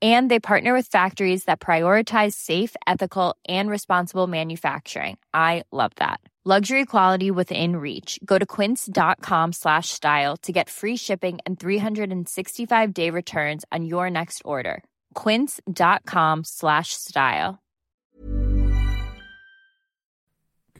And 0.00 0.30
they 0.30 0.38
partner 0.38 0.72
with 0.74 0.86
factories 0.86 1.44
that 1.44 1.58
prioritize 1.58 2.34
safe, 2.34 2.76
ethical, 2.86 3.34
and 3.48 3.68
responsible 3.68 4.28
manufacturing. 4.28 5.18
I 5.34 5.64
love 5.72 5.90
that. 5.96 6.20
Luxury 6.44 6.86
quality 6.86 7.30
within 7.32 7.74
reach. 7.76 8.18
Go 8.24 8.38
to 8.38 8.46
quince.com 8.46 9.52
slash 9.52 9.88
style 9.90 10.36
to 10.38 10.52
get 10.52 10.70
free 10.70 10.96
shipping 10.96 11.40
and 11.44 11.58
365 11.60 12.94
day 12.94 13.10
returns 13.10 13.64
on 13.70 13.84
your 13.84 14.08
next 14.08 14.40
order. 14.46 14.82
Quince.com 15.14 16.44
slash 16.44 16.94
style. 16.94 17.58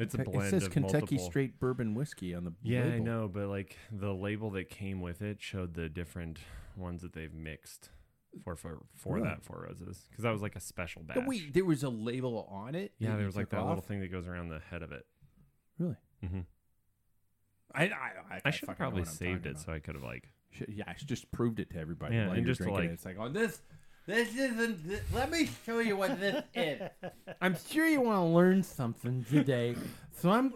It's 0.00 0.14
a 0.14 0.18
blend 0.18 0.46
It 0.46 0.50
says 0.50 0.64
of 0.66 0.70
Kentucky 0.72 1.16
multiple- 1.16 1.26
Straight 1.26 1.58
Bourbon 1.58 1.94
Whiskey 1.94 2.34
on 2.34 2.44
the 2.44 2.52
Yeah, 2.62 2.82
I 2.82 2.88
label. 2.90 3.04
know, 3.04 3.28
but 3.28 3.48
like 3.48 3.76
the 3.90 4.14
label 4.14 4.50
that 4.52 4.70
came 4.70 5.00
with 5.00 5.20
it 5.22 5.42
showed 5.42 5.74
the 5.74 5.88
different 5.88 6.38
ones 6.76 7.02
that 7.02 7.12
they've 7.14 7.34
mixed 7.34 7.90
for 8.44 8.56
for, 8.56 8.78
for 8.94 9.14
Really? 9.14 9.28
that 9.28 9.42
Four 9.44 9.66
Roses 9.68 10.06
because 10.10 10.22
that 10.22 10.30
was 10.32 10.42
like 10.42 10.56
a 10.56 10.60
special 10.60 11.02
batch. 11.02 11.16
No, 11.16 11.24
wait, 11.26 11.52
there 11.54 11.64
was 11.64 11.82
a 11.82 11.88
label 11.88 12.48
on 12.50 12.74
it. 12.74 12.92
yeah, 12.98 13.16
there 13.16 13.26
was 13.26 13.36
like 13.36 13.50
that 13.50 13.64
little 13.66 13.82
thing 13.82 14.00
that 14.00 14.12
goes 14.12 14.26
around 14.28 14.48
the 14.48 14.60
head 14.70 14.82
of 14.82 14.92
it. 14.92 15.04
Really? 15.78 15.96
hmm 16.26 16.40
I 17.74 17.84
I, 17.84 17.88
I, 18.30 18.40
I 18.46 18.50
should 18.50 18.68
have 18.68 18.78
probably 18.78 19.04
saved 19.04 19.46
it 19.46 19.50
about. 19.50 19.62
so 19.62 19.72
I 19.72 19.78
could 19.78 19.94
have 19.94 20.04
like. 20.04 20.28
Should- 20.50 20.70
yeah, 20.70 20.84
I 20.86 20.94
just 21.04 21.30
proved 21.30 21.60
it 21.60 21.70
to 21.70 21.78
everybody. 21.78 22.16
Yeah, 22.16 22.32
and 22.32 22.46
just 22.46 22.58
to, 22.58 22.64
drinking 22.64 22.84
it. 22.84 22.86
like- 22.88 22.94
it's 22.94 23.04
like, 23.04 23.16
oh, 23.20 23.28
this, 23.28 23.60
this 24.06 24.34
isn't. 24.34 24.88
This, 24.88 25.02
let 25.14 25.30
me 25.30 25.48
show 25.66 25.78
you 25.80 25.96
what 25.96 26.18
this 26.18 26.42
is. 26.54 26.80
I'm 27.42 27.56
sure 27.68 27.86
you 27.86 28.00
want 28.00 28.18
to 28.18 28.24
learn 28.24 28.62
something 28.62 29.24
today, 29.30 29.74
so 30.16 30.30
I'm. 30.30 30.54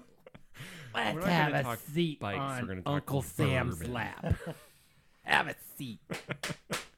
Let's 0.95 1.25
have 1.27 1.55
a 1.67 1.77
seat 1.93 2.21
bikes, 2.21 2.39
on 2.39 2.83
Uncle 2.87 3.23
Sam's 3.23 3.79
bourbon. 3.79 3.93
lap. 3.95 4.35
have 5.23 5.49
a 5.49 5.55
seat. 5.77 6.01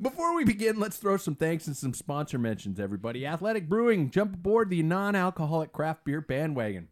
Before 0.00 0.34
we 0.36 0.44
begin, 0.44 0.78
let's 0.78 0.96
throw 0.96 1.16
some 1.16 1.34
thanks 1.34 1.66
and 1.66 1.76
some 1.76 1.92
sponsor 1.92 2.38
mentions, 2.38 2.78
everybody. 2.78 3.26
Athletic 3.26 3.68
Brewing, 3.68 4.10
jump 4.10 4.34
aboard 4.34 4.70
the 4.70 4.82
non 4.82 5.16
alcoholic 5.16 5.72
craft 5.72 6.04
beer 6.04 6.20
bandwagon. 6.20 6.88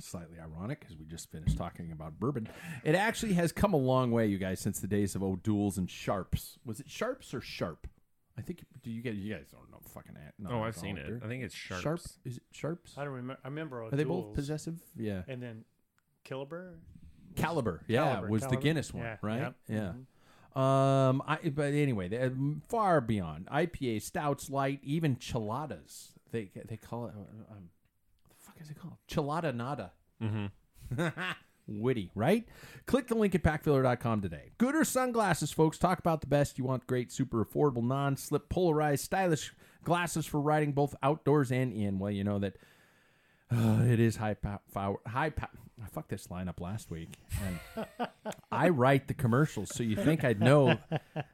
Slightly 0.00 0.38
ironic 0.40 0.80
because 0.80 0.96
we 0.96 1.04
just 1.06 1.30
finished 1.30 1.56
talking 1.56 1.92
about 1.92 2.18
bourbon. 2.18 2.48
It 2.82 2.94
actually 2.96 3.34
has 3.34 3.52
come 3.52 3.72
a 3.72 3.78
long 3.78 4.10
way, 4.10 4.26
you 4.26 4.38
guys, 4.38 4.58
since 4.60 4.80
the 4.80 4.88
days 4.88 5.14
of 5.14 5.22
O'Doul's 5.22 5.78
and 5.78 5.88
Sharps. 5.88 6.58
Was 6.66 6.80
it 6.80 6.90
Sharps 6.90 7.32
or 7.32 7.40
Sharp? 7.40 7.86
I 8.36 8.42
think 8.42 8.64
do 8.82 8.90
you 8.90 9.00
guys 9.00 9.14
you 9.14 9.32
guys 9.32 9.46
don't 9.52 9.70
know 9.70 9.78
fucking 9.94 10.16
at 10.16 10.34
Oh, 10.50 10.62
I've 10.62 10.76
seen 10.76 10.98
it. 10.98 11.22
I 11.24 11.28
think 11.28 11.44
it's 11.44 11.54
Sharps. 11.54 11.82
Sharp 11.82 12.00
is 12.24 12.36
it 12.38 12.42
Sharps? 12.50 12.94
I 12.98 13.04
don't 13.04 13.12
remember. 13.14 13.38
I 13.44 13.48
remember. 13.48 13.84
Are 13.84 13.90
they 13.90 14.02
both 14.04 14.34
possessive? 14.34 14.80
Yeah. 14.96 15.22
And 15.28 15.40
then 15.40 15.64
Killabur. 16.28 16.74
Kaliber, 17.36 17.80
yeah, 17.88 18.16
Kaliber, 18.16 18.28
was 18.28 18.46
the 18.46 18.56
Guinness 18.56 18.92
one, 18.94 19.02
Yeah, 19.02 19.16
right? 19.22 19.40
yep. 19.40 19.54
Yeah. 19.68 19.76
Mhm. 19.76 20.04
Um, 20.54 21.22
I 21.26 21.38
but 21.52 21.72
anyway, 21.72 22.08
they're 22.08 22.32
far 22.68 23.00
beyond 23.00 23.46
IPA, 23.46 24.02
stouts, 24.02 24.48
light, 24.48 24.80
even 24.84 25.16
chiladas. 25.16 26.12
They 26.30 26.50
they 26.68 26.76
call 26.76 27.06
it. 27.06 27.14
Um, 27.14 27.70
what 28.22 28.30
the 28.30 28.36
fuck 28.38 28.56
is 28.60 28.70
it 28.70 28.78
called? 28.80 28.96
Chilada 29.08 29.54
nada. 29.54 29.92
Mm-hmm. 30.22 31.08
Witty, 31.66 32.10
right? 32.14 32.46
Click 32.86 33.08
the 33.08 33.14
link 33.14 33.34
at 33.34 33.42
packfiller.com 33.42 34.20
today. 34.20 34.52
Goodr 34.58 34.86
sunglasses, 34.86 35.50
folks. 35.50 35.78
Talk 35.78 35.98
about 35.98 36.20
the 36.20 36.26
best. 36.26 36.58
You 36.58 36.64
want 36.64 36.86
great, 36.86 37.10
super 37.10 37.44
affordable, 37.44 37.82
non 37.82 38.16
slip, 38.16 38.48
polarized, 38.48 39.04
stylish 39.04 39.52
glasses 39.82 40.26
for 40.26 40.40
riding 40.40 40.72
both 40.72 40.94
outdoors 41.02 41.50
and 41.50 41.72
in. 41.72 41.98
Well, 41.98 42.10
you 42.10 42.22
know 42.22 42.38
that 42.38 42.56
uh, 43.50 43.82
it 43.82 43.98
is 43.98 44.16
high 44.16 44.34
power. 44.34 44.98
High 45.06 45.30
power. 45.30 45.50
I 45.82 45.86
fucked 45.88 46.08
this 46.10 46.28
lineup 46.28 46.60
last 46.60 46.90
week. 46.90 47.10
And 47.44 47.88
I 48.52 48.68
write 48.68 49.08
the 49.08 49.14
commercials, 49.14 49.74
so 49.74 49.82
you 49.82 49.96
think 49.96 50.22
I'd 50.24 50.40
know 50.40 50.78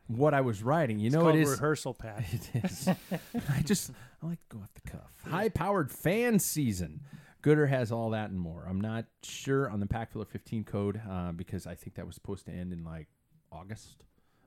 what 0.07 0.33
I 0.35 0.41
was 0.41 0.63
writing. 0.63 0.99
You 0.99 1.07
It's 1.07 1.15
know 1.15 1.29
it 1.29 1.37
is. 1.37 1.51
rehearsal 1.51 1.95
pad. 1.95 2.25
It 2.33 2.65
is. 2.65 2.89
I 2.89 3.63
just 3.63 3.91
I 4.23 4.27
like 4.27 4.41
to 4.49 4.57
go 4.57 4.63
off 4.63 4.71
the 4.75 4.91
cuff. 4.91 5.13
High 5.29 5.49
powered 5.51 5.91
fan 5.93 6.39
season. 6.39 7.01
Goodr 7.43 7.69
has 7.69 7.91
all 7.93 8.11
that 8.11 8.31
and 8.31 8.39
more. 8.39 8.67
I'm 8.69 8.81
not 8.81 9.07
sure 9.23 9.69
on 9.71 9.81
the 9.81 9.87
Packfiller 9.87 10.27
15 10.29 10.65
code 10.65 11.01
uh, 11.09 11.33
because 11.33 11.67
I 11.67 11.75
think 11.75 11.97
that 11.97 12.05
was 12.07 12.15
supposed 12.15 12.45
to 12.47 12.53
end 12.53 12.73
in 12.73 12.85
like 12.85 13.09
August, 13.51 14.05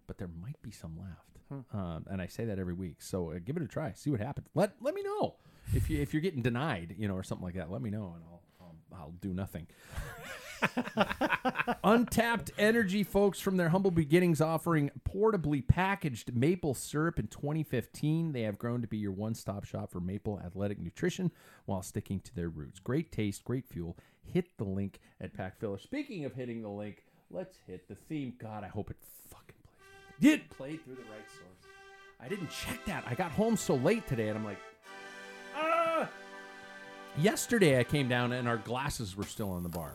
but 0.07 0.17
there 0.19 0.27
might 0.27 0.61
be 0.61 0.69
some 0.71 0.97
left. 0.99 1.65
Um, 1.73 2.05
and 2.09 2.19
I 2.21 2.27
say 2.27 2.45
that 2.45 2.57
every 2.59 2.73
week. 2.73 3.01
So 3.01 3.31
uh, 3.31 3.39
give 3.43 3.57
it 3.57 3.63
a 3.63 3.67
try. 3.67 3.93
See 3.93 4.09
what 4.09 4.19
happens. 4.19 4.47
Let 4.55 4.73
let 4.81 4.93
me 4.95 5.03
know 5.03 5.35
if 5.73 5.89
you 5.89 6.01
if 6.01 6.13
you're 6.13 6.21
getting 6.21 6.41
denied, 6.41 6.95
you 6.97 7.07
know, 7.07 7.15
or 7.15 7.23
something 7.23 7.45
like 7.45 7.55
that. 7.55 7.69
Let 7.71 7.81
me 7.81 7.89
know, 7.89 8.13
and 8.15 8.23
I'll 8.27 8.41
I'll, 8.97 9.13
do 9.21 9.33
nothing. 9.33 9.67
Untapped 11.83 12.51
Energy, 12.57 13.03
folks, 13.03 13.39
from 13.39 13.57
their 13.57 13.69
humble 13.69 13.91
beginnings, 13.91 14.41
offering 14.41 14.91
portably 15.07 15.65
packaged 15.65 16.35
maple 16.35 16.73
syrup 16.73 17.19
in 17.19 17.27
2015. 17.27 18.31
They 18.31 18.41
have 18.41 18.57
grown 18.57 18.81
to 18.81 18.87
be 18.87 18.97
your 18.97 19.11
one 19.11 19.35
stop 19.35 19.65
shop 19.65 19.91
for 19.91 19.99
maple 19.99 20.39
athletic 20.43 20.79
nutrition 20.79 21.31
while 21.65 21.81
sticking 21.81 22.19
to 22.21 22.35
their 22.35 22.49
roots. 22.49 22.79
Great 22.79 23.11
taste, 23.11 23.43
great 23.43 23.67
fuel. 23.67 23.97
Hit 24.21 24.57
the 24.57 24.63
link 24.63 24.99
at 25.19 25.33
Pack 25.33 25.59
Packfiller. 25.59 25.81
Speaking 25.81 26.25
of 26.25 26.33
hitting 26.33 26.61
the 26.61 26.69
link, 26.69 27.03
let's 27.29 27.57
hit 27.67 27.87
the 27.87 27.95
theme. 27.95 28.33
God, 28.39 28.63
I 28.63 28.67
hope 28.67 28.89
it 28.89 28.97
fucking 29.29 29.55
plays. 29.63 30.19
Did 30.19 30.49
play 30.49 30.77
through 30.77 30.95
the 30.95 31.01
right 31.01 31.29
source. 31.29 31.73
I 32.19 32.29
didn't 32.29 32.49
check 32.49 32.85
that. 32.85 33.03
I 33.05 33.15
got 33.15 33.31
home 33.31 33.57
so 33.57 33.75
late 33.75 34.07
today, 34.07 34.29
and 34.29 34.37
I'm 34.37 34.45
like, 34.45 34.59
ah. 35.55 36.09
Yesterday, 37.17 37.79
I 37.79 37.83
came 37.83 38.07
down 38.09 38.31
and 38.31 38.47
our 38.47 38.57
glasses 38.57 39.15
were 39.15 39.23
still 39.23 39.55
in 39.57 39.63
the 39.63 39.69
bar. 39.69 39.91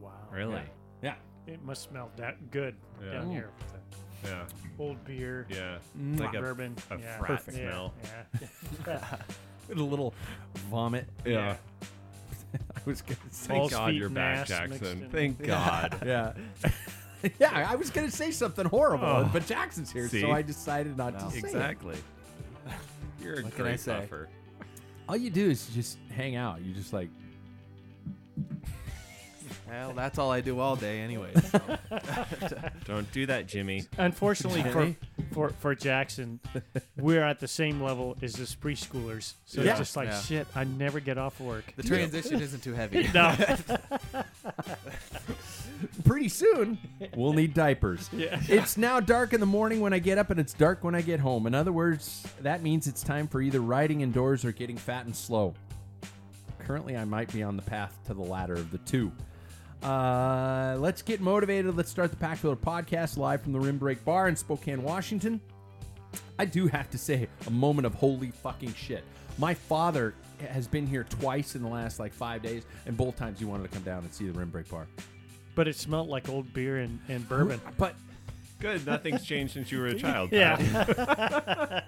Wow. 0.00 0.10
Really? 0.30 0.62
Yeah. 1.02 1.14
It 1.46 1.62
must 1.64 1.82
smell 1.82 2.10
that 2.16 2.50
good 2.50 2.76
Yeah. 3.04 3.12
down 3.14 3.26
Mm. 3.26 3.32
here. 3.32 3.50
with 3.58 4.30
Yeah. 4.30 4.46
Old 4.78 5.04
beer. 5.04 5.46
Yeah. 5.50 5.78
Mm. 5.98 6.12
It's 6.12 6.20
like 6.20 6.34
a, 6.34 6.40
bourbon. 6.40 6.76
a 6.90 6.98
yeah. 6.98 7.18
frat 7.18 7.28
Perfect. 7.44 7.58
Yeah, 7.58 7.70
smell. 7.70 7.94
Yeah. 8.04 9.08
With 9.68 9.78
a 9.78 9.82
little 9.82 10.14
vomit. 10.70 11.08
Yeah. 11.24 11.56
I 12.54 12.80
was 12.84 13.02
gonna 13.02 13.16
say. 13.30 13.48
Thank 13.48 13.58
Balls, 13.60 13.70
God 13.72 13.90
feet, 13.90 13.96
you're 13.96 14.06
and 14.06 14.14
back, 14.14 14.38
ass 14.50 14.50
mixed 14.68 14.80
Jackson. 14.82 15.02
in. 15.04 15.10
Thank 15.10 15.42
God. 15.42 15.98
Yeah. 16.06 16.34
yeah, 17.40 17.66
I 17.68 17.74
was 17.74 17.90
gonna 17.90 18.10
say 18.10 18.30
something 18.30 18.66
horrible, 18.66 19.06
Oh. 19.06 19.30
but 19.32 19.46
Jackson's 19.46 19.90
here, 19.90 20.08
See? 20.08 20.20
so 20.20 20.30
I 20.30 20.42
decided 20.42 20.96
not 20.96 21.18
to 21.18 21.30
say 21.30 21.38
it. 21.38 21.44
exactly. 21.44 21.96
You're 23.20 23.40
a 23.40 23.42
What 23.42 23.54
can 23.56 23.62
I 23.64 23.68
great 23.70 23.80
say? 23.80 24.00
buffer. 24.00 24.28
All 25.08 25.16
you 25.16 25.30
do 25.30 25.50
is 25.50 25.66
just 25.68 25.98
hang 26.14 26.36
out. 26.36 26.60
You 26.62 26.72
just 26.74 26.92
like 26.92 27.08
Well, 29.68 29.92
that's 29.94 30.18
all 30.18 30.30
I 30.30 30.40
do 30.42 30.58
all 30.60 30.76
day, 30.76 31.00
anyway. 31.00 31.32
Don't 32.84 33.10
do 33.12 33.26
that, 33.26 33.46
Jimmy. 33.46 33.84
Unfortunately 33.98 34.62
for, 34.62 34.82
Jimmy? 34.82 34.96
for 35.32 35.48
for 35.60 35.74
Jackson, 35.74 36.40
we're 36.96 37.22
at 37.22 37.40
the 37.40 37.48
same 37.48 37.82
level 37.82 38.16
as 38.22 38.34
the 38.34 38.44
preschoolers. 38.44 39.34
So 39.46 39.62
Yeah. 39.62 39.70
it's 39.70 39.80
just 39.80 39.96
like 39.96 40.08
Yeah. 40.08 40.20
shit. 40.20 40.46
I 40.54 40.64
never 40.64 41.00
get 41.00 41.18
off 41.18 41.40
work. 41.40 41.72
the 41.76 41.82
transition 41.82 42.40
isn't 42.40 42.62
too 42.62 42.74
heavy. 42.74 43.08
no. 43.14 43.34
pretty 46.04 46.28
soon 46.28 46.78
we'll 47.16 47.32
need 47.32 47.54
diapers. 47.54 48.08
It's 48.48 48.76
now 48.76 49.00
dark 49.00 49.32
in 49.32 49.40
the 49.40 49.46
morning 49.46 49.80
when 49.80 49.92
I 49.92 49.98
get 49.98 50.18
up 50.18 50.30
and 50.30 50.38
it's 50.38 50.52
dark 50.52 50.84
when 50.84 50.94
I 50.94 51.02
get 51.02 51.20
home. 51.20 51.46
In 51.46 51.54
other 51.54 51.72
words, 51.72 52.26
that 52.40 52.62
means 52.62 52.86
it's 52.86 53.02
time 53.02 53.28
for 53.28 53.40
either 53.40 53.60
riding 53.60 54.00
indoors 54.00 54.44
or 54.44 54.52
getting 54.52 54.76
fat 54.76 55.06
and 55.06 55.14
slow. 55.14 55.54
Currently, 56.60 56.96
I 56.96 57.04
might 57.04 57.32
be 57.32 57.42
on 57.42 57.56
the 57.56 57.62
path 57.62 57.96
to 58.06 58.14
the 58.14 58.22
latter 58.22 58.54
of 58.54 58.70
the 58.70 58.78
two. 58.78 59.10
Uh, 59.82 60.76
let's 60.78 61.02
get 61.02 61.20
motivated. 61.20 61.76
Let's 61.76 61.90
start 61.90 62.10
the 62.10 62.16
Pack 62.16 62.38
Filler 62.38 62.54
podcast 62.54 63.16
live 63.16 63.42
from 63.42 63.52
the 63.52 63.58
Rim 63.58 63.78
Brake 63.78 64.04
Bar 64.04 64.28
in 64.28 64.36
Spokane, 64.36 64.82
Washington. 64.82 65.40
I 66.38 66.44
do 66.44 66.66
have 66.68 66.88
to 66.90 66.98
say, 66.98 67.28
a 67.46 67.50
moment 67.50 67.86
of 67.86 67.94
holy 67.94 68.30
fucking 68.30 68.74
shit. 68.74 69.04
My 69.38 69.54
father 69.54 70.14
has 70.50 70.66
been 70.66 70.86
here 70.86 71.04
twice 71.04 71.54
in 71.54 71.62
the 71.62 71.68
last 71.68 71.98
like 71.98 72.12
five 72.12 72.42
days, 72.42 72.64
and 72.86 72.96
both 72.96 73.16
times 73.16 73.38
he 73.38 73.44
wanted 73.44 73.64
to 73.64 73.68
come 73.70 73.82
down 73.82 74.04
and 74.04 74.12
see 74.12 74.26
the 74.26 74.38
Rim 74.38 74.50
Brake 74.50 74.68
Bar. 74.68 74.86
But 75.54 75.68
it 75.68 75.76
smelled 75.76 76.08
like 76.08 76.28
old 76.28 76.52
beer 76.54 76.78
and, 76.78 76.98
and 77.08 77.28
bourbon. 77.28 77.60
But 77.76 77.94
Good. 78.62 78.86
Nothing's 78.86 79.24
changed 79.24 79.54
since 79.54 79.72
you 79.72 79.80
were 79.80 79.86
a 79.88 79.94
child. 79.98 80.30
Yeah. 80.30 80.56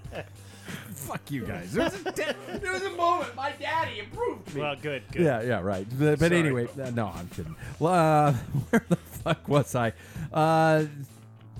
fuck 0.94 1.30
you 1.30 1.46
guys. 1.46 1.72
There 1.72 1.84
was 1.84 1.94
a, 1.94 2.12
de- 2.12 2.36
there 2.60 2.72
was 2.72 2.82
a 2.82 2.90
moment 2.90 3.34
my 3.36 3.52
daddy 3.60 4.00
approved 4.00 4.52
me. 4.54 4.60
well, 4.60 4.74
good, 4.74 5.02
good. 5.12 5.22
Yeah, 5.22 5.42
yeah, 5.42 5.60
right. 5.60 5.86
But, 5.90 6.18
but 6.18 6.28
Sorry. 6.30 6.36
anyway, 6.40 6.68
uh, 6.82 6.90
no, 6.90 7.12
I'm 7.14 7.28
kidding. 7.28 7.54
Uh, 7.80 8.32
where 8.70 8.84
the 8.88 8.96
fuck 8.96 9.48
was 9.48 9.74
I? 9.76 9.92
Uh, 10.32 10.86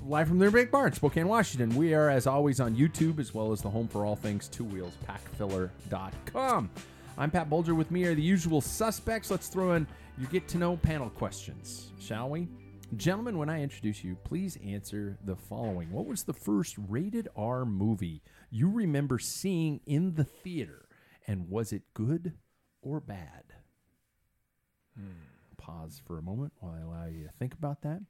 live 0.05 0.27
from 0.27 0.41
their 0.41 0.51
big 0.51 0.73
bar 0.73 0.89
in 0.89 0.93
Spokane, 0.95 1.29
Washington. 1.29 1.77
We 1.77 1.95
are, 1.95 2.11
as 2.11 2.27
always, 2.27 2.59
on 2.59 2.75
YouTube 2.75 3.21
as 3.21 3.33
well 3.33 3.53
as 3.53 3.63
the 3.63 3.71
home 3.71 3.87
for 3.87 4.05
all 4.05 4.17
things 4.17 4.49
two 4.49 4.65
wheels, 4.65 4.95
packfiller.com. 5.09 6.71
I'm 7.17 7.31
Pat 7.31 7.49
Bulger. 7.49 7.77
With 7.77 7.93
me 7.93 8.03
are 8.05 8.15
the 8.17 8.23
usual 8.23 8.61
suspects. 8.61 9.31
Let's 9.31 9.47
throw 9.47 9.75
in 9.75 9.87
you 10.19 10.27
get 10.29 10.47
to 10.49 10.59
know 10.59 10.77
panel 10.77 11.11
questions, 11.11 11.91
shall 11.99 12.31
we? 12.31 12.49
Gentlemen, 12.97 13.39
when 13.39 13.49
I 13.51 13.63
introduce 13.63 14.05
you, 14.05 14.17
please 14.25 14.57
answer 14.65 15.19
the 15.25 15.35
following. 15.35 15.91
What 15.91 16.07
was 16.07 16.23
the 16.23 16.33
first 16.33 16.77
rated 16.89 17.29
R 17.35 17.65
movie 17.65 18.23
you 18.51 18.71
remember 18.71 19.19
seeing 19.19 19.81
in 19.87 20.15
the 20.15 20.25
theater? 20.25 20.87
And 21.27 21.49
was 21.49 21.73
it 21.73 21.83
good 21.95 22.35
or 22.83 23.01
bad? 23.01 23.45
Hmm. 24.97 25.11
Pause 25.57 26.03
for 26.07 26.19
a 26.19 26.23
moment 26.23 26.53
while 26.61 26.75
I 26.75 26.83
allow 26.83 27.07
you 27.07 27.25
to 27.25 27.33
think 27.33 27.55
about 27.55 27.83
that. 27.83 28.01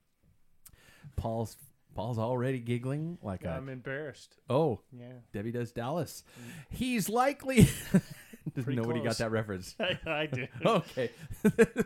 Paul's 1.16 1.56
Paul's 1.94 2.18
already 2.18 2.58
giggling 2.58 3.18
like 3.22 3.44
a 3.44 3.50
I'm 3.50 3.68
embarrassed. 3.68 4.36
oh 4.50 4.80
Yeah. 4.92 5.06
Debbie 5.32 5.52
does 5.52 5.72
Dallas. 5.72 6.24
Mm. 6.38 6.76
He's 6.76 7.08
likely. 7.08 7.68
Pretty 8.54 8.76
nobody 8.76 9.00
got 9.00 9.18
that 9.18 9.30
reference? 9.30 9.74
I, 9.80 9.98
I 10.06 10.26
do. 10.26 10.46
okay, 10.66 11.10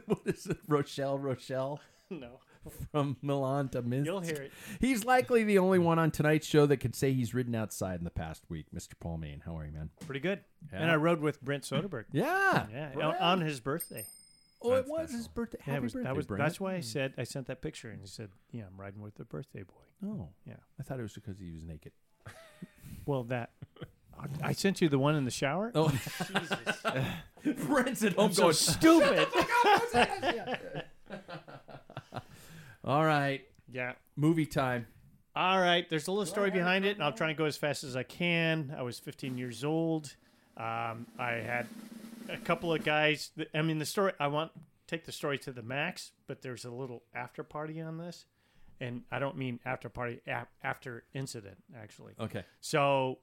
what 0.06 0.20
is 0.26 0.46
it? 0.46 0.58
Rochelle 0.66 1.18
Rochelle 1.18 1.80
no. 2.10 2.40
from 2.90 3.16
Milan 3.22 3.68
to 3.70 3.82
Minsk. 3.82 4.06
You'll 4.06 4.20
hear 4.20 4.42
it. 4.42 4.52
He's 4.80 5.04
likely 5.04 5.44
the 5.44 5.58
only 5.58 5.78
one 5.78 5.98
on 5.98 6.10
tonight's 6.10 6.46
show 6.46 6.66
that 6.66 6.78
could 6.78 6.96
say 6.96 7.12
he's 7.12 7.32
ridden 7.32 7.54
outside 7.54 7.98
in 8.00 8.04
the 8.04 8.10
past 8.10 8.42
week. 8.48 8.66
Mr. 8.74 8.94
Paul 8.98 9.18
Main, 9.18 9.42
how 9.46 9.56
are 9.56 9.64
you, 9.66 9.72
man? 9.72 9.90
Pretty 10.04 10.20
good. 10.20 10.40
Yeah. 10.72 10.80
And 10.80 10.90
I 10.90 10.96
rode 10.96 11.20
with 11.20 11.40
Brent 11.40 11.62
Soderberg. 11.62 12.06
Yeah, 12.12 12.66
Yeah. 12.72 13.16
On 13.20 13.40
his 13.40 13.60
birthday. 13.60 14.04
Oh, 14.60 14.72
it 14.74 14.86
was 14.88 15.02
special. 15.08 15.16
his 15.18 15.28
birthday. 15.28 15.58
Yeah, 15.60 15.64
Happy 15.64 15.76
it 15.76 15.82
was, 15.82 15.92
birthday, 15.92 16.08
that 16.08 16.16
was, 16.16 16.26
Brent. 16.26 16.42
that's 16.42 16.60
why 16.60 16.74
I 16.74 16.80
said 16.80 17.14
I 17.16 17.24
sent 17.24 17.46
that 17.46 17.62
picture 17.62 17.90
and 17.90 18.00
he 18.00 18.06
said, 18.08 18.30
"Yeah, 18.50 18.64
I'm 18.70 18.80
riding 18.80 19.00
with 19.00 19.14
the 19.14 19.24
birthday 19.24 19.62
boy." 19.62 20.06
Oh, 20.06 20.28
Yeah. 20.46 20.54
I 20.78 20.82
thought 20.82 20.98
it 20.98 21.02
was 21.02 21.12
because 21.14 21.38
he 21.38 21.50
was 21.52 21.64
naked. 21.64 21.92
Well, 23.06 23.24
that 23.24 23.50
I 24.42 24.52
sent 24.52 24.80
you 24.80 24.88
the 24.88 24.98
one 24.98 25.14
in 25.14 25.24
the 25.24 25.30
shower. 25.30 25.70
Oh, 25.74 25.92
Brent's 27.66 28.02
at 28.04 28.14
home 28.14 28.26
I'm 28.26 28.32
so 28.32 28.42
going. 28.42 28.54
stupid. 28.54 29.28
All 32.84 33.04
right, 33.04 33.42
yeah. 33.72 33.92
movie 34.16 34.46
time. 34.46 34.86
All 35.36 35.60
right. 35.60 35.88
There's 35.88 36.08
a 36.08 36.10
little 36.10 36.26
story 36.26 36.50
behind 36.50 36.84
it, 36.84 36.96
and 36.96 37.02
I'll 37.04 37.12
try 37.12 37.28
and 37.28 37.38
go 37.38 37.44
as 37.44 37.56
fast 37.56 37.84
as 37.84 37.94
I 37.96 38.02
can. 38.02 38.74
I 38.76 38.82
was 38.82 38.98
15 38.98 39.38
years 39.38 39.62
old. 39.62 40.16
Um, 40.56 41.06
I 41.18 41.32
had 41.44 41.66
a 42.28 42.36
couple 42.38 42.72
of 42.72 42.84
guys. 42.84 43.30
That, 43.36 43.48
I 43.54 43.62
mean, 43.62 43.78
the 43.78 43.86
story. 43.86 44.12
I 44.20 44.28
want 44.28 44.52
take 44.86 45.04
the 45.04 45.12
story 45.12 45.38
to 45.38 45.52
the 45.52 45.62
max, 45.62 46.12
but 46.26 46.42
there's 46.42 46.64
a 46.64 46.70
little 46.70 47.02
after 47.14 47.44
party 47.44 47.80
on 47.80 47.98
this, 47.98 48.24
and 48.80 49.02
I 49.12 49.18
don't 49.18 49.36
mean 49.36 49.60
after 49.64 49.88
party 49.88 50.20
ap- 50.26 50.50
after 50.62 51.04
incident 51.14 51.58
actually. 51.76 52.14
Okay. 52.18 52.44
So 52.60 53.18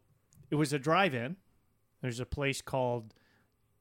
it 0.49 0.55
was 0.55 0.71
a 0.73 0.79
drive-in. 0.79 1.35
There's 2.01 2.19
a 2.19 2.25
place 2.25 2.61
called 2.61 3.13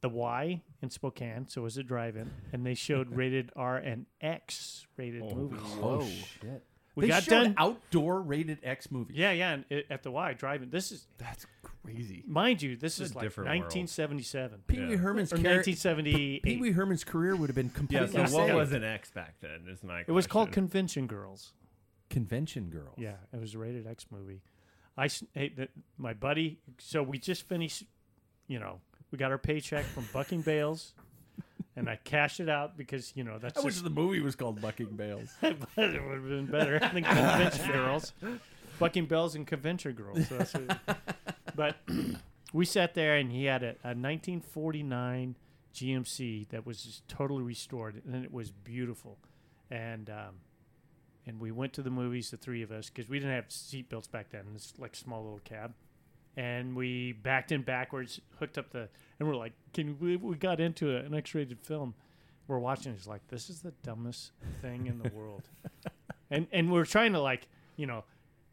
the 0.01 0.09
Y 0.09 0.63
in 0.83 0.91
Spokane, 0.91 1.47
so 1.49 1.61
it 1.61 1.65
was 1.65 1.79
a 1.79 1.83
drive-in, 1.83 2.31
and 2.53 2.67
they 2.67 2.75
showed 2.75 3.11
rated 3.17 3.51
R 3.55 3.77
and 3.77 4.07
X 4.21 4.87
rated 4.97 5.23
oh, 5.25 5.35
movies. 5.35 5.61
Oh 5.81 6.09
shit. 6.41 6.65
We 6.97 7.03
they 7.03 7.09
got 7.09 7.25
showed 7.25 7.43
done- 7.45 7.55
outdoor 7.59 8.23
rated 8.23 8.59
X 8.63 8.91
movies. 8.91 9.17
Yeah, 9.17 9.33
yeah, 9.33 9.53
and 9.53 9.65
it, 9.69 9.87
at 9.91 10.03
the 10.03 10.11
Y 10.11 10.33
drive-in. 10.33 10.71
This 10.71 10.93
is, 10.93 11.07
That's 11.19 11.47
crazy. 11.85 12.23
mind 12.27 12.63
you, 12.63 12.77
this 12.77 12.99
It's 13.01 13.11
is 13.11 13.15
a 13.15 13.19
like 13.19 13.25
different 13.27 13.49
world. 13.49 13.61
1977 13.63 14.63
Pee 14.67 14.81
Wee 14.81 14.91
Yeah. 14.93 14.97
Herman's 14.97 15.33
or 15.33 15.37
car- 15.37 15.45
1978. 15.45 16.43
Pee 16.43 16.57
Wee 16.57 16.73
Herman's 16.73 17.05
career 17.05 17.37
would 17.37 17.49
have 17.49 17.55
been 17.57 17.67
Yeah. 17.67 17.73
completely 17.79 18.09
So 18.09 18.21
what 18.21 18.47
saved. 18.47 18.55
was 18.55 18.73
an 18.73 18.85
X 18.85 19.11
back 19.11 19.35
then? 19.41 19.67
Is 19.69 19.83
my. 19.85 20.01
It 20.01 20.11
was 20.11 20.27
called 20.27 20.49
question. 20.49 20.63
Convention 20.69 21.07
Girls. 21.07 21.53
Convention 22.11 22.71
Girls. 22.71 22.97
Yeah, 22.99 23.17
it 23.33 23.41
was 23.41 23.55
a 23.55 23.59
rated 23.59 23.87
X 23.87 24.07
movie. 24.11 24.43
I 24.97 25.07
s- 25.07 25.25
hey, 25.35 25.49
the, 25.49 25.69
my 25.99 26.13
buddy. 26.15 26.61
So 26.79 27.03
we 27.03 27.19
just 27.19 27.43
finished. 27.49 27.85
You 28.47 28.59
know, 28.61 28.81
we 29.11 29.19
got 29.19 29.31
our 29.31 29.39
paycheck 29.39 29.85
from 29.87 30.07
Bucking 30.13 30.43
Bales, 30.43 30.93
and 31.77 31.89
I 31.89 31.97
cashed 31.97 32.39
it 32.41 32.49
out 32.49 32.77
because 32.77 33.13
you 33.17 33.25
know 33.25 33.39
that's 33.39 33.59
I 33.59 33.63
wish 33.65 33.75
just, 33.75 33.85
the 33.85 33.91
movie 33.91 34.21
was 34.21 34.37
called 34.37 34.61
Bucking 34.61 34.97
Bales. 34.97 35.31
it 35.43 35.57
would 35.77 35.93
have 35.95 36.29
been 36.29 36.47
better 36.47 36.79
than 36.79 37.03
Convention 37.05 37.73
Girls. 37.73 38.13
Bucking 38.79 39.07
Bells 39.07 39.35
and 39.35 39.47
Convention 39.47 39.93
Girls. 39.93 40.29
So 40.29 40.37
that's 40.39 40.53
what- 40.55 40.79
but 41.55 41.77
we 42.53 42.65
sat 42.65 42.95
there 42.95 43.17
and 43.17 43.33
he 43.33 43.45
had 43.45 43.63
a, 43.63 43.71
a 43.83 43.95
1949 43.95 45.37
GMC 45.75 46.49
that 46.51 46.65
was 46.65 46.83
just 46.83 47.09
totally 47.09 47.43
restored 47.43 48.01
and 48.07 48.25
it 48.25 48.33
was 48.33 48.51
beautiful. 48.51 49.19
And 49.71 50.09
um, 50.09 50.37
and 51.27 51.41
we 51.41 51.51
went 51.51 51.73
to 51.75 51.83
the 51.83 51.91
movies, 51.91 52.31
the 52.31 52.37
three 52.37 52.63
of 52.63 52.71
us, 52.71 52.91
because 52.91 53.09
we 53.09 53.19
didn't 53.19 53.35
have 53.35 53.49
seatbelts 53.49 54.11
back 54.11 54.31
then. 54.31 54.45
It's 54.55 54.75
like 54.79 54.93
a 54.93 54.97
small 54.97 55.23
little 55.23 55.41
cab. 55.45 55.75
And 56.37 56.77
we 56.77 57.13
backed 57.13 57.53
in 57.53 57.63
backwards, 57.63 58.21
hooked 58.39 58.59
up 58.59 58.71
the, 58.71 58.89
and 59.19 59.29
we're 59.29 59.37
like, 59.37 59.53
"Can 59.73 59.97
we?" 60.01 60.17
We 60.17 60.35
got 60.35 60.61
into 60.61 60.97
an 60.97 61.15
X-rated 61.15 61.61
film. 61.61 61.95
We're 62.49 62.59
watching. 62.59 62.93
It's 62.93 63.07
like 63.07 63.27
this 63.29 63.49
is 63.49 63.61
the 63.61 63.73
dumbest 63.85 64.33
thing 64.61 64.89
in 64.89 64.99
the 64.99 65.11
world, 65.11 65.49
and 66.31 66.49
and 66.53 66.73
we're 66.73 66.85
trying 66.85 67.13
to 67.13 67.21
like, 67.21 67.47
you 67.77 67.87
know, 67.87 68.03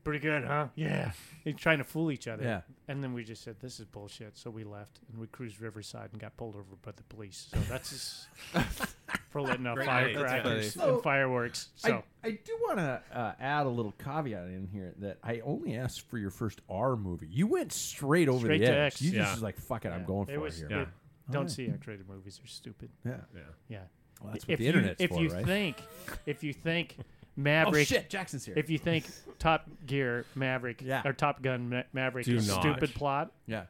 pretty 0.03 0.19
good, 0.19 0.43
huh? 0.43 0.67
Yeah, 0.75 1.11
and 1.45 1.57
trying 1.57 1.77
to 1.79 1.83
fool 1.83 2.11
each 2.11 2.27
other. 2.27 2.43
Yeah. 2.43 2.61
And 2.87 3.03
then 3.03 3.13
we 3.13 3.23
just 3.23 3.43
said, 3.43 3.57
"This 3.59 3.79
is 3.79 3.85
bullshit." 3.85 4.37
So 4.37 4.49
we 4.49 4.63
left 4.63 4.99
and 5.09 5.19
we 5.19 5.27
cruised 5.27 5.61
Riverside 5.61 6.09
and 6.11 6.21
got 6.21 6.35
pulled 6.37 6.55
over 6.55 6.75
by 6.81 6.91
the 6.91 7.03
police. 7.03 7.47
So 7.53 7.59
that's 7.69 7.89
just 8.53 8.95
for 9.29 9.41
letting 9.41 9.65
off 9.67 9.75
Great. 9.75 9.85
firecrackers 9.87 10.73
That's 10.73 10.75
funny. 10.75 10.93
and 10.93 11.03
fireworks. 11.03 11.69
So 11.75 12.03
I, 12.23 12.27
I 12.27 12.31
do 12.31 12.57
want 12.61 12.77
to 12.79 13.01
uh, 13.13 13.33
add 13.39 13.65
a 13.65 13.69
little 13.69 13.93
caveat 14.03 14.47
in 14.47 14.67
here 14.71 14.93
that 14.99 15.17
I 15.23 15.39
only 15.41 15.75
asked 15.77 16.01
for 16.09 16.17
your 16.17 16.31
first 16.31 16.61
R 16.69 16.95
movie. 16.95 17.27
You 17.31 17.47
went 17.47 17.71
straight 17.71 18.27
over 18.29 18.45
Straight 18.47 18.59
the 18.61 18.67
to 18.67 18.71
edge. 18.73 18.93
X. 18.93 19.01
You 19.01 19.11
Yeah. 19.11 19.19
just 19.23 19.33
was 19.35 19.43
like, 19.43 19.57
fuck 19.57 19.85
it, 19.85 19.89
I'm 19.89 20.01
Yeah. 20.01 20.05
going 20.07 20.29
It 20.29 20.33
for 20.35 20.39
was- 20.41 20.61
it 20.61 20.69
Yeah. 20.69 20.75
here. 20.77 20.83
it- 20.83 20.89
don't 21.29 21.37
Alright. 21.43 21.51
see 21.51 21.67
X-rated 21.69 22.09
movies; 22.09 22.39
they're 22.39 22.47
stupid. 22.47 22.89
Yeah. 23.05 23.11
Yeah. 23.33 23.41
Yeah. 23.69 23.77
Well, 24.21 24.33
that's 24.33 24.45
what 24.45 24.53
if 24.53 24.57
the 24.59 24.65
you, 24.65 24.69
internet's 24.71 25.01
if 25.01 25.09
for, 25.11 25.21
you 25.21 25.29
right? 25.29 25.45
think, 25.45 25.77
if 26.25 26.43
you 26.43 26.51
think 26.51 26.97
oh 27.41 27.43
Maverick, 27.43 27.87
shit, 27.87 28.09
Jackson's 28.09 28.45
here. 28.45 28.53
if 28.57 28.69
you 28.69 28.77
think 28.77 29.05
Top 29.39 29.69
Gear 29.85 30.25
Maverick 30.35 30.81
Yeah. 30.83 31.01
or 31.05 31.13
Top 31.13 31.41
Gun 31.41 31.69
Ma- 31.69 31.83
Maverick 31.93 32.25
Do 32.25 32.35
is 32.35 32.47
not. 32.47 32.61
stupid 32.61 32.93
plot, 32.93 33.31
yeah. 33.47 33.65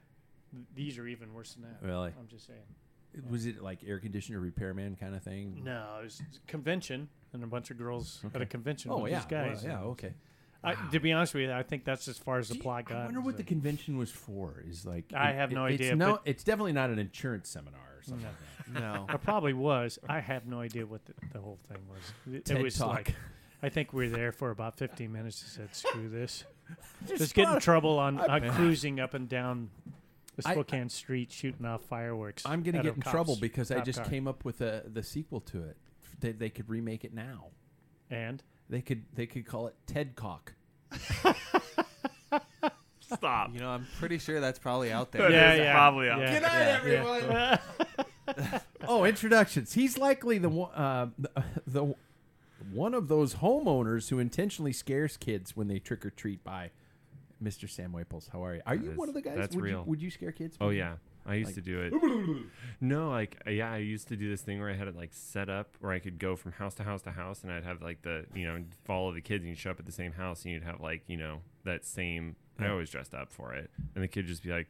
these 0.76 0.98
are 0.98 1.08
even 1.08 1.34
worse 1.34 1.54
than 1.54 1.64
that. 1.64 1.78
Really? 1.86 2.12
I'm 2.20 2.28
just 2.28 2.48
saying. 2.48 2.60
Was 3.30 3.46
it 3.46 3.62
like 3.62 3.80
air 3.86 4.00
conditioner 4.00 4.40
repairman 4.40 4.96
kind 4.96 5.16
of 5.16 5.22
thing? 5.22 5.62
No, 5.66 5.98
it 6.00 6.04
was 6.06 6.22
a 6.22 6.50
convention 6.52 7.10
and 7.34 7.44
a 7.44 7.48
bunch 7.48 7.70
of 7.72 7.78
girls 7.78 8.24
at 8.34 8.42
a 8.42 8.46
convention 8.46 8.92
Oh 8.92 9.00
with 9.00 9.12
yeah. 9.12 9.18
these 9.20 9.28
guys. 9.28 9.64
Well, 9.64 9.72
yeah. 9.72 9.82
Okay. 9.90 10.14
I, 10.64 10.76
to 10.92 11.00
be 11.00 11.12
honest 11.12 11.34
with 11.34 11.44
you, 11.44 11.52
I 11.52 11.64
think 11.64 11.84
that's 11.86 12.08
as 12.08 12.18
far 12.20 12.38
as 12.38 12.48
the 12.50 12.56
you- 12.56 12.62
plot 12.62 12.86
got. 12.86 12.98
I 12.98 13.06
wonder 13.06 13.20
what 13.22 13.36
the 13.36 13.44
convention 13.44 13.98
was 13.98 14.12
for. 14.12 14.64
Is 14.70 14.86
like 14.86 15.06
I 15.14 15.32
it- 15.32 15.36
have 15.36 15.52
no 15.52 15.66
it- 15.66 15.74
idea, 15.74 15.92
It's, 15.92 15.98
no, 15.98 16.12
but- 16.14 16.22
it's 16.26 16.44
definitely 16.44 16.74
not 16.74 16.90
an 16.92 17.00
insurance 17.00 17.50
seminar 17.50 17.80
or 17.98 18.04
something. 18.04 18.24
No. 18.24 18.30
like 18.30 18.38
that. 18.38 18.48
No. 19.10 19.14
It 19.14 19.22
probably 19.24 19.52
was. 19.54 20.00
I 20.08 20.20
have 20.22 20.46
no 20.46 20.62
idea 20.62 20.86
what 20.86 21.04
the, 21.06 21.14
the 21.34 21.40
whole 21.40 21.60
thing 21.68 21.80
was. 21.90 22.34
It, 22.34 22.46
TED 22.46 22.58
it 22.58 22.64
was 22.64 22.78
Talk. 22.78 22.90
like, 22.96 23.16
I 23.64 23.70
think 23.70 23.94
we 23.94 24.06
were 24.10 24.16
there 24.16 24.32
for 24.32 24.50
about 24.52 24.78
15 24.78 25.12
minutes 25.12 25.42
and 25.42 25.50
said, 25.70 25.76
screw 25.76 26.10
this. 26.10 26.44
Just 27.08 27.18
Just 27.20 27.34
get 27.36 27.48
in 27.54 27.60
trouble 27.60 28.00
on, 28.00 28.20
I- 28.20 28.40
on 28.40 28.50
cruising 28.56 29.00
up 29.00 29.14
and 29.14 29.28
down 29.30 29.70
the 30.38 30.44
I- 30.48 30.54
Spokane 30.54 30.90
street 30.90 31.32
shooting 31.32 31.66
off 31.66 31.84
fireworks. 31.84 32.44
I'm 32.46 32.64
gonna 32.64 32.80
out 32.80 32.84
get 32.84 32.90
of 32.92 32.96
in 32.98 33.02
cops' 33.02 33.12
trouble 33.12 33.38
because 33.40 33.70
I 33.72 33.76
cop 33.76 33.86
just 33.86 34.00
car. 34.00 34.08
came 34.10 34.28
up 34.28 34.46
with 34.46 34.62
a, 34.62 34.84
the 34.92 35.04
sequel 35.04 35.42
to 35.42 35.64
it. 35.64 35.78
They, 36.20 36.32
they 36.32 36.50
could 36.50 36.70
remake 36.70 37.04
it 37.04 37.14
now. 37.14 37.48
And 38.10 38.42
They 38.70 38.82
could 38.82 39.04
they 39.16 39.26
could 39.26 39.46
call 39.46 39.68
it 39.68 39.76
Ted 39.88 40.16
Cock. 40.16 40.54
Stop. 43.00 43.54
You 43.54 43.60
know, 43.60 43.70
I'm 43.70 43.88
pretty 44.00 44.18
sure 44.20 44.40
that's 44.40 44.60
probably 44.60 44.92
out 44.92 45.12
there. 45.12 45.26
It 45.30 45.34
yeah, 45.34 45.54
is 45.54 45.60
yeah, 45.60 45.74
probably 45.74 46.10
out 46.10 46.20
yeah, 46.22 46.40
night, 46.40 46.52
yeah, 46.88 47.60
everyone. 48.28 48.60
oh, 48.88 49.04
introductions. 49.04 49.74
He's 49.74 49.98
likely 49.98 50.38
the 50.38 50.48
one- 50.50 50.72
uh, 50.74 51.08
the, 51.20 51.44
the 51.68 51.96
one 52.72 52.94
of 52.94 53.08
those 53.08 53.36
homeowners 53.36 54.10
who 54.10 54.20
intentionally 54.20 54.74
scares 54.74 55.18
kids 55.18 55.56
when 55.56 55.68
they 55.68 55.80
trick 55.80 56.06
or 56.06 56.10
treat 56.10 56.44
by 56.44 56.72
Mr. 57.44 57.70
Sam 57.70 57.92
Waples. 57.92 58.30
How 58.32 58.44
are 58.46 58.56
you? 58.56 58.62
Are 58.66 58.76
That 58.78 58.84
you 58.86 58.92
is- 58.92 58.98
one 58.98 59.10
of 59.10 59.16
the 59.16 59.22
guys? 59.22 59.38
that's 59.38 59.56
would 59.56 59.64
real. 59.64 59.80
You, 59.80 59.86
would 59.86 60.02
you 60.02 60.12
scare 60.12 60.32
kids? 60.32 60.58
Oh 60.62 60.70
yeah, 60.70 60.96
I 61.26 61.36
used 61.36 61.50
Like- 61.50 61.56
to 61.56 61.62
do 61.62 61.82
it. 61.82 62.46
No, 62.84 63.10
like 63.12 63.40
uh, 63.46 63.52
yeah, 63.52 63.72
I 63.72 63.78
used 63.78 64.08
to 64.08 64.16
do 64.16 64.30
this 64.30 64.42
thing 64.42 64.60
where 64.60 64.70
I 64.70 64.74
had 64.74 64.88
it 64.88 64.96
like 64.96 65.10
set 65.14 65.50
up 65.50 65.76
where 65.80 65.92
I 65.92 66.00
could 66.00 66.18
go 66.18 66.36
from 66.36 66.52
house 66.54 66.74
to 66.76 66.84
house 66.84 67.02
to 67.04 67.12
house, 67.12 67.44
and 67.44 67.52
I'd 67.52 67.64
have 67.64 67.82
like 67.82 68.02
the 68.02 68.26
you 68.34 68.46
know 68.46 68.64
follow 68.86 69.14
the 69.14 69.22
kids, 69.22 69.44
and 69.44 69.50
you'd 69.50 69.60
show 69.60 69.70
up 69.72 69.80
at 69.80 69.86
the 69.86 69.92
same 69.92 70.14
house, 70.14 70.44
and 70.44 70.54
you'd 70.54 70.64
have 70.64 70.82
like 70.82 71.04
you 71.08 71.18
know 71.18 71.42
that 71.64 71.86
same. 71.86 72.36
I 72.60 72.68
always 72.70 72.90
dressed 72.92 73.16
up 73.16 73.32
for 73.32 73.54
it, 73.56 73.72
and 73.96 74.04
the 74.04 74.08
kid 74.08 74.28
just 74.28 74.44
be 74.44 74.52
like, 74.52 74.68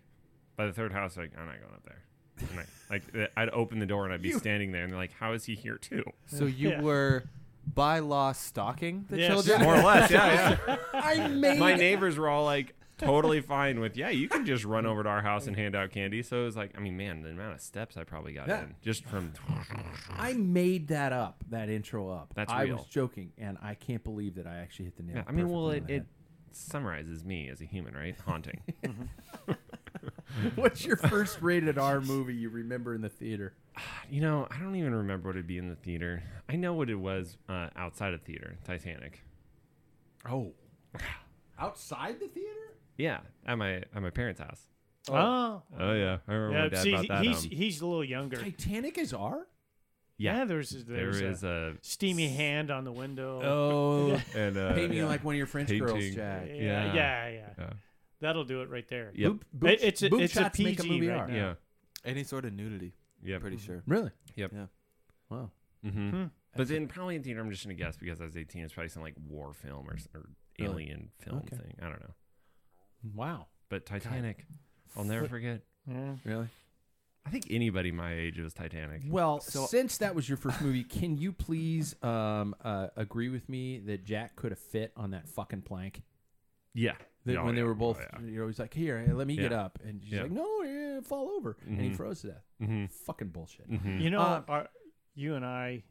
by 0.55 0.65
the 0.65 0.71
third 0.71 0.93
house, 0.93 1.17
like 1.17 1.31
I'm 1.38 1.45
not 1.45 1.60
going 1.60 1.74
up 1.74 1.83
there. 1.83 2.03
And 2.51 2.60
I, 2.60 2.65
like 2.89 3.31
I'd 3.38 3.50
open 3.50 3.79
the 3.79 3.86
door 3.86 4.05
and 4.05 4.13
I'd 4.13 4.21
be 4.21 4.31
standing 4.31 4.71
there, 4.71 4.83
and 4.83 4.91
they're 4.93 5.00
like, 5.00 5.12
"How 5.13 5.33
is 5.33 5.43
he 5.45 5.55
here 5.55 5.77
too?" 5.77 6.03
So 6.27 6.45
you 6.45 6.69
Yeah. 6.69 6.81
were 6.81 7.24
by 7.65 8.00
law 8.00 8.32
stalking 8.32 9.06
the 9.10 9.18
Yes. 9.20 9.27
children? 9.30 9.62
More 9.62 9.75
or 9.75 9.84
less, 9.84 10.10
yeah. 10.12 10.58
yeah. 10.68 10.75
I 10.94 11.27
made 11.27 11.60
My 11.60 11.75
neighbors 11.75 12.18
were 12.18 12.27
all 12.30 12.44
like 12.46 12.74
totally 12.98 13.41
fine 13.41 13.80
with, 13.80 13.98
yeah, 13.98 14.10
you 14.10 14.27
can 14.30 14.46
just 14.46 14.63
run 14.63 14.86
over 14.86 15.01
to 15.01 15.10
our 15.10 15.22
house 15.24 15.48
and 15.48 15.56
hand 15.56 15.75
out 15.75 15.89
candy. 15.89 16.22
So 16.22 16.41
it 16.41 16.46
was 16.46 16.56
like, 16.56 16.72
I 16.77 16.80
mean, 16.80 16.98
man, 16.98 17.22
the 17.24 17.30
amount 17.30 17.56
of 17.56 17.62
steps 17.62 17.98
I 17.98 18.03
probably 18.03 18.34
got 18.34 18.48
Yeah. 18.48 18.62
in 18.63 18.75
just 18.82 19.06
from. 19.06 19.34
I 20.18 20.34
made 20.34 20.89
that 20.89 21.12
up. 21.13 21.44
That 21.50 21.70
intro 21.70 22.10
up. 22.10 22.34
That's 22.36 22.51
I 22.51 22.63
real. 22.63 22.77
was 22.77 22.86
joking, 22.86 23.32
and 23.39 23.58
I 23.62 23.74
can't 23.75 24.03
believe 24.03 24.36
that 24.36 24.46
I 24.46 24.58
actually 24.58 24.86
hit 24.86 24.98
the 24.98 25.03
nail. 25.03 25.15
Yeah, 25.18 25.24
I 25.27 25.32
mean, 25.32 25.50
well, 25.50 25.68
perfectly 25.70 25.96
it, 25.96 26.00
on 26.00 26.01
it 26.03 26.08
summarizes 26.53 27.24
me 27.24 27.50
as 27.50 27.62
a 27.62 27.65
human, 27.65 27.94
right? 27.96 28.15
Haunting. 28.25 28.62
Mm-hmm. 28.84 29.53
The 30.35 30.41
head. 30.41 30.57
What's 30.57 30.85
your 30.85 30.97
first 30.97 31.41
rated 31.41 31.77
R 31.77 32.01
movie 32.01 32.35
you 32.35 32.50
remember 32.50 32.93
in 32.93 33.01
the 33.01 33.09
theater? 33.09 33.53
you 34.09 34.21
know, 34.21 34.47
I 34.51 34.57
don't 34.59 34.75
even 34.75 34.93
remember 34.95 35.29
what 35.29 35.35
it'd 35.35 35.47
be 35.47 35.57
in 35.57 35.69
the 35.69 35.75
theater. 35.75 36.23
I 36.50 36.55
know 36.55 36.73
what 36.73 36.89
it 36.89 36.95
was 36.95 37.38
uh, 37.50 37.69
outside 37.75 38.13
of 38.13 38.21
theater, 38.21 38.57
Titanic. 38.63 39.21
Oh, 40.29 40.51
outside 41.59 42.19
the 42.19 42.27
theater? 42.27 42.50
Yeah, 42.97 43.19
at 43.45 43.57
my 43.57 43.75
at 43.77 44.01
my 44.01 44.09
parents' 44.09 44.39
house. 44.41 44.67
Oh, 45.09 45.63
Oh 45.79 45.93
yeah, 45.93 46.17
I 46.27 46.33
remember 46.33 46.51
my 46.57 46.63
yeah. 46.65 46.69
dad 46.69 46.83
See, 46.83 46.93
about 46.93 47.07
that. 47.07 47.23
he's 47.23 47.45
um, 47.45 47.51
he's 47.51 47.81
a 47.81 47.88
little 47.88 48.03
younger. 48.03 48.38
Titanic 48.38 48.97
is 48.97 49.13
R. 49.13 49.47
Yeah, 50.17 50.39
yeah, 50.39 50.45
there's 50.45 50.69
there 50.85 51.11
there's 51.11 51.43
a 51.43 51.73
a 51.73 51.73
steamy 51.81 52.27
hand 52.27 52.69
on 52.69 52.83
the 52.83 52.91
window. 52.91 53.41
Oh, 53.43 54.21
and 54.39 54.55
uh, 54.55 54.73
pay 54.73 54.88
me 54.88 54.97
yeah. 54.97 55.05
like 55.07 55.23
one 55.23 55.33
of 55.33 55.38
your 55.38 55.47
French 55.47 55.69
girls, 55.69 56.03
Jack. 56.13 56.47
yeah, 56.47 56.53
yeah. 56.53 56.93
yeah, 56.93 57.29
yeah, 57.29 57.50
Yeah. 57.57 57.69
That'll 58.22 58.44
do 58.46 58.62
it 58.62 58.70
right 58.70 58.88
there. 58.88 59.12
Yep. 59.16 59.32
Boob- 59.32 59.46
boob- 59.54 59.70
It- 59.72 59.84
it's 59.84 60.01
a, 60.04 60.10
boob 60.10 60.22
it's 60.22 60.36
a 60.36 60.40
shots 60.44 60.60
make 60.60 60.78
PG 60.78 60.90
movie 60.90 61.08
right 61.10 61.18
R. 61.20 61.28
now. 61.28 61.36
Yeah. 61.36 61.54
Any 62.06 62.24
sort 62.24 62.46
of 62.46 62.54
nudity, 62.54 62.94
Yep. 63.24 63.42
pretty 63.42 63.58
sure. 63.58 63.84
Really? 63.88 64.12
Yep. 64.36 64.51
Yeah. 64.54 64.66
Wow. 65.30 65.51
Mm-hmm. 65.86 66.10
Hmm. 66.10 66.24
But 66.56 66.68
then 66.68 66.88
probably 66.88 67.16
in 67.16 67.24
theater, 67.24 67.40
I'm 67.42 67.50
just 67.50 67.63
gonna 67.63 67.75
guess 67.75 67.98
because 67.98 68.22
I 68.22 68.25
was 68.25 68.38
18. 68.38 68.63
It's 68.63 68.74
probably 68.74 68.90
some 68.90 69.04
like 69.04 69.16
war 69.28 69.54
film 69.54 69.90
or, 69.90 69.98
or 70.13 70.30
Really? 70.60 70.84
alien 70.84 71.10
film 71.20 71.38
Okay. 71.40 71.56
thing. 71.58 71.75
I 71.82 71.86
don't 71.90 72.00
know. 72.01 72.13
Wow. 73.16 73.48
But 73.70 73.86
Titanic, 73.86 74.46
I'll 74.96 75.04
never 75.04 75.28
forget. 75.28 75.62
Yeah. 75.88 76.16
Really? 76.25 76.48
I 77.25 77.30
think 77.30 77.48
anybody 77.51 77.92
my 77.92 78.13
age 78.13 78.40
was 78.40 78.54
Titanic. 78.54 79.04
Well, 79.08 79.40
So- 79.42 79.66
since 79.68 79.98
that 80.00 80.13
was 80.16 80.28
your 80.28 80.38
first 80.38 80.60
movie, 80.62 80.84
can 80.84 81.18
you 81.18 81.32
please 81.32 81.96
um, 82.04 82.56
uh, 82.62 82.88
agree 82.96 83.30
with 83.30 83.48
me 83.48 83.80
that 83.80 84.04
Jack 84.06 84.36
could 84.36 84.51
have 84.51 84.60
fit 84.60 84.92
on 84.98 85.12
that 85.12 85.28
fucking 85.30 85.62
plank? 85.62 86.01
Yeah. 86.74 86.96
That 87.25 87.38
Oh, 87.38 87.46
when 87.46 87.54
they 87.56 87.62
yeah. 87.62 87.68
were 87.68 87.75
both, 87.75 88.00
Oh, 88.01 88.20
yeah. 88.20 88.25
you 88.28 88.40
know, 88.40 88.48
he's 88.48 88.58
like, 88.58 88.74
"Here, 88.74 89.06
let 89.13 89.28
me 89.28 89.36
get 89.36 89.51
Yeah. 89.51 89.62
up," 89.66 89.80
and 89.84 90.01
she's 90.04 90.13
Yeah. 90.13 90.24
like, 90.24 90.32
"No, 90.32 90.63
yeah, 90.63 91.01
fall 91.01 91.30
over," 91.30 91.56
and 91.68 91.80
he 91.80 91.90
Mhm. 91.90 91.96
froze 91.96 92.22
to 92.22 92.28
death. 92.30 92.46
Mhm. 92.60 92.90
Fucking 92.92 93.30
bullshit. 93.30 93.70
Mhm. 93.70 94.01
You 94.01 94.10
know, 94.10 94.22
Uh, 94.22 94.44
our, 94.48 94.70
you 95.13 95.36
and 95.36 95.46
I, 95.46 95.84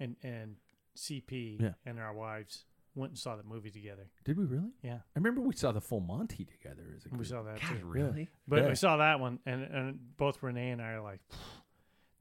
and 0.00 0.16
and 0.24 0.56
CP 0.94 1.58
Yeah. 1.60 1.74
and 1.86 2.00
our 2.00 2.12
wives 2.12 2.64
went 2.96 3.10
and 3.12 3.18
saw 3.18 3.36
the 3.36 3.44
movie 3.44 3.70
together. 3.70 4.10
Did 4.24 4.36
we 4.36 4.44
really? 4.44 4.72
Yeah, 4.82 4.96
I 4.96 5.18
remember 5.18 5.40
we 5.40 5.54
saw 5.54 5.70
the 5.72 5.80
full 5.80 6.00
Monty 6.00 6.44
together 6.44 6.82
as 6.96 7.06
a 7.06 7.10
we 7.10 7.24
saw 7.24 7.42
that 7.44 7.60
God, 7.60 7.78
too. 7.78 7.86
really? 7.86 8.28
But 8.48 8.62
Yeah. 8.64 8.68
we 8.70 8.74
saw 8.74 8.96
that 8.96 9.20
one, 9.20 9.38
and 9.46 9.62
and 9.62 10.16
both 10.16 10.42
Renee 10.42 10.70
and 10.72 10.82
I 10.82 10.92
are 10.94 11.00
like, 11.00 11.20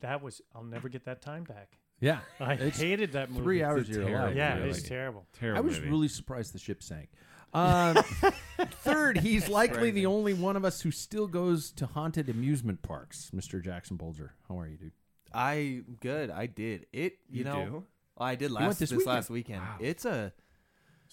that 0.01 0.21
was 0.21 0.41
I'll 0.53 0.63
never 0.63 0.87
get 0.89 1.05
that 1.05 1.21
time 1.21 1.43
back. 1.43 1.77
Yeah, 1.99 2.21
I 2.39 2.53
It's 2.55 2.79
hated 2.79 3.11
that 3.11 3.29
movie. 3.29 3.43
three 3.43 3.63
hours 3.63 3.81
It's 3.81 3.89
of 3.89 3.95
your 3.97 4.05
terrible. 4.05 4.27
life. 4.29 4.35
Yeah, 4.35 4.57
really. 4.57 4.69
it's 4.71 4.81
terrible. 4.83 5.27
Terrible. 5.33 5.57
I 5.57 5.61
was 5.61 5.77
movie. 5.77 5.89
really 5.91 6.07
surprised 6.07 6.53
the 6.53 6.59
ship 6.59 6.81
sank. 6.81 7.09
Um, 7.53 7.95
third, 8.81 9.17
he's 9.19 9.49
likely 9.49 9.91
the 9.91 10.05
only 10.05 10.33
one 10.33 10.55
of 10.55 10.63
us 10.65 10.81
who 10.81 10.91
still 10.91 11.27
goes 11.27 11.71
to 11.73 11.85
haunted 11.85 12.29
amusement 12.29 12.81
parks. 12.81 13.31
Mr. 13.35 13.63
Jackson 13.63 13.97
Bulger, 13.97 14.33
how 14.47 14.59
are 14.59 14.67
you, 14.67 14.77
dude? 14.77 14.91
I 15.33 15.81
good. 15.99 16.29
I 16.29 16.45
did 16.45 16.85
it. 16.93 17.17
You, 17.29 17.39
You 17.39 17.43
know, 17.43 17.65
do? 17.65 17.83
I 18.17 18.35
did 18.35 18.51
went 18.51 18.65
last 18.65 18.79
this 18.79 18.89
this, 18.89 18.97
weekend. 18.99 19.15
last 19.15 19.29
weekend. 19.29 19.61
Wow. 19.61 19.75
It's 19.79 20.05
a 20.05 20.33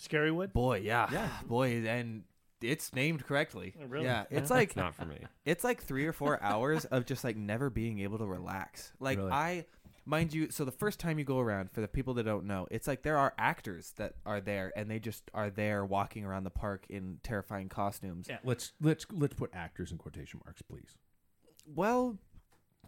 Scarywood. 0.01 0.53
boy, 0.53 0.81
yeah, 0.85 1.09
Yeah. 1.13 1.29
boy, 1.47 1.85
and 1.87 2.25
it's 2.61 2.93
named 2.95 3.25
correctly. 3.25 3.75
Oh, 3.81 3.87
really? 3.87 4.07
Yeah, 4.07 4.25
it's 4.31 4.51
like 4.51 4.75
not 4.77 4.95
for 4.95 5.05
me. 5.05 5.19
it's 5.45 5.63
like 5.65 5.83
three 5.83 6.07
or 6.07 6.13
four 6.13 6.43
hours 6.43 6.85
of 6.87 7.07
just 7.07 7.23
like 7.25 7.37
never 7.37 7.71
being 7.71 8.01
able 8.01 8.19
to 8.19 8.27
relax. 8.27 8.93
Like 9.01 9.19
Really? 9.19 9.31
I, 9.31 9.67
mind 10.09 10.33
you, 10.33 10.51
so 10.51 10.65
the 10.65 10.73
first 10.73 10.99
time 10.99 11.19
you 11.19 11.25
go 11.25 11.39
around, 11.39 11.71
for 11.71 11.81
the 11.81 11.89
people 11.89 12.15
that 12.15 12.25
don't 12.25 12.47
know, 12.47 12.67
it's 12.71 12.87
like 12.89 13.03
there 13.03 13.19
are 13.19 13.35
actors 13.39 13.93
that 13.97 14.15
are 14.25 14.41
there, 14.41 14.73
and 14.77 14.91
they 14.91 14.99
just 14.99 15.31
are 15.35 15.51
there 15.51 15.85
walking 15.85 16.25
around 16.25 16.45
the 16.45 16.51
park 16.51 16.87
in 16.89 17.19
terrifying 17.23 17.69
costumes. 17.69 18.27
Yeah, 18.29 18.39
let's 18.45 18.73
let's 18.81 19.07
let's 19.13 19.35
put 19.35 19.51
actors 19.53 19.93
in 19.93 19.99
quotation 19.99 20.41
marks, 20.45 20.63
please. 20.63 20.97
Well, 21.67 22.17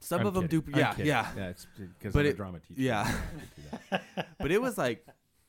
some 0.01 0.23
I'm 0.23 0.27
of 0.27 0.35
them 0.35 0.47
do. 0.47 0.65
I'm 0.73 0.79
Yeah, 0.79 0.95
yeah. 0.99 1.29
yeah. 1.37 1.49
It's 1.51 1.67
because 1.77 2.13
But 2.15 2.21
I'm 2.27 2.33
a 2.33 2.35
drama 2.35 2.61
teacher. 2.61 2.81
yeah. 2.81 3.03
I 3.93 3.99
do 3.99 4.03
that. 4.17 4.29
but 4.39 4.51
it 4.51 4.61
was 4.61 4.79
like 4.79 5.07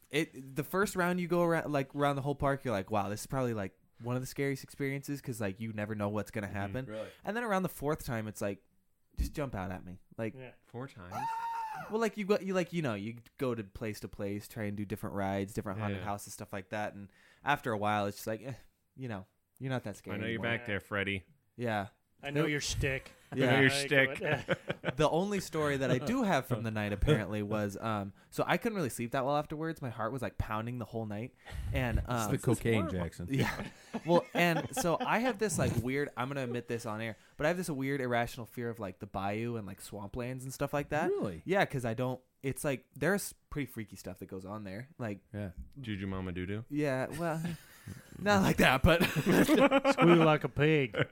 it 0.09 0.55
the 0.55 0.63
first 0.63 0.95
round 0.97 1.19
you 1.21 1.27
go 1.27 1.41
around 1.43 1.71
like 1.71 1.95
around 1.95 2.17
the 2.17 2.21
whole 2.21 2.35
park 2.35 2.65
you're 2.65 2.73
like 2.73 2.91
wow 2.91 3.07
this 3.07 3.21
is 3.21 3.27
probably 3.27 3.53
like 3.53 3.71
one 4.03 4.15
of 4.17 4.21
the 4.21 4.27
scariest 4.27 4.61
experiences 4.63 5.21
because 5.21 5.39
like 5.39 5.59
you 5.61 5.71
never 5.71 5.95
know 5.95 6.09
what's 6.09 6.31
gonna 6.31 6.47
mm-hmm, 6.47 6.55
happen 6.57 6.85
Really? 6.85 7.07
and 7.23 7.37
then 7.37 7.45
around 7.45 7.63
the 7.63 7.69
fourth 7.69 8.03
time 8.05 8.27
it's 8.27 8.41
like 8.41 8.59
just 9.17 9.33
jump 9.33 9.55
out 9.55 9.71
at 9.71 9.85
me 9.85 9.99
like 10.17 10.33
Yeah. 10.37 10.49
Four 10.65 10.87
times. 10.87 11.13
Well 11.89 11.99
like 11.99 12.17
you 12.17 12.25
go 12.25 12.37
you 12.41 12.53
like 12.53 12.73
you 12.73 12.81
know 12.81 12.93
you 12.93 13.15
go 13.37 13.55
to 13.55 13.63
place 13.63 13.99
to 13.99 14.07
place 14.07 14.47
try 14.47 14.63
and 14.63 14.77
do 14.77 14.85
different 14.85 15.15
rides 15.15 15.53
different 15.53 15.79
haunted 15.79 15.99
yeah. 15.99 16.05
houses 16.05 16.33
stuff 16.33 16.51
like 16.53 16.69
that 16.69 16.93
and 16.93 17.07
after 17.43 17.71
a 17.71 17.77
while 17.77 18.05
it's 18.05 18.17
just 18.17 18.27
like 18.27 18.43
eh, 18.45 18.53
you 18.95 19.07
know 19.07 19.25
you're 19.59 19.69
not 19.69 19.83
that 19.83 19.95
scared. 19.95 20.15
I 20.15 20.19
know 20.19 20.25
you're 20.25 20.39
anymore. 20.39 20.57
back 20.57 20.65
there, 20.65 20.79
Freddy. 20.79 21.23
yeah 21.55 21.87
I 22.23 22.29
know 22.29 22.45
your 22.45 22.61
shtick. 22.61 23.11
Yeah. 23.33 23.47
I 23.47 23.51
know 23.53 23.61
your 23.61 23.71
I 23.71 23.73
shtick. 23.73 24.95
the 24.97 25.09
only 25.09 25.39
story 25.39 25.77
that 25.77 25.89
I 25.89 25.99
do 25.99 26.23
have 26.23 26.47
from 26.47 26.63
the 26.63 26.71
night 26.71 26.91
apparently 26.91 27.41
was 27.55 27.77
um 27.79 28.11
so 28.29 28.43
I 28.45 28.57
couldn't 28.57 28.75
really 28.75 28.89
sleep 28.89 29.11
that 29.11 29.23
well 29.25 29.37
afterwards. 29.37 29.81
My 29.81 29.89
heart 29.89 30.11
was 30.11 30.21
like 30.21 30.37
pounding 30.37 30.79
the 30.79 30.85
whole 30.85 31.05
night, 31.05 31.31
and 31.73 31.99
It's 32.09 32.09
um, 32.09 32.31
the 32.31 32.37
cocaine, 32.37 32.89
Jackson. 32.89 33.27
yeah. 33.31 33.49
Well, 34.05 34.25
and 34.33 34.67
so 34.73 34.97
I 35.05 35.19
have 35.19 35.37
this 35.39 35.57
like 35.57 35.71
weird. 35.81 36.09
I'm 36.17 36.27
gonna 36.27 36.43
admit 36.43 36.67
this 36.67 36.85
on 36.85 36.99
air, 37.01 37.15
but 37.37 37.45
I 37.45 37.47
have 37.49 37.57
this 37.57 37.69
weird 37.69 38.01
irrational 38.01 38.45
fear 38.45 38.69
of 38.69 38.79
like 38.79 38.99
the 38.99 39.07
bayou 39.07 39.55
and 39.55 39.65
like 39.65 39.81
swamplands 39.81 40.43
and 40.43 40.53
stuff 40.53 40.73
like 40.73 40.89
that. 40.89 41.07
Really? 41.09 41.41
Yeah, 41.45 41.61
because 41.65 41.85
I 41.85 41.93
don't. 41.93 42.19
It's 42.43 42.63
like 42.65 42.83
there's 42.97 43.33
pretty 43.49 43.67
freaky 43.67 43.95
stuff 43.95 44.19
that 44.19 44.25
goes 44.27 44.45
on 44.45 44.63
there. 44.63 44.87
Like, 44.97 45.19
Yeah. 45.33 45.49
Juju 45.79 46.07
Mama 46.07 46.31
Doo 46.31 46.45
Doo. 46.47 46.65
yeah, 46.69 47.05
well, 47.19 47.39
not 48.21 48.43
like 48.43 48.57
that, 48.57 48.83
but 48.83 49.03
Squeal 49.93 50.15
like 50.17 50.43
a 50.43 50.49
pig. 50.49 50.95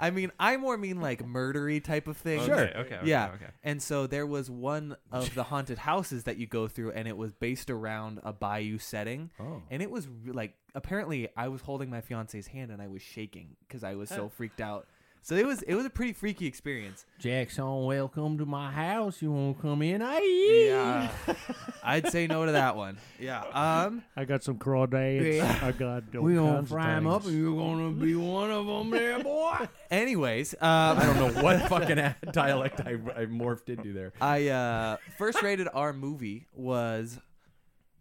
I 0.00 0.10
mean, 0.10 0.30
I 0.38 0.56
more 0.56 0.76
mean 0.76 1.00
like 1.00 1.26
murdery 1.26 1.82
type 1.82 2.06
of 2.06 2.16
thing. 2.16 2.44
Sure. 2.44 2.54
Okay. 2.54 2.72
Okay. 2.78 2.94
okay 2.94 3.06
yeah. 3.06 3.30
Okay. 3.34 3.50
And 3.64 3.82
so 3.82 4.06
there 4.06 4.26
was 4.26 4.48
one 4.50 4.96
of 5.10 5.34
the 5.34 5.42
haunted 5.42 5.78
houses 5.78 6.24
that 6.24 6.36
you 6.36 6.46
go 6.46 6.68
through, 6.68 6.92
and 6.92 7.08
it 7.08 7.16
was 7.16 7.32
based 7.32 7.68
around 7.70 8.20
a 8.22 8.32
bayou 8.32 8.78
setting. 8.78 9.30
Oh. 9.40 9.62
And 9.70 9.82
it 9.82 9.90
was 9.90 10.06
re- 10.06 10.32
like, 10.32 10.54
apparently, 10.74 11.28
I 11.36 11.48
was 11.48 11.62
holding 11.62 11.90
my 11.90 12.00
fiance's 12.00 12.46
hand 12.46 12.70
and 12.70 12.80
I 12.80 12.86
was 12.86 13.02
shaking 13.02 13.56
because 13.66 13.82
I 13.82 13.94
was 13.96 14.08
so 14.08 14.28
freaked 14.28 14.60
out. 14.60 14.86
So 15.22 15.34
it 15.34 15.44
was 15.44 15.60
it 15.62 15.74
was 15.74 15.84
a 15.84 15.90
pretty 15.90 16.14
freaky 16.14 16.46
experience. 16.46 17.04
Jackson, 17.18 17.84
welcome 17.84 18.38
to 18.38 18.46
my 18.46 18.70
house. 18.72 19.20
You 19.20 19.30
want 19.30 19.56
to 19.56 19.62
come 19.62 19.82
in? 19.82 20.00
Hey. 20.00 20.68
Yeah, 20.68 21.10
I'd 21.82 22.10
say 22.10 22.26
no 22.26 22.46
to 22.46 22.52
that 22.52 22.76
one. 22.76 22.98
Yeah. 23.20 23.42
Um. 23.52 24.04
I 24.16 24.24
got 24.24 24.42
some 24.42 24.56
crawdads. 24.58 25.36
Yeah. 25.36 25.58
I 25.62 25.72
got 25.72 26.04
all 26.16 26.22
We 26.22 26.34
gonna 26.34 26.52
kinds 26.52 26.62
of 26.62 26.68
fry 26.68 26.92
'em 26.92 27.06
up, 27.06 27.24
and 27.26 27.36
you're 27.38 27.54
gonna 27.54 27.90
be 27.90 28.14
one 28.14 28.50
of 28.50 28.66
them, 28.66 28.90
there, 28.90 29.18
boy. 29.22 29.68
Anyways, 29.90 30.54
um, 30.54 30.98
I 30.98 31.02
don't 31.04 31.16
know 31.34 31.42
what 31.42 31.60
fucking 31.68 32.14
dialect 32.32 32.80
I, 32.80 32.92
I 32.92 33.26
morphed 33.26 33.68
into 33.68 33.92
there. 33.92 34.12
I 34.20 34.48
uh 34.48 34.96
first 35.18 35.42
rated 35.42 35.68
R 35.74 35.92
movie 35.92 36.46
was 36.54 37.18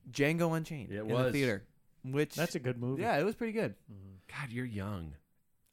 Django 0.09 0.55
Unchained 0.55 0.91
It 0.93 0.99
in 1.01 1.07
the 1.09 1.31
theater, 1.33 1.63
which 2.05 2.35
That's 2.35 2.55
a 2.55 2.59
good 2.59 2.79
movie. 2.79 3.01
yeah, 3.01 3.17
it 3.17 3.23
was 3.25 3.35
pretty 3.35 3.53
good. 3.53 3.75
God, 4.29 4.51
you're 4.51 4.65
young. 4.65 5.13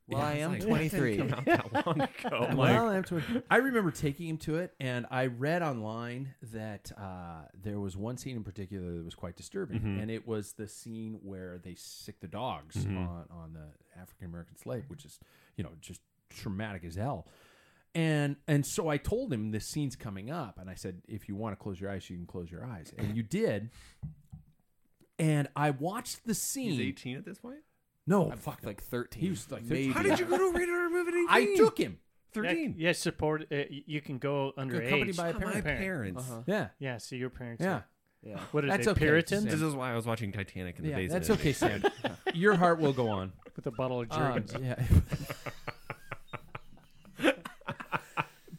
Well, 0.07 0.21
I 0.21 0.35
am 0.35 0.55
It's 0.55 0.65
23. 0.67 1.17
Come 1.17 1.33
out 1.33 1.45
that 1.47 1.87
long 1.87 2.01
ago. 2.27 2.47
I'm 2.49 2.57
like, 2.59 2.75
well, 2.77 2.91
that's 2.91 3.11
what, 3.11 3.23
I 3.51 3.57
remember 3.57 3.91
taking 3.91 4.29
him 4.29 4.37
to 4.39 4.57
it, 4.57 4.75
and 4.79 5.07
I 5.11 5.27
read 5.27 5.63
online 5.63 6.35
that 6.53 6.93
uh, 6.99 7.47
there 7.59 7.81
was 7.81 7.97
one 7.97 8.19
scene 8.19 8.37
in 8.37 8.45
particular 8.45 8.99
that 8.99 9.05
was 9.05 9.15
quite 9.15 9.37
disturbing, 9.37 9.81
Mhm. 9.81 10.03
and 10.03 10.11
it 10.11 10.27
was 10.29 10.53
the 10.53 10.69
scene 10.69 11.21
where 11.23 11.59
they 11.65 11.75
sick 11.75 12.21
the 12.21 12.29
dogs 12.29 12.85
Mhm. 12.85 12.99
on 12.99 13.27
on 13.31 13.53
the 13.55 13.69
African 14.01 14.27
American 14.27 14.57
slave, 14.59 14.85
which 14.89 15.05
is 15.07 15.19
you 15.57 15.65
know 15.65 15.71
just 15.81 16.03
traumatic 16.29 16.85
as 16.85 16.97
hell. 16.97 17.27
And 17.95 18.37
and 18.49 18.67
so 18.67 18.89
I 18.89 18.99
told 18.99 19.33
him 19.33 19.53
this 19.53 19.67
scene's 19.67 19.97
coming 19.97 20.31
up, 20.31 20.59
and 20.59 20.69
I 20.69 20.75
said, 20.75 21.01
if 21.09 21.29
you 21.29 21.37
want 21.37 21.57
to 21.57 21.63
close 21.63 21.81
your 21.81 21.91
eyes, 21.91 22.11
you 22.11 22.17
can 22.17 22.27
close 22.27 22.51
your 22.51 22.65
eyes, 22.65 22.93
and 22.99 23.17
you 23.17 23.23
did. 23.23 23.71
And 25.19 25.49
I 25.55 25.71
watched 25.71 26.27
the 26.27 26.35
scene. 26.35 26.73
He's 26.73 26.81
18 26.81 27.17
at 27.17 27.25
this 27.25 27.39
point. 27.39 27.61
No, 28.07 28.31
I'm 28.31 28.39
fuck, 28.39 28.61
like 28.65 28.83
13. 28.83 29.23
He 29.23 29.31
was 29.31 29.51
like 29.51 29.65
13. 29.65 29.93
How 29.93 30.03
did 30.03 30.19
you 30.19 30.27
go 30.27 30.37
to 30.37 30.45
a 30.45 30.53
rated 30.53 30.75
R 30.75 30.91
movie 30.91 31.11
at 31.11 31.15
18? 31.15 31.27
I 31.31 31.57
took 31.57 31.79
him. 31.79 31.99
13. 32.35 32.75
Yeah, 32.77 32.93
support. 32.93 33.47
Uh, 33.51 33.63
you 33.71 34.01
can 34.01 34.19
go 34.19 34.53
underage. 34.59 34.87
Accompanied 34.89 35.17
by 35.17 35.29
a 35.31 35.39
My 35.39 35.61
parents. 35.61 36.23
Uh-huh. 36.29 36.43
Yeah, 36.47 36.69
Yeah, 36.79 36.99
see 36.99 37.17
your 37.17 37.31
parents. 37.31 37.63
yeah, 37.63 37.83
Yeah. 38.23 38.41
What 38.51 38.65
are 38.65 38.69
That's 38.69 38.85
they? 38.87 38.91
okay, 38.91 39.01
Puritans 39.07 39.45
This 39.45 39.63
is 39.63 39.75
why 39.75 39.93
I 39.93 39.95
was 39.97 40.05
watching 40.07 40.33
Titanic 40.33 40.77
in 40.79 40.85
the 40.85 40.91
yeah. 40.91 40.97
basement. 40.97 41.27
That's 41.27 41.41
okay, 41.41 41.53
Sam. 41.53 41.83
Your 42.35 42.57
heart 42.57 42.81
will 42.81 42.93
go 42.93 43.09
on. 43.09 43.33
with 43.57 43.67
a 43.67 43.71
bottle 43.71 44.01
of 44.01 44.11
Um, 44.11 44.19
Jergens. 44.45 44.55
yeah. 44.61 44.85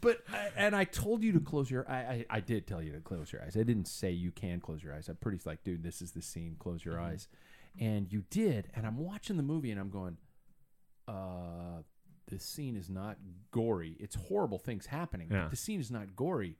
but 0.00 0.22
I, 0.32 0.48
and 0.56 0.74
I 0.74 0.84
told 0.84 1.22
you 1.22 1.32
to 1.32 1.40
close 1.40 1.70
your. 1.70 1.88
I, 1.90 1.96
I 1.98 2.24
I 2.30 2.40
did 2.40 2.66
tell 2.66 2.82
you 2.82 2.92
to 2.92 3.00
close 3.00 3.32
your 3.32 3.42
eyes. 3.42 3.56
I 3.56 3.62
didn't 3.62 3.88
say 3.88 4.10
you 4.10 4.30
can 4.30 4.60
close 4.60 4.82
your 4.82 4.94
eyes. 4.94 5.08
I'm 5.08 5.16
pretty 5.16 5.40
like, 5.44 5.64
dude, 5.64 5.82
this 5.82 6.00
is 6.00 6.12
the 6.12 6.22
scene. 6.22 6.56
Close 6.58 6.84
your 6.84 7.00
eyes, 7.00 7.28
and 7.80 8.12
you 8.12 8.24
did. 8.30 8.68
And 8.74 8.86
I'm 8.86 8.98
watching 8.98 9.36
the 9.36 9.42
movie, 9.42 9.70
and 9.70 9.80
I'm 9.80 9.90
going, 9.90 10.16
uh, 11.08 11.82
this 12.28 12.44
scene 12.44 12.76
is 12.76 12.90
not 12.90 13.16
gory. 13.50 13.96
It's 14.00 14.14
horrible 14.16 14.58
things 14.58 14.86
happening. 14.86 15.28
Yeah. 15.30 15.42
But 15.42 15.50
the 15.50 15.56
scene 15.56 15.80
is 15.80 15.90
not 15.90 16.16
gory. 16.16 16.58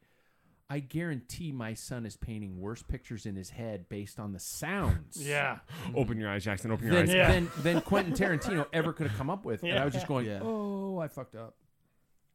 I 0.68 0.80
guarantee 0.80 1.52
my 1.52 1.74
son 1.74 2.04
is 2.06 2.16
painting 2.16 2.60
worse 2.60 2.82
pictures 2.82 3.24
in 3.24 3.36
his 3.36 3.50
head 3.50 3.88
based 3.88 4.18
on 4.18 4.32
the 4.32 4.40
sounds 4.40 5.16
yeah. 5.24 5.58
Open 5.94 6.18
your 6.18 6.28
eyes, 6.28 6.42
Jackson. 6.44 6.72
Open 6.72 6.86
your 6.86 6.96
than, 6.96 7.08
eyes. 7.08 7.14
Yeah. 7.14 7.32
than, 7.32 7.50
than 7.62 7.80
Quentin 7.82 8.14
Tarantino 8.14 8.66
ever 8.72 8.92
could 8.92 9.06
have 9.06 9.16
come 9.16 9.30
up 9.30 9.44
with. 9.44 9.62
And 9.62 9.78
I 9.78 9.84
was 9.84 9.94
just 9.94 10.08
going, 10.08 10.26
Yeah. 10.26 10.40
oh, 10.42 10.98
I 10.98 11.06
fucked 11.08 11.36
up. 11.36 11.54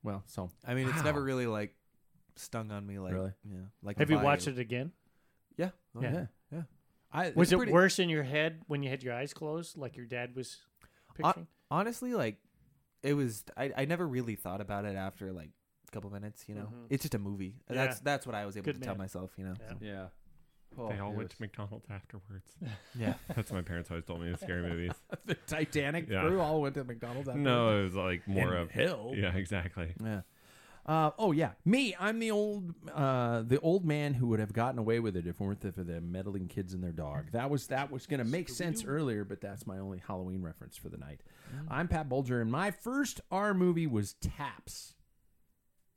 Well, 0.04 0.24
so 0.28 0.50
I 0.66 0.74
mean, 0.76 0.88
it's 0.88 0.98
Wow. 0.98 1.04
never 1.04 1.22
really 1.22 1.46
like 1.46 1.76
stung 2.38 2.72
on 2.72 2.88
me 2.88 3.00
like 3.00 3.14
Really? 3.14 3.34
yeah. 3.50 3.60
Like 3.84 3.98
Have 3.98 4.10
you 4.10 4.20
watched 4.20 4.48
vibe. 4.48 4.54
it 4.54 4.60
again? 4.60 4.92
Yeah. 5.58 5.70
Oh, 5.96 6.02
Yeah. 6.02 6.14
yeah. 6.14 6.26
Yeah. 7.14 7.20
I 7.20 7.34
Was 7.36 7.52
it 7.52 7.58
pretty- 7.58 7.72
worse 7.72 8.00
in 8.00 8.10
your 8.10 8.24
head 8.24 8.62
when 8.68 8.84
you 8.84 8.90
had 8.90 9.04
your 9.04 9.14
eyes 9.14 9.34
closed, 9.34 9.78
like 9.78 9.98
your 9.98 10.06
dad 10.06 10.36
was 10.36 10.58
picturing? 11.16 11.48
Honestly, 11.70 12.14
like 12.14 12.38
it 13.04 13.14
was 13.14 13.44
I, 13.58 13.72
I 13.78 13.86
never 13.86 14.08
really 14.08 14.36
thought 14.36 14.62
about 14.62 14.86
it 14.86 14.96
after 14.96 15.32
like 15.32 15.50
a 15.88 15.92
couple 15.92 16.10
minutes, 16.12 16.46
you 16.48 16.56
know. 16.56 16.70
Mhm. 16.74 16.88
It's 16.90 17.04
just 17.04 17.16
a 17.16 17.20
movie. 17.20 17.56
Yeah. 17.70 17.76
That's 17.76 18.00
that's 18.02 18.26
what 18.26 18.36
I 18.36 18.46
was 18.46 18.58
able 18.58 18.66
Good 18.66 18.76
to 18.76 18.82
tell 18.82 18.96
myself, 18.96 19.32
you 19.38 19.46
know. 19.46 19.54
Yeah. 19.60 19.68
so. 19.70 19.76
yeah. 19.82 20.06
They 20.74 20.82
Oh, 21.02 21.04
all 21.06 21.08
went 21.12 21.18
was- 21.18 21.28
to 21.30 21.42
McDonald's 21.42 21.86
afterwards. 21.90 22.50
Yeah. 22.98 23.16
That's 23.36 23.52
what 23.52 23.58
my 23.58 23.62
parents 23.62 23.90
always 23.92 24.06
told 24.06 24.22
me 24.22 24.32
with 24.32 24.40
scary 24.40 24.62
movies. 24.70 24.94
the 25.26 25.36
Titanic 25.36 26.08
Yeah. 26.10 26.22
crew 26.22 26.40
all 26.40 26.62
went 26.62 26.76
to 26.76 26.84
McDonald's. 26.86 27.28
After 27.28 27.40
No, 27.42 27.80
it 27.80 27.84
was 27.84 27.96
like 27.96 28.26
more 28.28 28.54
In 28.56 28.62
of 28.62 28.72
Hill. 28.72 29.12
Yeah, 29.16 29.36
exactly. 29.36 29.94
Yeah. 30.02 30.22
Uh, 30.86 31.12
oh 31.20 31.32
yeah, 31.32 31.52
me. 31.64 31.96
I'm 32.00 32.18
the 32.20 32.32
old, 32.32 32.74
uh, 32.94 33.44
the 33.44 33.60
old 33.60 33.86
man 33.86 34.16
who 34.16 34.28
would 34.28 34.40
have 34.40 34.52
gotten 34.52 34.80
away 34.80 35.00
with 35.00 35.16
it 35.16 35.28
if 35.28 35.40
it 35.40 35.44
weren't 35.44 35.62
for 35.62 35.84
the 35.84 36.02
meddling 36.02 36.48
kids 36.48 36.74
and 36.74 36.84
their 36.84 36.92
dog. 36.92 37.32
That 37.34 37.50
was 37.50 37.68
that 37.68 37.92
was 37.92 38.08
going 38.08 38.20
to 38.20 38.26
make 38.26 38.50
sense 38.50 38.84
earlier, 38.84 39.24
but 39.24 39.42
that's 39.42 39.68
my 39.68 39.78
only 39.78 40.02
Halloween 40.06 40.42
reference 40.42 40.78
for 40.78 40.90
the 40.90 40.98
night. 40.98 41.22
I'm 41.70 41.88
Pat 41.88 42.10
Bulger, 42.10 42.42
and 42.42 42.52
my 42.52 42.72
first 42.72 43.22
R 43.32 43.54
movie 43.54 43.86
was 43.88 44.14
Taps. 44.14 44.96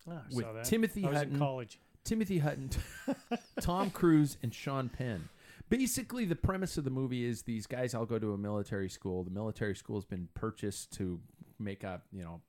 Oh, 0.06 0.12
I 0.12 0.20
with 0.34 0.44
saw 0.44 0.52
that. 0.52 0.64
Timothy 0.64 1.04
I 1.04 1.08
was 1.08 1.16
Hutton. 1.16 1.32
in 1.34 1.38
college. 1.38 1.78
Timothy 2.04 2.38
Hutton, 2.38 2.68
Tom 3.62 3.90
Cruise, 3.90 4.36
and 4.42 4.52
Sean 4.54 4.90
Penn. 4.90 5.30
Basically, 5.70 6.26
the 6.26 6.36
premise 6.36 6.76
of 6.76 6.84
the 6.84 6.90
movie 6.90 7.24
is 7.24 7.42
these 7.42 7.66
guys 7.66 7.94
all 7.94 8.04
go 8.04 8.18
to 8.18 8.34
a 8.34 8.38
military 8.38 8.90
school. 8.90 9.24
The 9.24 9.30
military 9.30 9.74
school 9.74 9.96
has 9.96 10.04
been 10.04 10.28
purchased 10.34 10.92
to 10.98 11.18
make 11.58 11.82
up, 11.84 12.02
you 12.12 12.22
know, 12.22 12.42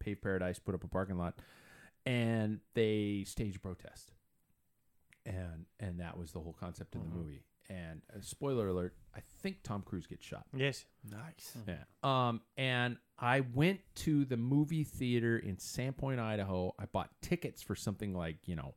pave 0.00 0.22
paradise, 0.22 0.58
put 0.58 0.74
up 0.74 0.82
a 0.82 0.88
parking 0.88 1.18
lot, 1.18 1.34
and 2.06 2.60
they 2.74 3.24
stage 3.26 3.56
a 3.56 3.60
protest. 3.60 4.12
And 5.24 5.66
and 5.78 6.00
that 6.00 6.18
was 6.18 6.32
the 6.32 6.40
whole 6.40 6.56
concept 6.58 6.94
of 6.96 7.02
the 7.02 7.08
movie. 7.16 7.44
And 7.70 8.02
uh, 8.14 8.18
spoiler 8.22 8.68
alert: 8.68 8.94
I 9.14 9.20
think 9.40 9.62
Tom 9.62 9.82
Cruise 9.82 10.06
gets 10.08 10.24
shot. 10.26 10.46
Yes. 10.54 10.84
Nice. 11.08 11.56
Yeah. 11.66 11.76
Um, 12.02 12.40
and 12.56 12.96
I 13.18 13.40
went 13.40 13.80
to 13.96 14.24
the 14.24 14.36
movie 14.36 14.82
theater 14.82 15.38
in 15.38 15.56
Sandpoint, 15.56 16.18
Idaho. 16.18 16.74
I 16.78 16.86
bought 16.86 17.10
tickets 17.22 17.62
for 17.62 17.76
something 17.76 18.12
like, 18.14 18.36
you 18.46 18.56
know, 18.56 18.74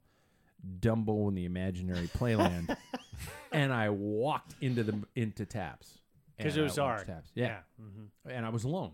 Dumbo 0.80 1.28
and 1.28 1.36
the 1.36 1.46
Imaginary 1.46 2.08
Playland. 2.16 2.78
and 3.52 3.74
I 3.74 3.90
walked 3.90 4.54
into 4.62 4.84
the 4.84 5.02
into 5.16 5.48
Taps. 5.48 5.98
Because 6.38 6.54
And 6.54 6.62
it 6.62 6.64
was 6.64 6.78
I 6.78 6.84
watched 6.84 7.00
art. 7.00 7.08
Taps. 7.08 7.32
Yeah. 7.34 7.60
hmm 7.80 8.06
And 8.30 8.46
I 8.46 8.50
was 8.50 8.66
alone. 8.66 8.92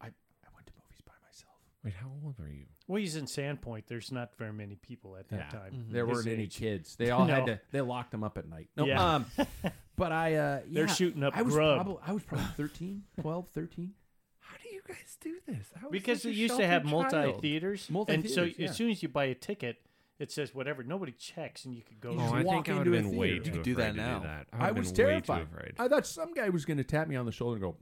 I, 0.00 0.06
I 0.06 0.48
went 0.54 0.66
to 0.66 0.72
movies 0.82 1.00
by 1.06 1.12
myself. 1.24 1.54
Wait, 1.84 1.94
how 1.94 2.10
old 2.24 2.34
are 2.40 2.48
you? 2.50 2.66
Well, 2.92 3.00
he's 3.00 3.16
in 3.16 3.24
Sandpoint. 3.24 3.84
There's 3.86 4.12
not 4.12 4.36
very 4.36 4.52
many 4.52 4.74
people 4.76 5.16
at 5.16 5.26
that 5.30 5.50
Yeah. 5.52 5.58
time. 5.60 5.86
There 5.90 6.06
His 6.06 6.14
weren't 6.14 6.28
any 6.28 6.42
age. 6.42 6.56
kids. 6.56 6.94
They 6.96 7.10
all 7.10 7.24
had 7.26 7.46
No. 7.46 7.54
to 7.54 7.60
they 7.70 7.80
locked 7.80 8.10
them 8.10 8.22
up 8.22 8.36
at 8.36 8.46
night. 8.46 8.68
No, 8.76 8.84
Yeah. 8.84 9.14
um 9.14 9.26
but 9.96 10.12
I 10.12 10.34
uh 10.34 10.60
They're 10.66 10.86
yeah, 10.86 10.92
shooting 10.92 11.22
up 11.24 11.34
I 11.34 11.40
was 11.40 11.54
grub. 11.54 11.76
probably 11.78 12.02
I 12.06 12.12
was 12.12 12.22
probably 12.22 12.46
13, 12.58 13.04
12, 13.22 13.48
13. 13.48 13.94
How 14.40 14.56
do 14.62 14.68
you 14.74 14.82
guys 14.86 15.16
do 15.20 15.36
this? 15.46 15.72
I 15.74 15.84
was 15.84 15.90
Because 15.92 16.20
such 16.22 16.32
it 16.32 16.34
a 16.34 16.38
used 16.38 16.56
to 16.58 16.66
have 16.66 16.86
sheltered 16.86 17.10
child. 17.12 17.26
multi 17.32 17.40
theaters. 17.40 17.80
And 17.80 17.86
so 17.88 17.92
Multi-theaters, 17.94 18.58
yeah. 18.58 18.68
as 18.68 18.76
soon 18.76 18.90
as 18.90 19.02
you 19.02 19.08
buy 19.08 19.24
a 19.24 19.34
ticket, 19.34 19.78
it 20.18 20.30
says 20.30 20.54
whatever. 20.54 20.82
Nobody 20.84 21.12
checks, 21.12 21.64
and 21.64 21.74
you 21.74 21.80
could 21.82 21.98
go. 21.98 22.10
You 22.12 22.18
Oh, 22.18 22.22
just 22.24 22.34
I 22.34 22.42
walk 22.42 22.66
think 22.66 22.68
I 22.68 22.78
would 22.78 22.86
have 22.88 22.94
into 22.94 23.08
a 23.08 23.10
been 23.10 23.18
way 23.18 23.28
theater. 23.30 23.44
too 23.44 23.48
You 23.50 23.54
could 23.56 23.62
do 23.64 23.72
afraid 23.72 23.84
that 23.86 23.90
to 23.92 23.96
now. 23.96 24.18
do 24.18 24.26
that. 24.26 24.46
I, 24.52 24.56
I 24.56 24.60
would've 24.68 24.76
was 24.76 24.92
been 24.92 25.06
terrified. 25.06 25.38
Way 25.38 25.44
too 25.44 25.50
afraid. 25.56 25.74
I 25.78 25.88
thought 25.88 26.06
some 26.06 26.34
guy 26.34 26.50
was 26.50 26.66
going 26.66 26.76
to 26.76 26.84
tap 26.84 27.08
me 27.08 27.16
on 27.16 27.24
the 27.24 27.32
shoulder 27.32 27.54
and 27.56 27.62
go, 27.62 27.76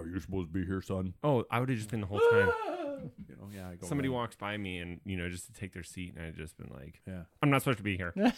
"Are 0.00 0.06
you 0.08 0.18
supposed 0.18 0.48
to 0.48 0.52
be 0.58 0.64
here, 0.64 0.80
son?" 0.80 1.12
oh, 1.22 1.44
I 1.50 1.60
would 1.60 1.68
have 1.68 1.76
just 1.78 1.90
been 1.90 2.00
the 2.00 2.06
whole 2.06 2.18
time. 2.30 2.48
You 3.40 3.46
know, 3.46 3.52
yeah. 3.64 3.68
I 3.70 3.74
go 3.76 3.86
Somebody 3.86 4.08
"Right." 4.08 4.14
walks 4.14 4.36
by 4.36 4.56
me 4.56 4.78
and 4.78 5.00
you 5.04 5.16
know 5.16 5.28
just 5.28 5.46
to 5.46 5.52
take 5.52 5.72
their 5.72 5.82
seat, 5.82 6.14
and 6.16 6.26
I'd 6.26 6.36
just 6.36 6.56
been 6.58 6.70
like, 6.74 7.00
Yeah. 7.06 7.22
"I'm 7.42 7.50
not 7.50 7.62
supposed 7.62 7.78
to 7.78 7.84
be 7.84 7.96
here." 7.96 8.12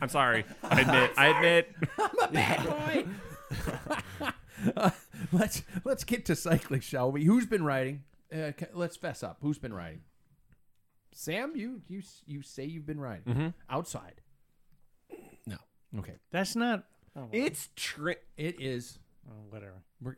I'm 0.00 0.08
sorry. 0.08 0.44
I 0.62 0.80
admit. 0.80 1.10
I 1.16 1.26
admit. 1.28 1.74
I'm 1.98 2.10
a 2.22 2.28
bad 2.32 2.64
boy. 4.20 4.30
Uh, 4.76 4.90
let's 5.32 5.62
let's 5.84 6.04
get 6.04 6.24
to 6.26 6.36
cycling, 6.36 6.80
shall 6.80 7.10
we? 7.12 7.24
Who's 7.24 7.46
been 7.46 7.64
riding? 7.64 8.04
Uh, 8.32 8.52
ca- 8.56 8.66
let's 8.74 8.96
fess 8.96 9.22
up. 9.22 9.38
Who's 9.40 9.58
been 9.58 9.72
riding? 9.74 10.00
Sam, 11.12 11.52
you 11.54 11.82
you 11.88 12.02
you 12.26 12.42
say 12.42 12.64
you've 12.64 12.86
been 12.86 13.00
riding 13.00 13.24
Mm-hmm. 13.34 13.48
outside. 13.70 14.20
No. 15.46 15.56
Okay, 15.98 16.14
That's 16.32 16.56
not. 16.56 16.84
Oh, 17.16 17.20
well, 17.22 17.28
It's 17.32 17.68
tri- 17.76 18.16
it 18.36 18.60
is. 18.60 18.98
oh, 19.30 19.34
whatever. 19.50 19.82
We're 20.02 20.16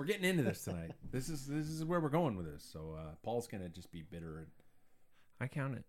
we're 0.00 0.06
getting 0.06 0.24
into 0.24 0.42
this 0.42 0.64
tonight. 0.64 0.92
This 1.12 1.28
is 1.28 1.46
this 1.46 1.66
is 1.66 1.84
where 1.84 2.00
we're 2.00 2.08
going 2.08 2.36
with 2.36 2.46
this. 2.50 2.64
So 2.72 2.96
uh, 2.98 3.10
Paul's 3.22 3.46
gonna 3.46 3.68
just 3.68 3.92
be 3.92 4.00
bitter 4.02 4.38
and 4.38 4.46
I 5.38 5.46
count 5.46 5.74
it. 5.74 5.84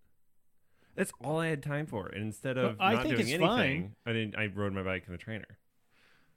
That's 0.94 1.12
all 1.24 1.38
I 1.40 1.46
had 1.46 1.62
time 1.62 1.86
for. 1.86 2.08
And 2.08 2.22
instead 2.22 2.58
of 2.58 2.78
Well, 2.78 2.88
I 2.88 2.92
not 2.94 3.02
think 3.04 3.14
doing 3.16 3.28
it's 3.28 3.34
anything, 3.42 3.48
fine. 3.48 3.94
I 4.04 4.12
didn't. 4.12 4.36
I 4.36 4.46
rode 4.46 4.74
my 4.74 4.82
bike 4.82 5.04
in 5.06 5.12
the 5.12 5.18
trainer. 5.18 5.58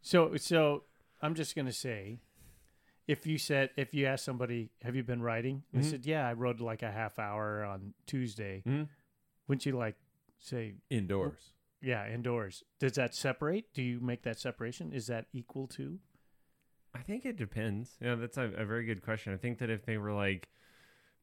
So 0.02 0.38
so 0.38 0.84
I'm 1.22 1.36
just 1.36 1.54
gonna 1.56 1.74
say, 1.74 2.20
if 3.08 3.28
you 3.28 3.38
said 3.38 3.72
if 3.76 3.94
you 3.94 4.06
asked 4.06 4.24
somebody, 4.24 4.70
have 4.84 4.96
you 4.96 5.04
been 5.04 5.22
riding? 5.22 5.64
And 5.74 5.84
Mhm. 5.84 5.90
Said, 5.90 6.06
yeah, 6.06 6.26
I 6.28 6.32
rode 6.34 6.62
like 6.62 6.82
a 6.82 6.92
half 6.92 7.20
hour 7.20 7.66
on 7.66 7.94
Tuesday. 8.08 8.64
Mhm. 8.66 8.88
Wouldn't 9.48 9.66
you 9.66 9.74
like 9.74 9.96
say, 10.40 10.76
indoors. 10.90 11.52
yeah, 11.82 12.08
indoors? 12.10 12.64
Does 12.80 12.94
that 12.94 13.14
separate? 13.16 13.74
Do 13.74 13.82
you 13.82 14.00
make 14.00 14.22
that 14.24 14.40
separation? 14.40 14.94
Is 14.94 15.08
that 15.08 15.26
equal 15.34 15.68
to? 15.70 16.00
I 16.96 17.02
think 17.04 17.26
it 17.26 17.38
depends. 17.38 17.92
Yeah, 18.02 18.16
that's 18.16 18.38
a, 18.38 18.44
a 18.58 18.66
very 18.66 18.86
good 18.86 19.04
question. 19.04 19.34
I 19.34 19.38
think 19.38 19.60
that 19.60 19.70
if 19.70 19.86
they 19.86 19.98
were 19.98 20.14
like, 20.14 20.48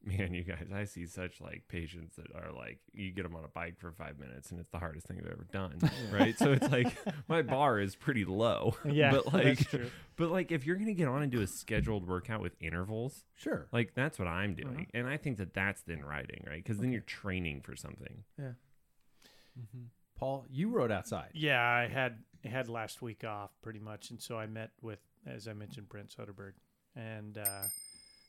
man, 0.05 0.33
you 0.33 0.43
guys, 0.43 0.67
I 0.73 0.83
see 0.83 1.05
such 1.07 1.39
like 1.39 1.63
patients 1.69 2.17
that 2.17 2.27
are 2.35 2.51
like, 2.51 2.79
you 2.93 3.11
get 3.11 3.23
them 3.23 3.35
on 3.35 3.43
a 3.45 3.47
bike 3.47 3.79
for 3.79 3.91
five 3.93 4.19
minutes 4.19 4.51
and 4.51 4.59
it's 4.59 4.69
the 4.69 4.77
hardest 4.79 5.07
thing 5.07 5.15
they've 5.17 5.31
ever 5.31 5.47
done, 5.51 5.79
right? 6.11 6.37
So 6.37 6.51
it's 6.51 6.69
like 6.69 6.95
my 7.29 7.41
bar 7.41 7.79
is 7.79 7.95
pretty 7.95 8.25
low. 8.25 8.75
Yeah, 8.85 9.11
but 9.11 9.23
that's 9.31 9.33
like, 9.61 9.69
true. 9.69 9.89
but 10.17 10.29
like 10.29 10.51
if 10.51 10.65
you're 10.65 10.75
gonna 10.75 10.93
get 10.93 11.07
on 11.07 11.23
and 11.23 11.31
do 11.31 11.39
a 11.41 11.47
scheduled 11.47 12.05
workout 12.07 12.41
with 12.41 12.53
intervals, 12.59 13.23
Sure. 13.35 13.67
like 13.71 13.93
that's 13.95 14.19
what 14.19 14.27
I'm 14.27 14.55
doing, 14.55 14.75
Uh-huh. 14.75 14.85
and 14.93 15.07
I 15.07 15.15
think 15.17 15.37
that 15.37 15.53
that's 15.53 15.81
then 15.83 16.03
riding, 16.03 16.43
right? 16.45 16.61
Because 16.61 16.79
then 16.79 16.91
you're 16.91 17.01
training 17.01 17.61
for 17.61 17.75
something. 17.77 18.23
Yeah. 18.37 18.51
Paul, 20.17 20.45
you 20.49 20.69
rode 20.69 20.91
outside. 20.91 21.29
Yeah, 21.33 21.61
I 21.61 21.87
had 21.87 22.17
had 22.43 22.67
last 22.69 23.01
week 23.01 23.23
off 23.23 23.51
pretty 23.61 23.79
much, 23.79 24.09
and 24.09 24.21
so 24.21 24.37
I 24.37 24.47
met 24.47 24.71
with, 24.81 24.99
as 25.27 25.47
I 25.47 25.53
mentioned, 25.53 25.89
Brent 25.89 26.13
Soderberg, 26.15 26.53
and 26.95 27.37
uh, 27.37 27.63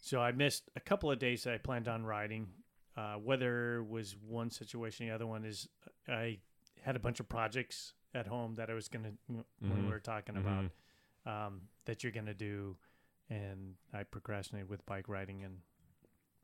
so 0.01 0.21
I 0.21 0.33
missed 0.33 0.71
a 0.77 0.81
couple 0.81 1.11
of 1.11 1.19
days 1.19 1.45
that 1.45 1.55
I 1.55 1.59
planned 1.59 1.89
on 1.89 2.05
riding. 2.05 2.49
Uh, 2.97 3.17
weather 3.21 3.83
was 3.83 4.17
one 4.27 4.51
situation. 4.51 5.07
The 5.09 5.15
other 5.15 5.27
one 5.27 5.45
is 5.45 5.69
I 6.09 6.39
had 6.83 6.97
a 6.97 7.01
bunch 7.01 7.21
of 7.21 7.29
projects 7.29 7.95
at 8.15 8.27
home 8.27 8.55
that 8.57 8.71
I 8.71 8.75
was 8.75 8.89
gonna 8.89 9.13
you 9.29 9.39
know, 9.39 9.45
when 9.61 9.85
we 9.85 9.91
were 9.91 9.99
talking 10.01 10.37
about 10.37 10.67
um, 11.27 11.63
that 11.87 12.03
you're 12.05 12.13
gonna 12.13 12.35
do, 12.35 12.77
and 13.31 13.75
I 13.93 14.05
procrastinated 14.05 14.69
with 14.69 14.85
bike 14.87 15.09
riding 15.09 15.43
and 15.43 15.57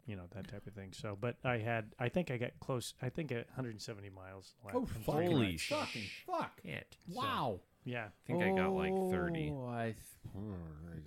you 0.07 0.17
know 0.17 0.25
that 0.35 0.49
type 0.49 0.67
of 0.67 0.73
thing. 0.75 0.93
So, 0.93 1.17
but 1.21 1.37
I 1.45 1.59
had 1.59 1.95
I 1.99 2.09
think 2.09 2.31
I 2.31 2.37
got 2.37 2.53
close. 2.61 2.95
I 3.01 3.11
think 3.11 3.31
at 3.31 3.47
170 3.49 4.11
miles. 4.11 4.55
Oh, 4.75 4.81
in 4.81 4.87
fuck. 4.87 5.15
three 5.17 5.27
Holy 5.27 5.47
rides. 5.51 5.63
fucking 5.65 6.03
fuck! 6.27 6.61
It. 6.65 6.97
Wow. 7.13 7.61
Yeah. 7.85 8.05
I 8.07 8.27
think 8.27 8.43
I 8.43 8.51
got 8.57 8.73
like 8.73 8.93
30. 9.11 9.53
Oh, 9.55 9.67
I 9.69 9.85
th- 9.85 9.97
hmm, 10.35 10.53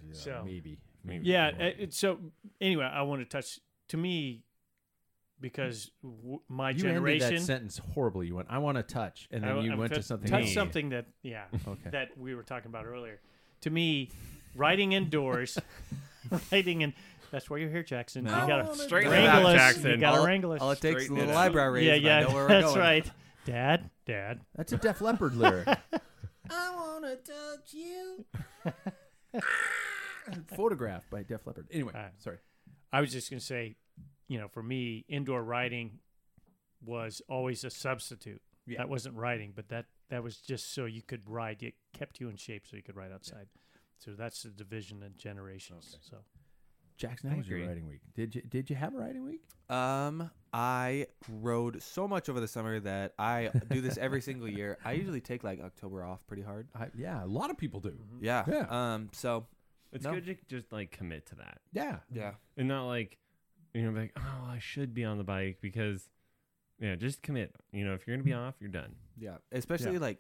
yeah, 0.07 0.13
So- 0.13 0.41
maybe. 0.45 0.79
Maybe 1.05 1.27
Yeah. 1.27 1.51
more. 1.51 1.67
it, 1.67 1.93
so 1.93 2.19
anyway, 2.61 2.85
I 2.85 3.01
want 3.01 3.21
to 3.21 3.25
touch 3.25 3.59
to 3.89 3.97
me, 3.97 4.43
because 5.41 5.91
w- 6.01 6.39
my 6.47 6.69
You 6.69 6.75
ended 6.75 6.93
generation, 6.93 7.35
that 7.35 7.41
sentence 7.41 7.77
horribly. 7.93 8.27
You 8.27 8.35
went, 8.35 8.47
"I 8.49 8.59
want 8.59 8.77
to 8.77 8.83
touch," 8.83 9.27
and 9.29 9.43
then 9.43 9.57
I- 9.57 9.61
you 9.61 9.71
I'm 9.73 9.77
went 9.77 9.91
tou- 9.91 9.97
to 9.99 10.03
something. 10.03 10.29
touch 10.31 10.43
else. 10.43 10.53
something 10.53 10.89
that 10.89 11.07
yeah 11.21 11.43
Okay. 11.67 11.89
that 11.89 12.17
we 12.17 12.33
were 12.35 12.43
talking 12.43 12.69
about 12.69 12.85
earlier. 12.85 13.19
To 13.61 13.69
me, 13.69 14.11
writing 14.55 14.93
indoors, 14.93 15.59
writing 16.51 16.81
in 16.81 16.93
that's 17.31 17.49
why 17.49 17.57
you're 17.57 17.69
here, 17.69 17.83
Jackson. 17.83 18.23
You 18.25 18.31
gotta 18.31 18.73
Straighten 18.75 19.11
it 19.11 19.15
wrangle 19.15 19.47
out, 19.47 19.55
us. 19.55 19.73
Jackson. 19.73 19.91
You 19.91 19.97
gotta 19.97 20.19
all, 20.19 20.25
wrangle 20.25 20.51
us. 20.53 20.61
all 20.61 20.71
it 20.71 20.79
takes 20.79 20.85
is 20.85 21.03
a 21.03 21.05
Straighten 21.07 21.17
it 21.17 21.19
little 21.27 21.35
out. 21.37 21.45
eyebrow 21.47 21.67
raise. 21.69 21.85
yeah, 21.87 21.93
and 21.95 22.05
I 22.07 22.09
yeah, 22.09 22.19
know 22.21 22.33
where 22.33 22.43
we're 22.43 22.47
that's 22.61 22.65
going. 22.67 22.79
right. 22.79 23.11
Dad, 23.45 23.89
Dad. 24.05 24.39
That's 24.55 24.71
a 24.71 24.77
Def 24.77 25.01
Leppard 25.01 25.35
lyric. 25.35 25.67
I 26.49 26.75
want 26.75 27.05
to 27.05 27.31
touch 27.31 27.73
you. 27.73 28.25
Photographed 30.55 31.09
by 31.09 31.23
Def 31.23 31.45
Leppard. 31.45 31.67
Anyway, 31.71 31.91
All 31.95 32.01
right. 32.01 32.11
sorry. 32.17 32.37
I 32.91 33.01
was 33.01 33.11
just 33.11 33.29
gonna 33.29 33.39
say, 33.39 33.75
you 34.27 34.39
know, 34.39 34.47
for 34.47 34.63
me, 34.63 35.05
indoor 35.07 35.43
riding 35.43 35.99
was 36.85 37.21
always 37.27 37.63
a 37.63 37.69
substitute. 37.69 38.41
Yeah. 38.65 38.77
That 38.79 38.89
wasn't 38.89 39.15
riding, 39.15 39.51
but 39.55 39.69
that 39.69 39.85
that 40.09 40.23
was 40.23 40.37
just 40.37 40.73
so 40.73 40.85
you 40.85 41.01
could 41.01 41.29
ride. 41.29 41.61
It 41.63 41.73
kept 41.93 42.19
you 42.19 42.29
in 42.29 42.37
shape 42.37 42.65
so 42.67 42.77
you 42.77 42.83
could 42.83 42.95
ride 42.95 43.11
outside. 43.11 43.47
So 43.97 44.11
that's 44.11 44.43
the 44.43 44.49
division 44.49 45.01
of 45.03 45.17
generations. 45.17 45.97
So 46.01 46.17
Jackson, 46.97 47.29
how 47.29 47.35
I 47.35 47.39
was 47.39 47.47
your 47.47 47.57
agree. 47.57 47.67
riding 47.67 47.87
week? 47.87 48.01
Did 48.15 48.35
you 48.35 48.41
did 48.41 48.69
you 48.69 48.75
have 48.75 48.93
a 48.93 48.97
riding 48.97 49.25
week? 49.25 49.41
Um, 49.69 50.29
I 50.53 51.07
rode 51.29 51.81
so 51.81 52.07
much 52.07 52.29
over 52.29 52.39
the 52.39 52.47
summer 52.47 52.79
that 52.81 53.13
I 53.17 53.49
do 53.71 53.81
this 53.81 53.97
every 53.97 54.21
single 54.29 54.47
year. 54.47 54.77
I 54.85 54.91
usually 54.93 55.21
take 55.21 55.43
like 55.43 55.59
October 55.61 56.03
off 56.03 56.25
pretty 56.27 56.43
hard. 56.43 56.67
I, 56.75 56.87
yeah, 56.95 57.23
a 57.23 57.25
lot 57.25 57.49
of 57.49 57.57
people 57.57 57.79
do. 57.79 57.97
Yeah. 58.21 58.43
Yeah. 58.47 58.67
Um. 58.93 59.09
So 59.13 59.47
It's 59.91 60.03
No. 60.03 60.13
good 60.13 60.25
to 60.27 60.35
just 60.47 60.71
like 60.71 60.91
commit 60.91 61.25
to 61.27 61.35
that 61.35 61.59
Yeah. 61.71 61.97
yeah. 62.11 62.33
and 62.57 62.67
not 62.67 62.85
like 62.87 63.17
you 63.73 63.81
know 63.81 63.99
like 63.99 64.11
oh 64.17 64.47
I 64.47 64.59
should 64.59 64.93
be 64.93 65.03
on 65.03 65.17
the 65.17 65.23
bike 65.23 65.57
because 65.61 66.07
yeah 66.79 66.95
just 66.95 67.23
commit. 67.23 67.55
You 67.71 67.85
know 67.85 67.93
if 67.95 68.05
you're 68.05 68.15
gonna 68.15 68.23
be 68.23 68.33
off, 68.33 68.55
you're 68.59 68.69
done. 68.69 68.95
Yeah. 69.17 69.37
Especially 69.51 69.93
Yeah. 69.93 69.99
like 69.99 70.19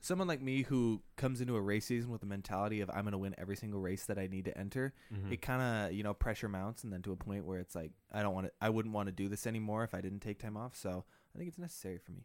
someone 0.00 0.28
like 0.28 0.40
me 0.40 0.62
who 0.62 1.02
comes 1.16 1.40
into 1.40 1.56
a 1.56 1.60
race 1.60 1.86
season 1.86 2.10
with 2.10 2.20
the 2.20 2.26
mentality 2.26 2.80
of 2.80 2.88
I'm 2.90 3.02
going 3.02 3.12
to 3.12 3.18
win 3.18 3.34
every 3.38 3.56
single 3.56 3.80
race 3.80 4.04
that 4.06 4.18
I 4.18 4.26
need 4.28 4.44
to 4.46 4.56
enter. 4.56 4.94
Mhm. 5.12 5.32
It 5.32 5.42
kind 5.42 5.60
of 5.62 5.92
you 5.92 6.02
know 6.02 6.14
pressure 6.14 6.48
mounts, 6.48 6.84
and 6.84 6.92
then 6.92 7.02
to 7.02 7.12
a 7.12 7.16
point 7.16 7.44
where 7.44 7.58
it's 7.60 7.74
like 7.74 7.92
I 8.12 8.22
don't 8.22 8.34
want 8.34 8.46
to. 8.46 8.52
I 8.60 8.70
wouldn't 8.70 8.94
want 8.94 9.08
to 9.08 9.12
do 9.12 9.28
this 9.28 9.46
anymore 9.46 9.84
if 9.84 9.94
I 9.94 10.00
didn't 10.00 10.20
take 10.20 10.38
time 10.38 10.56
off. 10.56 10.76
So 10.76 11.04
I 11.34 11.38
think 11.38 11.48
it's 11.48 11.58
necessary 11.58 11.98
for 11.98 12.12
me. 12.12 12.24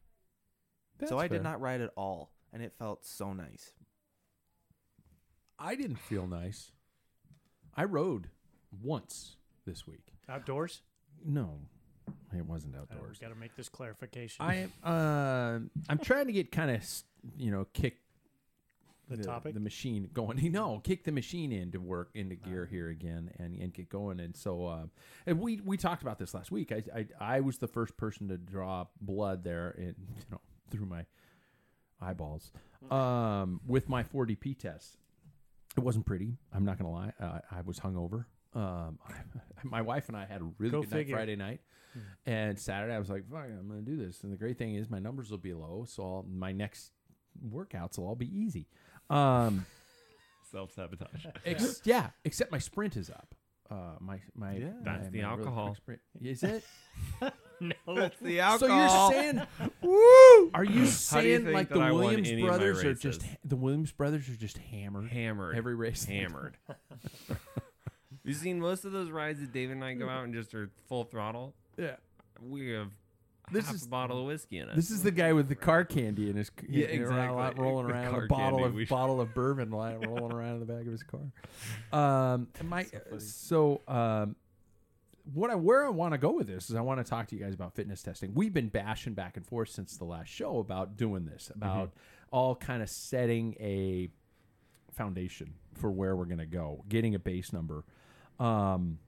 so 1.07 1.17
I 1.19 1.27
did 1.27 1.43
not 1.43 1.59
ride 1.59 1.81
at 1.81 1.91
all, 1.97 2.31
and 2.53 2.61
it 2.63 2.73
felt 2.77 3.03
so 3.05 3.33
nice. 3.33 3.73
I 5.59 5.75
didn't 5.75 5.97
feel 5.97 6.27
nice. 6.27 6.71
I 7.75 7.83
rode 7.85 8.29
once 8.81 9.37
this 9.65 9.87
week. 9.87 10.13
outdoors. 10.29 10.81
No, 11.25 11.59
it 12.35 12.45
wasn't 12.45 12.75
Uh, 12.75 12.79
outdoors. 12.79 13.19
we 13.19 13.25
got 13.27 13.33
to 13.33 13.39
make 13.39 13.55
this 13.55 13.69
clarification. 13.69 14.45
I 14.45 14.69
uh, 14.83 15.59
I'm 15.89 15.97
trying 15.99 16.27
to 16.27 16.33
get 16.33 16.51
kind 16.51 16.71
of 16.71 16.83
you 17.37 17.51
know 17.51 17.65
kick 17.73 17.97
The 19.09 19.17
topic? 19.23 19.53
the 19.53 19.59
machine 19.59 20.09
going. 20.13 20.39
No, 20.51 20.79
kick 20.79 21.03
the 21.03 21.11
machine 21.11 21.51
into 21.51 21.79
work 21.79 22.09
into 22.13 22.35
gear 22.35 22.65
here 22.65 22.89
again 22.89 23.31
and, 23.37 23.59
and 23.59 23.73
get 23.73 23.89
going. 23.89 24.19
And 24.19 24.35
so, 24.35 24.65
uh, 24.67 24.85
and 25.25 25.39
we 25.39 25.59
we 25.63 25.77
talked 25.77 26.01
about 26.01 26.17
this 26.19 26.33
last 26.33 26.51
week. 26.51 26.71
I, 26.71 26.83
I 26.95 27.35
I 27.37 27.39
was 27.41 27.57
the 27.57 27.67
first 27.67 27.97
person 27.97 28.27
to 28.29 28.37
draw 28.37 28.85
blood 29.01 29.43
there, 29.43 29.75
and 29.77 29.95
you 30.17 30.23
know 30.31 30.41
through 30.71 30.85
my 30.87 31.05
eyeballs 32.01 32.51
um, 32.91 33.61
with 33.67 33.87
my 33.87 34.03
4DP 34.03 34.57
test. 34.57 34.97
It 35.77 35.81
wasn't 35.81 36.05
pretty. 36.05 36.37
I'm 36.53 36.65
not 36.65 36.77
gonna 36.77 36.91
lie. 36.91 37.13
Uh, 37.19 37.39
I 37.51 37.61
was 37.61 37.79
hungover. 37.79 38.25
Um, 38.53 38.99
my 39.63 39.81
wife 39.81 40.07
and 40.09 40.15
I 40.17 40.25
had 40.25 40.41
a 40.41 40.49
really 40.59 40.71
Go 40.71 40.81
good 40.81 40.89
figure. 40.91 41.15
night 41.15 41.19
Friday 41.21 41.35
night, 41.35 41.61
and 42.25 42.59
Saturday 42.59 42.93
I 42.93 42.99
was 42.99 43.09
like, 43.09 43.27
"Fuck, 43.29 43.45
I'm 43.45 43.67
gonna 43.67 43.81
do 43.81 43.95
this." 43.97 44.23
And 44.23 44.31
the 44.31 44.37
great 44.37 44.57
thing 44.57 44.75
is, 44.75 44.89
my 44.89 44.99
numbers 44.99 45.31
will 45.31 45.39
be 45.39 45.53
low, 45.53 45.85
so 45.87 46.03
I'll, 46.03 46.25
my 46.31 46.51
next 46.51 46.91
workouts 47.51 47.97
will 47.97 48.07
all 48.07 48.15
be 48.15 48.27
easy. 48.37 48.67
Um, 49.09 49.65
Self 50.51 50.71
sabotage. 50.73 51.25
ex- 51.45 51.81
yeah, 51.85 52.09
except 52.25 52.51
my 52.51 52.59
sprint 52.59 52.95
is 52.97 53.09
up. 53.09 53.33
Uh, 53.71 53.95
my 53.99 54.19
my 54.35 54.55
Yeah. 54.57 54.67
That's 54.83 55.05
my- 55.05 55.09
the 55.09 55.21
my 55.21 55.29
really 55.29 55.35
quick 55.43 55.47
alcohol. 55.47 55.75
sprint. 55.75 56.01
Is 56.21 56.43
it? 56.43 56.63
no, 57.59 57.71
It's 57.87 58.19
the 58.19 58.39
alcohol. 58.41 59.11
So 59.11 59.15
you're 59.19 59.23
saying, 59.33 59.41
Woo! 59.81 60.51
are 60.53 60.63
you 60.63 60.71
How 60.73 60.79
you 60.81 60.85
saying 60.87 61.43
think 61.45 61.53
like 61.53 61.69
that 61.69 61.75
the 61.75 61.81
I 61.81 61.91
won 61.91 62.01
Williams 62.03 62.27
any 62.29 62.41
of 62.41 62.47
my 62.49 62.57
brothers 62.57 62.83
are 62.83 62.93
just 62.93 63.21
races? 63.23 63.37
the 63.45 63.55
Williams 63.55 63.91
brothers 63.91 64.29
are 64.29 64.35
just 64.35 64.57
hammered 64.59 65.09
hammered 65.09 65.55
every 65.55 65.73
race? 65.75 66.05
hammered. 66.05 66.57
You've 68.23 68.37
seen 68.37 68.59
most 68.59 68.85
of 68.85 68.91
those 68.91 69.09
rides 69.09 69.39
that 69.39 69.51
David 69.51 69.75
and 69.75 69.83
I 69.83 69.93
go 69.95 70.07
out 70.07 70.23
and 70.23 70.33
just 70.33 70.53
are 70.53 70.69
full 70.87 71.03
throttle. 71.03 71.53
Yeah. 71.77 71.95
We 72.41 72.69
have 72.71 72.89
This 73.51 73.65
half 73.65 73.75
is- 73.75 73.85
a 73.85 73.89
bottle 73.89 74.19
of 74.21 74.25
whiskey 74.27 74.59
in 74.59 74.69
it. 74.69 74.75
This 74.75 74.89
is 74.89 75.03
the 75.03 75.11
guy 75.11 75.33
with 75.33 75.47
the 75.49 75.55
car 75.55 75.83
candy 75.85 76.29
in 76.29 76.35
his 76.37 76.49
Yeah, 76.67 76.91
you 76.91 77.05
around 77.05 77.29
a 77.29 77.33
exactly. 77.41 77.63
rolling 77.63 77.85
around 77.91 78.15
a 78.23 78.27
bottle 78.27 78.59
candy. 78.59 78.83
of 78.83 78.89
bottle 78.89 79.21
of 79.21 79.33
bourbon 79.33 79.71
li- 79.71 79.95
rolling 80.07 80.31
around 80.33 80.53
in 80.55 80.59
the 80.61 80.65
back 80.65 80.85
of 80.85 80.91
his 80.91 81.03
car. 81.03 81.21
Um, 81.91 82.47
my 82.63 82.87
so, 83.19 83.81
um, 83.87 84.35
what 85.33 85.49
I 85.51 85.55
where 85.55 85.85
I 85.85 85.89
want 85.89 86.13
to 86.13 86.17
go 86.17 86.31
with 86.31 86.47
this 86.47 86.69
is 86.69 86.75
I 86.75 86.81
want 86.81 86.99
to 87.05 87.09
talk 87.09 87.27
to 87.27 87.35
you 87.35 87.41
guys 87.43 87.53
about 87.53 87.75
fitness 87.75 88.01
testing. 88.01 88.33
We've 88.33 88.53
been 88.53 88.69
bashing 88.69 89.13
back 89.13 89.37
and 89.37 89.45
forth 89.45 89.69
since 89.69 89.95
the 89.97 90.05
last 90.05 90.27
show 90.29 90.57
about 90.59 90.97
doing 90.97 91.25
this, 91.25 91.51
about 91.55 91.91
all 92.31 92.55
kind 92.55 92.81
of 92.81 92.89
setting 92.89 93.55
a 93.59 94.09
foundation 94.91 95.53
for 95.75 95.91
where 95.91 96.15
we're 96.15 96.25
going 96.25 96.39
to 96.39 96.45
go, 96.45 96.83
getting 96.89 97.13
a 97.15 97.19
base 97.19 97.53
number. 97.53 97.83
Um, 98.39 98.99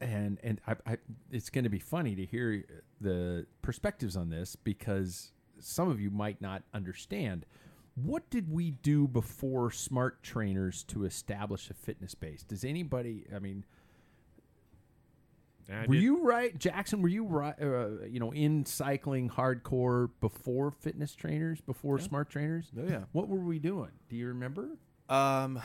and 0.00 0.38
and 0.42 0.60
I, 0.66 0.74
I 0.86 0.96
it's 1.30 1.50
going 1.50 1.64
to 1.64 1.70
be 1.70 1.78
funny 1.78 2.14
to 2.14 2.24
hear 2.24 2.64
the 3.00 3.46
perspectives 3.62 4.16
on 4.16 4.30
this 4.30 4.56
because 4.56 5.32
some 5.60 5.88
of 5.88 6.00
you 6.00 6.10
might 6.10 6.40
not 6.40 6.62
understand. 6.74 7.46
What 7.94 8.28
did 8.28 8.52
we 8.52 8.72
do 8.72 9.08
before 9.08 9.70
smart 9.70 10.22
trainers 10.22 10.84
to 10.88 11.04
establish 11.04 11.70
a 11.70 11.74
fitness 11.74 12.14
base? 12.14 12.42
Does 12.42 12.62
anybody 12.64 13.24
i 13.34 13.38
mean 13.38 13.64
I 15.72 15.86
were 15.86 15.94
did- 15.94 16.02
you 16.02 16.22
right 16.22 16.56
jackson 16.58 17.02
were 17.02 17.08
you 17.08 17.24
right 17.24 17.54
uh, 17.60 18.04
you 18.06 18.20
know 18.20 18.32
in 18.32 18.64
cycling 18.66 19.30
hardcore 19.30 20.10
before 20.20 20.70
fitness 20.70 21.14
trainers 21.14 21.60
before 21.62 21.98
smart 21.98 22.28
trainers? 22.30 22.70
Oh 22.78 22.86
yeah. 22.86 23.04
what 23.12 23.28
were 23.28 23.40
we 23.40 23.58
doing? 23.58 23.90
Do 24.10 24.16
you 24.16 24.28
remember? 24.28 24.68
Um, 25.08 25.60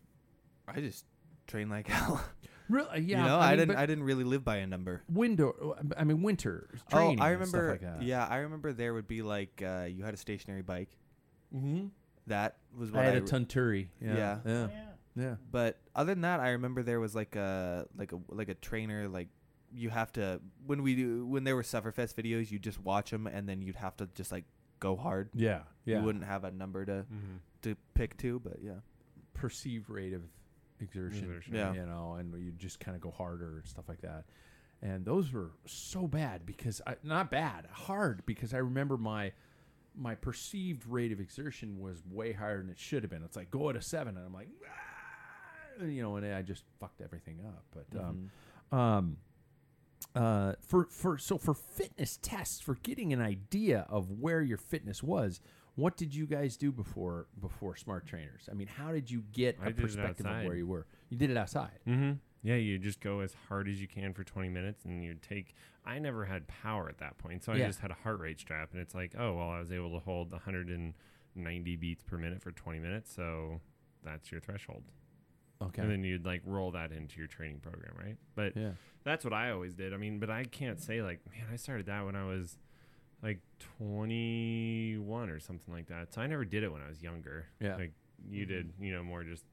I 0.68 0.80
just 0.80 1.04
train 1.46 1.68
like 1.68 1.86
hell. 1.96 2.22
Really 2.70 3.00
yeah 3.00 3.22
you 3.22 3.28
know, 3.28 3.38
I, 3.38 3.50
mean, 3.50 3.58
didn't. 3.58 3.76
I 3.76 3.86
didn't 3.86 4.04
really 4.04 4.24
live 4.24 4.44
by 4.44 4.56
a 4.56 4.66
number. 4.66 5.02
window 5.08 5.76
i 5.96 6.04
mean 6.04 6.22
winter 6.22 6.68
training 6.90 7.20
oh, 7.20 7.24
I 7.24 7.30
and 7.32 7.46
stuff 7.46 7.60
remember. 7.60 7.70
like 7.72 7.98
that. 7.98 8.02
Yeah, 8.02 8.26
I 8.26 8.36
remember 8.38 8.72
there 8.72 8.94
would 8.94 9.08
be 9.08 9.22
like 9.22 9.62
uh, 9.64 9.86
you 9.90 10.04
had 10.04 10.14
a 10.14 10.16
stationary 10.16 10.62
bike. 10.62 10.90
mm-hmm. 11.54 11.86
That 12.26 12.56
was 12.76 12.90
i 12.90 12.96
what 12.96 13.02
I, 13.02 13.04
had 13.06 13.16
a 13.16 13.20
re- 13.22 13.26
tunturi 13.26 13.88
yeah 14.00 14.14
Yeah. 14.16 14.38
yeah, 14.46 14.68
yeah. 14.70 14.82
yeah. 15.16 15.34
But 15.50 15.78
other 15.96 16.12
than 16.14 16.22
that, 16.22 16.38
I 16.40 16.50
remember 16.50 16.82
there 16.82 17.00
was 17.00 17.14
like 17.14 17.34
a 17.36 17.86
like 17.96 18.12
a 18.12 18.18
like 18.28 18.48
a 18.48 18.54
trainer 18.54 19.08
like 19.08 19.28
you 19.72 19.88
have 19.90 20.12
to 20.12 20.40
when 20.66 20.82
we 20.82 20.94
do 20.94 21.26
when 21.26 21.44
there 21.44 21.56
were 21.56 21.62
Sufferfest 21.62 22.14
videos, 22.14 22.50
you 22.50 22.58
just 22.58 22.80
watch 22.80 23.10
them 23.10 23.26
and 23.26 23.48
then 23.48 23.62
you'd 23.62 23.76
have 23.76 23.96
to 23.98 24.08
just 24.14 24.30
like 24.32 24.44
go 24.80 24.96
hard. 24.96 25.30
Yeah, 25.34 25.60
yeah. 25.84 25.98
You 25.98 26.04
wouldn't 26.04 26.24
have 26.24 26.44
a 26.44 26.50
number 26.50 26.84
to 26.84 27.04
Mhm. 27.12 27.38
to 27.62 27.76
pick 27.94 28.16
to, 28.18 28.38
but 28.40 28.58
yeah. 28.62 28.80
perceived 29.34 29.88
rate 29.88 30.12
of 30.12 30.22
exertion, 30.82 31.24
Exertion. 31.24 31.54
Yeah. 31.54 31.72
you 31.74 31.86
know, 31.86 32.16
and 32.18 32.32
you 32.44 32.52
just 32.52 32.80
kind 32.80 32.94
of 32.94 33.00
go 33.00 33.10
harder 33.10 33.58
and 33.58 33.66
stuff 33.66 33.88
like 33.88 34.00
that. 34.02 34.24
And 34.82 35.04
those 35.04 35.32
were 35.32 35.50
so 35.66 36.06
bad 36.06 36.46
because 36.46 36.80
I, 36.86 36.96
not 37.02 37.30
bad, 37.30 37.66
hard 37.70 38.24
because 38.26 38.54
I 38.54 38.58
remember 38.58 38.96
my 38.96 39.32
my 39.96 40.14
perceived 40.14 40.86
rate 40.86 41.12
of 41.12 41.20
exertion 41.20 41.78
was 41.80 42.02
way 42.08 42.32
higher 42.32 42.58
than 42.58 42.70
it 42.70 42.78
should 42.78 43.02
have 43.02 43.10
been. 43.10 43.22
It's 43.22 43.36
like 43.36 43.50
go 43.50 43.68
at 43.68 43.76
a 43.76 43.82
seven, 43.82 44.16
and 44.16 44.24
I'm 44.24 44.32
like, 44.32 44.48
"Ah," 44.66 45.84
you 45.84 46.00
know, 46.02 46.16
and 46.16 46.26
I 46.34 46.42
just 46.42 46.64
fucked 46.78 47.00
everything 47.02 47.40
up. 47.46 47.64
But 47.72 48.00
um, 48.00 48.30
um, 48.78 49.16
uh, 50.14 50.54
for 50.62 50.86
for 50.90 51.18
so 51.18 51.36
for 51.38 51.54
fitness 51.54 52.18
tests 52.22 52.60
for 52.60 52.76
getting 52.76 53.12
an 53.12 53.20
idea 53.20 53.86
of 53.90 54.10
where 54.10 54.40
your 54.40 54.58
fitness 54.58 55.02
was. 55.02 55.40
What 55.76 55.96
did 55.96 56.14
you 56.14 56.26
guys 56.26 56.56
do 56.56 56.72
before 56.72 57.26
before 57.40 57.76
smart 57.76 58.06
trainers? 58.06 58.48
I 58.50 58.54
mean, 58.54 58.66
how 58.68 58.92
did 58.92 59.10
you 59.10 59.22
get 59.32 59.56
I 59.62 59.68
a 59.68 59.70
perspective 59.72 60.26
of 60.26 60.44
where 60.44 60.56
you 60.56 60.66
were? 60.66 60.86
You 61.08 61.16
did 61.16 61.30
it 61.30 61.36
outside. 61.36 61.78
Mm-hmm. 61.86 62.12
Yeah, 62.42 62.54
you 62.56 62.78
just 62.78 63.00
go 63.00 63.20
as 63.20 63.34
hard 63.48 63.68
as 63.68 63.80
you 63.80 63.86
can 63.86 64.14
for 64.14 64.24
20 64.24 64.48
minutes, 64.48 64.84
and 64.84 65.04
you 65.04 65.14
take. 65.14 65.54
I 65.84 65.98
never 65.98 66.24
had 66.24 66.46
power 66.48 66.88
at 66.88 66.98
that 66.98 67.18
point, 67.18 67.42
so 67.44 67.52
I 67.52 67.56
Yeah. 67.56 67.66
just 67.66 67.80
had 67.80 67.90
a 67.90 67.94
heart 67.94 68.20
rate 68.20 68.38
strap, 68.40 68.70
and 68.72 68.80
it's 68.80 68.94
like, 68.94 69.14
oh 69.18 69.34
well, 69.34 69.50
I 69.50 69.58
was 69.60 69.72
able 69.72 69.92
to 69.92 69.98
hold 70.04 70.32
190 70.32 71.76
beats 71.76 72.02
per 72.02 72.16
minute 72.18 72.42
for 72.42 72.50
20 72.50 72.78
minutes, 72.78 73.14
so 73.14 73.60
that's 74.04 74.30
your 74.32 74.40
threshold. 74.40 74.82
Okay. 75.62 75.82
And 75.82 75.90
then 75.90 76.02
you'd 76.04 76.24
like 76.24 76.42
roll 76.46 76.70
that 76.72 76.92
into 76.92 77.18
your 77.18 77.26
training 77.26 77.60
program, 77.60 77.92
right? 77.98 78.16
But 78.34 78.56
yeah. 78.56 78.70
that's 79.04 79.24
what 79.24 79.34
I 79.34 79.50
always 79.50 79.74
did. 79.74 79.92
I 79.92 79.98
mean, 79.98 80.18
but 80.18 80.30
I 80.30 80.44
can't 80.44 80.80
say 80.80 81.02
like, 81.02 81.20
man, 81.30 81.44
I 81.52 81.56
started 81.56 81.86
that 81.86 82.04
when 82.06 82.16
I 82.16 82.24
was 82.24 82.56
like 83.22 83.40
21 83.78 85.30
or 85.30 85.40
something 85.40 85.72
like 85.72 85.86
that. 85.88 86.12
So 86.14 86.20
I 86.20 86.26
never 86.26 86.44
did 86.44 86.62
it 86.62 86.72
when 86.72 86.82
I 86.82 86.88
was 86.88 87.02
younger. 87.02 87.46
Yeah. 87.60 87.76
Like 87.76 87.92
you 88.28 88.46
did, 88.46 88.72
you 88.80 88.92
know, 88.92 89.02
more 89.02 89.24
just 89.24 89.44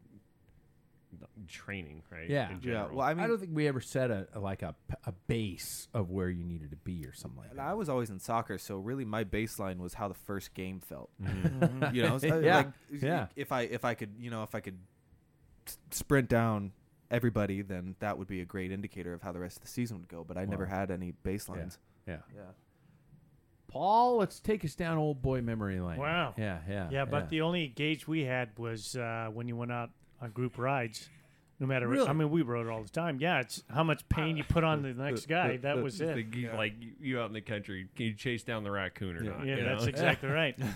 training, 1.47 2.03
right? 2.11 2.29
Yeah. 2.29 2.51
In 2.51 2.59
Yeah. 2.61 2.87
Well, 2.91 3.01
I 3.05 3.13
mean, 3.13 3.23
I, 3.23 3.27
don't 3.27 3.39
think 3.39 3.51
we 3.55 3.67
ever 3.67 3.81
set 3.81 4.11
a, 4.11 4.27
a- 4.33 4.39
like 4.39 4.61
a, 4.61 4.75
a 5.05 5.11
base 5.27 5.87
of 5.93 6.09
where 6.09 6.29
you 6.29 6.43
needed 6.43 6.71
to 6.71 6.77
be 6.77 7.05
or 7.05 7.13
something 7.13 7.39
like 7.39 7.49
and 7.51 7.59
that. 7.59 7.65
I 7.65 7.73
was 7.73 7.89
always 7.89 8.09
in 8.09 8.19
soccer, 8.19 8.57
so 8.57 8.75
really 8.77 9.05
my 9.05 9.23
baseline 9.23 9.77
was 9.77 9.93
how 9.93 10.07
the 10.07 10.13
first 10.13 10.53
game 10.53 10.79
felt. 10.79 11.09
Mhm. 11.21 11.93
You 11.93 12.03
know, 12.03 12.17
so, 12.17 12.39
Yeah, 12.43 12.57
like, 12.57 13.01
yeah. 13.01 13.27
If 13.35 13.51
I 13.51 13.61
if 13.61 13.85
I 13.85 13.93
could, 13.93 14.15
you 14.19 14.29
know, 14.29 14.43
if 14.43 14.53
I 14.53 14.59
could 14.59 14.77
sprint 15.91 16.29
down 16.29 16.71
everybody, 17.09 17.61
then 17.61 17.95
that 17.99 18.17
would 18.17 18.27
be 18.27 18.41
a 18.41 18.45
great 18.45 18.71
indicator 18.71 19.13
of 19.13 19.21
how 19.21 19.31
the 19.31 19.39
rest 19.39 19.57
of 19.57 19.63
the 19.63 19.69
season 19.69 19.97
would 19.99 20.09
go. 20.09 20.23
But 20.25 20.37
I 20.37 20.45
never 20.45 20.65
had 20.65 20.91
any 20.91 21.13
baselines. 21.23 21.77
yeah. 22.07 22.17
Yeah. 22.35 22.41
Paul, 23.67 24.17
let's 24.17 24.39
take 24.39 24.63
us 24.65 24.75
down 24.75 24.97
old 24.97 25.21
boy 25.21 25.41
memory 25.41 25.79
lane. 25.79 25.97
Wow. 25.97 26.33
Yeah, 26.37 26.59
yeah. 26.69 26.89
Yeah, 26.91 27.05
but 27.05 27.29
the 27.29 27.41
only 27.41 27.67
gauge 27.67 28.07
we 28.07 28.23
had 28.23 28.49
was 28.57 28.95
uh, 28.95 29.29
when 29.33 29.47
you 29.47 29.55
went 29.55 29.71
out 29.71 29.89
on 30.21 30.31
group 30.31 30.57
rides. 30.57 31.09
No 31.59 31.65
matter, 31.65 31.87
Really? 31.87 32.07
I 32.07 32.13
mean, 32.13 32.29
we 32.29 32.43
rode 32.43 32.67
all 32.67 32.83
the 32.83 32.89
time. 32.89 33.17
Yeah, 33.19 33.39
it's 33.39 33.63
how 33.73 33.83
much 33.83 34.07
pain 34.09 34.37
you 34.37 34.43
put 34.43 34.63
on 34.63 34.83
the 34.83 34.93
next 34.93 35.25
guy. 35.27 35.57
That 35.57 35.81
was 35.81 35.99
it. 35.99 36.15
like, 36.15 36.35
you- 36.35 36.51
like 36.55 36.73
you- 36.79 36.91
you 37.01 37.19
out 37.19 37.25
in 37.29 37.33
the 37.33 37.41
country, 37.41 37.87
can 37.95 38.05
you 38.05 38.13
chase 38.13 38.43
down 38.43 38.63
the 38.63 38.69
raccoon 38.69 39.17
or 39.17 39.23
Yeah. 39.23 39.29
not? 39.31 39.45
Yeah, 39.47 39.63
that's 39.63 39.81
know? 39.83 39.89
exactly 39.89 40.29
right. 40.29 40.55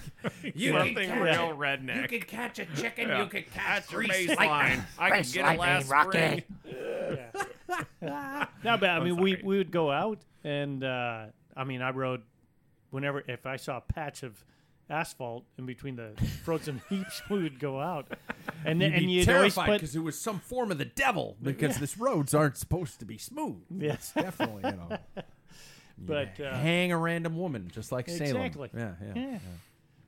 You 0.56 0.71
can 0.71 0.80
something 0.88 1.08
catch 1.08 1.21
real 1.21 1.56
redneck. 1.56 2.01
You 2.01 2.08
could 2.08 2.27
catch 2.27 2.58
a 2.58 2.65
chicken. 2.75 3.10
Yeah. 3.10 3.30
That's 3.56 3.91
your 3.91 4.04
baseline. 4.06 4.84
I 4.97 5.21
can 5.21 5.32
get 5.32 5.54
it 5.54 5.60
last 5.60 5.88
spring. 5.88 6.43
no, 8.01 8.47
but 8.63 8.84
I 8.84 8.95
I'm 8.97 9.04
mean, 9.04 9.17
we 9.17 9.39
we 9.43 9.58
would 9.60 9.71
go 9.71 9.91
out, 9.91 10.17
and 10.43 10.84
uh, 10.84 11.25
I 11.56 11.63
mean, 11.63 11.84
I 11.84 11.91
rode 11.91 12.23
whenever 12.91 13.23
if 13.27 13.45
I 13.45 13.56
saw 13.56 13.77
a 13.77 13.82
patch 13.82 14.23
of 14.23 14.43
asphalt 14.89 15.45
in 15.58 15.65
between 15.65 15.95
the 15.95 16.12
frozen 16.43 16.82
heaps, 16.89 17.21
we 17.30 17.41
would 17.41 17.60
go 17.60 17.80
out, 17.80 18.08
and 18.65 18.80
then 18.80 18.91
You'd 18.91 18.97
and 18.97 19.08
be 19.08 19.12
you'd 19.13 19.25
terrified 19.25 19.73
because 19.73 19.95
it 19.95 20.04
was 20.04 20.19
some 20.19 20.39
form 20.39 20.71
of 20.71 20.77
the 20.77 20.86
devil 20.86 21.38
because 21.41 21.77
this 21.77 21.97
roads 21.97 22.34
aren't 22.34 22.58
supposed 22.58 22.99
to 22.99 23.06
be 23.06 23.17
smooth. 23.17 23.63
Yeah. 23.69 23.93
It's 23.93 24.12
definitely, 24.13 24.69
you 24.69 24.77
know. 24.77 24.97
But, 26.04 26.39
uh, 26.39 26.56
hang 26.56 26.91
a 26.91 26.97
random 26.97 27.38
woman 27.38 27.69
just 27.71 27.91
like 27.91 28.10
Salem. 28.10 28.23
Exactly. 28.23 28.69
Yeah, 28.75 28.93
yeah. 29.06 29.13
Yeah. 29.15 29.39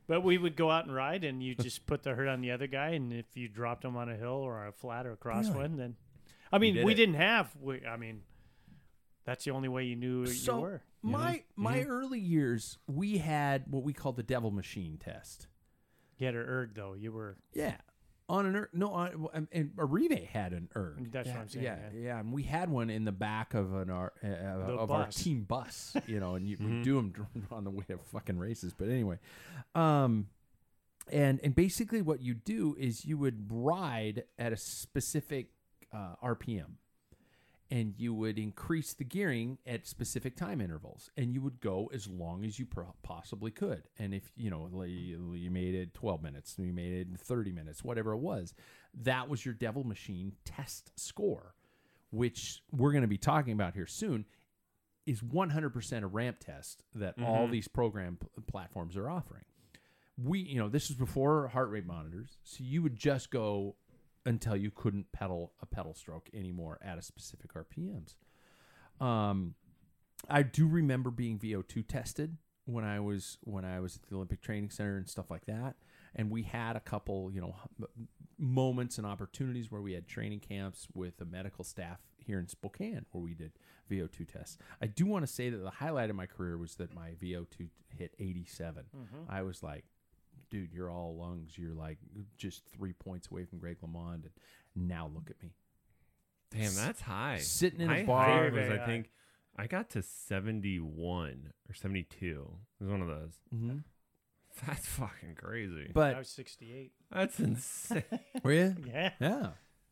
But 0.08 0.24
we 0.24 0.40
would 0.40 0.56
go 0.56 0.72
out 0.72 0.86
and 0.86 0.96
ride, 0.96 1.24
and 1.24 1.44
you 1.44 1.54
just 1.54 1.86
put 1.86 2.02
the 2.02 2.16
hurt 2.16 2.28
on 2.28 2.42
the 2.42 2.50
other 2.50 2.66
guy, 2.66 2.90
and 2.90 3.14
if 3.14 3.26
you 3.36 3.48
dropped 3.48 3.86
him 3.86 3.96
on 3.96 4.10
a 4.10 4.16
hill 4.16 4.30
or 4.42 4.66
a 4.66 4.72
flat 4.72 5.06
or 5.06 5.12
a 5.12 5.18
crosswind, 5.18 5.78
then 5.78 5.96
I 6.52 6.58
mean, 6.58 6.74
did 6.76 6.86
we 6.86 6.94
it. 6.94 6.96
didn't 6.96 7.16
have. 7.16 7.52
We, 7.62 7.86
I 7.86 7.98
mean, 7.98 8.22
that's 9.24 9.46
the 9.46 9.52
only 9.52 9.70
way 9.70 9.84
you 9.86 9.96
knew 9.96 10.26
So 10.26 10.56
you 10.56 10.62
were. 10.62 10.82
My 11.04 11.44
my 11.56 11.84
early 11.84 12.20
years, 12.20 12.78
we 12.88 13.18
had 13.20 13.66
what 13.70 13.84
we 13.84 13.94
called 13.94 14.16
the 14.16 14.24
devil 14.24 14.50
machine 14.52 14.98
test. 14.98 15.48
Get 16.18 16.34
her 16.34 16.44
erg 16.46 16.76
though. 16.76 16.94
You 16.94 17.12
were 17.12 17.38
Yeah. 17.54 17.78
On 18.30 18.46
an 18.46 18.56
erg, 18.56 18.70
no, 18.72 18.94
on, 18.94 19.28
and- 19.34 19.48
and 19.52 19.72
Arrive 19.78 20.12
had 20.32 20.54
an 20.54 20.70
erg. 20.78 21.12
That's 21.12 21.28
what 21.28 21.38
I'm 21.38 21.50
saying, 21.50 21.66
Yeah, 21.66 21.90
yeah. 21.94 22.20
and 22.22 22.32
we 22.32 22.44
had 22.44 22.70
one 22.70 22.90
in 22.90 23.04
the 23.04 23.12
back 23.12 23.54
of 23.54 23.74
an 23.74 23.90
our 23.90 24.14
uh, 24.24 24.28
The 24.28 24.74
of 24.78 24.90
our 24.92 25.06
bus. 25.08 25.16
team 25.22 25.44
bus, 25.44 25.96
you 26.08 26.22
know, 26.22 26.36
and 26.36 26.48
you 26.48 26.56
would 26.62 26.84
do 26.84 26.96
them 26.96 27.48
on 27.52 27.66
the 27.66 27.70
way 27.70 27.84
to 27.90 27.98
fucking 27.98 28.38
races. 28.40 28.74
But 28.74 28.88
anyway, 28.88 29.20
um, 29.76 30.28
and 31.12 31.42
and 31.44 31.54
basically 31.54 32.02
what 32.02 32.22
you 32.22 32.34
do 32.34 32.76
is 32.80 33.04
you 33.04 33.18
would 33.18 33.48
ride 33.52 34.24
at 34.40 34.54
a 34.54 34.58
specific 34.58 35.50
uh, 35.92 36.16
RPM, 36.24 36.76
and 37.72 37.94
you 37.98 38.14
would 38.14 38.38
increase 38.38 38.94
the 38.94 39.04
gearing 39.04 39.58
at 39.66 39.88
specific 39.88 40.36
time 40.36 40.62
intervals 40.62 41.10
and 41.18 41.34
you 41.34 41.42
would 41.42 41.60
go 41.60 41.90
as 41.94 42.08
long 42.08 42.46
as 42.46 42.60
you 42.60 42.68
possibly 43.02 43.52
could. 43.52 43.84
And 43.98 44.14
if 44.14 44.32
you 44.36 44.50
know 44.50 44.70
you 44.84 45.52
made 45.52 45.76
it 45.76 45.94
12 45.94 46.22
minutes 46.22 46.56
you 46.58 46.74
made 46.74 46.94
it 46.94 47.20
30 47.20 47.52
minutes 47.52 47.84
whatever 47.84 48.12
it 48.14 48.20
was 48.20 48.54
that 49.02 49.30
was 49.30 49.46
your 49.46 49.54
devil 49.54 49.84
machine 49.84 50.34
test 50.46 50.92
score 50.96 51.56
which 52.12 52.62
we're 52.72 52.92
going 52.92 53.02
to 53.02 53.08
be 53.08 53.18
talking 53.18 53.54
about 53.54 53.74
here 53.74 53.88
soon 53.88 54.26
is 55.06 55.22
100% 55.22 56.04
a 56.04 56.08
ramp 56.08 56.38
test 56.40 56.84
that 56.96 57.16
all 57.22 57.44
mm-hmm. 57.44 57.52
these 57.52 57.68
program 57.68 58.18
p- 58.22 58.28
platforms 58.48 58.96
are 58.96 59.10
offering. 59.10 59.44
We 60.24 60.40
you 60.40 60.60
know 60.60 60.70
this 60.70 60.90
was 60.90 60.98
before 60.98 61.48
heart 61.48 61.72
rate 61.72 61.88
monitors 61.88 62.38
so 62.44 62.58
you 62.64 62.84
would 62.84 62.96
just 62.96 63.32
go 63.32 63.76
until 64.26 64.56
you 64.56 64.72
couldn't 64.72 65.12
pedal 65.12 65.54
a 65.62 65.66
pedal 65.66 65.94
stroke 65.94 66.30
anymore 66.34 66.80
at 66.82 66.98
a 66.98 67.02
specific 67.02 67.52
rpms 67.54 68.16
um 69.04 69.56
i 70.30 70.42
do 70.44 70.68
remember 70.68 71.10
being 71.12 71.38
vo2 71.40 71.88
tested 71.88 72.38
when 72.66 72.86
i 72.86 73.00
was 73.00 73.38
when 73.44 73.66
i 73.66 73.80
was 73.80 73.96
at 73.98 74.04
the 74.04 74.16
olympic 74.16 74.42
training 74.42 74.70
center 74.70 74.98
and 74.98 75.10
stuff 75.10 75.30
like 75.30 75.46
that. 75.46 75.76
And 76.16 76.30
we 76.30 76.44
had 76.44 76.76
a 76.76 76.80
couple 76.80 77.32
you 77.34 77.42
know 77.42 77.56
moments 78.38 78.98
and 78.98 79.08
opportunities 79.08 79.72
where 79.72 79.82
we 79.82 79.94
had 79.94 80.08
training 80.08 80.40
camps 80.42 80.88
with 80.94 81.18
the 81.18 81.26
medical 81.26 81.64
staff 81.64 82.00
here 82.18 82.40
in 82.40 82.48
spokane 82.48 83.06
where 83.12 83.24
we 83.24 83.34
did 83.34 83.52
vo2 83.92 84.32
tests. 84.32 84.58
I 84.82 84.88
do 84.88 85.06
want 85.06 85.26
to 85.26 85.32
say 85.32 85.50
that 85.50 85.58
the 85.58 85.70
highlight 85.72 86.10
of 86.10 86.16
my 86.16 86.26
career 86.26 86.58
was 86.58 86.76
that 86.76 86.94
my 86.94 87.12
vo2 87.22 87.70
hit 87.98 88.14
87 88.20 88.86
i 89.30 89.42
was 89.42 89.62
like 89.64 89.86
dude, 90.54 90.72
you're 90.72 90.92
all 90.92 91.18
lungs. 91.20 91.58
You're 91.58 91.74
like 91.74 91.98
just 92.38 92.62
three 92.78 92.94
points 92.94 93.28
away 93.32 93.44
from 93.44 93.58
Greg 93.58 93.78
LeMond. 93.82 94.26
And 94.76 94.88
now 94.88 95.10
look 95.14 95.30
at 95.32 95.42
me. 95.42 95.56
Damn, 96.52 96.76
that's 96.76 97.02
high. 97.02 97.40
Sitting 97.40 97.82
in 97.82 97.90
a 97.90 98.04
bar. 98.04 98.26
high 98.26 98.50
was, 98.50 98.70
I 98.70 98.86
think, 98.86 99.10
I 99.58 99.66
got 99.66 99.90
to 99.92 100.04
71 100.04 101.50
or 101.68 101.74
72. 101.74 102.52
It 102.80 102.84
was 102.84 102.92
one 102.92 103.02
of 103.02 103.08
those. 103.08 103.34
Mm-hmm. 103.54 103.78
That's 104.68 104.86
fucking 104.86 105.36
crazy. 105.36 105.90
But 105.92 106.16
I 106.16 106.20
was 106.20 106.30
68. 106.30 106.92
That's 107.12 107.40
insane. 107.40 108.04
were 108.44 108.54
you? 108.54 108.76
Yeah. 108.88 109.12
Yeah. 109.20 109.48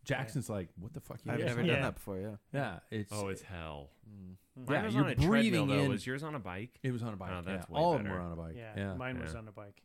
Jackson's 0.06 0.50
like, 0.50 0.70
what 0.80 0.94
the 0.94 1.00
fuck? 1.00 1.18
You 1.26 1.32
I've 1.32 1.40
never 1.40 1.62
done 1.62 1.66
Yeah. 1.66 1.82
that 1.82 1.96
before. 1.96 2.20
Yeah. 2.20 2.36
Yeah, 2.54 2.80
it's 2.92 3.12
oh, 3.12 3.30
it's 3.30 3.42
hell. 3.42 3.90
yeah. 4.06 4.66
Mine 4.68 4.86
was 4.86 4.94
You're 4.94 5.06
on 5.06 5.12
a 5.12 5.16
breathing 5.16 5.52
treadmill, 5.52 5.66
though. 5.66 5.84
in. 5.86 5.90
Was 5.90 6.06
yours 6.06 6.22
on 6.24 6.36
a 6.36 6.40
bike? 6.40 6.80
it 6.84 6.92
was 6.92 7.02
on 7.02 7.14
a 7.14 7.18
bike. 7.18 7.30
Oh, 7.34 7.42
that's 7.44 7.66
yeah. 7.70 7.76
way 7.76 7.82
All 7.82 7.96
of 7.96 8.04
them 8.04 8.12
were 8.12 8.20
on 8.20 8.32
a 8.32 8.36
bike. 8.36 8.56
Yeah. 8.56 8.74
Yeah, 8.76 8.94
Mine 8.96 9.20
was 9.20 9.34
on 9.34 9.48
a 9.48 9.52
bike. 9.52 9.82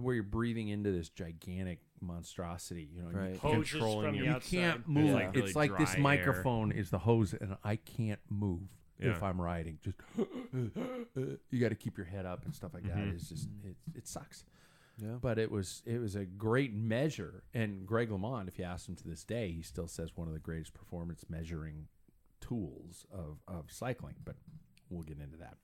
And 0.00 0.04
where 0.04 0.14
you're 0.14 0.24
breathing 0.24 0.68
into 0.68 0.90
this 0.90 1.08
gigantic 1.10 1.80
monstrosity. 2.00 2.88
You 2.94 3.02
know, 3.02 3.08
and 3.08 3.16
you 3.16 3.22
Right. 3.32 3.40
Controlling 3.40 4.06
from 4.06 4.14
your- 4.14 4.24
the 4.24 4.30
you 4.30 4.36
outside. 4.36 4.50
can't 4.50 4.88
move. 4.88 5.10
like 5.12 5.34
really 5.34 5.46
it's 5.48 5.56
like 5.56 5.76
this 5.78 5.94
air. 5.94 6.00
microphone 6.00 6.72
is 6.72 6.90
the 6.90 6.98
hose, 7.00 7.34
and 7.34 7.56
I 7.62 7.76
can't 7.76 8.20
move 8.28 8.62
if 8.98 9.22
I'm 9.22 9.40
riding. 9.40 9.78
Just 9.82 9.96
you 11.50 11.60
got 11.60 11.68
to 11.70 11.74
keep 11.74 11.96
your 11.96 12.06
head 12.06 12.26
up 12.26 12.44
and 12.44 12.54
stuff 12.54 12.74
like 12.74 12.84
that. 12.84 12.96
Mhm. 12.96 13.14
It's 13.14 13.28
just 13.28 13.48
it, 13.64 13.76
it 13.94 14.06
sucks. 14.08 14.44
Yeah. 14.98 15.16
But 15.20 15.38
it 15.38 15.50
was 15.50 15.82
it 15.86 15.98
was 15.98 16.14
a 16.16 16.24
great 16.26 16.74
measure. 16.74 17.42
And 17.54 17.86
Greg 17.86 18.10
LeMond, 18.10 18.48
if 18.48 18.58
you 18.58 18.64
ask 18.64 18.88
him 18.88 18.96
to 18.96 19.08
this 19.08 19.24
day, 19.24 19.50
he 19.52 19.62
still 19.62 19.88
says 19.88 20.10
one 20.16 20.28
of 20.28 20.34
the 20.34 20.40
greatest 20.40 20.74
performance 20.74 21.24
measuring 21.28 21.88
tools 22.40 23.06
of, 23.12 23.38
of 23.48 23.70
cycling. 23.72 24.16
But 24.24 24.36
we'll 24.90 25.02
get 25.02 25.18
into 25.18 25.38
that. 25.38 25.56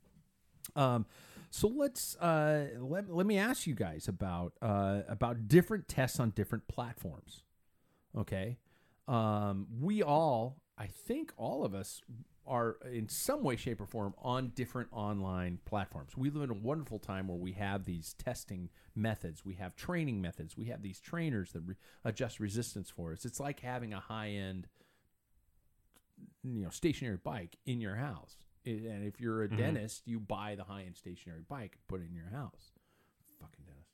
Um, 0.76 1.06
so 1.50 1.68
let's 1.68 2.16
uh, 2.16 2.66
let, 2.78 3.08
let 3.08 3.26
me 3.26 3.38
ask 3.38 3.66
you 3.66 3.74
guys 3.74 4.08
about 4.08 4.52
uh, 4.60 5.02
about 5.08 5.48
different 5.48 5.88
tests 5.88 6.20
on 6.20 6.30
different 6.30 6.68
platforms. 6.68 7.42
Okay, 8.16 8.58
um, 9.08 9.66
we 9.80 10.02
all, 10.02 10.62
I 10.78 10.86
think, 10.86 11.32
all 11.36 11.64
of 11.64 11.74
us 11.74 12.02
are 12.46 12.76
in 12.92 13.08
some 13.08 13.42
way, 13.42 13.56
shape, 13.56 13.80
or 13.80 13.86
form 13.86 14.14
on 14.22 14.52
different 14.54 14.88
online 14.92 15.58
platforms. 15.64 16.16
We 16.16 16.30
live 16.30 16.44
in 16.44 16.50
a 16.50 16.54
wonderful 16.54 16.98
time 16.98 17.26
where 17.26 17.36
we 17.36 17.52
have 17.52 17.84
these 17.84 18.14
testing 18.14 18.68
methods, 18.94 19.44
we 19.44 19.54
have 19.54 19.74
training 19.74 20.20
methods, 20.20 20.56
we 20.56 20.66
have 20.66 20.82
these 20.82 21.00
trainers 21.00 21.52
that 21.52 21.60
re- 21.60 21.74
adjust 22.04 22.38
resistance 22.38 22.88
for 22.88 23.12
us. 23.12 23.24
It's 23.24 23.40
like 23.40 23.60
having 23.60 23.92
a 23.92 24.00
high 24.00 24.30
end, 24.30 24.68
you 26.44 26.62
know, 26.62 26.70
stationary 26.70 27.18
bike 27.22 27.56
in 27.66 27.80
your 27.80 27.96
house. 27.96 28.36
And 28.66 29.06
if 29.06 29.20
you're 29.20 29.42
a 29.44 29.48
dentist, 29.48 30.02
you 30.06 30.18
buy 30.20 30.54
the 30.56 30.64
high 30.64 30.82
end 30.82 30.96
stationary 30.96 31.42
bike, 31.48 31.72
and 31.74 31.88
put 31.88 32.00
it 32.00 32.08
in 32.10 32.14
your 32.14 32.30
house. 32.30 32.72
Fucking 33.40 33.64
dentist. 33.64 33.86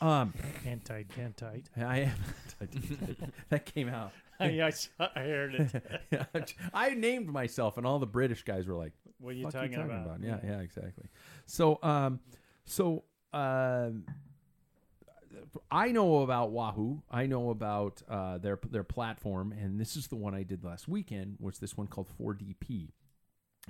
Um, 0.00 0.32
Anti 0.66 1.04
dentite. 1.04 1.64
I 1.76 2.00
am. 2.00 2.14
that 3.48 3.64
came 3.64 3.88
out. 3.88 4.12
I, 4.40 4.72
I 5.00 5.20
heard 5.20 5.54
it. 6.12 6.54
I 6.72 6.90
named 6.94 7.28
myself, 7.28 7.76
and 7.76 7.84
all 7.86 7.98
the 7.98 8.06
British 8.06 8.44
guys 8.44 8.66
were 8.68 8.76
like, 8.76 8.92
What 9.18 9.30
are 9.30 9.32
you 9.32 9.44
"Fuck 9.44 9.54
talking, 9.54 9.72
you 9.72 9.78
talking 9.78 9.90
about? 9.90 10.16
about?" 10.18 10.22
Yeah, 10.22 10.38
yeah, 10.44 10.60
exactly. 10.60 11.06
So, 11.46 11.80
um, 11.82 12.20
so 12.64 13.02
um, 13.32 14.04
I 15.70 15.90
know 15.90 16.22
about 16.22 16.50
Wahoo. 16.52 17.02
I 17.10 17.26
know 17.26 17.50
about 17.50 18.02
uh, 18.08 18.38
their 18.38 18.58
their 18.70 18.84
platform, 18.84 19.52
and 19.52 19.80
this 19.80 19.96
is 19.96 20.06
the 20.06 20.16
one 20.16 20.34
I 20.34 20.44
did 20.44 20.64
last 20.64 20.88
weekend. 20.88 21.36
Was 21.40 21.58
this 21.58 21.76
one 21.76 21.86
called 21.88 22.08
4DP, 22.20 22.90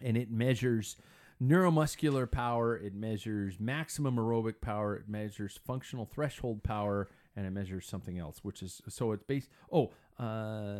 and 0.02 0.16
it 0.16 0.30
measures 0.30 0.96
neuromuscular 1.42 2.30
power. 2.30 2.76
It 2.76 2.94
measures 2.94 3.58
maximum 3.61 4.16
aerobic 4.16 4.61
power. 4.61 4.96
It 4.96 5.08
measures 5.08 5.58
functional 5.64 6.04
threshold 6.06 6.62
power, 6.62 7.08
and 7.37 7.46
it 7.46 7.50
measures 7.50 7.87
something 7.87 8.18
else, 8.18 8.38
which 8.42 8.62
is 8.62 8.82
so 8.88 9.12
it's 9.12 9.22
based. 9.22 9.48
Oh, 9.72 9.92
uh, 10.18 10.74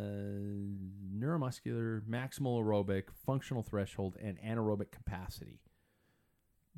neuromuscular, 1.17 2.01
maximal 2.01 2.61
aerobic, 2.63 3.03
functional 3.25 3.63
threshold, 3.63 4.17
and 4.21 4.37
anaerobic 4.41 4.91
capacity. 4.91 5.59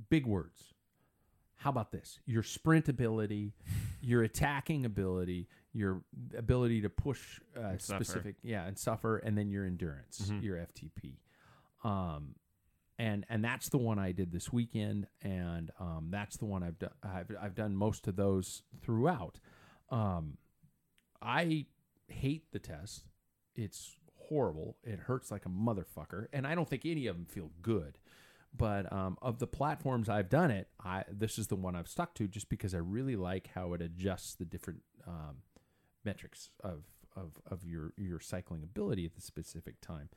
Big 0.09 0.25
words. 0.25 0.73
How 1.57 1.69
about 1.69 1.91
this? 1.91 2.19
Your 2.25 2.41
sprint 2.43 2.89
ability, 2.89 3.53
your 4.01 4.23
attacking 4.23 4.83
ability, 4.85 5.47
your 5.73 6.01
ability 6.35 6.81
to 6.81 6.89
push 6.89 7.39
uh, 7.55 7.77
specific, 7.77 8.35
yeah, 8.43 8.65
and 8.65 8.77
suffer, 8.77 9.17
and 9.17 9.37
then 9.37 9.51
your 9.51 9.65
endurance, 9.65 10.27
Mhm. 10.31 10.41
your 10.41 10.57
FTP. 10.57 11.17
Um, 11.83 12.35
and 12.99 13.25
and 13.29 13.43
that's 13.43 13.69
the 13.69 13.79
one 13.79 13.97
I 13.97 14.11
did 14.11 14.31
this 14.31 14.53
weekend, 14.53 15.07
and 15.23 15.71
um, 15.79 16.09
that's 16.11 16.37
the 16.37 16.45
one 16.45 16.61
I've 16.61 16.77
done. 16.77 16.91
I've, 17.03 17.31
I've 17.41 17.55
done 17.55 17.75
most 17.75 18.07
of 18.07 18.15
those 18.15 18.61
throughout. 18.81 19.39
Um, 19.89 20.37
I 21.21 21.65
hate 22.07 22.51
the 22.51 22.59
test. 22.59 23.05
It's 23.55 23.97
horrible. 24.29 24.77
It 24.83 24.99
hurts 24.99 25.31
like 25.31 25.45
a 25.45 25.49
motherfucker, 25.49 26.27
and 26.31 26.45
I 26.45 26.53
don't 26.53 26.69
think 26.69 26.85
any 26.85 27.07
of 27.07 27.15
them 27.15 27.25
feel 27.25 27.51
good. 27.61 27.97
But 28.55 28.91
um, 28.91 29.17
of 29.21 29.39
the 29.39 29.47
platforms 29.47 30.09
I've 30.09 30.29
done 30.29 30.51
it, 30.51 30.67
I 30.83 31.03
this 31.09 31.39
is 31.39 31.47
the 31.47 31.55
one 31.55 31.75
I've 31.75 31.87
stuck 31.87 32.13
to 32.15 32.27
just 32.27 32.49
because 32.49 32.75
I 32.75 32.79
really 32.79 33.15
like 33.15 33.49
how 33.55 33.73
it 33.73 33.81
adjusts 33.81 34.35
the 34.35 34.45
different 34.45 34.81
um, 35.07 35.37
metrics 36.03 36.49
of, 36.63 36.83
of 37.15 37.31
of 37.49 37.65
your 37.65 37.93
your 37.97 38.19
cycling 38.19 38.61
ability 38.63 39.05
at 39.05 39.15
the 39.15 39.21
specific 39.21 39.79
time. 39.81 40.09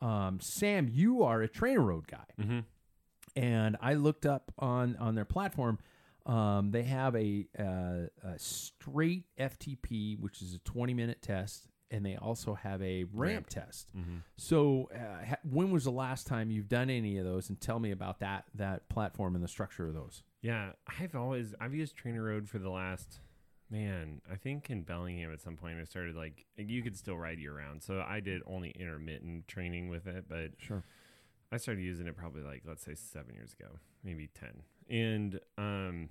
Um, 0.00 0.38
Sam, 0.40 0.88
you 0.90 1.22
are 1.22 1.42
a 1.42 1.48
TrainerRoad 1.48 2.06
guy, 2.06 2.24
Mm-hmm. 2.40 2.58
and 3.34 3.76
I 3.80 3.94
looked 3.94 4.26
up 4.26 4.52
on 4.58 4.96
on 4.96 5.14
their 5.14 5.24
platform. 5.24 5.78
Um, 6.26 6.72
they 6.72 6.82
have 6.82 7.14
a, 7.14 7.46
uh, 7.56 8.08
a 8.28 8.36
straight 8.38 9.26
FTP, 9.38 10.18
which 10.18 10.42
is 10.42 10.54
a 10.54 10.58
20 10.58 10.92
minute 10.92 11.22
test, 11.22 11.68
and 11.88 12.04
they 12.04 12.16
also 12.16 12.54
have 12.54 12.82
a 12.82 13.04
ramp, 13.12 13.48
test. 13.48 13.92
Mm-hmm. 13.96 14.16
So, 14.36 14.90
uh, 14.92 15.24
ha- 15.24 15.36
when 15.48 15.70
was 15.70 15.84
the 15.84 15.92
last 15.92 16.26
time 16.26 16.50
you've 16.50 16.68
done 16.68 16.90
any 16.90 17.16
of 17.18 17.24
those? 17.24 17.48
And 17.48 17.60
tell 17.60 17.78
me 17.78 17.92
about 17.92 18.18
that 18.20 18.44
that 18.56 18.88
platform 18.88 19.36
and 19.36 19.44
the 19.44 19.48
structure 19.48 19.86
of 19.86 19.94
those. 19.94 20.24
Yeah, 20.42 20.72
I've 21.00 21.14
always 21.14 21.54
I've 21.60 21.74
used 21.74 21.96
TrainerRoad 21.96 22.48
for 22.48 22.58
the 22.58 22.70
last 22.70 23.20
man. 23.70 24.20
I 24.30 24.36
think 24.36 24.70
in 24.70 24.82
Bellingham 24.82 25.32
at 25.32 25.40
some 25.40 25.56
point 25.56 25.78
I 25.80 25.84
started 25.84 26.14
like 26.16 26.46
you 26.56 26.82
could 26.82 26.96
still 26.96 27.16
ride 27.16 27.38
year 27.38 27.56
round, 27.56 27.82
so 27.82 28.04
I 28.06 28.20
did 28.20 28.42
only 28.46 28.70
intermittent 28.70 29.48
training 29.48 29.88
with 29.88 30.06
it, 30.06 30.24
but 30.28 30.52
Sure. 30.58 30.84
I 31.52 31.58
started 31.58 31.82
using 31.82 32.06
it 32.06 32.16
probably 32.16 32.42
like 32.42 32.62
let's 32.66 32.84
say 32.84 32.94
seven 32.94 33.34
years 33.34 33.54
ago, 33.58 33.70
maybe 34.02 34.28
ten. 34.34 34.62
And 34.88 35.40
um, 35.58 36.08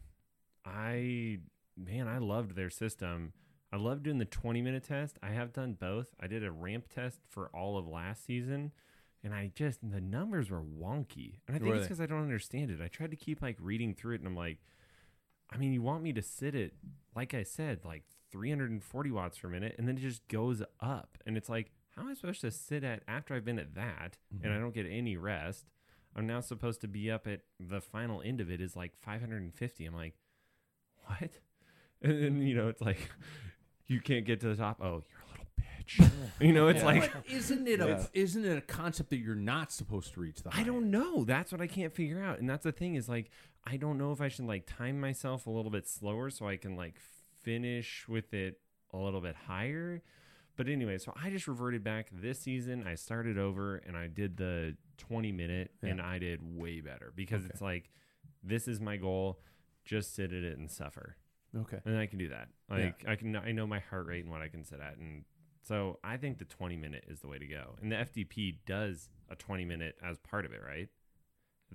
I 0.65 1.39
man, 1.78 2.08
I 2.08 2.18
loved 2.20 2.56
their 2.56 2.70
system. 2.70 3.34
I 3.72 3.78
loved 3.78 4.04
doing 4.04 4.18
the 4.18 4.26
twenty 4.26 4.62
minute 4.62 4.84
test. 4.84 5.18
I 5.22 5.30
have 5.32 5.52
done 5.54 5.74
both. 5.74 6.08
I 6.20 6.28
did 6.28 6.44
a 6.44 6.52
ramp 6.52 6.86
test 6.94 7.20
for 7.30 7.48
all 7.54 7.78
of 7.78 7.88
last 7.88 8.26
season, 8.26 8.72
and 9.24 9.34
I 9.34 9.52
just 9.54 9.80
the 9.82 10.00
numbers 10.02 10.50
were 10.50 10.62
wonky. 10.63 11.39
And 11.48 11.56
I 11.56 11.60
think 11.60 11.72
Were 11.72 11.76
it's 11.76 11.86
because 11.86 12.00
I 12.02 12.06
don't 12.06 12.22
understand 12.22 12.72
it. 12.72 12.80
I 12.82 12.88
tried 12.88 13.12
to 13.12 13.18
keep 13.18 13.41
like 13.41 13.58
reading 13.60 13.94
through 13.94 14.15
it, 14.15 14.22
and 14.22 14.28
I'm 14.28 14.36
like, 14.38 14.60
I 15.52 15.58
mean, 15.58 15.74
you 15.74 15.82
want 15.82 16.04
me 16.04 16.14
to 16.14 16.22
sit 16.22 16.56
at 16.56 16.72
like 17.16 17.34
I 17.34 17.44
said, 17.44 17.80
like 17.86 18.04
340 18.32 19.12
watts 19.12 19.38
per 19.38 19.48
minute, 19.48 19.76
and 19.78 19.88
then 19.88 19.98
it 19.98 20.02
just 20.02 20.28
goes 20.28 20.62
up, 20.82 21.18
and 21.26 21.38
it's 21.38 21.50
like, 21.50 21.72
how 21.96 22.02
am 22.02 22.10
I 22.10 22.14
supposed 22.14 22.42
to 22.42 22.52
sit 22.52 22.84
at 22.84 23.04
after 23.08 23.34
I've 23.34 23.46
been 23.46 23.60
at 23.60 23.76
that, 23.76 24.18
and 24.32 24.42
mm-hmm. 24.42 24.54
I 24.54 24.60
don't 24.60 24.74
get 24.74 24.86
any 24.90 25.16
rest? 25.16 25.66
I'm 26.16 26.28
now 26.28 26.40
supposed 26.42 26.82
to 26.82 26.88
be 26.88 27.12
up 27.12 27.28
at 27.28 27.42
the 27.60 27.82
final 27.82 28.22
end 28.22 28.40
of 28.40 28.50
it 28.50 28.62
is 28.62 28.76
like 28.76 28.94
550. 29.02 29.86
I'm 29.86 29.96
like, 29.96 30.16
what? 31.06 31.32
And 32.02 32.22
then 32.22 32.42
you 32.42 32.56
know, 32.56 32.68
it's 32.68 32.82
like 32.82 33.10
you 33.88 34.02
can't 34.02 34.26
get 34.26 34.42
to 34.42 34.50
the 34.50 34.56
top. 34.56 34.80
Oh, 34.82 35.02
you're 35.10 35.24
a 35.24 35.32
little 35.32 35.48
bitch. 35.58 36.12
you 36.46 36.52
know, 36.52 36.68
it's 36.68 36.84
like 36.84 37.12
But 37.12 37.24
isn't 37.32 37.68
it 37.68 37.80
a 37.80 37.88
Yeah. 37.88 38.06
isn't 38.14 38.46
it 38.46 38.58
a 38.58 38.62
concept 38.62 39.10
that 39.12 39.18
you're 39.18 39.34
not 39.34 39.72
supposed 39.72 40.14
to 40.14 40.20
reach 40.20 40.44
the? 40.44 40.50
I 40.54 40.64
don't 40.64 40.84
end? 40.84 40.92
know. 40.92 41.24
That's 41.24 41.54
what 41.54 41.62
I 41.62 41.68
can't 41.68 41.94
figure 41.94 42.22
out. 42.22 42.40
And 42.40 42.50
that's 42.50 42.66
the 42.66 42.74
thing 42.74 42.96
is 42.96 43.08
like 43.08 43.32
I 43.65 43.78
don't 43.78 43.97
know 43.97 44.12
if 44.12 44.21
I 44.21 44.28
should 44.28 44.45
like 44.45 44.65
time 44.67 44.99
myself 44.99 45.47
a 45.47 45.49
little 45.49 45.71
bit 45.71 45.88
slower 45.88 46.30
so 46.30 46.47
I 46.47 46.58
can 46.58 46.75
like 46.75 46.95
finish 47.41 48.08
with 48.08 48.34
it 48.34 48.60
a 48.93 48.97
little 48.97 49.21
bit 49.21 49.36
higher. 49.47 50.01
But 50.56 50.69
anyway, 50.69 50.97
so 50.99 51.13
I 51.21 51.30
just 51.32 51.47
reverted 51.47 51.84
back 51.84 52.10
this 52.13 52.39
season. 52.39 52.86
I 52.88 52.95
started 52.95 53.38
over 53.38 53.78
and 53.78 53.97
I 53.97 54.08
did 54.08 54.38
the 54.38 54.78
20 54.97 55.32
minute 55.32 55.71
Yeah. 55.84 55.89
and 55.89 56.01
I 56.01 56.19
did 56.19 56.39
way 56.41 56.80
better 56.82 57.12
because 57.15 57.43
Okay. 57.43 57.51
it's 57.51 57.62
like 57.62 57.89
this 58.43 58.67
is 58.67 58.80
my 58.80 58.97
goal. 58.97 59.41
Just 59.84 60.15
sit 60.15 60.32
at 60.32 60.43
it 60.43 60.58
and 60.58 60.69
suffer. 60.71 61.17
Okay. 61.56 61.80
And 61.86 61.97
I 61.97 62.06
can 62.06 62.19
do 62.19 62.30
that. 62.30 62.47
Yeah. 62.69 62.75
Like 62.78 63.04
I 63.08 63.15
can 63.15 63.36
I 63.36 63.51
know 63.51 63.67
my 63.67 63.80
heart 63.80 64.06
rate 64.08 64.23
and 64.23 64.32
what 64.32 64.41
I 64.41 64.47
can 64.47 64.63
sit 64.63 64.80
at 64.80 64.97
and 64.97 65.25
so 65.63 65.97
I 66.04 66.17
think 66.17 66.38
the 66.38 66.45
20 66.45 66.78
minute 66.78 67.06
is 67.08 67.21
the 67.21 67.28
way 67.28 67.39
to 67.39 67.47
go. 67.47 67.75
And 67.82 67.91
the 67.91 67.95
4DP 67.95 68.60
does 68.67 69.10
a 69.30 69.36
20 69.36 69.65
minute 69.65 69.95
as 70.04 70.19
part 70.19 70.45
of 70.45 70.54
it, 70.54 70.62
right? 70.63 70.89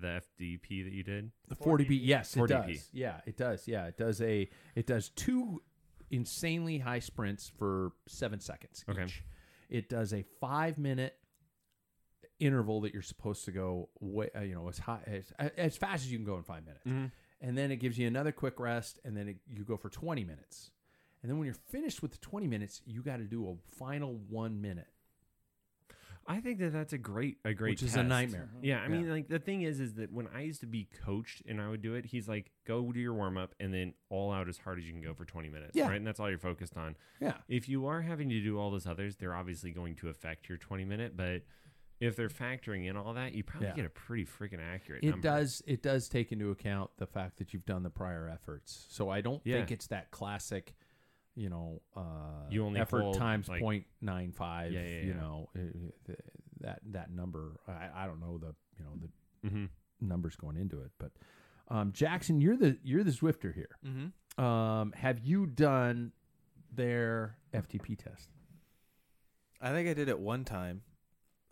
The 0.00 0.22
4DP 0.38 0.84
that 0.84 0.92
you 0.92 1.02
did? 1.02 1.30
The 1.48 1.56
4DP, 1.56 1.98
yes, 2.02 2.36
it 2.36 2.40
4DP. 2.40 2.48
does. 2.48 2.88
Yeah, 2.92 3.20
it 3.26 3.36
does. 3.36 3.68
Yeah, 3.68 3.86
it 3.86 3.96
does 3.96 4.20
a 4.22 4.48
it 4.74 4.86
does 4.86 5.08
two 5.10 5.62
insanely 6.10 6.78
high 6.78 6.98
sprints 6.98 7.50
for 7.58 7.92
seven 8.08 8.40
seconds 8.40 8.84
Okay. 8.88 9.04
each. 9.04 9.22
It 9.68 9.88
does 9.88 10.12
a 10.12 10.24
five 10.40 10.78
minute 10.78 11.16
interval 12.38 12.80
that 12.82 12.92
you're 12.92 13.02
supposed 13.02 13.44
to 13.44 13.52
go 13.52 13.88
way, 14.00 14.30
uh, 14.36 14.40
you 14.40 14.54
know, 14.54 14.68
as 14.68 14.78
high 14.78 15.00
as 15.06 15.32
as 15.56 15.76
fast 15.76 16.04
as 16.04 16.12
you 16.12 16.18
can 16.18 16.24
go 16.26 16.36
in 16.36 16.42
five 16.42 16.64
minutes, 16.64 16.86
Mm-hmm. 16.86 17.06
and 17.40 17.56
then 17.58 17.70
it 17.70 17.76
gives 17.76 17.98
you 17.98 18.06
another 18.06 18.32
quick 18.32 18.58
rest, 18.58 18.98
and 19.04 19.16
then 19.16 19.28
it, 19.28 19.36
you 19.46 19.62
go 19.64 19.76
for 19.76 19.90
20 19.90 20.24
minutes, 20.24 20.70
and 21.22 21.30
then 21.30 21.38
when 21.38 21.46
you're 21.46 21.54
finished 21.68 22.02
with 22.02 22.12
the 22.12 22.18
20 22.18 22.46
minutes, 22.46 22.80
you 22.86 23.02
got 23.02 23.18
to 23.18 23.24
do 23.24 23.46
a 23.48 23.76
final 23.76 24.14
one 24.28 24.60
minute, 24.60 24.88
I 26.30 26.40
think 26.40 26.58
that 26.60 26.72
that's 26.72 26.92
a 26.92 26.98
great 26.98 27.38
a 27.44 27.52
great 27.52 27.70
which 27.72 27.82
is 27.82 27.94
a 27.94 27.98
test. 27.98 28.08
nightmare. 28.08 28.48
Mm-hmm. 28.54 28.64
Yeah, 28.64 28.78
I 28.80 28.88
mean, 28.88 29.10
like 29.10 29.28
the 29.28 29.38
thing 29.38 29.62
is, 29.62 29.80
is 29.80 29.94
that 29.94 30.12
when 30.12 30.28
I 30.34 30.42
used 30.42 30.60
to 30.60 30.66
be 30.66 30.88
coached 31.04 31.42
and 31.46 31.60
I 31.60 31.68
would 31.68 31.82
do 31.82 31.94
it, 31.94 32.06
he's 32.06 32.28
like, 32.28 32.50
go 32.66 32.90
do 32.92 33.00
your 33.00 33.14
warm 33.14 33.36
up 33.36 33.54
and 33.58 33.74
then 33.74 33.94
all 34.08 34.32
out 34.32 34.48
as 34.48 34.58
hard 34.58 34.78
as 34.78 34.84
you 34.86 34.92
can 34.92 35.02
go 35.02 35.12
for 35.14 35.24
20 35.24 35.48
minutes, 35.48 35.72
Yeah. 35.74 35.88
right? 35.88 35.96
And 35.96 36.06
that's 36.06 36.20
all 36.20 36.28
you're 36.28 36.38
focused 36.38 36.76
on. 36.76 36.96
Yeah. 37.20 37.34
If 37.48 37.68
you 37.68 37.86
are 37.86 38.00
having 38.02 38.28
to 38.28 38.40
do 38.40 38.58
all 38.58 38.70
those 38.70 38.86
others, 38.86 39.16
they're 39.16 39.34
obviously 39.34 39.72
going 39.72 39.96
to 39.96 40.08
affect 40.08 40.48
your 40.48 40.58
20 40.58 40.84
minute, 40.84 41.16
but 41.16 41.42
if 42.00 42.16
they're 42.16 42.28
factoring 42.30 42.88
in 42.88 42.96
all 42.96 43.12
that, 43.14 43.34
you 43.34 43.42
probably 43.44 43.68
Yeah. 43.68 43.74
get 43.74 43.84
a 43.84 43.90
pretty 43.90 44.24
freaking 44.24 44.60
accurate. 44.60 45.04
It 45.04 45.10
number. 45.10 45.22
does. 45.22 45.62
It 45.66 45.82
does 45.82 46.08
take 46.08 46.32
into 46.32 46.50
account 46.50 46.90
the 46.96 47.06
fact 47.06 47.36
that 47.38 47.52
you've 47.52 47.66
done 47.66 47.82
the 47.82 47.90
prior 47.90 48.26
efforts. 48.28 48.86
So 48.88 49.10
I 49.10 49.20
don't 49.20 49.42
Yeah. 49.44 49.56
think 49.56 49.70
it's 49.72 49.88
that 49.88 50.10
classic, 50.10 50.74
you 51.34 51.48
know, 51.48 51.80
uh, 51.96 52.46
You 52.50 52.64
only 52.64 52.80
effort 52.80 53.02
hold, 53.02 53.16
times 53.18 53.48
like- 53.48 53.60
point 53.62 53.86
nine 54.00 54.32
five. 54.32 54.72
Yeah, 54.72 54.82
yeah, 54.82 55.02
You 55.02 55.14
know, 55.14 55.48
uh, 55.56 56.12
that 56.60 56.80
that 56.92 57.10
number. 57.10 57.60
I, 57.68 58.04
I 58.04 58.06
don't 58.06 58.20
know 58.20 58.38
the 58.38 58.54
you 58.78 58.84
know 58.84 58.92
the 59.00 59.08
Mm-hmm. 59.48 59.64
numbers 60.02 60.36
going 60.36 60.56
into 60.58 60.80
it, 60.82 60.90
but 60.98 61.12
um, 61.68 61.92
Jackson, 61.92 62.40
you're 62.42 62.56
the 62.58 62.76
you're 62.82 63.04
the 63.04 63.10
Zwifter 63.12 63.54
here. 63.54 63.78
Mm-hmm. 63.86 64.44
Um, 64.44 64.92
have 64.92 65.20
you 65.20 65.46
done 65.46 66.12
their 66.72 67.36
FTP 67.54 67.96
test? 67.96 68.28
I 69.62 69.70
think 69.72 69.88
I 69.88 69.94
did 69.94 70.08
it 70.08 70.18
one 70.18 70.44
time, 70.44 70.82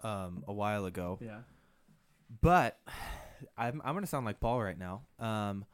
um, 0.03 0.45
a 0.47 0.53
while 0.53 0.85
ago. 0.87 1.19
Yeah. 1.23 1.41
But 2.43 2.79
I'm 3.57 3.81
I'm 3.85 3.95
gonna 3.95 4.07
sound 4.07 4.27
like 4.27 4.41
Paul 4.41 4.61
right 4.63 4.79
now. 4.79 5.03
Um, 5.19 5.65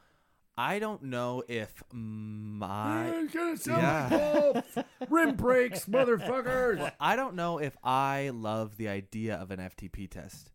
I 0.56 0.78
don't 0.78 1.02
know 1.04 1.42
if 1.48 1.82
my 1.92 3.26
gonna 3.32 3.56
Yeah. 3.66 4.62
rim 5.08 5.34
breaks, 5.36 5.84
motherfuckers. 5.86 6.78
well, 6.78 6.92
I 7.00 7.16
don't 7.16 7.34
know 7.34 7.58
if 7.58 7.76
I 7.82 8.30
love 8.32 8.76
the 8.76 8.88
idea 8.88 9.34
of 9.36 9.50
an 9.50 9.58
FTP 9.58 10.08
test 10.08 10.52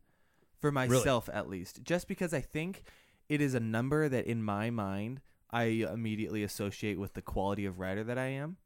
for 0.62 0.72
myself 0.72 1.30
at 1.32 1.50
least, 1.50 1.84
just 1.84 2.08
because 2.08 2.34
I 2.34 2.42
think 2.42 2.84
it 3.28 3.42
is 3.42 3.54
a 3.54 3.60
number 3.60 4.08
that 4.10 4.26
in 4.26 4.42
my 4.44 4.70
mind 4.70 5.22
I 5.52 5.64
immediately 5.92 6.44
associate 6.44 7.00
with 7.00 7.14
the 7.14 7.22
quality 7.22 7.66
of 7.66 7.80
rider 7.80 8.04
that 8.06 8.18
I 8.18 8.28
am. 8.28 8.58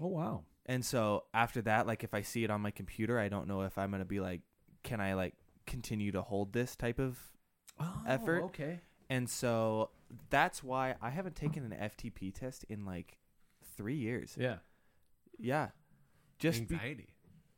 Oh 0.00 0.06
wow. 0.06 0.44
And 0.66 0.84
so 0.84 1.24
after 1.34 1.60
that, 1.62 1.86
like 1.86 2.04
if 2.04 2.14
I 2.14 2.22
see 2.22 2.44
it 2.44 2.50
on 2.50 2.60
my 2.60 2.70
computer, 2.70 3.18
I 3.18 3.28
don't 3.28 3.48
know 3.48 3.62
if 3.62 3.76
I'm 3.78 3.90
gonna 3.90 4.04
be 4.04 4.20
like, 4.20 4.40
can 4.84 5.00
I 5.00 5.14
like 5.14 5.34
continue 5.66 6.12
to 6.12 6.22
hold 6.22 6.52
this 6.54 6.76
type 6.76 6.98
of 6.98 7.18
Oh, 7.80 8.02
Effort. 8.06 8.42
Okay. 8.44 8.80
And 9.10 9.28
so 9.28 9.90
that's 10.30 10.62
why 10.62 10.94
I 11.00 11.10
haven't 11.10 11.36
taken 11.36 11.64
an 11.64 11.90
FTP 11.90 12.34
test 12.34 12.64
in 12.68 12.84
like 12.84 13.16
three 13.76 13.96
years. 13.96 14.36
Yeah. 14.38 14.56
Yeah. 15.38 15.68
Just 16.38 16.68
be- 16.68 16.74
Anxiety. 16.74 17.14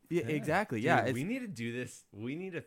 yeah, 0.09 0.23
Yeah. 0.27 0.35
exactly. 0.35 0.79
Dude, 0.79 0.85
yeah. 0.87 1.05
It's, 1.05 1.15
we 1.15 1.25
need 1.25 1.41
to 1.41 1.49
do 1.49 1.73
this. 1.73 2.05
We 2.13 2.35
need 2.37 2.53
to, 2.53 2.65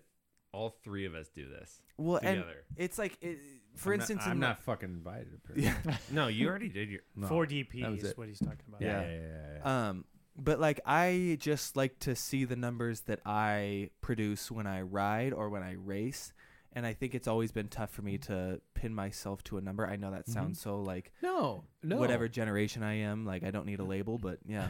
all 0.52 0.76
three 0.84 1.06
of 1.06 1.16
us 1.16 1.28
do 1.34 1.48
this 1.50 1.82
well, 1.98 2.20
and 2.22 2.44
it's 2.78 3.00
like, 3.00 3.18
it, 3.22 3.40
for 3.76 3.92
I'm 3.94 4.00
instance, 4.00 4.20
not, 4.20 4.28
I'm 4.28 4.34
in 4.34 4.40
not 4.42 4.60
fucking 4.64 4.90
invited. 4.90 5.30
Apparently. 5.44 5.64
Yeah. 5.64 5.98
no, 6.12 6.28
you 6.28 6.48
already 6.48 6.70
did 6.70 6.90
your. 6.90 7.02
No, 7.16 7.26
Four 7.28 7.48
DP 7.48 7.82
that 7.82 7.90
was 7.92 8.04
is 8.04 8.10
it. 8.12 8.18
what 8.20 8.28
he's 8.28 8.38
talking 8.40 8.60
about. 8.68 8.82
Yeah, 8.82 9.02
Yeah. 9.02 9.08
yeah, 9.10 9.20
yeah, 9.22 9.58
yeah. 9.66 9.90
Um, 9.90 10.06
but 10.38 10.60
like 10.60 10.80
I 10.86 11.38
just 11.40 11.76
like 11.76 11.98
to 12.00 12.16
see 12.16 12.46
the 12.46 12.56
numbers 12.56 13.02
that 13.02 13.20
I 13.26 13.90
produce 14.02 14.52
when 14.52 14.68
I 14.68 14.82
ride 14.82 15.34
or 15.34 15.50
when 15.50 15.64
I 15.64 15.74
race, 15.74 16.34
and 16.76 16.86
I 16.86 16.94
think 16.94 17.16
it's 17.16 17.28
always 17.28 17.52
been 17.52 17.68
tough 17.68 17.92
for 17.92 18.02
me 18.02 18.18
to 18.20 18.60
pin 18.74 18.94
myself 18.94 19.44
to 19.46 19.58
a 19.58 19.62
number. 19.62 19.86
I 19.88 19.96
know 19.96 20.12
that 20.12 20.28
sounds 20.28 20.60
so 20.60 20.80
like 20.82 21.12
no, 21.22 21.64
no. 21.82 21.98
whatever 21.98 22.28
generation 22.28 22.84
I 22.84 23.00
am, 23.00 23.26
like 23.26 23.44
I 23.44 23.52
don't 23.52 23.66
need 23.66 23.80
a 23.80 23.84
label, 23.86 24.18
but 24.18 24.40
yeah. 24.46 24.68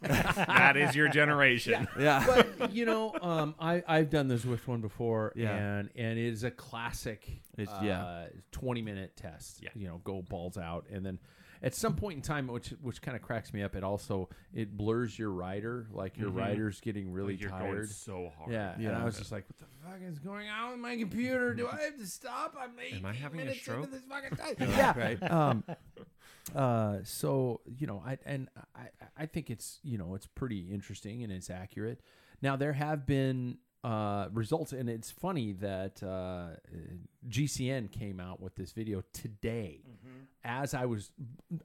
that 0.02 0.76
is 0.76 0.94
your 0.94 1.08
generation. 1.08 1.88
Yeah. 1.98 2.24
but 2.58 2.72
you 2.72 2.84
know, 2.84 3.12
um, 3.20 3.54
I 3.58 3.82
I've 3.86 4.10
done 4.10 4.28
the 4.28 4.36
Zwift 4.36 4.66
one 4.68 4.80
before, 4.80 5.32
Yeah. 5.34 5.56
and 5.56 5.90
and 5.96 6.18
it 6.18 6.26
is 6.32 6.44
a 6.44 6.50
classic. 6.52 7.28
It's- 7.56 7.76
uh, 7.76 7.84
yeah. 7.84 8.26
twenty 8.52 8.82
minute 8.82 9.16
test. 9.16 9.60
Yeah. 9.62 9.70
you 9.74 9.88
know, 9.88 10.00
go 10.04 10.22
balls 10.22 10.56
out, 10.56 10.86
and 10.92 11.04
then 11.04 11.18
at 11.62 11.74
some 11.74 11.94
point 11.96 12.16
in 12.16 12.22
time, 12.22 12.46
which 12.46 12.68
which 12.82 13.02
kind 13.02 13.16
of 13.16 13.22
cracks 13.22 13.52
me 13.52 13.62
up, 13.62 13.74
it 13.76 13.82
also 13.84 14.28
it 14.54 14.76
blurs 14.76 15.18
your 15.18 15.30
rider, 15.30 15.86
like 15.92 16.16
your 16.16 16.30
rider's 16.30 16.80
getting 16.80 17.12
really 17.12 17.36
Like, 17.36 17.50
tired. 17.50 17.90
so 17.90 18.30
hard. 18.38 18.52
Yeah, 18.52 18.74
and 18.74 18.82
Yeah. 18.82 19.00
I 19.00 19.04
was 19.04 19.18
just 19.18 19.32
like, 19.32 19.44
"What 19.48 19.58
the 19.58 19.64
fuck 19.84 20.00
is 20.08 20.18
going 20.18 20.48
on 20.48 20.72
with 20.72 20.80
my 20.80 20.96
computer? 20.96 21.54
Do 21.54 21.66
I 21.68 21.80
have 21.82 21.96
to 21.98 22.06
stop? 22.06 22.54
I'm 22.60 22.70
eight 22.80 22.94
Am 22.98 23.06
I 23.06 23.12
having 23.12 23.40
a 23.40 23.44
minutes 23.44 23.66
into 23.66 23.82
stroke? 23.86 23.90
this 23.90 24.02
fucking 24.04 24.36
time." 24.36 24.54
yeah, 24.70 24.98
right. 24.98 25.30
um, 25.30 25.64
uh, 26.54 26.98
so 27.04 27.60
you 27.78 27.86
know, 27.86 28.02
I 28.06 28.18
and 28.24 28.48
I, 28.74 28.88
I 29.16 29.26
think 29.26 29.50
it's 29.50 29.80
you 29.82 29.98
know 29.98 30.14
it's 30.14 30.26
pretty 30.26 30.72
interesting 30.72 31.22
and 31.22 31.32
it's 31.32 31.50
accurate. 31.50 32.00
Now 32.40 32.56
there 32.56 32.72
have 32.72 33.04
been 33.06 33.58
uh, 33.84 34.28
results, 34.32 34.72
and 34.72 34.88
it's 34.88 35.10
funny 35.10 35.52
that 35.52 36.02
uh, 36.02 36.56
GCN 37.28 37.90
came 37.90 38.20
out 38.20 38.40
with 38.40 38.54
this 38.56 38.72
video 38.72 39.02
today. 39.12 39.80
As 40.44 40.74
I 40.74 40.86
was, 40.86 41.10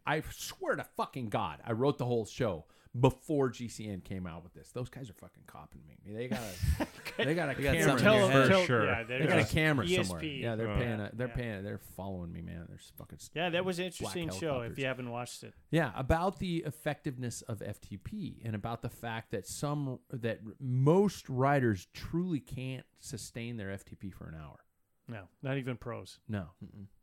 I 0.05 0.21
swear 0.31 0.75
to 0.75 0.85
fucking 0.97 1.29
God, 1.29 1.59
I 1.65 1.71
wrote 1.71 1.97
the 1.97 2.05
whole 2.05 2.25
show 2.25 2.65
before 2.99 3.49
GCN 3.49 4.03
came 4.03 4.27
out 4.27 4.43
with 4.43 4.53
this. 4.53 4.69
Those 4.71 4.87
guys 4.89 5.09
are 5.09 5.13
fucking 5.13 5.43
copping 5.47 5.81
me. 5.87 5.97
They 6.05 6.27
got 6.27 6.39
a, 6.41 6.87
they 7.25 7.33
got 7.33 7.49
a 7.49 7.55
They 7.55 7.63
camera. 7.63 7.83
something 7.83 8.05
in 8.05 8.11
Tell 8.19 8.27
them, 8.27 8.49
head. 8.49 8.65
sure. 8.67 8.85
yeah, 8.85 9.03
They 9.03 9.25
got 9.25 9.39
a 9.39 9.45
camera 9.45 9.85
ESP. 9.85 10.05
somewhere. 10.05 10.23
Yeah, 10.23 10.55
they're 10.55 10.69
Oh. 10.69 10.75
paying. 10.77 10.99
A, 10.99 11.09
they're 11.13 11.27
Yeah. 11.29 11.33
paying. 11.35 11.63
They're 11.63 11.79
following 11.79 12.31
me, 12.31 12.41
man. 12.41 12.65
They're 12.69 12.77
fucking. 12.97 13.17
Yeah, 13.33 13.49
that 13.49 13.65
was 13.65 13.79
an 13.79 13.85
interesting 13.85 14.29
show. 14.31 14.61
If 14.61 14.77
you 14.77 14.85
haven't 14.85 15.09
watched 15.09 15.43
it, 15.43 15.53
Yeah, 15.71 15.91
about 15.95 16.37
the 16.39 16.57
effectiveness 16.67 17.41
of 17.43 17.61
FTP 17.63 18.41
and 18.45 18.55
about 18.55 18.81
the 18.83 18.89
fact 18.89 19.31
that 19.31 19.47
some 19.47 19.99
that 20.11 20.41
most 20.59 21.27
riders 21.29 21.87
truly 21.93 22.39
can't 22.39 22.85
sustain 22.99 23.57
their 23.57 23.69
FTP 23.71 24.11
for 24.13 24.27
an 24.27 24.35
hour. 24.35 24.59
no, 25.07 25.23
not 25.41 25.57
even 25.57 25.77
pros. 25.77 26.19
No, 26.27 26.49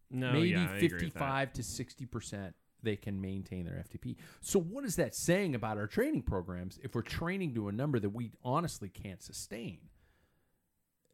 No, 0.09 0.33
maybe 0.33 0.51
yeah, 0.51 0.61
I 0.61 0.63
agree 0.65 0.73
with 0.73 0.81
that. 0.93 1.01
fifty-five 1.01 1.53
to 1.55 1.63
sixty 1.63 2.07
percent 2.07 2.55
they 2.83 2.97
can 2.97 3.21
maintain 3.21 3.65
their 3.65 3.75
FTP. 3.89 4.17
So 4.41 4.59
what 4.61 4.85
is 4.85 4.97
that 4.97 5.15
saying 5.15 5.55
about 5.55 5.77
our 5.79 5.87
training 5.87 6.23
programs 6.23 6.79
if 6.83 6.95
we're 6.95 7.03
training 7.03 7.55
to 7.55 7.69
a 7.69 7.73
number 7.73 7.99
that 8.01 8.11
we 8.11 8.33
honestly 8.45 8.89
can't 8.89 9.23
sustain? 9.23 9.79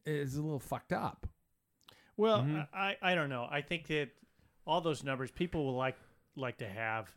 It's 0.05 0.37
a 0.37 0.43
little 0.43 0.61
fucked 0.61 0.93
up. 0.93 1.27
Well, 2.17 2.39
Mm-hmm. 2.43 2.61
I, 2.75 2.97
I 3.03 3.15
don't 3.15 3.29
know. 3.29 3.47
I 3.51 3.61
think 3.61 3.89
that 3.89 4.09
all 4.67 4.81
those 4.81 5.03
numbers 5.05 5.31
people 5.31 5.65
will 5.67 5.77
like 5.77 5.97
like 6.37 6.59
to 6.59 6.69
have 6.69 7.11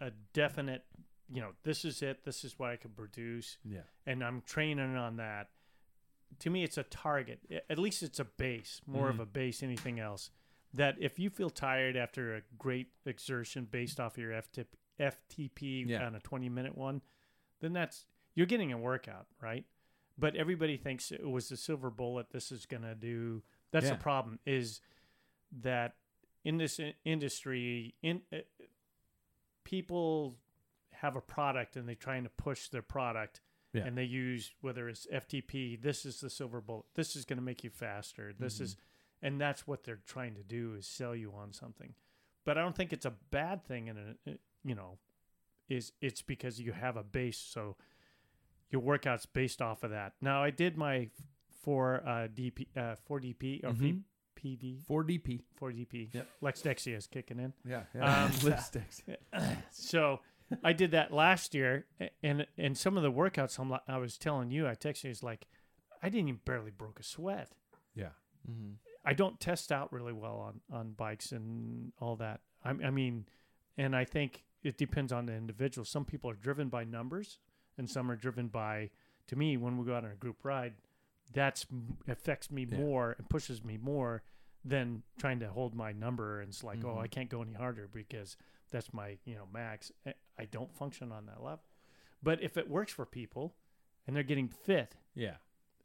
a 0.00 0.10
definite, 0.32 0.82
you 1.30 1.40
know, 1.40 1.50
this 1.64 1.84
is 1.84 2.00
it. 2.02 2.24
This 2.24 2.44
is 2.44 2.58
what 2.58 2.70
I 2.70 2.76
can 2.76 2.90
produce, 2.92 3.58
Yeah. 3.64 3.80
and 4.06 4.22
I'm 4.22 4.40
training 4.46 4.96
on 4.96 5.16
that. 5.16 5.48
To 6.40 6.50
me, 6.50 6.64
it's 6.64 6.78
a 6.78 6.82
target. 6.84 7.40
At 7.70 7.78
least 7.78 8.02
it's 8.02 8.18
a 8.18 8.24
base, 8.24 8.80
more 8.86 9.08
Mm-hmm. 9.10 9.20
of 9.20 9.28
a 9.28 9.30
base. 9.30 9.62
Anything 9.62 10.00
else 10.00 10.30
that 10.74 10.96
if 11.00 11.18
you 11.18 11.30
feel 11.30 11.50
tired 11.50 11.96
after 11.96 12.36
a 12.36 12.42
great 12.58 12.88
exertion 13.06 13.66
based 13.70 13.98
off 14.00 14.16
of 14.16 14.22
your 14.22 14.32
FTP, 14.32 14.66
FTP 15.00 15.88
Yeah. 15.88 16.06
on 16.06 16.14
a 16.14 16.20
20 16.20 16.48
minute 16.48 16.76
one, 16.76 17.00
then 17.60 17.72
that's 17.72 18.06
you're 18.34 18.46
getting 18.46 18.72
a 18.72 18.78
workout, 18.78 19.26
right? 19.40 19.64
But 20.18 20.36
everybody 20.36 20.76
thinks 20.76 21.10
it 21.10 21.26
was 21.28 21.48
the 21.48 21.56
silver 21.56 21.90
bullet. 21.90 22.30
This 22.30 22.52
is 22.52 22.66
gonna 22.66 22.94
do. 22.94 23.42
That's 23.70 23.86
Yeah. 23.86 23.92
the 23.94 23.98
problem. 24.02 24.38
Is 24.44 24.80
that 25.52 25.96
in 26.44 26.58
this 26.58 26.78
industry, 27.04 27.94
in 28.02 28.22
uh, 28.32 28.38
people 29.64 30.36
have 30.92 31.16
a 31.16 31.20
product 31.20 31.76
and 31.76 31.88
they're 31.88 31.94
trying 31.94 32.24
to 32.24 32.30
push 32.30 32.68
their 32.68 32.82
product, 32.82 33.40
Yeah. 33.72 33.84
and 33.86 33.96
they 33.98 34.04
use 34.04 34.52
whether 34.60 34.88
it's 34.88 35.06
FTP. 35.10 35.76
This 35.76 36.04
is 36.06 36.20
the 36.20 36.30
silver 36.30 36.60
bullet. 36.60 36.86
This 36.94 37.16
is 37.16 37.24
going 37.24 37.38
to 37.38 37.42
make 37.42 37.64
you 37.64 37.70
faster. 37.70 38.32
This 38.32 38.60
is, 38.60 38.76
and 39.24 39.40
that's 39.40 39.66
what 39.66 39.82
they're 39.82 39.98
trying 40.06 40.34
to 40.36 40.44
do 40.44 40.74
is 40.78 40.86
sell 40.86 41.16
you 41.16 41.32
on 41.36 41.52
something. 41.52 41.94
But 42.44 42.58
I 42.58 42.60
don't 42.62 42.76
think 42.76 42.92
it's 42.92 43.06
a 43.06 43.14
bad 43.32 43.64
thing, 43.64 43.88
and 43.88 44.16
you 44.64 44.74
know, 44.76 44.98
is 45.68 45.90
it's 46.00 46.22
because 46.22 46.60
you 46.60 46.70
have 46.72 46.96
a 46.96 47.02
base, 47.02 47.38
so 47.38 47.76
your 48.70 48.82
workouts 48.82 49.26
based 49.32 49.60
off 49.62 49.82
of 49.82 49.90
that. 49.90 50.12
Now 50.20 50.42
I 50.44 50.50
did 50.50 50.76
my 50.76 51.08
four 51.62 52.02
uh, 52.06 52.28
DP, 52.28 52.66
uh, 52.76 52.96
four 53.06 53.18
DP 53.20 53.64
or 53.64 53.70
Mhm. 53.70 54.02
PD, 54.36 54.82
Four 54.86 55.04
DP. 55.04 55.40
four 55.56 55.70
DP. 55.72 56.10
Yep. 56.12 56.28
Lex 56.42 56.60
Dexia 56.60 56.96
is 56.96 57.06
kicking 57.06 57.38
in. 57.38 57.54
Yeah. 57.64 57.84
Um, 57.94 58.30
Lipsticks. 58.44 59.00
So 59.70 60.20
I 60.62 60.74
did 60.74 60.90
that 60.90 61.12
last 61.14 61.54
year, 61.54 61.86
and 62.22 62.46
and 62.58 62.76
some 62.76 62.98
of 62.98 63.02
the 63.02 63.10
workouts 63.12 63.58
I'm, 63.58 63.72
I 63.88 63.96
was 63.96 64.18
telling 64.18 64.50
you, 64.50 64.66
I 64.68 64.74
texted 64.74 65.04
you, 65.04 65.10
is 65.10 65.22
like, 65.22 65.46
I 66.02 66.10
didn't 66.10 66.28
even 66.28 66.40
barely 66.44 66.70
broke 66.72 67.00
a 67.00 67.02
sweat. 67.02 67.52
Yeah. 67.94 68.10
I 69.04 69.12
don't 69.12 69.38
test 69.38 69.70
out 69.72 69.92
really 69.92 70.12
well 70.12 70.38
on 70.38 70.60
on 70.76 70.92
bikes 70.92 71.32
and 71.32 71.92
all 72.00 72.16
that. 72.16 72.40
I, 72.64 72.70
I 72.70 72.90
mean, 72.90 73.26
and 73.76 73.94
I 73.94 74.04
think 74.04 74.44
it 74.62 74.78
depends 74.78 75.12
on 75.12 75.26
the 75.26 75.34
individual. 75.34 75.84
Some 75.84 76.04
people 76.04 76.30
are 76.30 76.34
driven 76.34 76.68
by 76.68 76.84
numbers, 76.84 77.38
and 77.76 77.88
some 77.88 78.10
are 78.10 78.16
driven 78.16 78.48
by. 78.48 78.90
To 79.28 79.36
me, 79.36 79.56
when 79.56 79.78
we 79.78 79.84
go 79.86 79.94
out 79.94 80.04
on 80.04 80.10
a 80.10 80.14
group 80.16 80.44
ride, 80.44 80.74
that's 81.32 81.66
affects 82.08 82.50
me 82.50 82.66
Yeah. 82.70 82.78
more 82.78 83.14
and 83.18 83.28
pushes 83.28 83.64
me 83.64 83.76
more 83.78 84.22
than 84.64 85.02
trying 85.18 85.40
to 85.40 85.48
hold 85.50 85.74
my 85.74 85.92
number. 85.92 86.40
And 86.40 86.48
it's 86.48 86.64
like, 86.64 86.82
oh, 86.84 86.98
I 86.98 87.06
can't 87.06 87.28
go 87.28 87.42
any 87.42 87.52
harder 87.52 87.88
because 87.92 88.36
that's 88.70 88.92
my 88.94 89.18
you 89.24 89.34
know 89.34 89.46
max. 89.52 89.92
I- 90.06 90.14
I 90.38 90.46
don't 90.46 90.74
function 90.74 91.12
on 91.12 91.26
that 91.26 91.42
level. 91.42 91.62
But 92.22 92.42
if 92.42 92.56
it 92.56 92.68
works 92.68 92.92
for 92.92 93.06
people, 93.06 93.54
and 94.06 94.16
they're 94.16 94.22
getting 94.22 94.48
fit, 94.48 94.96
Yeah. 95.14 95.36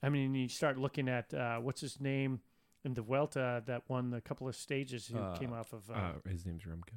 I 0.02 0.08
mean, 0.10 0.34
you 0.34 0.48
start 0.48 0.78
looking 0.78 1.10
at 1.10 1.34
uh, 1.34 1.60
what's 1.60 1.82
his 1.82 2.00
name 2.00 2.40
in 2.86 2.94
the 2.94 3.02
Vuelta 3.02 3.64
that 3.66 3.84
won 3.88 4.14
a 4.14 4.22
couple 4.22 4.48
of 4.48 4.56
stages 4.56 5.08
who 5.08 5.18
Uh, 5.18 5.36
came 5.38 5.54
off 5.54 5.74
of. 5.74 5.90
Uh, 5.90 5.94
Uh, 5.94 6.30
his 6.30 6.46
name's 6.46 6.64
Remco. 6.64 6.94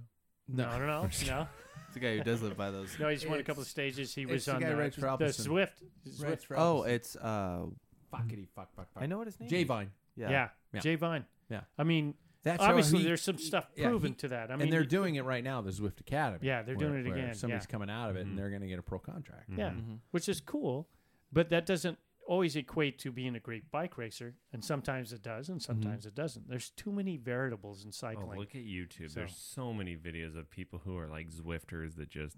no, 0.49 0.65
no, 0.71 0.79
no, 0.79 0.87
no, 0.87 1.05
It's 1.87 1.95
the 1.95 2.01
guy 2.01 2.17
who 2.17 2.23
does 2.25 2.43
live 2.43 2.57
by 2.57 2.71
those. 2.71 2.97
no. 2.99 3.09
he 3.09 3.17
just 3.17 3.29
won 3.29 3.39
a 3.41 3.45
couple 3.45 3.63
of 3.63 3.69
stages. 3.69 4.15
He 4.15 4.23
it's 4.23 4.31
was 4.33 4.45
the 4.47 4.55
on 4.55 4.61
guy 4.61 4.69
the, 4.69 4.75
who 4.75 4.81
rides 4.81 4.95
for 4.95 5.01
the 5.03 5.07
Alpecin. 5.09 5.47
Zwift. 5.47 5.83
Zwift. 6.09 6.47
Oh, 6.57 6.83
it's 6.85 7.17
uh, 7.17 7.67
Fuckity 8.13 8.47
fuck 8.55 8.73
fuck 8.75 8.93
fuck. 8.93 9.03
I 9.03 9.07
know 9.07 9.19
what 9.19 9.27
his 9.27 9.39
name. 9.41 9.49
J 9.49 9.63
is. 9.63 9.69
Vine. 9.69 9.91
Yeah. 10.17 10.31
Yeah, 10.31 10.49
Yeah. 10.75 10.81
Jay 10.81 10.95
Vine. 10.97 11.25
Yeah. 11.49 11.61
I 11.79 11.85
mean, 11.85 12.15
That's 12.45 12.63
how 12.63 12.71
obviously 12.71 12.99
he- 13.01 13.05
there's 13.07 13.23
some 13.23 13.39
stuff 13.39 13.71
yeah, 13.77 13.89
proven 13.89 14.13
he- 14.13 14.17
to 14.17 14.29
that. 14.29 14.51
I 14.51 14.55
mean, 14.57 14.63
and 14.65 14.73
they're 14.73 14.83
you- 14.83 14.87
doing 14.87 15.15
it 15.15 15.25
right 15.25 15.43
now, 15.45 15.61
the 15.63 15.71
Zwift 15.71 16.01
Academy. 16.01 16.47
Yeah, 16.47 16.63
they're 16.63 16.77
where- 16.77 16.89
doing 16.89 17.07
it 17.07 17.09
where 17.09 17.19
again, 17.19 17.35
Somebody's 17.35 17.65
yeah. 17.67 17.71
coming 17.73 17.89
out 17.91 18.11
of 18.11 18.17
it, 18.17 18.27
and 18.27 18.39
they're 18.39 18.51
going 18.51 18.61
to 18.63 18.69
get 18.69 18.79
a 18.79 18.83
pro 18.83 18.99
contract. 18.99 19.49
Yeah, 19.57 19.71
Mhm. 19.71 19.99
which 20.11 20.29
is 20.29 20.41
cool, 20.41 20.89
but 21.33 21.49
that 21.51 21.65
doesn't 21.67 21.99
always 22.33 22.57
equate 22.57 22.99
to 22.99 23.13
being 23.13 23.35
a 23.37 23.41
great 23.41 23.71
bike 23.71 23.99
racer. 23.99 24.35
And 24.53 24.65
sometimes 24.65 25.13
it 25.13 25.23
does, 25.23 25.49
and 25.51 25.61
sometimes 25.61 26.07
it 26.07 26.15
doesn't. 26.15 26.49
There's 26.49 26.71
too 26.71 26.91
many 26.91 27.17
variables 27.19 27.83
in 27.85 27.89
Oh, 27.89 27.93
cycling. 27.93 28.39
look 28.39 28.55
at 28.55 28.63
YouTube. 28.65 29.11
So- 29.11 29.21
There's 29.21 29.37
so 29.37 29.73
many 29.75 29.97
videos 29.97 30.35
of 30.37 30.49
people 30.51 30.79
who 30.85 30.97
are 30.97 31.09
like 31.09 31.29
Zwifters 31.31 31.97
that 31.97 32.09
just 32.09 32.37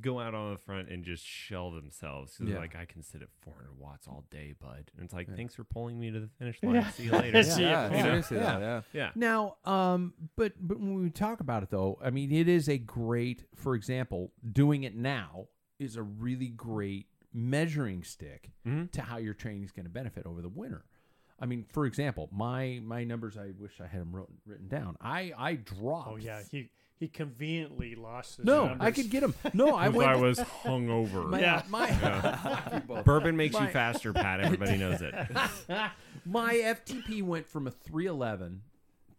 go 0.00 0.20
out 0.20 0.32
on 0.34 0.52
the 0.52 0.58
front 0.58 0.88
and 0.88 1.04
just 1.04 1.24
shell 1.24 1.70
themselves. 1.72 2.36
'Cause 2.36 2.46
they're 2.46 2.54
Yeah. 2.54 2.60
like, 2.60 2.76
I 2.76 2.84
can 2.84 3.02
sit 3.02 3.20
at 3.22 3.28
400 3.40 3.76
watts 3.78 4.06
all 4.06 4.24
day, 4.30 4.52
bud. 4.52 4.90
And 4.94 5.04
it's 5.04 5.12
like, 5.14 5.26
Yeah. 5.28 5.34
thanks 5.34 5.54
for 5.56 5.64
pulling 5.64 5.98
me 5.98 6.10
to 6.12 6.20
the 6.20 6.28
finish 6.28 6.62
line. 6.62 6.76
Yeah. 6.76 6.90
See 6.90 7.04
you 7.04 7.10
later. 7.12 7.42
See 7.42 7.62
ya. 7.62 7.68
Yeah, 7.90 7.90
Yeah. 7.90 8.22
Yeah. 8.30 8.58
yeah. 8.58 8.82
yeah. 8.92 9.10
Now, 9.16 9.56
um, 9.64 10.14
but 10.36 10.52
but 10.60 10.78
when 10.78 10.94
we 11.02 11.10
talk 11.10 11.40
about 11.40 11.62
it 11.64 11.70
though, 11.70 11.98
I 12.00 12.10
mean, 12.10 12.30
it 12.32 12.48
is 12.48 12.68
a 12.68 12.78
great. 12.78 13.44
For 13.56 13.74
example, 13.74 14.32
doing 14.52 14.84
it 14.84 14.94
now 14.94 15.48
is 15.80 15.96
a 15.96 16.02
really 16.02 16.48
great 16.48 17.08
measuring 17.36 18.02
stick 18.02 18.50
Mhm. 18.66 18.90
to 18.92 19.02
how 19.02 19.18
your 19.18 19.34
training 19.34 19.62
is 19.62 19.70
going 19.72 19.84
to 19.86 19.90
benefit 19.90 20.26
over 20.26 20.40
the 20.42 20.48
winter. 20.48 20.84
I 21.38 21.44
mean, 21.46 21.66
for 21.70 21.84
example, 21.86 22.28
my 22.32 22.80
my 22.82 23.04
numbers. 23.04 23.36
I 23.36 23.52
wish 23.58 23.78
I 23.80 23.86
had 23.86 24.00
them 24.00 24.16
wrote, 24.16 24.30
written 24.46 24.68
down. 24.68 24.96
I 25.00 25.32
I 25.36 25.54
dropped. 25.56 26.08
oh 26.10 26.16
yeah, 26.16 26.40
he 26.50 26.70
he 26.98 27.08
conveniently 27.08 27.94
lost. 27.94 28.38
His 28.38 28.46
No, 28.46 28.74
I 28.80 28.90
could 28.90 29.10
get 29.10 29.20
them. 29.20 29.34
No, 29.52 29.74
I 29.76 29.90
went. 29.90 30.08
I 30.10 30.16
was 30.16 30.38
hungover. 30.64 31.28
my, 31.28 31.40
Yeah. 31.40 31.62
my, 31.68 31.92
Fuck 31.92 32.72
you 32.72 32.80
both. 32.80 33.04
Bourbon 33.04 33.36
makes 33.36 33.52
My- 33.54 33.66
you 33.66 33.70
faster, 33.70 34.14
Pat. 34.14 34.40
Everybody 34.40 34.78
knows 34.78 35.02
it. 35.02 35.14
My 36.24 36.54
FTP 36.54 37.22
went 37.22 37.46
from 37.46 37.66
a 37.66 37.70
311 37.70 38.62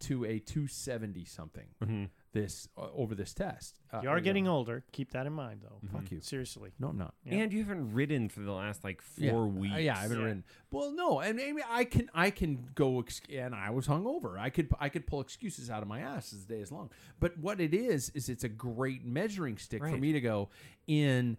to 0.00 0.24
a 0.24 0.38
270 0.38 1.24
something. 1.24 1.66
Mm-hmm. 1.82 2.04
This 2.32 2.68
uh, 2.76 2.88
over 2.94 3.14
this 3.14 3.32
test. 3.32 3.80
Uh, 3.90 4.00
You 4.02 4.10
are 4.10 4.20
getting 4.20 4.44
know. 4.44 4.52
older. 4.56 4.84
Keep 4.92 5.12
that 5.12 5.26
in 5.26 5.32
mind, 5.32 5.60
though. 5.62 5.80
Fuck 5.90 6.10
you. 6.12 6.20
Seriously. 6.20 6.72
No, 6.78 6.88
I'm 6.88 6.98
not. 6.98 7.14
Yeah. 7.24 7.36
And 7.38 7.52
you 7.52 7.60
haven't 7.64 7.94
ridden 7.94 8.28
for 8.28 8.40
the 8.40 8.52
last 8.52 8.84
like 8.84 9.02
Yeah. 9.16 9.30
four 9.32 9.44
Uh, 9.44 9.46
weeks. 9.46 9.78
yeah, 9.78 9.96
I 9.96 10.02
haven't 10.02 10.18
Yeah. 10.18 10.24
ridden. 10.24 10.44
Well, 10.70 10.92
no, 10.92 11.20
and 11.20 11.36
maybe 11.36 11.62
I 11.68 11.84
can 11.84 12.10
I 12.14 12.30
can 12.30 12.68
go 12.74 13.00
ex- 13.00 13.22
and 13.32 13.54
I 13.54 13.70
was 13.70 13.86
hungover. 13.88 14.38
I 14.38 14.50
could 14.50 14.68
I 14.78 14.90
could 14.90 15.06
pull 15.06 15.22
excuses 15.22 15.70
out 15.70 15.82
of 15.82 15.88
my 15.88 16.00
ass 16.00 16.32
as 16.34 16.44
the 16.44 16.54
day 16.54 16.60
is 16.60 16.70
long. 16.70 16.90
But 17.18 17.38
what 17.38 17.60
it 17.62 17.72
is 17.72 18.10
is 18.10 18.28
it's 18.28 18.44
a 18.44 18.48
great 18.50 19.04
measuring 19.06 19.56
stick 19.56 19.80
for 19.82 19.96
me 19.96 20.12
to 20.12 20.20
go 20.20 20.50
in 20.86 21.38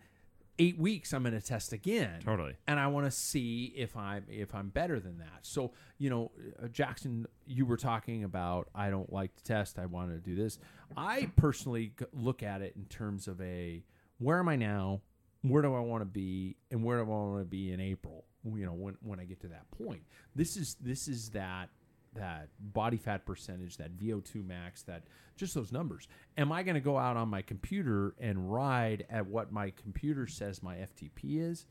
eight 0.59 0.77
weeks. 0.77 1.13
I'm 1.13 1.23
going 1.23 1.33
to 1.33 1.41
test 1.45 1.73
again. 1.73 2.19
Totally. 2.23 2.55
and 2.67 2.79
I 2.79 2.87
want 2.87 3.05
to 3.05 3.11
see 3.11 3.73
if 3.75 3.95
I'm 3.97 4.25
if 4.27 4.53
I'm 4.53 4.69
better 4.69 4.99
than 4.99 5.17
that. 5.19 5.39
So 5.41 5.71
you 5.97 6.09
know, 6.09 6.31
uh, 6.61 6.67
Jackson, 6.67 7.25
you 7.47 7.65
were 7.65 7.77
talking 7.77 8.23
about 8.23 8.69
I 8.75 8.89
don't 8.89 9.11
like 9.11 9.35
to 9.37 9.43
test. 9.43 9.79
I 9.79 9.85
want 9.87 10.11
to 10.11 10.17
do 10.17 10.35
this. 10.35 10.59
I 10.95 11.31
personally 11.35 11.93
look 12.13 12.43
at 12.43 12.61
it 12.61 12.73
in 12.75 12.85
terms 12.85 13.27
of 13.27 13.41
a 13.41 13.83
where 14.19 14.37
am 14.39 14.49
I 14.49 14.55
now? 14.55 15.01
Where 15.41 15.61
do 15.61 15.73
I 15.73 15.79
want 15.79 16.01
to 16.01 16.05
be? 16.05 16.57
And 16.69 16.83
where 16.83 16.97
do 16.97 17.03
I 17.03 17.07
want 17.07 17.39
to 17.39 17.45
be 17.45 17.71
in 17.71 17.79
April? 17.79 18.25
You 18.43 18.65
know, 18.65 18.73
when 18.73 18.97
when 19.01 19.19
I 19.19 19.25
get 19.25 19.39
to 19.41 19.47
that 19.47 19.69
point. 19.71 20.03
This 20.35 20.57
is 20.57 20.75
this 20.81 21.07
is 21.07 21.29
that 21.31 21.69
that 22.15 22.49
body 22.59 22.97
fat 22.97 23.25
percentage, 23.25 23.77
that 23.77 23.97
VO2 23.97 24.45
max, 24.45 24.81
that 24.83 25.03
just 25.35 25.53
those 25.53 25.71
numbers. 25.71 26.07
Am 26.37 26.51
I 26.51 26.63
going 26.63 26.75
to 26.75 26.81
go 26.81 26.97
out 26.97 27.17
on 27.17 27.29
my 27.29 27.41
computer 27.41 28.13
and 28.19 28.51
ride 28.51 29.05
at 29.09 29.27
what 29.27 29.51
my 29.51 29.71
computer 29.71 30.27
says 30.27 30.63
my 30.63 30.75
FTP 30.75 31.41
is? 31.49 31.65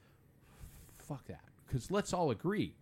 Fuck 0.99 1.27
that. 1.27 1.45
Because 1.67 1.91
let's 1.91 2.13
all 2.13 2.31
agree, 2.31 2.75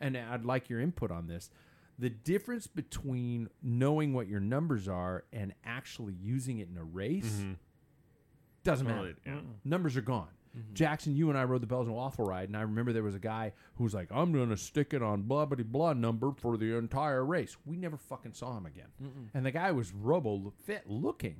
and 0.00 0.16
I'd 0.16 0.44
like 0.44 0.68
your 0.68 0.80
input 0.80 1.10
on 1.10 1.26
this. 1.26 1.50
The 1.98 2.10
difference 2.10 2.66
between 2.66 3.48
knowing 3.62 4.12
what 4.12 4.26
your 4.26 4.40
numbers 4.40 4.88
are 4.88 5.24
and 5.32 5.54
actually 5.64 6.14
using 6.14 6.58
it 6.58 6.68
in 6.68 6.76
a 6.76 6.84
race 6.84 7.24
mm-hmm. 7.24 7.52
doesn't 8.64 8.86
matter. 8.86 9.14
Yeah. 9.24 9.40
Numbers 9.64 9.96
are 9.96 10.02
gone. 10.02 10.28
Mm-hmm. 10.56 10.74
Jackson, 10.74 11.16
you 11.16 11.30
and 11.30 11.38
I 11.38 11.44
rode 11.44 11.62
the 11.62 11.66
Belgian 11.66 11.92
Waffle 11.92 12.24
ride, 12.24 12.48
and 12.48 12.56
I 12.56 12.62
remember 12.62 12.92
there 12.92 13.02
was 13.02 13.14
a 13.14 13.20
guy 13.20 13.52
who 13.76 13.84
was 13.84 13.94
like, 13.94 14.08
"I'm 14.12 14.32
going 14.32 14.50
to 14.50 14.56
stick 14.56 14.94
it 14.94 15.02
on 15.02 15.22
blah 15.22 15.46
blah 15.46 15.62
blah 15.64 15.92
number 15.94 16.32
for 16.32 16.56
the 16.56 16.76
entire 16.76 17.24
race." 17.24 17.56
We 17.66 17.76
never 17.76 17.96
fucking 17.96 18.34
saw 18.34 18.56
him 18.56 18.66
again, 18.66 18.88
and 19.34 19.44
the 19.44 19.50
guy 19.50 19.72
was 19.72 19.92
robo 19.92 20.52
fit 20.64 20.84
looking, 20.88 21.36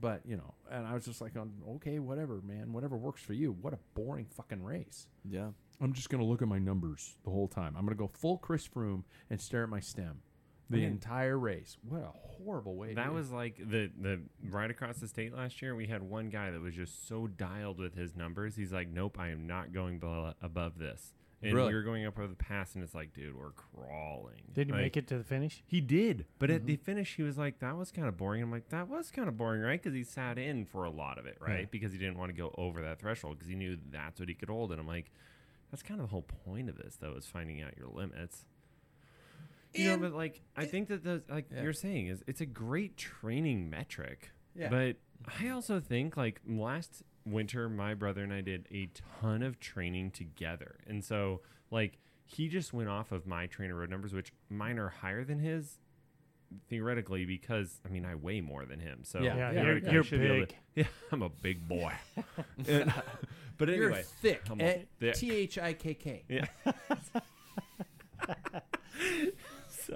but 0.00 0.22
you 0.24 0.36
know, 0.36 0.54
and 0.70 0.86
I 0.86 0.94
was 0.94 1.04
just 1.04 1.20
like, 1.20 1.36
um, 1.36 1.52
okay, 1.76 1.98
whatever, 1.98 2.40
man, 2.42 2.72
whatever 2.72 2.96
works 2.96 3.22
for 3.22 3.34
you." 3.34 3.52
What 3.52 3.74
a 3.74 3.78
boring 3.94 4.26
fucking 4.34 4.62
race. 4.62 5.08
Yeah. 5.24 5.48
I'm 5.80 5.92
just 5.92 6.10
going 6.10 6.20
to 6.20 6.26
look 6.26 6.42
at 6.42 6.48
my 6.48 6.58
numbers 6.58 7.16
the 7.24 7.30
whole 7.30 7.46
time. 7.46 7.76
I'm 7.76 7.84
going 7.84 7.96
to 7.96 8.02
go 8.02 8.10
full 8.12 8.38
Chris 8.38 8.66
Froome 8.66 9.04
and 9.30 9.40
stare 9.40 9.62
at 9.62 9.68
my 9.68 9.78
stem 9.78 10.22
the 10.70 10.84
entire 10.84 11.38
race. 11.38 11.76
What 11.88 12.02
a 12.02 12.12
horrible 12.12 12.76
way. 12.76 12.94
That 12.94 13.08
do 13.08 13.12
was 13.12 13.30
like 13.30 13.56
the 13.56 13.90
the 14.00 14.20
right 14.50 14.70
across 14.70 14.98
the 14.98 15.08
state 15.08 15.34
last 15.34 15.62
year. 15.62 15.74
We 15.74 15.86
had 15.86 16.02
one 16.02 16.28
guy 16.28 16.50
that 16.50 16.60
was 16.60 16.74
just 16.74 17.08
so 17.08 17.26
dialed 17.26 17.78
with 17.78 17.94
his 17.94 18.14
numbers. 18.14 18.56
He's 18.56 18.72
like, 18.72 18.88
"Nope, 18.88 19.18
I 19.18 19.28
am 19.28 19.46
not 19.46 19.72
going 19.72 19.98
below, 19.98 20.34
above 20.42 20.78
this." 20.78 21.12
And 21.40 21.54
Really? 21.54 21.68
we 21.68 21.74
were 21.74 21.82
going 21.82 22.04
up 22.04 22.18
over 22.18 22.26
the 22.26 22.34
pass, 22.34 22.74
and 22.74 22.82
it's 22.82 22.96
like, 22.96 23.14
dude, 23.14 23.38
we're 23.38 23.52
crawling. 23.52 24.42
Did 24.52 24.66
he 24.66 24.72
Like, 24.72 24.82
make 24.82 24.96
it 24.96 25.06
to 25.06 25.18
the 25.18 25.24
finish? 25.24 25.62
He 25.68 25.80
did, 25.80 26.26
but 26.40 26.50
at 26.50 26.62
mm-hmm. 26.62 26.66
the 26.66 26.76
finish, 26.76 27.14
he 27.14 27.22
was 27.22 27.38
like, 27.38 27.60
"That 27.60 27.76
was 27.76 27.92
kind 27.92 28.08
of 28.08 28.16
boring." 28.16 28.42
I'm 28.42 28.50
like, 28.50 28.70
"That 28.70 28.88
was 28.88 29.12
kind 29.12 29.28
of 29.28 29.36
boring, 29.36 29.62
right?" 29.62 29.80
Because 29.80 29.94
he 29.94 30.02
sat 30.02 30.36
in 30.36 30.64
for 30.64 30.84
a 30.84 30.90
lot 30.90 31.16
of 31.16 31.26
it, 31.26 31.38
right? 31.40 31.70
Because 31.70 31.92
he 31.92 31.98
didn't 31.98 32.18
want 32.18 32.30
to 32.30 32.36
go 32.36 32.52
over 32.58 32.82
that 32.82 32.98
threshold 32.98 33.38
because 33.38 33.48
he 33.48 33.54
knew 33.54 33.78
that's 33.90 34.18
what 34.18 34.28
he 34.28 34.34
could 34.34 34.48
hold. 34.48 34.72
And 34.72 34.80
I'm 34.80 34.86
like, 34.86 35.12
"That's 35.70 35.82
kind 35.82 36.00
of 36.00 36.08
the 36.08 36.10
whole 36.10 36.26
point 36.44 36.68
of 36.68 36.76
this, 36.76 36.96
though, 36.96 37.14
is 37.14 37.26
finding 37.26 37.62
out 37.62 37.76
your 37.78 37.88
limits." 37.88 38.44
You 39.74 39.90
know, 39.90 39.98
but 39.98 40.12
like, 40.14 40.40
I 40.56 40.64
think 40.64 40.88
that 40.88 41.04
the 41.04 41.22
like 41.28 41.46
Yeah. 41.54 41.62
you're 41.62 41.72
saying 41.72 42.06
is 42.08 42.22
it's 42.26 42.40
a 42.40 42.46
great 42.46 42.96
training 42.96 43.68
metric. 43.70 44.30
Yeah. 44.54 44.68
But 44.70 44.96
I 45.40 45.50
also 45.50 45.78
think 45.80 46.16
like 46.16 46.40
last 46.46 47.02
winter, 47.24 47.68
my 47.68 47.94
brother 47.94 48.22
and 48.22 48.32
I 48.32 48.40
did 48.40 48.66
a 48.72 48.90
ton 49.20 49.42
of 49.42 49.60
training 49.60 50.12
together, 50.12 50.76
and 50.86 51.04
so 51.04 51.42
like 51.70 51.98
he 52.24 52.48
just 52.48 52.72
went 52.72 52.88
off 52.88 53.12
of 53.12 53.26
my 53.26 53.46
TrainerRoad 53.46 53.88
numbers, 53.90 54.12
which 54.14 54.32
mine 54.50 54.78
are 54.78 54.88
higher 54.88 55.24
than 55.24 55.38
his 55.38 55.78
theoretically 56.70 57.26
because 57.26 57.78
I 57.84 57.90
mean 57.90 58.06
I 58.06 58.14
weigh 58.14 58.40
more 58.40 58.64
than 58.64 58.80
him. 58.80 59.00
So 59.04 59.20
Yeah, 59.20 59.36
Yeah, 59.36 59.50
yeah, 59.52 59.62
you're, 59.62 59.78
you're 59.78 60.00
able 60.00 60.46
to- 60.46 60.46
big. 60.46 60.56
yeah, 60.74 60.84
I'm 61.12 61.22
a 61.22 61.28
big 61.28 61.68
boy. 61.68 61.92
And- 62.66 62.92
but 63.58 63.68
You're 63.68 63.92
thick. 63.94 64.42
I'm 64.50 64.60
a 64.60 64.64
eh, 64.64 64.78
thick. 64.98 65.14
T 65.14 65.30
H 65.30 65.58
I 65.58 65.72
K 65.74 65.92
K. 65.94 66.24
Yeah. 66.28 66.46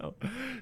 So, 0.03 0.15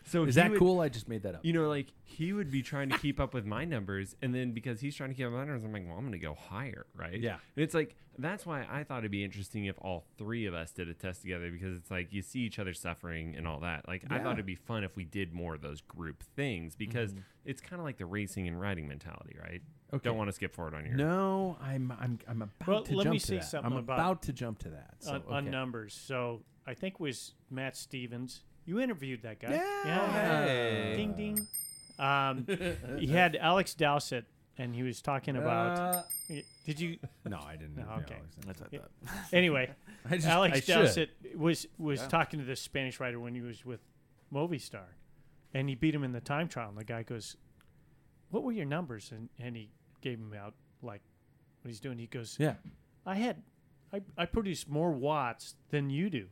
so 0.04 0.24
Is 0.24 0.34
that 0.36 0.50
would- 0.50 0.58
cool? 0.58 0.80
I 0.80 0.88
just 0.88 1.08
made 1.08 1.22
that 1.22 1.34
up. 1.34 1.44
You 1.44 1.52
know, 1.52 1.68
like 1.68 1.88
he 2.04 2.32
would 2.32 2.50
be 2.50 2.62
trying 2.62 2.90
to 2.90 2.98
keep 2.98 3.18
up 3.18 3.34
with 3.34 3.46
my 3.46 3.64
numbers, 3.64 4.14
and 4.22 4.34
then 4.34 4.52
because 4.52 4.80
he's 4.80 4.94
trying 4.94 5.10
to 5.10 5.14
keep 5.14 5.26
up 5.26 5.32
with 5.32 5.40
my 5.40 5.46
numbers, 5.46 5.64
I'm 5.64 5.72
like, 5.72 5.86
well, 5.86 5.96
I'm 5.96 6.02
going 6.02 6.12
to 6.12 6.18
go 6.18 6.34
higher, 6.34 6.86
right? 6.94 7.18
Yeah. 7.18 7.38
And 7.56 7.64
it's 7.64 7.74
like 7.74 7.96
that's 8.18 8.44
why 8.44 8.66
I 8.70 8.84
thought 8.84 8.98
it'd 8.98 9.10
be 9.10 9.24
interesting 9.24 9.64
if 9.64 9.76
all 9.80 10.04
three 10.18 10.46
of 10.46 10.54
us 10.54 10.72
did 10.72 10.88
a 10.88 10.94
test 10.94 11.22
together 11.22 11.50
because 11.50 11.76
it's 11.76 11.90
like 11.90 12.12
you 12.12 12.22
see 12.22 12.40
each 12.40 12.58
other 12.58 12.74
suffering 12.74 13.34
and 13.36 13.46
all 13.46 13.60
that. 13.60 13.88
Like 13.88 14.04
I 14.10 14.18
thought 14.18 14.34
it'd 14.34 14.46
be 14.46 14.54
fun 14.54 14.84
if 14.84 14.96
we 14.96 15.04
did 15.04 15.32
more 15.32 15.54
of 15.54 15.62
those 15.62 15.80
group 15.80 16.22
things 16.22 16.76
because 16.76 17.12
mm-hmm. 17.12 17.22
it's 17.44 17.60
kind 17.60 17.80
of 17.80 17.86
like 17.86 17.98
the 17.98 18.06
racing 18.06 18.46
and 18.48 18.60
riding 18.60 18.86
mentality, 18.88 19.36
right? 19.40 19.62
Okay. 19.92 20.02
Don't 20.04 20.16
want 20.16 20.28
to 20.28 20.32
skip 20.32 20.54
forward 20.54 20.74
on 20.74 20.84
your 20.84 20.94
No, 20.94 21.56
I'm 21.60 21.92
I'm 21.98 22.18
I'm 22.28 22.42
about 22.42 22.68
Well, 22.68 22.82
to 22.84 22.96
let 22.96 23.04
jump 23.04 23.14
me 23.14 23.18
to 23.18 23.26
say 23.26 23.36
that. 23.36 23.44
something 23.44 23.72
I'm 23.72 23.78
about- 23.78 23.98
about 23.98 24.22
to 24.22 24.32
jump 24.32 24.58
to 24.60 24.70
that. 24.70 24.94
So, 25.00 25.14
on, 25.14 25.22
on 25.28 25.50
numbers. 25.50 25.94
So 25.94 26.42
I 26.66 26.74
think 26.74 26.94
it 26.94 27.00
was 27.00 27.34
Matt 27.50 27.76
Stevens. 27.76 28.42
You 28.64 28.80
interviewed 28.80 29.22
that 29.22 29.40
guy. 29.40 29.52
Yeah. 29.52 30.44
Hey. 30.44 30.94
Ding 30.96 31.14
ding. 31.14 31.46
Um, 31.98 32.46
he 32.98 33.06
had 33.08 33.36
Alex 33.36 33.74
Dowsett, 33.74 34.24
and 34.58 34.74
he 34.74 34.82
was 34.82 35.02
talking 35.02 35.36
about. 35.36 35.78
Uh, 35.78 36.02
did 36.64 36.80
you? 36.80 36.98
no, 37.26 37.38
I 37.38 37.56
didn't. 37.56 37.76
No, 37.76 37.82
okay. 37.82 38.16
Alexander. 38.16 38.46
That's 38.46 38.60
what 38.60 38.72
I 38.72 38.76
thought. 38.78 39.32
Anyway, 39.32 39.70
I 40.10 40.16
just, 40.16 40.28
Alex 40.28 40.56
I 40.56 40.60
should. 40.60 40.66
Dowsett 40.72 41.10
was 41.36 41.66
was 41.78 42.06
talking 42.06 42.38
to 42.40 42.46
this 42.46 42.60
Spanish 42.60 43.00
writer 43.00 43.18
when 43.18 43.34
he 43.34 43.40
was 43.40 43.64
with 43.64 43.80
Movistar, 44.32 44.94
and 45.52 45.68
he 45.68 45.74
beat 45.74 45.94
him 45.94 46.04
in 46.04 46.12
the 46.12 46.20
time 46.20 46.48
trial. 46.48 46.68
And 46.68 46.78
the 46.78 46.84
guy 46.84 47.02
goes, 47.02 47.36
"What 48.30 48.42
were 48.44 48.52
your 48.52 48.66
numbers?" 48.66 49.10
And 49.12 49.28
and 49.38 49.56
he 49.56 49.70
gave 50.00 50.18
him 50.18 50.34
out 50.38 50.54
like 50.82 51.02
what 51.62 51.68
he's 51.68 51.80
doing. 51.80 51.98
He 51.98 52.06
goes, 52.06 52.36
Yeah. 52.38 52.54
I 53.06 53.16
had, 53.16 53.42
I, 53.92 54.02
I 54.16 54.26
produced 54.26 54.68
more 54.68 54.92
watts 54.92 55.54
than 55.70 55.90
you 55.90 56.10
do. 56.10 56.26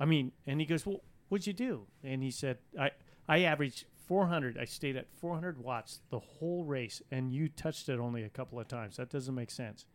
I 0.00 0.04
mean, 0.04 0.32
and 0.46 0.60
he 0.60 0.66
goes, 0.66 0.86
well, 0.86 1.00
what'd 1.32 1.46
you 1.46 1.54
do? 1.54 1.86
And 2.04 2.22
he 2.22 2.30
said, 2.30 2.58
I, 2.78 2.90
I 3.26 3.44
averaged 3.44 3.86
400. 4.06 4.58
I 4.58 4.66
stayed 4.66 4.96
at 4.96 5.06
400 5.18 5.56
watts 5.56 6.00
the 6.10 6.18
whole 6.18 6.62
race, 6.62 7.00
and 7.10 7.32
you 7.32 7.48
touched 7.48 7.88
it 7.88 7.98
only 7.98 8.22
a 8.22 8.28
couple 8.28 8.60
of 8.60 8.68
times. 8.68 8.98
That 8.98 9.08
doesn't 9.08 9.34
make 9.34 9.50
sense. 9.50 9.86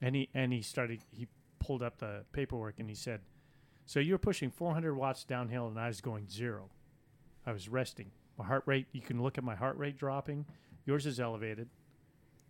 And 0.00 0.16
he, 0.16 0.30
and 0.32 0.54
he 0.54 0.62
started, 0.62 1.00
he 1.10 1.28
pulled 1.58 1.82
up 1.82 1.98
the 1.98 2.24
paperwork 2.32 2.78
and 2.78 2.88
he 2.88 2.94
said, 2.94 3.20
so 3.84 4.00
you 4.00 4.14
were 4.14 4.18
pushing 4.18 4.50
400 4.50 4.94
watts 4.94 5.24
downhill, 5.24 5.66
and 5.66 5.78
I 5.78 5.88
was 5.88 6.00
going 6.00 6.30
zero. 6.30 6.70
I 7.44 7.52
was 7.52 7.68
resting. 7.68 8.10
My 8.38 8.46
heart 8.46 8.62
rate, 8.64 8.86
you 8.92 9.02
can 9.02 9.22
look 9.22 9.36
at 9.36 9.44
my 9.44 9.54
heart 9.54 9.76
rate 9.76 9.98
dropping. 9.98 10.46
Yours 10.86 11.04
is 11.04 11.20
elevated. 11.20 11.68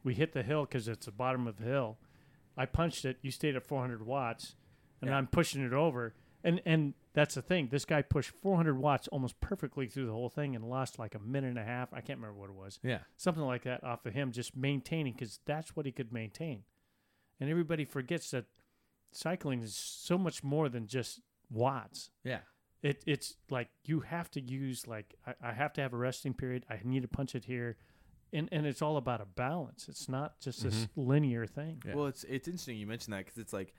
We 0.05 0.15
hit 0.15 0.35
the 0.35 0.45
hill 0.45 0.67
because 0.67 0.87
it's 0.87 1.07
the 1.07 1.13
bottom 1.13 1.49
of 1.49 1.57
the 1.57 1.65
hill. 1.65 1.99
I 2.57 2.67
punched 2.67 3.05
it. 3.05 3.17
You 3.23 3.33
stayed 3.33 3.57
at 3.57 3.67
400 3.67 4.07
watts, 4.07 4.55
and 5.03 5.13
I'm 5.13 5.27
pushing 5.27 5.65
it 5.65 5.73
over. 5.73 6.15
And 6.45 6.63
and 6.65 6.95
that's 7.15 7.37
the 7.37 7.43
thing. 7.43 7.69
This 7.71 7.85
guy 7.85 8.03
pushed 8.03 8.33
400 8.43 8.77
watts 8.77 9.07
almost 9.09 9.41
perfectly 9.41 9.87
through 9.87 10.07
the 10.07 10.13
whole 10.13 10.29
thing 10.29 10.57
and 10.57 10.69
lost 10.69 10.99
like 10.99 11.15
a 11.15 11.21
minute 11.21 11.49
and 11.49 11.59
a 11.59 11.65
half. 11.65 11.93
I 11.93 12.01
can't 12.01 12.19
remember 12.19 12.41
what 12.41 12.51
it 12.51 12.57
was. 12.57 12.81
Yeah. 12.83 12.99
Something 13.17 13.45
like 13.45 13.63
that 13.63 13.85
off 13.85 14.05
of 14.05 14.13
him 14.13 14.33
just 14.33 14.57
maintaining 14.57 15.13
because 15.13 15.39
that's 15.47 15.77
what 15.77 15.87
he 15.87 15.93
could 15.93 16.13
maintain. 16.13 16.65
And 17.41 17.49
everybody 17.49 17.85
forgets 17.85 18.33
that 18.33 18.47
cycling 19.13 19.63
is 19.63 19.77
so 19.77 20.19
much 20.19 20.43
more 20.43 20.69
than 20.69 20.89
just 20.89 21.21
watts. 21.51 22.11
Yeah. 22.25 22.41
It 22.83 23.03
it's 23.07 23.37
like 23.49 23.69
you 23.85 24.01
have 24.01 24.31
to 24.33 24.41
use 24.41 24.87
like 24.87 25.15
I, 25.25 25.35
I 25.51 25.53
have 25.53 25.73
to 25.75 25.81
have 25.81 25.93
a 25.93 25.97
resting 25.97 26.35
period. 26.35 26.67
I 26.69 26.81
need 26.83 27.03
to 27.03 27.09
punch 27.09 27.37
it 27.37 27.45
here. 27.45 27.77
And, 28.33 28.49
and 28.51 28.67
it's 28.67 28.83
all 28.83 28.97
about 28.97 29.21
a 29.21 29.27
balance. 29.27 29.87
It's 29.89 30.09
not 30.09 30.41
just 30.41 30.65
this 30.65 30.75
mm-hmm. 30.75 31.09
linear 31.09 31.47
thing. 31.47 31.81
Yeah. 31.87 31.95
Well, 31.95 32.07
it's 32.07 32.25
it's 32.25 32.49
interesting 32.49 32.77
you 32.77 32.89
mentioned 32.89 33.15
that 33.15 33.25
because 33.25 33.39
it's 33.39 33.53
like 33.53 33.73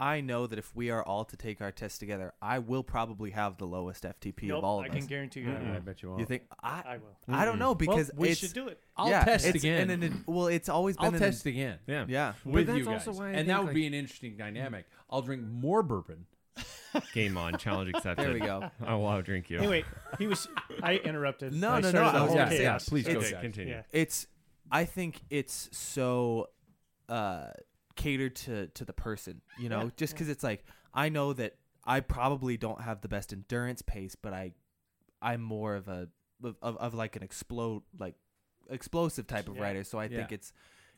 I 0.00 0.20
know 0.22 0.46
that 0.46 0.58
if 0.58 0.74
we 0.74 0.90
are 0.90 1.02
all 1.02 1.24
to 1.26 1.36
take 1.36 1.60
our 1.60 1.70
test 1.70 2.00
together, 2.00 2.32
I 2.40 2.58
will 2.58 2.82
probably 2.82 3.30
have 3.30 3.58
the 3.58 3.66
lowest 3.66 4.02
FTP 4.04 4.44
Nope, 4.44 4.58
of 4.58 4.64
all 4.64 4.78
of 4.80 4.86
I 4.86 4.88
us. 4.88 4.94
can 4.94 5.06
guarantee 5.06 5.40
you. 5.40 5.50
Yeah, 5.50 5.58
that. 5.58 5.76
I 5.76 5.78
bet 5.80 6.02
you 6.02 6.08
won't. 6.08 6.20
you 6.20 6.26
think 6.26 6.44
I? 6.62 6.82
I 6.86 6.96
will. 6.98 7.16
I 7.36 7.44
don't 7.44 7.58
know 7.58 7.74
because 7.74 8.10
well, 8.14 8.22
we 8.22 8.28
it's, 8.30 8.40
should 8.40 8.54
do 8.54 8.68
it. 8.68 8.80
I'll 8.96 9.10
yeah, 9.10 9.24
test 9.24 9.44
it's- 9.46 9.62
again. 9.62 9.90
And, 9.90 10.02
then 10.02 10.12
it, 10.12 10.12
well, 10.26 10.46
it's 10.46 10.68
always 10.68 10.96
been 10.96 11.06
I'll 11.06 11.14
an- 11.14 11.20
test 11.20 11.44
again. 11.46 11.78
Yeah. 11.86 12.06
Yeah. 12.08 12.32
But 12.44 12.52
with 12.52 12.66
that's 12.68 12.78
you 12.78 12.84
guys. 12.86 13.06
also 13.06 13.20
why 13.20 13.26
I 13.26 13.28
and 13.28 13.36
think, 13.36 13.48
that 13.48 13.58
would 13.58 13.66
like- 13.66 13.74
be 13.74 13.86
an 13.86 13.94
interesting 13.94 14.36
dynamic. 14.36 14.86
I'll 15.10 15.22
drink 15.22 15.42
more 15.44 15.82
bourbon. 15.82 16.26
Game 17.14 17.36
on, 17.36 17.56
challenge 17.58 17.90
accepted. 17.94 18.24
There 18.26 18.32
we 18.32 18.40
go. 18.40 18.70
I 18.84 18.94
will 18.94 19.04
outdrink 19.06 19.50
you. 19.50 19.58
Anyway, 19.58 19.84
he 20.18 20.26
was. 20.26 20.48
I 20.82 20.96
interrupted. 20.96 21.52
No, 21.52 21.70
I 21.70 21.80
no, 21.80 21.80
no, 21.82 21.88
started 21.90 22.12
the 22.12 22.18
I 22.18 22.22
was 22.22 22.28
whole 22.30 22.38
gonna 22.38 22.50
say, 22.50 22.58
chaos. 22.58 22.88
please 22.88 23.06
go, 23.06 23.12
okay, 23.18 23.30
guys. 23.32 23.40
continue. 23.40 23.74
Yeah. 23.74 23.82
it's 23.92 24.26
i 24.72 24.84
think 24.84 25.20
it's 25.30 25.68
so 25.72 26.48
uh 27.08 27.46
catered 28.00 28.34
to 28.34 28.66
to 28.68 28.84
the 28.84 28.92
person 28.92 29.42
you 29.58 29.68
know 29.68 29.84
Yeah, 29.84 29.90
just 29.96 30.14
because 30.14 30.28
it's 30.30 30.42
like 30.42 30.64
i 30.94 31.08
know 31.10 31.32
that 31.34 31.56
i 31.84 32.00
probably 32.00 32.56
don't 32.56 32.80
have 32.80 33.02
the 33.02 33.08
best 33.08 33.32
endurance 33.32 33.82
pace 33.82 34.14
but 34.14 34.32
i 34.32 34.52
i'm 35.20 35.42
more 35.42 35.74
of 35.76 35.86
a 35.88 36.08
of, 36.42 36.56
of, 36.78 36.94
like 36.94 37.16
an 37.16 37.22
explode 37.22 37.82
like 37.98 38.14
explosive 38.70 39.26
type 39.26 39.48
of 39.48 39.56
Yeah. 39.56 39.62
rider 39.62 39.84
so 39.84 39.98
i 39.98 40.08
think 40.08 40.32
it's 40.32 40.52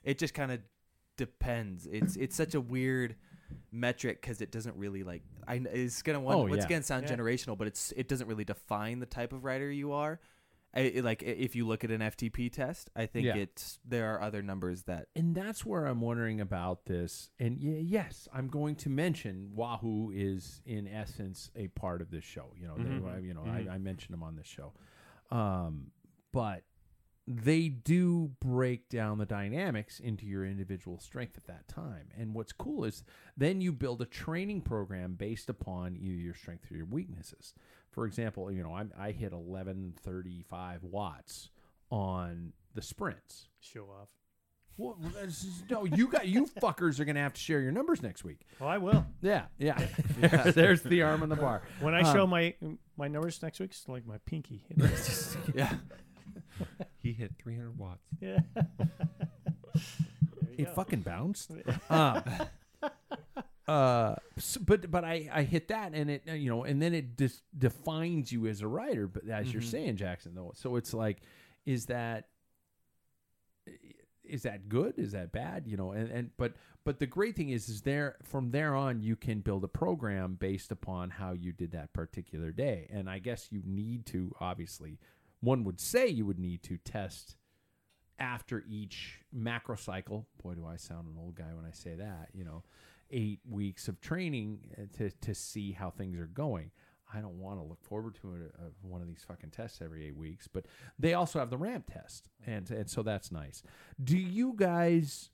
it 0.04 0.16
just 0.18 0.32
kind 0.32 0.52
of 0.52 0.60
depends 1.16 1.86
it's 1.86 2.14
it's 2.16 2.36
such 2.36 2.54
a 2.54 2.60
weird 2.60 3.16
metric 3.72 4.20
because 4.20 4.40
it 4.40 4.52
doesn't 4.52 4.76
really 4.76 5.02
like 5.02 5.22
i 5.48 5.54
it's 5.72 6.02
gonna 6.02 6.20
one, 6.20 6.36
Oh, 6.36 6.42
once 6.46 6.58
yeah. 6.58 6.64
again 6.66 6.82
sound 6.84 7.08
Yeah. 7.08 7.16
generational 7.16 7.58
but 7.58 7.66
it's 7.66 7.92
it 7.96 8.06
doesn't 8.06 8.28
really 8.28 8.44
define 8.44 9.00
the 9.00 9.06
type 9.06 9.32
of 9.32 9.44
rider 9.44 9.70
you 9.70 9.92
are 9.92 10.20
I, 10.74 11.00
like 11.02 11.22
if 11.22 11.54
you 11.54 11.66
look 11.66 11.84
at 11.84 11.90
an 11.90 12.00
FTP 12.00 12.50
test, 12.50 12.88
I 12.96 13.04
think 13.06 13.26
Yeah. 13.26 13.36
it's 13.36 13.78
there 13.84 14.14
are 14.14 14.22
other 14.22 14.40
numbers 14.42 14.84
that 14.84 15.08
And 15.14 15.34
that's 15.34 15.66
where 15.66 15.84
I'm 15.86 16.00
wondering 16.00 16.40
about 16.40 16.86
this. 16.86 17.30
And 17.38 17.58
y- 17.62 17.82
yes, 17.84 18.26
I'm 18.32 18.48
going 18.48 18.76
to 18.76 18.88
mention 18.88 19.50
Wahoo 19.54 20.10
is 20.14 20.62
in 20.64 20.88
essence 20.88 21.50
a 21.54 21.68
part 21.68 22.00
of 22.00 22.10
this 22.10 22.24
show. 22.24 22.54
You 22.56 22.68
know, 22.68 22.76
they- 22.76 22.84
Mhm. 22.84 23.14
I- 23.14 23.18
you 23.18 23.34
know, 23.34 23.42
Mhm. 23.42 23.68
I, 23.70 23.74
I 23.74 23.78
mentioned 23.78 24.14
them 24.14 24.22
on 24.22 24.36
this 24.36 24.46
show. 24.46 24.72
Um, 25.30 25.90
but 26.32 26.64
they 27.26 27.68
do 27.68 28.32
break 28.40 28.88
down 28.88 29.18
the 29.18 29.26
dynamics 29.26 30.00
into 30.00 30.26
your 30.26 30.44
individual 30.44 30.98
strength 30.98 31.36
at 31.36 31.46
that 31.46 31.68
time. 31.68 32.08
And 32.16 32.34
what's 32.34 32.52
cool 32.52 32.84
is 32.84 33.04
then 33.36 33.60
you 33.60 33.72
build 33.72 34.02
a 34.02 34.06
training 34.06 34.62
program 34.62 35.14
based 35.14 35.48
upon 35.48 35.96
either 35.96 36.16
your 36.20 36.34
strength 36.34 36.70
or 36.72 36.76
your 36.76 36.86
weaknesses. 36.86 37.54
For 37.92 38.06
example, 38.06 38.50
you 38.50 38.62
know, 38.62 38.72
I, 38.72 38.86
I 38.98 39.12
hit 39.12 39.32
1135 39.32 40.82
watts 40.82 41.50
on 41.90 42.52
the 42.74 42.82
sprints. 42.82 43.48
Show 43.60 43.82
off. 43.84 44.08
Well, 44.78 44.96
that's- 45.14 45.46
no, 45.70 45.84
you 45.84 46.08
got 46.08 46.26
you 46.26 46.46
fuckers 46.62 46.98
are 46.98 47.04
gonna 47.04 47.20
have 47.20 47.34
to 47.34 47.40
share 47.40 47.60
your 47.60 47.72
numbers 47.72 48.02
next 48.02 48.24
week. 48.24 48.46
Oh, 48.60 48.66
I 48.66 48.78
will. 48.78 49.04
Yeah, 49.20 49.44
yeah. 49.58 49.78
There- 50.18 50.52
there's 50.52 50.82
the 50.82 51.02
arm 51.02 51.22
on 51.22 51.28
the 51.28 51.36
bar. 51.36 51.62
When 51.80 51.94
I 51.94 52.00
Um, 52.00 52.14
show 52.14 52.26
my 52.26 52.54
my 52.96 53.08
numbers 53.08 53.42
next 53.42 53.60
week, 53.60 53.70
it's 53.72 53.86
like 53.88 54.06
my 54.06 54.16
pinky. 54.24 54.64
Yeah. 55.54 55.74
He 56.96 57.12
hit 57.12 57.32
300 57.42 57.76
watts. 57.78 58.00
yeah. 58.20 58.38
it 60.56 60.68
fucking 60.74 61.00
bounced. 61.02 61.50
um, 61.90 62.22
uh, 63.68 64.16
s- 64.36 64.56
but 64.56 64.90
but 64.90 65.04
I 65.04 65.28
I 65.32 65.42
hit 65.42 65.68
that 65.68 65.92
and 65.94 66.10
it 66.10 66.22
you 66.26 66.50
know 66.50 66.64
and 66.64 66.80
then 66.82 66.94
it 66.94 67.16
dis- 67.16 67.42
defines 67.56 68.32
you 68.32 68.46
as 68.46 68.60
a 68.60 68.68
writer. 68.68 69.06
But 69.06 69.28
as 69.28 69.52
you're 69.52 69.62
saying, 69.62 69.96
Jackson, 69.96 70.34
though, 70.34 70.52
so 70.54 70.76
it's 70.76 70.92
like, 70.92 71.18
is 71.64 71.86
that 71.86 72.28
is 74.24 74.42
that 74.42 74.68
good? 74.68 74.94
Is 74.98 75.12
that 75.12 75.32
bad? 75.32 75.66
You 75.66 75.76
know, 75.76 75.92
and, 75.92 76.10
and 76.10 76.30
but 76.36 76.54
but 76.84 76.98
the 76.98 77.06
great 77.06 77.36
thing 77.36 77.50
is 77.50 77.68
is 77.68 77.82
there 77.82 78.16
from 78.24 78.50
there 78.50 78.74
on 78.74 79.00
you 79.00 79.14
can 79.16 79.40
build 79.40 79.62
a 79.64 79.68
program 79.68 80.34
based 80.34 80.72
upon 80.72 81.10
how 81.10 81.32
you 81.32 81.52
did 81.52 81.72
that 81.72 81.92
particular 81.92 82.50
day. 82.50 82.88
And 82.92 83.08
I 83.08 83.18
guess 83.18 83.48
you 83.50 83.62
need 83.64 84.06
to 84.06 84.34
obviously 84.40 84.98
one 85.40 85.64
would 85.64 85.80
say 85.80 86.06
you 86.08 86.24
would 86.26 86.38
need 86.38 86.62
to 86.64 86.78
test 86.78 87.36
after 88.18 88.62
each 88.68 89.20
macro 89.32 89.74
cycle. 89.76 90.26
Boy, 90.42 90.54
do 90.54 90.66
I 90.66 90.76
sound 90.76 91.08
an 91.08 91.14
old 91.18 91.34
guy 91.34 91.52
when 91.54 91.64
I 91.64 91.72
say 91.72 91.94
that. 91.96 92.28
You 92.32 92.44
know, 92.44 92.62
eight 93.12 93.40
weeks 93.48 93.88
of 93.88 94.00
training 94.00 94.60
uh, 94.76 94.82
to 94.98 95.10
to 95.10 95.34
see 95.34 95.72
how 95.72 95.90
things 95.90 96.18
are 96.18 96.26
going. 96.26 96.70
I 97.14 97.20
don't 97.20 97.38
want 97.38 97.58
to 97.60 97.62
look 97.62 97.84
forward 97.84 98.14
to 98.22 98.28
a, 98.28 98.64
a, 98.64 98.70
one 98.80 99.02
of 99.02 99.06
these 99.06 99.22
fucking 99.28 99.50
tests 99.50 99.80
every 99.82 100.06
eight 100.06 100.16
weeks, 100.16 100.48
but 100.48 100.64
they 100.98 101.12
also 101.12 101.38
have 101.38 101.50
the 101.50 101.58
ramp 101.58 101.90
test, 101.92 102.30
and 102.46 102.70
and 102.70 102.88
so 102.88 103.02
that's 103.02 103.30
nice. 103.30 103.62
Do 104.02 104.16
you 104.16 104.54
guys 104.56 105.30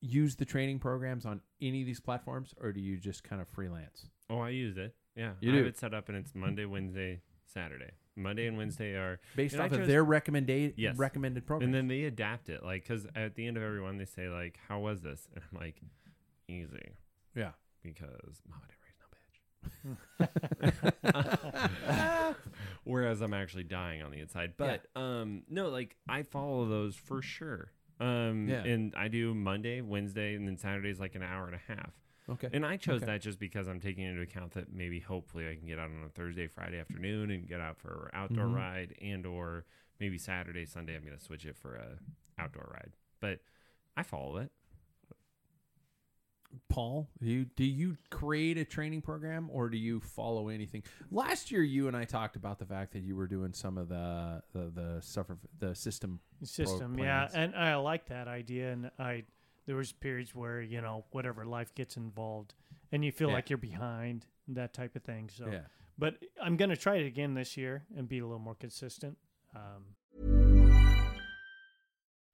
use 0.00 0.36
the 0.36 0.44
training 0.44 0.78
programs 0.78 1.26
on 1.26 1.40
any 1.60 1.80
of 1.82 1.86
these 1.86 2.00
platforms, 2.00 2.54
or 2.60 2.72
do 2.72 2.80
you 2.80 2.96
just 2.96 3.24
kind 3.24 3.40
of 3.40 3.48
freelance? 3.48 4.06
Oh, 4.30 4.40
I 4.40 4.50
use 4.50 4.76
it. 4.76 4.94
Yeah. 5.16 5.32
You 5.40 5.50
I 5.50 5.52
do? 5.52 5.58
have 5.58 5.66
it 5.66 5.78
set 5.78 5.94
up 5.94 6.08
and 6.08 6.16
it's 6.16 6.34
Monday, 6.34 6.64
Wednesday, 6.64 7.20
Saturday. 7.46 7.90
Monday 8.14 8.46
and 8.46 8.56
Wednesday 8.56 8.94
are 8.94 9.20
Based 9.36 9.56
off 9.56 9.72
of 9.72 9.86
their 9.86 10.04
recommended 10.04 10.74
Yes. 10.76 10.96
recommended 10.96 11.46
programs. 11.46 11.66
And 11.66 11.74
then 11.74 11.88
they 11.88 12.04
adapt 12.04 12.48
it. 12.48 12.64
Like, 12.64 12.82
because 12.82 13.06
at 13.14 13.36
the 13.36 13.46
end 13.46 13.56
of 13.56 13.62
every 13.62 13.80
one, 13.80 13.96
they 13.96 14.04
say, 14.04 14.28
like, 14.28 14.58
how 14.68 14.80
was 14.80 15.02
this? 15.02 15.28
And 15.34 15.42
I'm 15.52 15.60
like, 15.60 15.80
easy. 16.48 16.92
yeah. 17.34 17.52
Because 17.82 18.40
Mama 18.48 18.62
didn't 18.68 18.82
raise 18.82 19.88
no 20.18 20.26
bitch. 21.14 22.34
Whereas 22.84 23.20
I'm 23.20 23.34
actually 23.34 23.64
dying 23.64 24.02
on 24.02 24.10
the 24.10 24.20
inside. 24.20 24.54
But 24.56 24.86
um 24.96 25.42
no, 25.48 25.68
like 25.68 25.96
I 26.08 26.22
follow 26.22 26.66
those 26.68 26.96
for 26.96 27.22
sure. 27.22 27.70
Um 28.00 28.48
Yeah. 28.48 28.64
and 28.64 28.94
I 28.96 29.08
do 29.08 29.34
Monday, 29.34 29.80
Wednesday, 29.80 30.34
and 30.34 30.46
then 30.46 30.56
Saturday's 30.58 30.98
like 31.00 31.14
an 31.14 31.22
hour 31.22 31.46
and 31.46 31.54
a 31.54 31.72
half. 31.72 31.92
Okay. 32.30 32.48
And 32.52 32.66
I 32.66 32.76
chose 32.76 33.02
Okay. 33.02 33.12
that 33.12 33.20
just 33.22 33.38
because 33.38 33.68
I'm 33.68 33.80
taking 33.80 34.04
into 34.04 34.20
account 34.20 34.52
that 34.52 34.70
maybe 34.72 35.00
hopefully 35.00 35.48
I 35.48 35.54
can 35.54 35.66
get 35.66 35.78
out 35.78 35.90
on 35.90 36.02
a 36.04 36.10
Thursday, 36.10 36.46
Friday 36.46 36.78
afternoon 36.78 37.30
and 37.30 37.46
get 37.48 37.60
out 37.60 37.78
for 37.78 38.10
an 38.12 38.20
outdoor 38.20 38.46
Mhm. 38.46 38.54
ride 38.54 38.94
and 39.00 39.24
or 39.24 39.64
maybe 40.00 40.18
Saturday, 40.18 40.66
Sunday 40.66 40.94
I'm 40.96 41.04
gonna 41.04 41.18
switch 41.20 41.46
it 41.46 41.56
for 41.56 41.76
a 41.76 41.98
outdoor 42.38 42.70
ride. 42.74 42.92
But 43.20 43.40
I 43.96 44.02
follow 44.02 44.36
it. 44.38 44.52
Paul, 46.68 47.08
do 47.20 47.26
you 47.26 47.44
do 47.56 47.64
you 47.64 47.96
create 48.10 48.58
a 48.58 48.64
training 48.64 49.02
program 49.02 49.48
or 49.52 49.68
do 49.68 49.76
you 49.78 50.00
follow 50.00 50.48
anything? 50.48 50.82
Last 51.10 51.50
year, 51.50 51.62
you 51.62 51.88
and 51.88 51.96
I 51.96 52.04
talked 52.04 52.36
about 52.36 52.58
the 52.58 52.64
fact 52.66 52.92
that 52.92 53.00
you 53.00 53.16
were 53.16 53.26
doing 53.26 53.52
some 53.52 53.78
of 53.78 53.88
the 53.88 54.42
the 54.52 54.70
the 54.74 54.98
suffer 55.02 55.36
the 55.58 55.74
system 55.74 56.20
system 56.44 56.96
yeah 56.98 57.28
and 57.34 57.54
i 57.56 57.74
like 57.74 58.06
that 58.06 58.28
idea 58.28 58.70
and 58.72 58.90
i 58.98 59.24
there 59.66 59.74
was 59.74 59.90
periods 59.92 60.34
where 60.36 60.60
you 60.60 60.80
know 60.80 61.04
whatever 61.10 61.44
life 61.44 61.74
gets 61.74 61.96
involved 61.96 62.54
and 62.92 63.04
you 63.04 63.10
feel 63.10 63.28
Yeah. 63.28 63.34
like 63.34 63.50
you're 63.50 63.56
behind 63.58 64.24
that 64.48 64.72
type 64.72 64.94
of 64.94 65.02
thing 65.02 65.28
so 65.34 65.48
Yeah. 65.50 65.62
but 65.98 66.14
i'm 66.40 66.56
going 66.56 66.70
to 66.70 66.76
try 66.76 66.94
it 66.96 67.06
again 67.06 67.34
this 67.34 67.56
year 67.56 67.84
and 67.96 68.08
be 68.08 68.20
a 68.20 68.24
little 68.24 68.38
more 68.38 68.54
consistent 68.54 69.18
um, 69.56 69.82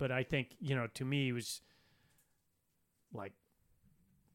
But 0.00 0.10
i 0.10 0.22
think 0.24 0.48
you 0.60 0.74
know 0.74 0.86
to 0.94 1.04
me 1.04 1.28
it 1.28 1.32
was 1.32 1.60
like 3.12 3.32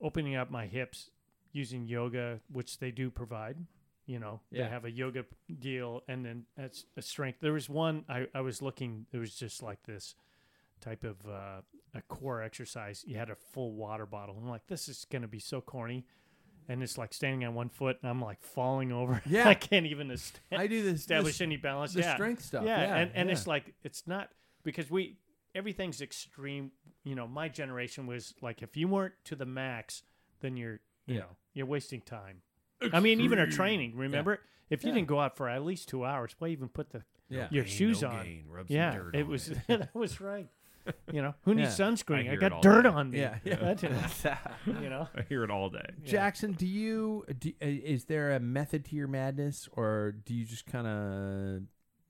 opening 0.02 0.36
up 0.36 0.52
my 0.52 0.66
hips 0.68 1.10
using 1.52 1.88
yoga 1.88 2.40
which 2.52 2.80
they 2.80 2.92
do 2.92 3.10
provide 3.10 3.58
you 4.06 4.20
know 4.20 4.42
Yeah. 4.52 4.64
they 4.66 4.70
have 4.70 4.86
a 4.86 4.92
yoga 4.92 5.26
deal 5.60 6.04
and 6.08 6.26
then 6.26 6.44
that's 6.58 6.86
a 6.98 7.02
strength 7.02 7.40
there 7.42 7.54
was 7.54 7.70
one 7.70 8.04
i, 8.10 8.28
I 8.34 8.42
was 8.42 8.62
looking 8.62 9.06
it 9.12 9.18
was 9.18 9.36
just 9.36 9.64
like 9.64 9.82
this 9.84 10.16
type 10.82 11.04
of 11.04 11.16
uh, 11.28 11.62
a 11.94 12.02
core 12.10 12.42
exercise 12.42 13.04
you 13.08 13.18
had 13.18 13.30
a 13.30 13.36
full 13.36 13.72
water 13.74 14.06
bottle 14.06 14.36
i'm 14.42 14.50
like 14.50 14.68
this 14.68 14.88
is 14.90 15.06
going 15.10 15.22
to 15.22 15.28
be 15.28 15.40
so 15.40 15.62
corny 15.62 16.06
and 16.68 16.84
it's 16.84 16.98
like 16.98 17.14
standing 17.14 17.48
on 17.48 17.56
one 17.56 17.70
foot 17.70 17.98
and 18.02 18.10
i'm 18.10 18.22
like 18.22 18.42
falling 18.44 18.92
over 18.92 19.22
Yeah. 19.26 19.48
i 19.48 19.54
can't 19.54 19.86
even 19.86 20.12
est- 20.12 20.42
I 20.52 20.68
do 20.68 20.84
this 20.84 21.00
establish 21.00 21.36
this- 21.36 21.42
any 21.42 21.56
balance 21.58 21.94
the 21.94 22.02
yeah 22.02 22.16
strength 22.16 22.44
stuff. 22.44 22.66
yeah, 22.66 22.82
Yeah, 22.82 22.96
and, 22.98 23.12
and 23.16 23.30
yeah. 23.30 23.34
it's 23.34 23.48
like 23.48 23.74
it's 23.84 24.06
not 24.06 24.30
because 24.64 24.92
we 24.92 25.16
everything's 25.56 26.02
extreme 26.02 26.72
you 27.04 27.16
know 27.16 27.28
my 27.28 27.48
generation 27.48 28.06
was 28.06 28.34
like 28.42 28.62
if 28.62 28.76
you 28.78 28.88
weren't 28.88 29.14
to 29.24 29.36
the 29.36 29.46
max 29.46 30.04
then 30.42 30.56
you're 30.58 30.80
you 31.08 31.16
Yeah. 31.16 31.20
know 31.22 31.36
you're 31.54 31.66
wasting 31.66 32.02
time 32.02 32.42
i 32.94 33.00
mean 33.00 33.22
even 33.22 33.40
a 33.40 33.48
training 33.50 33.96
remember 33.96 34.40
if 34.70 34.84
you 34.84 34.90
Yeah. 34.90 34.96
didn't 34.96 35.08
go 35.08 35.20
out 35.20 35.38
for 35.38 35.48
at 35.50 35.64
least 35.64 35.88
two 35.90 36.04
hours 36.06 36.36
why 36.40 36.50
even 36.50 36.68
put 36.70 36.90
the 36.92 37.04
Yeah. 37.30 37.48
your 37.52 37.64
Pain, 37.64 37.74
shoes 37.74 38.02
no 38.02 38.10
on 38.10 38.24
gain. 38.26 38.46
Rub 38.50 38.68
some 38.68 38.76
yeah 38.76 38.92
dirt 38.96 39.16
it 39.16 39.22
on 39.24 39.28
was 39.30 39.48
it. 39.50 39.58
that 39.68 39.96
was 39.96 40.20
right 40.22 40.50
you 41.12 41.22
know 41.22 41.34
who 41.44 41.56
needs 41.56 41.80
Yeah. 41.80 41.88
I 41.88 41.90
sunscreen 41.92 42.20
i, 42.20 42.24
hear 42.24 42.38
got 42.38 42.62
dirt 42.62 42.84
day. 42.84 42.90
on 42.90 43.10
me 43.12 43.20
Yeah, 43.20 43.38
yeah. 43.44 43.56
That- 43.74 44.52
you 44.68 44.90
know 44.90 45.08
I 45.16 45.22
hear 45.24 45.44
it 45.44 45.50
all 45.50 45.70
day. 45.70 45.90
Jackson, 46.04 46.52
do 46.52 46.68
you 46.68 47.26
do, 47.40 47.50
uh, 47.62 47.66
is 47.66 48.06
there 48.06 48.34
a 48.34 48.40
method 48.40 48.86
to 48.86 48.96
your 48.96 49.08
madness, 49.08 49.68
or 49.72 50.12
do 50.26 50.34
you 50.36 50.46
just 50.46 50.66
kind 50.68 50.86
of 50.86 51.62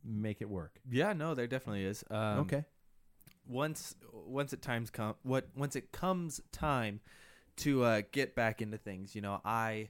make 0.03 0.41
it 0.41 0.49
work? 0.49 0.79
Yeah, 0.89 1.13
no, 1.13 1.35
there 1.35 1.47
definitely 1.47 1.85
is. 1.85 2.03
Um, 2.11 2.39
okay. 2.39 2.65
Once 3.47 3.95
once 4.11 4.53
it 4.53 4.61
times 4.61 4.89
come 4.89 5.15
what 5.23 5.47
once 5.55 5.75
it 5.75 5.91
comes 5.91 6.41
time 6.51 6.99
to 7.57 7.83
uh, 7.83 8.01
get 8.11 8.35
back 8.35 8.61
into 8.61 8.77
things, 8.77 9.15
you 9.15 9.21
know, 9.21 9.39
I 9.45 9.89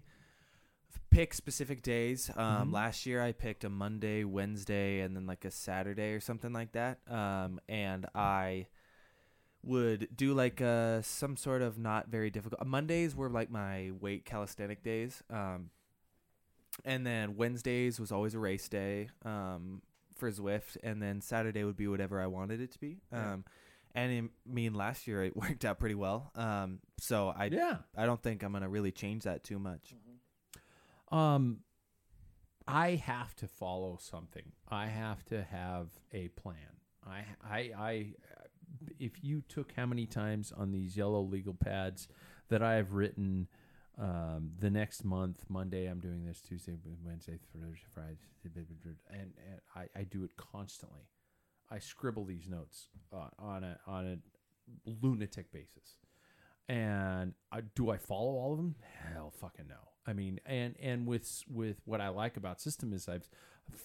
pick 1.09 1.33
specific 1.33 1.81
days. 1.81 2.29
Um, 2.35 2.69
Mhm. 2.69 2.73
Last 2.73 3.05
year, 3.05 3.21
I 3.21 3.31
picked 3.31 3.63
a 3.63 3.69
Monday, 3.69 4.23
Wednesday, 4.23 4.99
and 4.99 5.15
then 5.15 5.25
like 5.25 5.45
a 5.45 5.51
Saturday 5.51 6.13
or 6.13 6.19
something 6.19 6.51
like 6.53 6.73
that. 6.73 6.99
Um, 7.09 7.59
and 7.69 8.05
I 8.13 8.67
would 9.63 10.15
do 10.15 10.33
like 10.35 10.61
uh 10.61 11.01
some 11.01 11.35
sort 11.35 11.61
of 11.63 11.77
not 11.79 12.07
very 12.09 12.29
difficult. 12.29 12.63
Mondays 12.67 13.15
were 13.15 13.29
like 13.29 13.49
my 13.49 13.91
weight 13.99 14.23
calisthenic 14.25 14.83
days. 14.83 15.23
Um, 15.29 15.71
and 16.83 17.05
then 17.07 17.35
Wednesdays 17.35 17.99
was 17.99 18.11
always 18.11 18.35
a 18.35 18.39
race 18.39 18.67
day 18.67 19.09
um, 19.23 19.81
for 20.15 20.31
Zwift, 20.31 20.77
and 20.83 21.01
then 21.01 21.21
Saturday 21.21 21.63
would 21.63 21.77
be 21.77 21.87
whatever 21.87 22.19
I 22.21 22.27
wanted 22.27 22.61
it 22.61 22.71
to 22.73 22.79
be. 22.79 23.01
Um, 23.11 23.45
And 23.93 24.11
I 24.11 24.49
mean, 24.49 24.73
last 24.73 25.07
year 25.07 25.23
it 25.23 25.35
worked 25.43 25.63
out 25.63 25.79
pretty 25.79 25.95
well. 25.95 26.31
Um, 26.35 26.79
so 26.99 27.33
I 27.35 27.45
Yeah. 27.45 27.77
I 27.95 28.05
don't 28.05 28.21
think 28.21 28.43
I'm 28.43 28.51
gonna 28.51 28.69
really 28.69 28.91
change 28.91 29.23
that 29.23 29.43
too 29.43 29.59
much. 29.59 29.93
Um, 31.11 31.59
I 32.67 32.95
have 32.95 33.35
to 33.37 33.47
follow 33.47 33.97
something. 34.01 34.51
I 34.67 34.87
have 34.87 35.23
to 35.25 35.43
have 35.43 35.89
a 36.11 36.29
plan. 36.29 36.55
I, 37.05 37.25
I, 37.43 37.59
I, 37.77 38.13
if 38.99 39.23
you 39.23 39.41
took 39.47 39.73
how 39.77 39.85
many 39.85 40.07
times 40.07 40.51
on 40.51 40.71
these 40.71 40.97
yellow 40.97 41.21
legal 41.21 41.53
pads 41.53 42.07
that 42.49 42.63
I 42.63 42.73
have 42.75 42.93
written, 42.93 43.47
um, 43.97 44.51
the 44.59 44.69
next 44.69 45.05
month, 45.05 45.45
Monday 45.47 45.85
I'm 45.85 45.99
doing 45.99 46.25
this, 46.25 46.41
Tuesday, 46.41 46.73
Wednesday, 47.03 47.39
Thursday, 47.53 47.85
Friday, 47.93 48.17
and, 49.09 49.33
and 49.49 49.61
I, 49.75 49.87
I 49.97 50.03
do 50.03 50.23
it 50.23 50.31
constantly. 50.35 51.07
I 51.71 51.79
scribble 51.79 52.25
these 52.25 52.47
notes 52.47 52.89
uh, 53.13 53.29
on 53.39 53.63
a 53.63 53.79
on 53.87 54.05
a 54.05 54.89
lunatic 55.01 55.51
basis. 55.51 55.97
And 56.67 57.33
uh, 57.51 57.61
do 57.75 57.89
I 57.89 57.97
follow 57.97 58.33
all 58.33 58.51
of 58.51 58.57
them? 58.57 58.75
Hell, 59.13 59.31
fucking 59.39 59.67
no. 59.67 59.75
I 60.05 60.13
mean, 60.13 60.39
and 60.45 60.75
and 60.81 61.07
with 61.07 61.43
with 61.49 61.77
what 61.85 62.01
I 62.01 62.09
like 62.09 62.37
about 62.37 62.59
SYSTM 62.59 62.93
is 62.93 63.07
I've, 63.07 63.29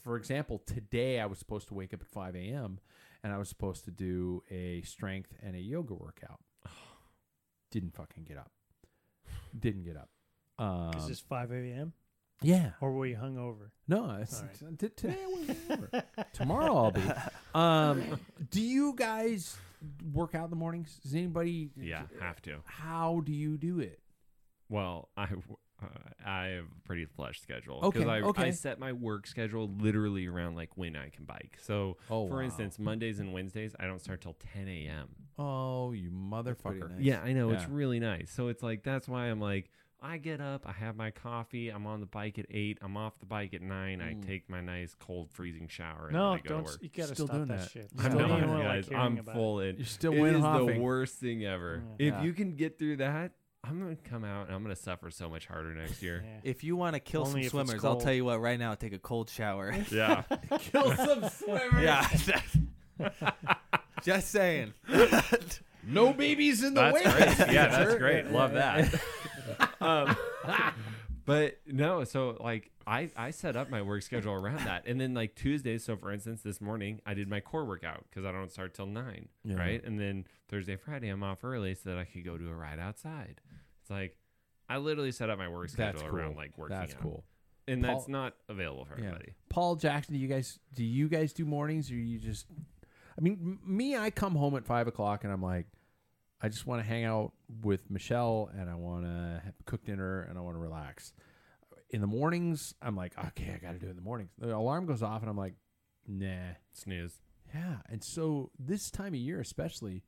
for 0.02 0.16
example, 0.16 0.62
today 0.66 1.20
I 1.20 1.26
was 1.26 1.38
supposed 1.38 1.68
to 1.68 1.74
wake 1.74 1.94
up 1.94 2.00
at 2.00 2.08
five 2.08 2.34
a.m. 2.34 2.80
and 3.22 3.32
I 3.32 3.38
was 3.38 3.48
supposed 3.48 3.84
to 3.84 3.90
do 3.90 4.42
a 4.50 4.82
strength 4.82 5.34
and 5.42 5.54
a 5.54 5.60
yoga 5.60 5.94
workout. 5.94 6.40
Didn't 7.70 7.94
fucking 7.94 8.24
get 8.24 8.36
up. 8.36 8.50
Didn't 9.58 9.84
get 9.84 9.96
up. 9.96 10.08
Um, 10.58 10.92
Is 10.98 11.08
this 11.08 11.20
5 11.20 11.50
a.m.? 11.52 11.92
yeah. 12.42 12.70
Or 12.80 12.92
were 12.92 13.06
you 13.06 13.16
hungover? 13.16 13.70
No, 13.88 14.18
it's, 14.20 14.40
All 14.40 14.46
right. 14.68 14.78
t- 14.78 14.88
today 14.90 15.16
I 15.22 15.26
wasn't 15.26 15.58
over. 15.70 16.04
Tomorrow 16.32 16.76
I'll 16.76 16.90
be. 16.90 17.02
Um, 17.54 18.18
do 18.50 18.60
you 18.60 18.94
guys 18.94 19.56
work 20.12 20.34
out 20.34 20.44
in 20.44 20.50
the 20.50 20.56
mornings? 20.56 20.98
Does 21.02 21.14
anybody? 21.14 21.70
Yeah, 21.76 22.02
have 22.20 22.40
to. 22.42 22.58
How 22.64 23.20
do 23.24 23.32
you 23.32 23.56
do 23.58 23.80
it? 23.80 24.00
Well, 24.68 25.08
I 25.16 25.28
uh, 25.82 25.86
I 26.28 26.46
have 26.46 26.64
a 26.64 26.86
pretty 26.86 27.04
flush 27.06 27.40
schedule 27.40 27.80
Okay, 27.84 28.04
I, 28.04 28.20
okay. 28.22 28.44
I 28.44 28.50
set 28.50 28.78
my 28.78 28.92
work 28.92 29.26
schedule 29.26 29.70
literally 29.78 30.26
around 30.26 30.56
like 30.56 30.76
when 30.76 30.96
I 30.96 31.08
can 31.08 31.24
bike. 31.24 31.58
So, 31.62 31.96
Oh, 32.10 32.28
for 32.28 32.36
wow. 32.36 32.40
instance, 32.42 32.78
Mondays 32.78 33.18
and 33.20 33.32
Wednesdays 33.32 33.74
I 33.80 33.86
don't 33.86 34.00
start 34.00 34.20
till 34.20 34.36
10 34.54 34.68
a.m. 34.68 35.08
Oh, 35.38 35.92
you 35.92 36.10
motherfucker! 36.10 36.90
nice. 36.90 37.00
Yeah, 37.00 37.20
I 37.22 37.32
know 37.32 37.50
it's 37.50 37.66
really 37.68 37.98
nice. 38.00 38.30
So 38.30 38.48
it's 38.48 38.62
like 38.62 38.82
that's 38.82 39.08
why 39.08 39.26
I'm 39.26 39.40
like 39.40 39.70
I 40.02 40.16
get 40.16 40.40
up, 40.40 40.62
I 40.66 40.72
have 40.72 40.96
my 40.96 41.10
coffee, 41.10 41.68
I'm 41.68 41.86
on 41.86 42.00
the 42.00 42.06
bike 42.06 42.38
at 42.38 42.46
eight, 42.48 42.78
I'm 42.80 42.96
off 42.96 43.18
the 43.20 43.26
bike 43.26 43.52
at 43.52 43.60
nine, 43.60 44.00
I 44.00 44.14
take 44.26 44.48
my 44.48 44.62
nice 44.62 44.94
cold 44.98 45.28
freezing 45.30 45.68
shower, 45.68 46.06
and 46.06 46.14
No, 46.14 46.30
then 46.30 46.38
I 46.38 46.48
go 46.48 46.48
don't. 46.54 46.64
to 46.64 46.68
s- 46.70 46.74
work. 46.76 46.82
You 46.82 46.88
gotta 46.96 47.14
Still 47.14 47.26
stop 47.26 47.36
doing 47.36 47.48
that, 47.48 47.58
that. 47.60 47.70
shit. 47.70 47.90
I'm 47.98 48.06
I'm 48.06 48.12
not, 48.16 48.28
doing 48.28 48.40
not, 48.40 48.48
what 48.48 48.60
I 48.60 48.76
guys. 48.76 48.88
like 48.88 48.96
I'm 48.98 49.02
hearing 49.12 49.18
about. 49.18 49.34
full 49.34 49.60
in. 49.60 49.76
You're 49.76 49.84
still 49.84 50.12
It 50.14 50.16
is 50.36 50.42
Wim-Hofing. 50.42 50.74
the 50.74 50.80
worst 50.80 51.14
thing 51.16 51.44
ever. 51.44 51.82
Yeah. 51.98 52.06
If 52.08 52.14
Yeah. 52.14 52.22
you 52.22 52.32
can 52.32 52.56
get 52.56 52.78
through 52.78 52.96
that, 52.96 53.32
I'm 53.62 53.78
gonna 53.80 53.96
come 53.96 54.24
out 54.24 54.46
and 54.46 54.54
I'm 54.56 54.62
gonna 54.62 54.74
suffer 54.76 55.10
so 55.10 55.28
much 55.28 55.46
harder 55.46 55.74
next 55.74 56.02
year. 56.02 56.24
Yeah. 56.44 56.50
If 56.50 56.64
you 56.64 56.76
want 56.76 56.94
to 56.94 57.00
kill 57.00 57.26
Only 57.26 57.42
if 57.44 57.50
some 57.52 57.66
swimmers, 57.66 57.84
I'll 57.84 57.92
cold. 57.92 58.04
tell 58.04 58.12
you 58.14 58.24
what. 58.24 58.40
Right 58.40 58.58
now, 58.58 58.74
take 58.74 58.92
a 58.94 58.98
cold 58.98 59.28
shower. 59.30 59.74
Yeah. 59.92 60.22
Kill 60.58 60.94
some 60.96 61.28
swimmers. 61.28 61.82
yeah. 61.82 62.06
Just 64.02 64.28
saying. 64.30 64.72
No 65.86 66.12
babies 66.12 66.62
in 66.62 66.74
the 66.74 66.80
That's 66.80 66.94
way. 66.94 67.02
great. 67.36 67.52
Yeah, 67.54 67.68
that's 67.68 67.94
great. 67.96 68.30
Love 68.30 68.52
that. 68.52 68.94
um, 69.80 70.16
but 71.26 71.58
no, 71.66 72.04
so 72.04 72.36
like 72.40 72.69
I 72.86 73.10
I 73.16 73.30
set 73.30 73.56
up 73.56 73.70
my 73.70 73.82
work 73.82 74.02
schedule 74.02 74.32
around 74.32 74.60
that, 74.64 74.84
and 74.86 75.00
then 75.00 75.14
like 75.14 75.34
Tuesdays. 75.34 75.84
So 75.84 75.96
for 75.96 76.10
instance, 76.12 76.42
this 76.42 76.60
morning 76.60 77.00
I 77.06 77.14
did 77.14 77.28
my 77.28 77.40
core 77.40 77.64
workout 77.64 78.04
because 78.08 78.24
I 78.24 78.32
don't 78.32 78.50
start 78.50 78.74
till 78.74 78.86
nine, 78.86 79.28
Yeah. 79.44 79.56
right? 79.56 79.84
And 79.84 79.98
then 80.00 80.26
Thursday, 80.48 80.76
Friday 80.76 81.08
I'm 81.08 81.22
off 81.22 81.44
early 81.44 81.74
so 81.74 81.90
that 81.90 81.98
I 81.98 82.04
could 82.04 82.24
go 82.24 82.38
do 82.38 82.48
a 82.48 82.54
ride 82.54 82.78
outside. 82.78 83.40
It's 83.82 83.90
like 83.90 84.16
I 84.68 84.78
literally 84.78 85.12
set 85.12 85.30
up 85.30 85.38
my 85.38 85.48
work 85.48 85.68
schedule 85.68 86.00
cool. 86.02 86.16
around 86.16 86.36
like 86.36 86.56
working 86.56 86.76
That's 86.76 86.94
out. 86.94 87.00
cool. 87.02 87.24
and 87.68 87.82
Paul- 87.84 87.94
that's 87.96 88.08
not 88.08 88.34
available 88.48 88.84
for 88.86 89.00
Yeah. 89.00 89.18
Paul 89.48 89.76
Jackson, 89.76 90.14
do 90.14 90.20
you 90.20 90.28
guys 90.28 90.58
do 90.74 90.84
you 90.84 91.08
guys 91.08 91.32
do 91.32 91.44
mornings 91.44 91.90
or 91.90 91.94
you 91.96 92.18
just? 92.18 92.46
I 93.18 93.20
mean, 93.20 93.58
m- 93.64 93.76
me, 93.76 93.96
I 93.96 94.10
come 94.10 94.34
home 94.34 94.56
at 94.56 94.64
five 94.64 94.86
o'clock 94.88 95.24
and 95.24 95.32
I'm 95.32 95.42
like, 95.42 95.66
I 96.40 96.48
just 96.48 96.66
want 96.66 96.80
to 96.82 96.88
hang 96.88 97.04
out 97.04 97.32
with 97.62 97.90
Michelle 97.90 98.50
and 98.56 98.70
I 98.70 98.74
want 98.74 99.04
to 99.04 99.42
cook 99.66 99.84
dinner 99.84 100.22
and 100.22 100.38
I 100.38 100.40
want 100.40 100.54
to 100.56 100.60
relax. 100.60 101.12
In 101.90 102.00
the 102.00 102.06
mornings, 102.06 102.74
I'm 102.80 102.94
like, 102.96 103.12
okay, 103.18 103.52
I 103.54 103.58
got 103.58 103.72
to 103.72 103.78
do 103.78 103.86
it 103.86 103.90
in 103.90 103.96
the 103.96 104.02
mornings. 104.02 104.30
The 104.38 104.54
alarm 104.54 104.86
goes 104.86 105.02
off 105.02 105.22
and 105.22 105.30
I'm 105.30 105.36
like, 105.36 105.54
nah. 106.06 106.54
Snooze. 106.72 107.20
Yeah, 107.54 107.78
and 107.88 108.02
so 108.04 108.50
this 108.58 108.90
time 108.92 109.08
of 109.14 109.18
year, 109.20 109.40
especially, 109.40 110.04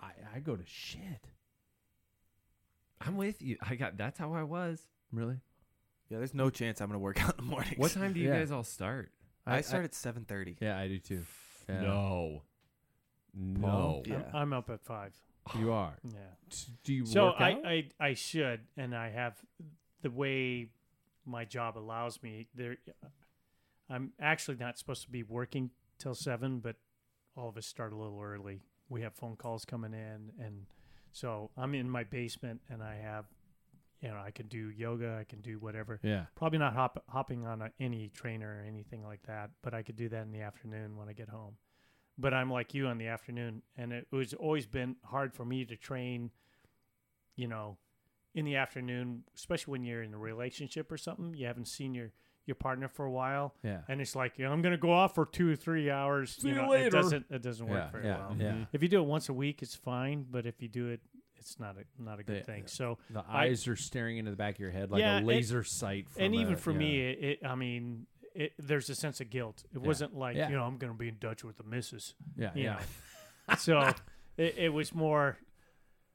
I 0.00 0.12
I 0.34 0.38
go 0.40 0.56
to 0.56 0.64
shit. 0.64 1.28
I'm 3.00 3.16
with 3.16 3.42
you. 3.42 3.56
I 3.60 3.74
got 3.74 3.98
that's 3.98 4.18
how 4.18 4.32
I 4.32 4.42
was. 4.42 4.80
Really? 5.12 5.36
Yeah, 6.08 6.18
there's 6.18 6.32
no 6.34 6.48
chance 6.50 6.80
I'm 6.80 6.88
gonna 6.88 6.98
work 6.98 7.22
out 7.24 7.38
in 7.38 7.44
the 7.44 7.50
morning. 7.50 7.74
What 7.76 7.92
time 7.92 8.14
do 8.14 8.20
you 8.20 8.28
Yeah. 8.28 8.38
guys 8.38 8.50
all 8.50 8.64
start? 8.64 9.10
I, 9.46 9.60
start 9.60 9.84
at 9.84 9.92
7:30. 9.92 10.56
Yeah, 10.60 10.78
I 10.78 10.88
do 10.88 10.98
too. 10.98 11.24
Yeah. 11.68 11.80
No. 11.82 12.42
No. 13.34 13.60
Paul? 13.68 14.02
Yeah. 14.06 14.22
I'm, 14.28 14.36
I'm 14.36 14.52
up 14.54 14.70
at 14.70 14.80
five. 14.82 15.12
You 15.58 15.72
are. 15.72 15.98
Yeah. 16.02 16.20
Do 16.84 16.94
you 16.94 17.04
So 17.04 17.26
work 17.26 17.34
I, 17.38 17.52
out? 17.52 17.66
I 17.66 17.88
I 18.00 18.14
should, 18.14 18.60
and 18.78 18.94
I 18.96 19.10
have 19.10 19.36
the 20.04 20.10
way 20.10 20.68
my 21.24 21.44
job 21.44 21.76
allows 21.76 22.22
me. 22.22 22.46
There, 22.54 22.76
I'm 23.90 24.12
actually 24.20 24.58
not 24.58 24.78
supposed 24.78 25.02
to 25.02 25.10
be 25.10 25.22
working 25.22 25.70
till 25.98 26.14
seven, 26.14 26.60
but 26.60 26.76
all 27.36 27.48
of 27.48 27.56
us 27.56 27.66
start 27.66 27.92
a 27.92 27.96
little 27.96 28.20
early. 28.20 28.60
We 28.90 29.00
have 29.00 29.14
phone 29.14 29.34
calls 29.36 29.64
coming 29.64 29.94
in, 29.94 30.30
and 30.38 30.66
so 31.10 31.50
I'm 31.56 31.74
in 31.74 31.88
my 31.88 32.04
basement, 32.04 32.60
and 32.68 32.82
I 32.82 32.96
have, 32.96 33.24
you 34.02 34.08
know, 34.08 34.20
I 34.22 34.30
can 34.30 34.46
do 34.46 34.70
yoga, 34.76 35.16
I 35.18 35.24
can 35.24 35.40
do 35.40 35.58
whatever. 35.58 35.98
yeah. 36.02 36.26
Probably 36.36 36.58
not 36.58 36.74
hop, 36.74 37.02
hopping 37.08 37.46
on 37.46 37.62
a, 37.62 37.70
any 37.80 38.10
trainer 38.14 38.60
or 38.60 38.68
anything 38.68 39.02
like 39.02 39.22
that, 39.26 39.50
but 39.62 39.72
I 39.72 39.82
could 39.82 39.96
do 39.96 40.10
that 40.10 40.22
in 40.22 40.32
the 40.32 40.42
afternoon 40.42 40.98
when 40.98 41.08
I 41.08 41.14
get 41.14 41.30
home. 41.30 41.56
But 42.18 42.34
I'm 42.34 42.52
like 42.52 42.74
you 42.74 42.88
on 42.88 42.98
the 42.98 43.06
afternoon, 43.06 43.62
and 43.78 43.90
it 43.90 44.06
was 44.12 44.34
always 44.34 44.66
been 44.66 44.96
hard 45.02 45.32
for 45.32 45.46
me 45.46 45.64
to 45.64 45.76
train, 45.76 46.30
you 47.36 47.48
know, 47.48 47.78
in 48.34 48.44
the 48.44 48.56
afternoon, 48.56 49.22
especially 49.34 49.72
when 49.72 49.84
you're 49.84 50.02
in 50.02 50.12
a 50.14 50.18
relationship 50.18 50.90
or 50.90 50.96
something. 50.96 51.34
You 51.34 51.46
haven't 51.46 51.68
seen 51.68 51.94
your 51.94 52.10
your 52.46 52.54
partner 52.56 52.88
for 52.88 53.06
a 53.06 53.10
while, 53.10 53.54
Yeah. 53.62 53.80
and 53.88 54.02
it's 54.02 54.14
like, 54.14 54.38
you 54.38 54.44
know, 54.44 54.52
I'm 54.52 54.60
going 54.60 54.72
to 54.72 54.78
go 54.78 54.92
off 54.92 55.14
for 55.14 55.24
two 55.24 55.50
or 55.50 55.56
three 55.56 55.90
hours. 55.90 56.36
See 56.36 56.48
you 56.48 56.54
know, 56.56 56.68
later. 56.68 56.88
It 56.88 56.90
doesn't 56.90 57.26
it 57.30 57.42
doesn't 57.42 57.66
work 57.66 57.78
Yeah, 57.86 57.90
very 57.90 58.04
yeah, 58.04 58.18
well. 58.18 58.36
yeah. 58.38 58.64
If 58.72 58.82
you 58.82 58.88
do 58.88 59.00
it 59.00 59.06
once 59.06 59.28
a 59.30 59.32
week, 59.32 59.62
it's 59.62 59.74
fine, 59.74 60.26
but 60.30 60.44
if 60.44 60.60
you 60.60 60.68
do 60.68 60.88
it, 60.88 61.00
it's 61.36 61.58
not 61.58 61.76
a 61.78 62.02
not 62.02 62.20
a 62.20 62.22
good 62.22 62.36
Yeah, 62.38 62.42
thing. 62.42 62.66
So 62.66 62.98
The 63.10 63.24
I- 63.26 63.44
eyes 63.44 63.66
are 63.66 63.76
staring 63.76 64.18
into 64.18 64.30
the 64.30 64.36
back 64.36 64.54
of 64.56 64.60
your 64.60 64.70
head 64.72 64.90
like 64.90 65.00
Yeah, 65.00 65.20
a 65.20 65.22
laser 65.22 65.64
sight. 65.64 66.10
From 66.10 66.22
and 66.24 66.34
even 66.34 66.56
for 66.56 66.72
yeah. 66.72 66.78
me, 66.78 67.00
it, 67.00 67.18
it 67.42 67.46
I 67.46 67.54
mean, 67.54 68.06
it, 68.34 68.52
there's 68.58 68.90
a 68.90 68.94
sense 68.94 69.20
of 69.22 69.30
guilt. 69.30 69.64
It 69.72 69.78
wasn't 69.80 70.14
like 70.14 70.36
you 70.36 70.48
know 70.50 70.64
I'm 70.64 70.76
going 70.76 70.92
to 70.92 70.98
be 70.98 71.08
in 71.08 71.16
Dutch 71.20 71.44
with 71.44 71.56
the 71.56 71.64
missus. 71.64 72.14
yeah, 72.36 72.50
you 72.54 72.64
yeah, 72.64 72.78
know. 73.48 73.54
so 73.58 73.80
it, 74.36 74.54
it 74.58 74.68
was 74.72 74.92
more. 74.94 75.38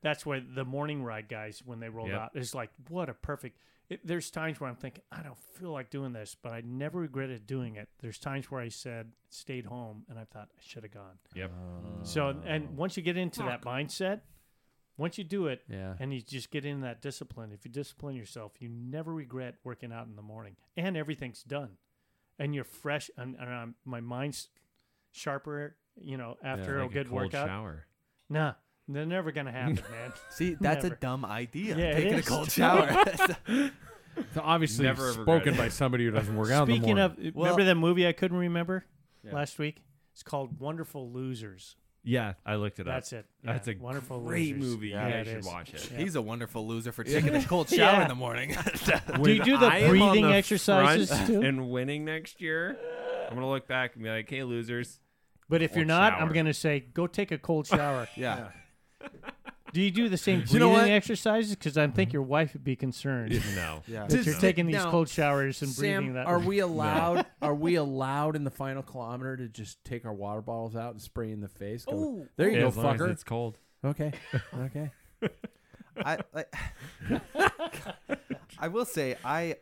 That's 0.02 0.26
why 0.26 0.42
the 0.56 0.64
morning 0.66 1.04
ride 1.04 1.28
guys, 1.28 1.62
when 1.66 1.80
they 1.80 1.90
rolled 1.90 2.10
Yep. 2.10 2.20
out, 2.20 2.32
is 2.36 2.56
like 2.56 2.70
what 2.88 3.10
a 3.10 3.14
perfect. 3.14 3.58
It, 3.90 4.06
there's 4.06 4.30
times 4.30 4.60
where 4.62 4.70
I'm 4.70 4.76
thinking 4.76 5.04
I 5.12 5.22
don't 5.24 5.38
feel 5.56 5.72
like 5.72 5.90
doing 5.90 6.14
this, 6.14 6.36
but 6.42 6.52
I 6.54 6.62
never 6.62 7.00
regretted 7.00 7.48
doing 7.48 7.76
it. 7.76 7.90
There's 8.00 8.20
times 8.20 8.50
where 8.52 8.62
I 8.62 8.70
said 8.70 9.12
stayed 9.30 9.66
home 9.66 10.06
and 10.10 10.18
I 10.20 10.26
thought 10.26 10.50
I 10.56 10.62
should 10.62 10.84
have 10.84 10.94
gone. 10.94 11.18
Yep. 11.36 11.52
So 12.04 12.36
and 12.46 12.78
once 12.78 12.96
you 12.98 13.04
get 13.04 13.18
into 13.18 13.42
that 13.44 13.64
mindset, 13.64 14.22
once 14.98 15.18
you 15.18 15.24
do 15.24 15.48
it, 15.48 15.62
yeah. 15.70 15.96
and 16.00 16.14
you 16.14 16.22
just 16.22 16.52
get 16.52 16.66
in 16.66 16.82
that 16.82 17.02
discipline. 17.02 17.52
If 17.52 17.66
you 17.66 17.72
discipline 17.72 18.16
yourself, 18.16 18.54
you 18.60 18.70
never 18.70 19.14
regret 19.14 19.56
working 19.64 19.92
out 19.92 20.08
in 20.08 20.16
the 20.16 20.22
morning, 20.22 20.56
and 20.78 20.96
everything's 20.96 21.42
done, 21.44 21.72
and 22.38 22.54
you're 22.54 22.64
fresh. 22.66 23.10
And, 23.18 23.36
and 23.40 23.50
I'm, 23.50 23.76
my 23.86 24.02
mind's 24.02 24.50
sharper. 25.12 25.76
You 26.02 26.16
know, 26.16 26.38
after 26.44 26.82
Like 26.82 26.92
a 26.92 26.94
good 26.94 27.10
cold 27.10 27.22
workout. 27.24 27.48
shower. 27.48 27.86
Nah, 28.30 28.54
they're 28.96 29.06
never 29.06 29.32
gonna 29.32 29.52
happen, 29.52 29.76
man. 29.92 30.14
See, 30.30 30.56
that's 30.60 30.84
Never. 30.84 30.96
a 30.96 30.98
dumb 31.00 31.26
idea. 31.26 31.78
Yeah, 31.78 31.84
it 31.92 31.96
taking 31.96 32.14
a 32.14 32.18
is. 32.18 32.28
cold 32.28 32.52
shower. 32.52 33.04
So 34.34 34.42
obviously 34.44 34.84
Never 34.84 35.06
have 35.06 35.14
spoken 35.14 35.34
regretted 35.34 35.58
by 35.58 35.70
somebody 35.70 36.04
who 36.04 36.12
doesn't 36.12 36.36
work 36.36 36.52
out. 36.52 36.64
in 36.64 36.70
the 36.70 36.76
Speaking 36.76 36.96
morning. 36.98 37.28
of, 37.30 37.36
Well- 37.36 37.46
remember 37.46 37.64
that 37.66 37.76
movie 37.76 38.06
I 38.06 38.12
couldn't 38.12 38.38
remember 38.38 38.84
Yeah. 39.24 39.34
last 39.34 39.58
week? 39.60 39.82
It's 40.12 40.24
called 40.24 40.60
Wonderful 40.60 41.10
Losers. 41.10 41.78
Yeah, 42.04 42.34
I 42.46 42.56
looked 42.56 42.80
it 42.80 42.88
up. 42.88 42.96
That's 42.96 43.14
it. 43.14 43.26
That's 43.46 43.68
a 43.70 43.76
Wonderful 43.76 44.20
great 44.22 44.56
Losers. 44.58 44.72
movie. 44.74 44.88
Yeah, 44.90 45.08
you 45.08 45.14
it 45.14 45.26
should 45.28 45.38
is. 45.38 45.46
watch 45.46 45.74
it. 45.74 45.90
Yeah. 45.92 46.00
He's 46.00 46.16
a 46.16 46.22
wonderful 46.22 46.68
loser 46.68 46.92
for 46.92 47.06
taking 47.06 47.34
a 47.34 47.44
cold 47.44 47.70
shower 47.70 47.78
Yeah. 47.94 48.02
in 48.02 48.08
the 48.10 48.16
morning. 48.16 48.56
Do 49.24 49.32
you 49.32 49.42
do 49.44 49.58
the 49.58 49.68
I 49.68 49.78
am 49.78 50.02
on 50.02 50.10
breathing 50.10 50.28
the 50.30 50.34
exercises 50.36 51.10
front 51.10 51.28
too? 51.28 51.42
And 51.42 51.70
winning 51.70 52.04
next 52.04 52.42
year, 52.42 52.78
I'm 53.30 53.36
gonna 53.36 53.48
look 53.50 53.68
back 53.70 53.94
and 53.96 54.04
be 54.04 54.10
like, 54.10 54.30
"Hey, 54.30 54.44
losers." 54.44 55.00
But 55.48 55.62
if 55.62 55.72
you're 55.76 55.86
Cold 55.86 55.88
not, 55.88 56.14
I'm 56.14 56.20
shower. 56.28 56.34
gonna 56.34 56.54
say 56.54 56.80
go 56.82 57.08
take 57.08 57.32
a 57.32 57.38
cold 57.38 57.68
shower. 57.68 58.10
yeah. 58.18 58.50
Do 59.74 59.82
you 59.82 59.92
do 59.92 60.10
the 60.10 60.18
same 60.18 60.40
breathing 60.40 60.54
You 60.54 60.60
know 60.62 60.70
what? 60.70 60.90
exercises? 60.90 61.52
Because 61.52 61.78
I 61.78 61.86
think 61.88 62.10
mm-hmm. 62.10 62.16
your 62.16 62.24
wife 62.24 62.54
would 62.54 62.64
be 62.64 62.76
concerned 62.76 63.40
no. 63.56 63.84
Yeah. 63.88 64.08
that 64.08 64.26
you're 64.26 64.40
taking 64.40 64.66
these 64.66 64.78
now, 64.78 64.90
cold 64.90 65.10
showers 65.10 65.62
and 65.62 65.76
breathing 65.76 66.06
Sam, 66.08 66.14
that. 66.14 66.26
are 66.26 66.40
we 66.40 66.58
allowed? 66.60 67.28
Are 67.42 67.54
we 67.54 67.76
allowed 67.76 68.36
in 68.36 68.44
the 68.44 68.52
final 68.52 68.82
kilometer 68.82 69.38
to 69.38 69.48
just 69.48 69.84
take 69.84 70.06
our 70.06 70.14
water 70.14 70.42
bottles 70.42 70.76
out 70.76 70.94
and 70.94 71.02
spray 71.02 71.32
in 71.32 71.42
the 71.42 71.48
face? 71.48 71.86
Go, 71.86 71.96
Ooh. 71.96 72.28
there 72.36 72.50
you 72.50 72.56
Yeah, 72.56 72.62
go, 72.62 72.68
as 72.70 72.78
long 72.78 72.96
as 72.96 73.02
fucker. 73.02 73.12
it's 73.12 73.24
cold. 73.24 73.60
Okay, 73.86 74.12
okay. 74.60 74.92
I 76.04 76.18
like, 76.34 76.54
I 78.58 78.68
will 78.70 78.86
say 78.86 79.18
I 79.24 79.58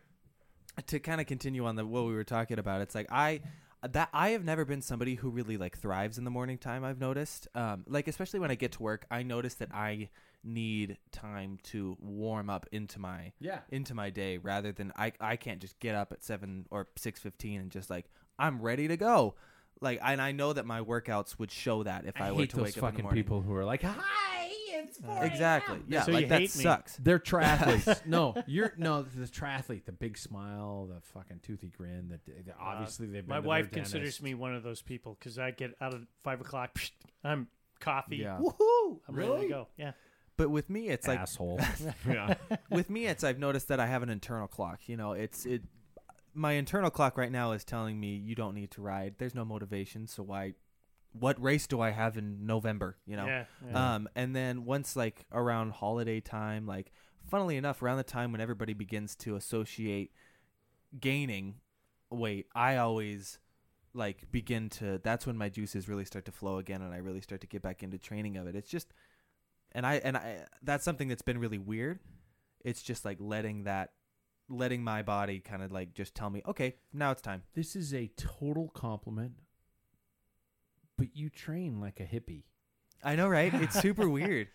to 0.86 1.00
kind 1.00 1.20
of 1.20 1.28
continue 1.28 1.66
on 1.66 1.76
the 1.76 1.86
what 1.86 2.06
we 2.06 2.14
were 2.14 2.24
talking 2.24 2.60
about. 2.60 2.82
It's 2.82 2.96
like 2.96 3.08
I 3.12 3.42
that 3.84 4.10
I 4.14 4.30
have 4.30 4.44
never 4.44 4.66
been 4.66 4.82
somebody 4.82 5.16
who 5.16 5.30
really 5.30 5.58
like 5.58 5.78
thrives 5.78 6.18
in 6.18 6.24
the 6.24 6.32
morning 6.32 6.58
time. 6.58 6.84
I've 6.84 7.00
noticed, 7.00 7.48
um, 7.56 7.84
like 7.88 8.08
especially 8.08 8.40
when 8.40 8.52
I 8.52 8.56
get 8.56 8.72
to 8.74 8.84
work, 8.84 9.06
I 9.12 9.24
notice 9.24 9.54
that 9.56 9.70
I 9.74 10.10
need 10.44 10.98
time 11.12 11.60
to 11.64 11.98
warm 12.00 12.50
up 12.50 12.66
into 12.72 13.00
my 13.00 13.34
Yeah. 13.40 13.60
into 13.70 13.94
my 13.94 14.10
day 14.10 14.38
rather 14.38 14.72
than 14.72 14.94
I 14.96 15.12
I 15.20 15.36
can't 15.36 15.60
just 15.60 15.80
get 15.80 15.94
up 15.96 16.12
at 16.12 16.24
seven 16.24 16.66
or 16.72 16.88
six 16.96 17.20
fifteen 17.20 17.60
and 17.62 17.72
just 17.72 17.90
like 17.90 18.06
I'm 18.40 18.62
ready 18.62 18.88
to 18.88 18.98
go. 18.98 19.36
Like 19.82 20.00
and 20.04 20.22
I 20.22 20.32
know 20.32 20.54
that 20.54 20.66
my 20.66 20.82
workouts 20.82 21.38
would 21.38 21.52
show 21.52 21.84
that 21.84 22.06
if 22.06 22.20
I, 22.20 22.28
I 22.28 22.32
were 22.32 22.46
to 22.46 22.56
those 22.56 22.66
wake 22.66 22.72
up 22.72 22.78
in 22.78 22.82
the 22.82 22.88
fucking 22.92 23.04
morning. 23.04 23.24
people 23.24 23.42
who 23.42 23.54
are 23.56 23.66
like, 23.66 23.84
"Hi, 23.84 24.47
it's 24.88 25.00
uh, 25.04 25.16
4 25.16 25.26
Exactly. 25.26 25.80
Yeah, 25.88 26.04
So 26.04 26.12
like 26.12 26.22
you 26.24 26.28
that 26.28 26.40
hate 26.42 26.56
me. 26.56 26.64
sucks. 26.64 26.98
They're 26.98 27.20
triathletes. 27.20 28.06
no, 28.06 28.36
you're 28.48 28.74
no 28.78 29.04
the 29.04 29.26
triathlete. 29.28 29.86
The 29.86 29.92
big 29.92 30.18
smile, 30.18 30.88
the 30.94 31.02
fucking 31.02 31.40
toothy 31.44 31.68
grin. 31.76 32.10
That 32.10 32.26
the, 32.26 32.52
uh, 32.52 32.56
obviously 32.60 33.08
they've 33.08 33.26
been 33.26 33.30
My 33.30 33.36
to 33.38 33.42
their 33.42 33.48
wife 33.48 33.72
considers 33.72 34.02
dentist. 34.18 34.24
me 34.24 34.34
one 34.34 34.56
of 34.56 34.64
those 34.64 34.82
people 34.82 35.16
because 35.20 35.38
I 35.40 35.52
get 35.52 35.76
out 35.82 35.94
of 35.94 36.02
five 36.24 36.42
o'clock. 36.42 36.78
I'm 37.24 37.48
coffee. 37.80 38.18
Yeah. 38.18 38.40
Woohoo! 38.40 39.00
I'm 39.08 39.16
ready 39.16 39.30
Really? 39.30 39.42
to 39.44 39.50
go. 39.50 39.68
Yeah. 39.78 39.92
But 40.38 40.50
with 40.52 40.70
me, 40.70 40.90
it's 40.90 41.08
like 41.08 41.20
asshole. 41.20 41.60
Yeah. 42.08 42.36
with 42.70 42.90
me, 42.92 43.08
it's 43.08 43.24
I've 43.24 43.40
noticed 43.40 43.70
that 43.70 43.80
I 43.80 43.88
have 43.88 44.04
an 44.04 44.10
internal 44.10 44.48
clock. 44.48 44.82
You 44.88 44.96
know, 44.98 45.14
it's 45.14 45.46
it. 45.46 45.64
My 46.36 46.52
internal 46.54 46.92
clock 46.92 47.18
right 47.18 47.32
now 47.32 47.54
is 47.54 47.64
telling 47.64 48.00
me 48.00 48.16
you 48.16 48.36
don't 48.36 48.54
need 48.54 48.70
to 48.72 48.82
ride. 48.82 49.16
There's 49.18 49.34
no 49.34 49.44
motivation, 49.44 50.06
so 50.06 50.22
why? 50.22 50.54
What 51.20 51.42
race 51.42 51.68
do 51.68 51.82
I 51.82 51.92
have 51.92 52.18
in 52.18 52.46
November? 52.46 52.98
You 53.06 53.18
know. 53.18 53.26
Yeah. 53.26 53.46
yeah. 53.70 53.96
Um, 53.96 54.10
and 54.16 54.36
then 54.36 54.66
once 54.66 54.96
like 54.96 55.26
around 55.32 55.72
holiday 55.72 56.20
time, 56.20 56.66
like 56.66 56.92
funnily 57.30 57.58
enough, 57.58 57.82
around 57.82 57.98
the 57.98 58.04
time 58.04 58.32
when 58.32 58.42
everybody 58.42 58.74
begins 58.74 59.16
to 59.16 59.36
associate 59.36 60.12
gaining 61.00 61.56
weight, 62.10 62.48
I 62.56 62.78
always 62.78 63.40
like 63.94 64.32
begin 64.32 64.70
to. 64.70 65.00
That's 65.04 65.28
when 65.28 65.38
my 65.38 65.50
juices 65.50 65.90
really 65.90 66.06
start 66.06 66.26
to 66.26 66.32
flow 66.32 66.58
again, 66.58 66.82
and 66.82 66.94
I 66.94 66.98
really 66.98 67.22
start 67.22 67.42
to 67.42 67.48
get 67.48 67.62
back 67.62 67.84
into 67.84 67.98
training 67.98 68.38
of 68.38 68.48
it. 68.48 68.56
It's 68.56 68.70
just, 68.70 68.94
and 69.72 69.86
I 69.86 69.96
and 69.96 70.18
I 70.18 70.46
that's 70.62 70.84
something 70.86 71.08
that's 71.08 71.22
been 71.22 71.40
really 71.40 71.58
weird. 71.58 72.00
It's 72.64 72.82
just 72.82 73.06
like 73.06 73.18
letting 73.20 73.64
that, 73.64 73.92
letting 74.50 74.84
my 74.84 75.02
body 75.02 75.40
kind 75.40 75.62
of 75.62 75.72
like 75.72 75.94
just 75.94 76.16
tell 76.16 76.30
me, 76.30 76.42
okay, 76.48 76.76
now 76.94 77.12
it's 77.12 77.22
time. 77.22 77.44
this 77.54 77.76
is 77.76 77.94
a 77.94 78.12
total 78.18 78.70
compliment, 78.70 79.34
but 80.98 81.16
you 81.16 81.30
train 81.30 81.80
like 81.80 82.00
a 82.00 82.04
hippie. 82.04 82.44
I 83.04 83.16
know, 83.16 83.28
right? 83.28 83.54
It's 83.54 83.80
super 83.80 84.10
weird. 84.18 84.48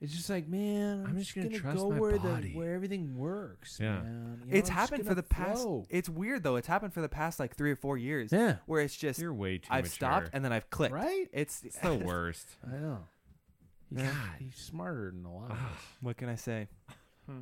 It's 0.00 0.12
just 0.14 0.28
like, 0.28 0.48
man, 0.48 1.00
I'm, 1.04 1.06
I'm 1.10 1.18
just 1.18 1.32
just 1.32 1.34
gonna 1.36 1.48
gonna, 1.48 1.60
trust 1.60 1.78
go 1.78 1.90
my 1.90 1.98
where 1.98 2.18
body. 2.18 2.52
the 2.52 2.58
where 2.58 2.74
everything 2.74 3.16
works. 3.16 3.78
Yeah. 3.80 4.00
man. 4.00 4.42
You 4.44 4.52
know, 4.52 4.58
it's 4.58 4.68
I'm 4.68 4.76
happened 4.76 5.06
for 5.06 5.14
the 5.14 5.22
past. 5.22 5.62
flow. 5.62 5.86
It's 5.88 6.08
weird 6.08 6.42
though. 6.42 6.56
It's 6.56 6.66
happened 6.66 6.92
for 6.92 7.00
the 7.00 7.08
past 7.08 7.38
like 7.40 7.56
three 7.56 7.70
or 7.70 7.76
four 7.76 7.96
years. 7.96 8.30
Yeah. 8.32 8.56
where 8.66 8.80
it's 8.82 8.96
just 8.96 9.18
You're 9.20 9.32
way 9.32 9.58
too 9.58 9.68
I've 9.70 9.84
mature. 9.84 9.94
stopped 9.94 10.30
and 10.32 10.44
then 10.44 10.52
I've 10.52 10.68
clicked. 10.68 10.94
Right? 10.94 11.28
It's 11.32 11.62
It's 11.62 11.78
the 11.78 11.94
worst. 12.04 12.48
I 12.66 12.76
know. 12.76 12.98
He's, 13.94 14.02
God. 14.02 14.12
he's 14.40 14.56
smarter 14.56 15.10
than 15.14 15.24
a 15.24 15.32
lot. 15.34 15.50
of 15.52 15.56
us. 15.56 15.58
What 16.00 16.16
can 16.16 16.28
I 16.28 16.34
say? 16.34 16.68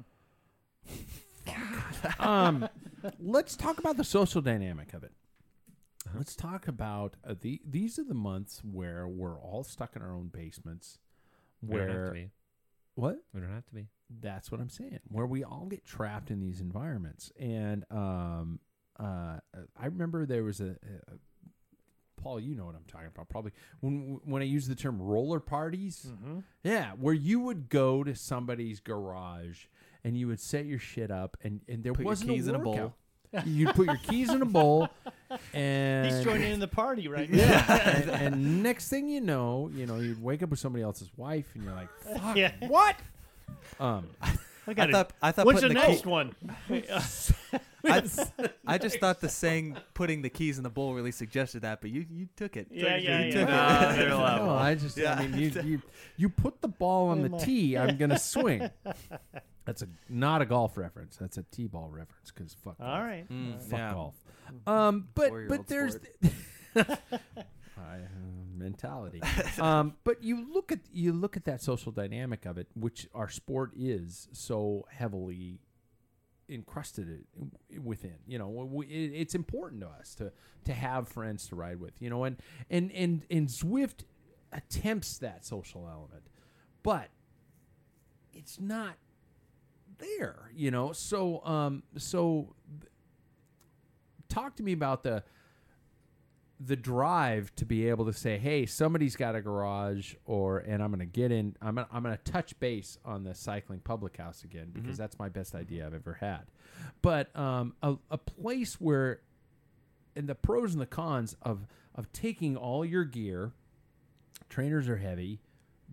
um, 2.18 2.68
let's 3.18 3.56
talk 3.56 3.78
about 3.78 3.96
the 3.96 4.04
social 4.04 4.40
dynamic 4.40 4.92
of 4.94 5.02
it. 5.02 5.12
Let's 6.16 6.36
talk 6.36 6.68
about 6.68 7.16
uh, 7.26 7.34
the. 7.40 7.60
These 7.68 7.98
are 7.98 8.04
the 8.04 8.14
months 8.14 8.62
where 8.64 9.06
we're 9.08 9.38
all 9.40 9.64
stuck 9.64 9.96
in 9.96 10.02
our 10.02 10.12
own 10.12 10.28
basements. 10.28 10.98
We 11.62 11.76
don't 11.78 11.88
have 11.88 11.96
to 11.96 12.02
Where 12.02 12.10
be. 12.12 12.30
what? 12.94 13.18
We 13.34 13.40
don't 13.40 13.52
have 13.52 13.66
to 13.66 13.74
be. 13.74 13.88
That's 14.20 14.50
what 14.50 14.60
I'm 14.60 14.68
saying. 14.68 15.00
Where 15.08 15.26
we 15.26 15.42
all 15.44 15.66
get 15.70 15.84
trapped 15.84 16.30
in 16.30 16.40
these 16.40 16.60
environments, 16.60 17.32
and 17.40 17.84
um, 17.90 18.60
uh, 18.98 19.38
I 19.80 19.86
remember 19.86 20.26
there 20.26 20.44
was 20.44 20.60
a, 20.60 20.76
a 21.08 21.12
Paul. 22.20 22.40
You 22.40 22.54
know 22.54 22.66
what 22.66 22.74
I'm 22.74 22.84
talking 22.86 23.08
about, 23.08 23.28
probably 23.28 23.52
when 23.80 24.20
when 24.24 24.42
I 24.42 24.44
use 24.44 24.68
the 24.68 24.74
term 24.74 25.00
roller 25.00 25.40
parties. 25.40 26.06
Mm-hmm. 26.10 26.40
Yeah, 26.62 26.92
where 26.92 27.14
you 27.14 27.40
would 27.40 27.68
go 27.68 28.04
to 28.04 28.14
somebody's 28.14 28.80
garage 28.80 29.64
and 30.04 30.16
you 30.16 30.26
would 30.26 30.40
set 30.40 30.66
your 30.66 30.78
shit 30.78 31.10
up, 31.10 31.36
and 31.42 31.60
and 31.68 31.82
there 31.82 31.92
Put 31.94 32.04
wasn't 32.04 32.30
keys 32.30 32.48
in 32.48 32.54
a 32.54 32.58
bowl. 32.58 32.74
workout. 32.74 32.92
You'd 33.44 33.74
put 33.74 33.86
your 33.86 33.96
keys 33.96 34.30
in 34.30 34.42
a 34.42 34.46
bowl, 34.46 34.88
and 35.54 36.06
He's 36.14 36.22
joining 36.24 36.52
in 36.52 36.60
the 36.60 36.68
party 36.68 37.08
right 37.08 37.30
now. 37.30 37.38
yeah, 37.38 37.88
and, 37.96 38.10
and 38.34 38.62
next 38.62 38.88
thing 38.88 39.08
you 39.08 39.20
know, 39.20 39.70
you 39.74 39.86
know, 39.86 39.96
you'd 39.98 40.22
wake 40.22 40.42
up 40.42 40.50
with 40.50 40.58
somebody 40.58 40.82
else's 40.82 41.10
wife, 41.16 41.46
and 41.54 41.64
you're 41.64 41.72
like, 41.74 41.88
"Fuck, 42.20 42.36
Yeah. 42.36 42.52
what?" 42.68 42.96
Um, 43.80 44.06
I 44.66 44.74
got 44.74 44.88
I 44.88 44.92
thought 44.92 45.12
I 45.22 45.32
thought 45.32 45.46
What's 45.46 45.60
the 45.60 45.68
putting 45.68 45.82
the, 45.82 45.88
next 45.88 46.02
key, 46.02 46.08
one? 46.08 46.34
I, 47.84 48.02
I 48.64 48.78
just 48.78 49.00
thought 49.00 49.20
the 49.20 49.28
saying 49.28 49.76
"putting 49.94 50.22
the 50.22 50.28
keys 50.30 50.56
in 50.58 50.62
the 50.62 50.70
bowl" 50.70 50.94
really 50.94 51.10
suggested 51.10 51.62
that, 51.62 51.80
but 51.80 51.90
you 51.90 52.06
you 52.08 52.28
took 52.36 52.56
it. 52.56 52.68
Yeah, 52.70 52.96
You 52.96 53.08
yeah, 53.08 53.24
took 53.30 53.48
yeah. 53.48 53.94
it. 53.94 54.08
no, 54.08 54.50
I 54.50 54.74
just, 54.76 54.96
Yeah. 54.96 55.14
I 55.14 55.26
mean, 55.26 55.40
you, 55.40 55.62
you, 55.62 55.82
you 56.16 56.28
put 56.28 56.60
the 56.60 56.68
ball 56.68 57.08
on 57.08 57.22
the 57.22 57.36
tee, 57.38 57.76
I'm 57.76 57.96
gonna 57.96 58.18
swing. 58.20 58.70
That's 59.64 59.82
a 59.82 59.88
not 60.08 60.42
a 60.42 60.46
golf 60.46 60.76
reference. 60.76 61.16
That's 61.16 61.38
a 61.38 61.44
tee-ball 61.44 61.88
reference 61.90 62.32
because 62.32 62.54
fuck. 62.54 62.76
All 62.80 62.86
golf. 62.86 63.04
right. 63.04 63.28
Mm, 63.30 63.60
fuck 63.60 63.78
yeah. 63.78 63.92
golf. 63.92 64.14
Um, 64.66 65.08
but 65.14 65.28
Four-year-old 65.28 65.58
but 65.58 65.66
there's 65.68 65.94
sport. 65.94 66.98
I, 67.78 67.96
uh, 67.96 68.08
mentality. 68.56 69.20
um, 69.60 69.94
but 70.04 70.22
you 70.22 70.52
look 70.52 70.72
at 70.72 70.80
you 70.92 71.12
look 71.12 71.36
at 71.36 71.44
that 71.44 71.62
social 71.62 71.92
dynamic 71.92 72.44
of 72.46 72.58
it, 72.58 72.68
which 72.74 73.08
our 73.14 73.28
sport 73.28 73.72
is 73.76 74.28
so 74.32 74.86
heavily 74.90 75.60
encrusted 76.48 77.24
i- 77.40 77.78
within. 77.78 78.16
You 78.26 78.38
know, 78.38 78.48
we, 78.48 78.86
it, 78.86 79.12
it's 79.14 79.34
important 79.34 79.82
to 79.82 79.88
us 79.88 80.14
to 80.16 80.32
to 80.64 80.72
have 80.72 81.08
friends 81.08 81.48
to 81.48 81.56
ride 81.56 81.80
with. 81.80 82.00
You 82.00 82.10
know, 82.10 82.24
and 82.24 82.36
and 82.70 82.90
and 82.92 83.24
and 83.30 83.48
Zwift 83.48 84.04
attempts 84.52 85.18
that 85.18 85.44
social 85.44 85.88
element, 85.88 86.24
but 86.82 87.08
it's 88.32 88.60
not 88.60 88.96
there. 90.02 90.50
You 90.54 90.70
know, 90.70 90.92
so 90.92 91.44
um, 91.44 91.82
so 91.96 92.54
talk 94.28 94.56
to 94.56 94.62
me 94.62 94.72
about 94.72 95.02
the 95.02 95.22
the 96.64 96.76
drive 96.76 97.52
to 97.56 97.64
be 97.64 97.88
able 97.88 98.04
to 98.06 98.12
say, 98.12 98.38
"Hey, 98.38 98.66
somebody's 98.66 99.16
got 99.16 99.34
a 99.34 99.40
garage," 99.40 100.14
or 100.24 100.58
and 100.58 100.82
I'm 100.82 100.90
going 100.90 101.00
to 101.00 101.06
get 101.06 101.32
in. 101.32 101.56
I'm 101.60 101.76
gonna, 101.76 101.88
I'm 101.92 102.02
going 102.02 102.16
to 102.16 102.32
touch 102.32 102.58
base 102.60 102.98
on 103.04 103.24
the 103.24 103.34
cycling 103.34 103.80
public 103.80 104.16
house 104.16 104.44
again 104.44 104.70
because 104.72 104.96
that's 104.96 105.18
my 105.18 105.28
best 105.28 105.54
idea 105.54 105.86
I've 105.86 105.94
ever 105.94 106.14
had. 106.14 106.42
But 107.00 107.34
um, 107.36 107.74
a, 107.82 107.96
a 108.10 108.18
place 108.18 108.80
where, 108.80 109.20
and 110.14 110.28
the 110.28 110.34
pros 110.34 110.72
and 110.72 110.80
the 110.80 110.86
cons 110.86 111.36
of 111.42 111.66
of 111.94 112.12
taking 112.12 112.56
all 112.56 112.84
your 112.84 113.04
gear, 113.04 113.52
trainers 114.48 114.88
are 114.88 114.96
heavy, 114.98 115.40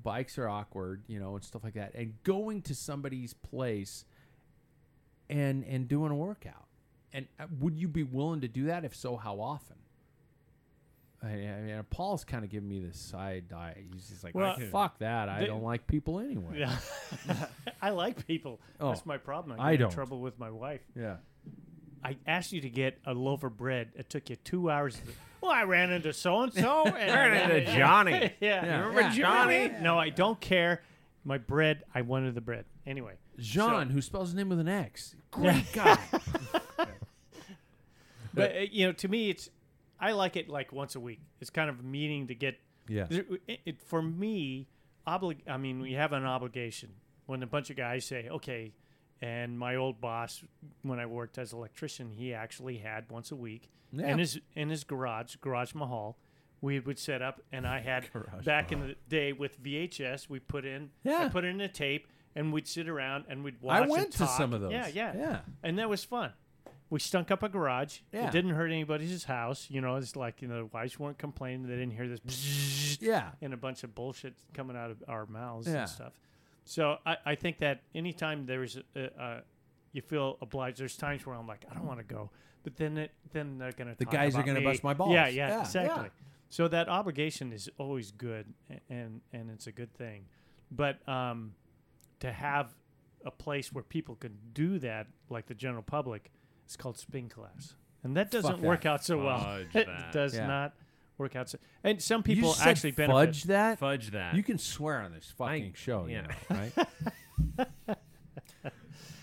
bikes 0.03 0.37
are 0.37 0.47
awkward, 0.49 1.03
you 1.07 1.19
know, 1.19 1.35
and 1.35 1.43
stuff 1.43 1.63
like 1.63 1.73
that, 1.73 1.93
and 1.95 2.13
going 2.23 2.61
to 2.63 2.75
somebody's 2.75 3.33
place 3.33 4.05
and 5.29 5.63
and 5.65 5.87
doing 5.87 6.11
a 6.11 6.15
workout. 6.15 6.65
And 7.13 7.27
uh, 7.39 7.45
would 7.59 7.75
you 7.75 7.87
be 7.87 8.03
willing 8.03 8.41
to 8.41 8.47
do 8.47 8.65
that? 8.65 8.85
If 8.85 8.95
so, 8.95 9.15
how 9.17 9.39
often? 9.39 9.75
I, 11.21 11.27
I 11.27 11.61
mean, 11.61 11.83
Paul's 11.89 12.23
kind 12.23 12.45
of 12.45 12.49
giving 12.49 12.69
me 12.69 12.79
this 12.79 12.97
side 12.97 13.51
eye. 13.51 13.75
He's 13.91 14.07
just 14.07 14.23
like, 14.23 14.35
Well, 14.35 14.55
"Fuck 14.71 14.99
that! 14.99 15.27
I 15.27 15.41
they- 15.41 15.47
don't 15.47 15.63
like 15.63 15.85
people 15.87 16.19
anyway." 16.19 16.59
Yeah. 16.59 16.77
I 17.81 17.89
like 17.89 18.25
people. 18.25 18.61
Oh, 18.79 18.89
That's 18.89 19.05
my 19.05 19.17
problem. 19.17 19.59
I, 19.59 19.71
I 19.71 19.75
don't. 19.75 19.91
trouble 19.91 20.21
with 20.21 20.39
my 20.39 20.49
wife. 20.49 20.81
yeah. 20.95 21.17
I 22.01 22.15
asked 22.25 22.53
you 22.53 22.61
to 22.61 22.69
get 22.69 22.97
a 23.05 23.13
loaf 23.13 23.43
of 23.43 23.57
bread. 23.57 23.89
It 23.95 24.09
took 24.09 24.29
you 24.29 24.37
two 24.37 24.69
hours. 24.71 25.01
To, 25.39 25.45
well, 25.45 25.51
I 25.51 25.63
ran 25.63 25.91
into 25.91 26.13
so 26.13 26.41
and 26.43 26.53
so. 26.53 26.85
Ran 26.85 27.51
into 27.51 27.75
Johnny. 27.75 28.11
yeah. 28.39 28.65
Yeah. 28.65 28.79
Remember 28.79 29.01
Yeah. 29.01 29.09
Johnny? 29.13 29.71
No, 29.81 29.97
I 29.97 30.09
don't 30.09 30.39
care. 30.39 30.81
My 31.23 31.37
bread. 31.37 31.83
I 31.93 32.01
wanted 32.01 32.35
the 32.35 32.41
bread 32.41 32.65
anyway. 32.85 33.13
Jean, 33.37 33.89
who 33.89 34.01
spells 34.01 34.29
his 34.29 34.35
name 34.35 34.49
with 34.49 34.59
an 34.59 34.67
X. 34.67 35.15
Great 35.31 35.71
guy. 35.73 35.97
But 38.33 38.55
uh, 38.55 38.59
you 38.71 38.85
know, 38.87 38.91
to 38.93 39.07
me, 39.07 39.29
it's 39.29 39.49
I 39.99 40.11
like 40.11 40.35
it 40.35 40.49
like 40.49 40.71
once 40.71 40.95
a 40.95 40.99
week. 40.99 41.19
It's 41.41 41.49
kind 41.49 41.69
of 41.69 41.79
a 41.79 41.83
meeting 41.83 42.27
to 42.27 42.35
get. 42.35 42.57
Yeah. 42.87 43.05
It, 43.09 43.61
it, 43.65 43.81
for 43.81 44.01
me, 44.01 44.67
oblig. 45.07 45.37
I 45.47 45.57
mean, 45.57 45.79
we 45.81 45.93
have 45.93 46.13
an 46.13 46.25
obligation 46.25 46.89
when 47.25 47.43
a 47.43 47.47
bunch 47.47 47.69
of 47.69 47.75
guys 47.77 48.05
say, 48.05 48.27
"Okay," 48.29 48.73
and 49.21 49.57
my 49.59 49.75
old 49.75 49.99
boss, 50.01 50.43
when 50.83 50.99
I 50.99 51.05
worked 51.05 51.37
as 51.37 51.53
electrician, 51.53 52.11
he 52.11 52.33
actually 52.33 52.77
had 52.77 53.09
once 53.09 53.31
a 53.31 53.35
week 53.35 53.69
Yeah. 53.91 54.07
in 54.11 54.19
his 54.19 54.39
in 54.55 54.69
his 54.69 54.83
garage, 54.83 55.35
Garage 55.37 55.73
Mahal, 55.75 56.17
we 56.61 56.79
would 56.79 56.99
set 56.99 57.21
up, 57.21 57.41
and 57.51 57.65
I 57.67 57.79
had 57.79 58.09
Garage 58.13 58.45
back 58.45 58.71
in 58.71 58.79
the 58.81 58.95
day 59.07 59.33
with 59.33 59.61
VHS, 59.63 60.29
we 60.29 60.39
put 60.39 60.65
in, 60.65 60.91
Yeah. 61.03 61.25
I 61.25 61.29
put 61.29 61.43
in 61.45 61.59
a 61.61 61.67
tape, 61.67 62.07
and 62.35 62.53
we'd 62.53 62.67
sit 62.67 62.87
around 62.87 63.25
and 63.29 63.43
we'd 63.43 63.61
watch. 63.61 63.83
I 63.83 63.87
went 63.87 64.11
to 64.13 64.27
some 64.27 64.53
of 64.53 64.61
those. 64.61 64.71
Yeah, 64.71 64.87
yeah, 64.87 65.13
Yeah. 65.17 65.39
and 65.63 65.77
that 65.79 65.89
was 65.89 66.03
fun. 66.03 66.31
We 66.91 66.99
stunk 66.99 67.29
up 67.29 67.43
a 67.43 67.49
garage. 67.49 67.99
Yeah. 68.11 68.27
It 68.27 68.31
didn't 68.31 68.55
hurt 68.55 68.71
anybody's 68.71 69.23
house. 69.25 69.67
You 69.69 69.79
know, 69.79 69.95
it's 69.97 70.15
like 70.15 70.41
you 70.41 70.47
know, 70.47 70.57
the 70.57 70.65
wives 70.65 70.97
weren't 70.99 71.19
complaining. 71.19 71.67
They 71.67 71.75
didn't 71.75 71.91
hear 71.91 72.07
this. 72.07 72.97
Yeah. 73.01 73.31
and 73.41 73.53
a 73.53 73.57
bunch 73.57 73.83
of 73.83 73.93
bullshit 73.95 74.33
coming 74.53 74.75
out 74.75 74.91
of 74.91 75.03
our 75.07 75.25
mouths 75.25 75.67
Yeah. 75.67 75.81
and 75.81 75.89
stuff. 75.89 76.13
So 76.69 76.97
I, 77.03 77.17
I 77.25 77.33
think 77.35 77.57
that 77.59 77.81
anytime 77.95 78.45
there's 78.45 78.77
a, 78.95 78.99
a, 79.19 79.41
you 79.91 80.03
feel 80.03 80.37
obliged, 80.39 80.79
there's 80.79 80.95
times 80.95 81.25
where 81.25 81.35
I'm 81.35 81.47
like, 81.47 81.65
I 81.69 81.73
don't 81.73 81.87
want 81.87 81.97
to 81.97 82.05
go, 82.05 82.29
but 82.63 82.75
then 82.75 82.95
it, 82.99 83.11
then 83.33 83.57
they're 83.57 83.71
gonna 83.71 83.95
The 83.97 84.05
talk 84.05 84.13
guys 84.13 84.35
are 84.35 84.43
gonna 84.43 84.59
me. 84.59 84.65
bust 84.65 84.83
my 84.83 84.93
balls. 84.93 85.11
Yeah, 85.13 85.27
yeah, 85.29 85.47
Yeah, 85.49 85.59
exactly. 85.61 86.03
yeah. 86.03 86.09
So 86.49 86.67
that 86.67 86.87
obligation 86.87 87.51
is 87.53 87.71
always 87.79 88.11
good, 88.11 88.53
a- 88.69 88.79
and 88.93 89.21
and 89.33 89.49
it's 89.49 89.65
a 89.65 89.71
good 89.71 89.91
thing, 89.95 90.25
but 90.69 91.07
um, 91.09 91.53
to 92.19 92.31
have 92.31 92.75
a 93.25 93.31
place 93.31 93.73
where 93.73 93.83
people 93.83 94.13
can 94.15 94.37
do 94.53 94.77
that, 94.77 95.07
like 95.31 95.47
the 95.47 95.55
general 95.55 95.81
public, 95.83 96.29
it's 96.65 96.75
called 96.77 96.99
spin 96.99 97.29
class, 97.29 97.73
and 98.03 98.15
that 98.15 98.29
doesn't 98.29 98.61
that. 98.61 98.67
work 98.67 98.85
out 98.85 99.03
so 99.03 99.17
well. 99.17 99.39
Fudge 99.39 99.67
it 99.75 99.87
that. 99.87 100.11
does 100.11 100.35
Yeah. 100.35 100.45
not 100.45 100.73
work 101.19 101.35
out. 101.35 101.53
And 101.83 102.01
some 102.01 102.19
You 102.25 102.35
people 102.35 102.53
said 102.53 102.67
actually 102.69 102.91
benefit. 102.91 103.13
fudge 103.13 103.43
that. 103.43 103.79
Fudge 103.79 104.11
that. 104.11 104.33
You 104.35 104.43
can 104.43 104.57
swear 104.57 105.01
on 105.01 105.13
this 105.13 105.31
fucking 105.37 105.73
show, 105.75 106.05
you 106.07 106.15
yeah. 106.17 106.21
know, 106.21 106.67
right? 107.57 107.97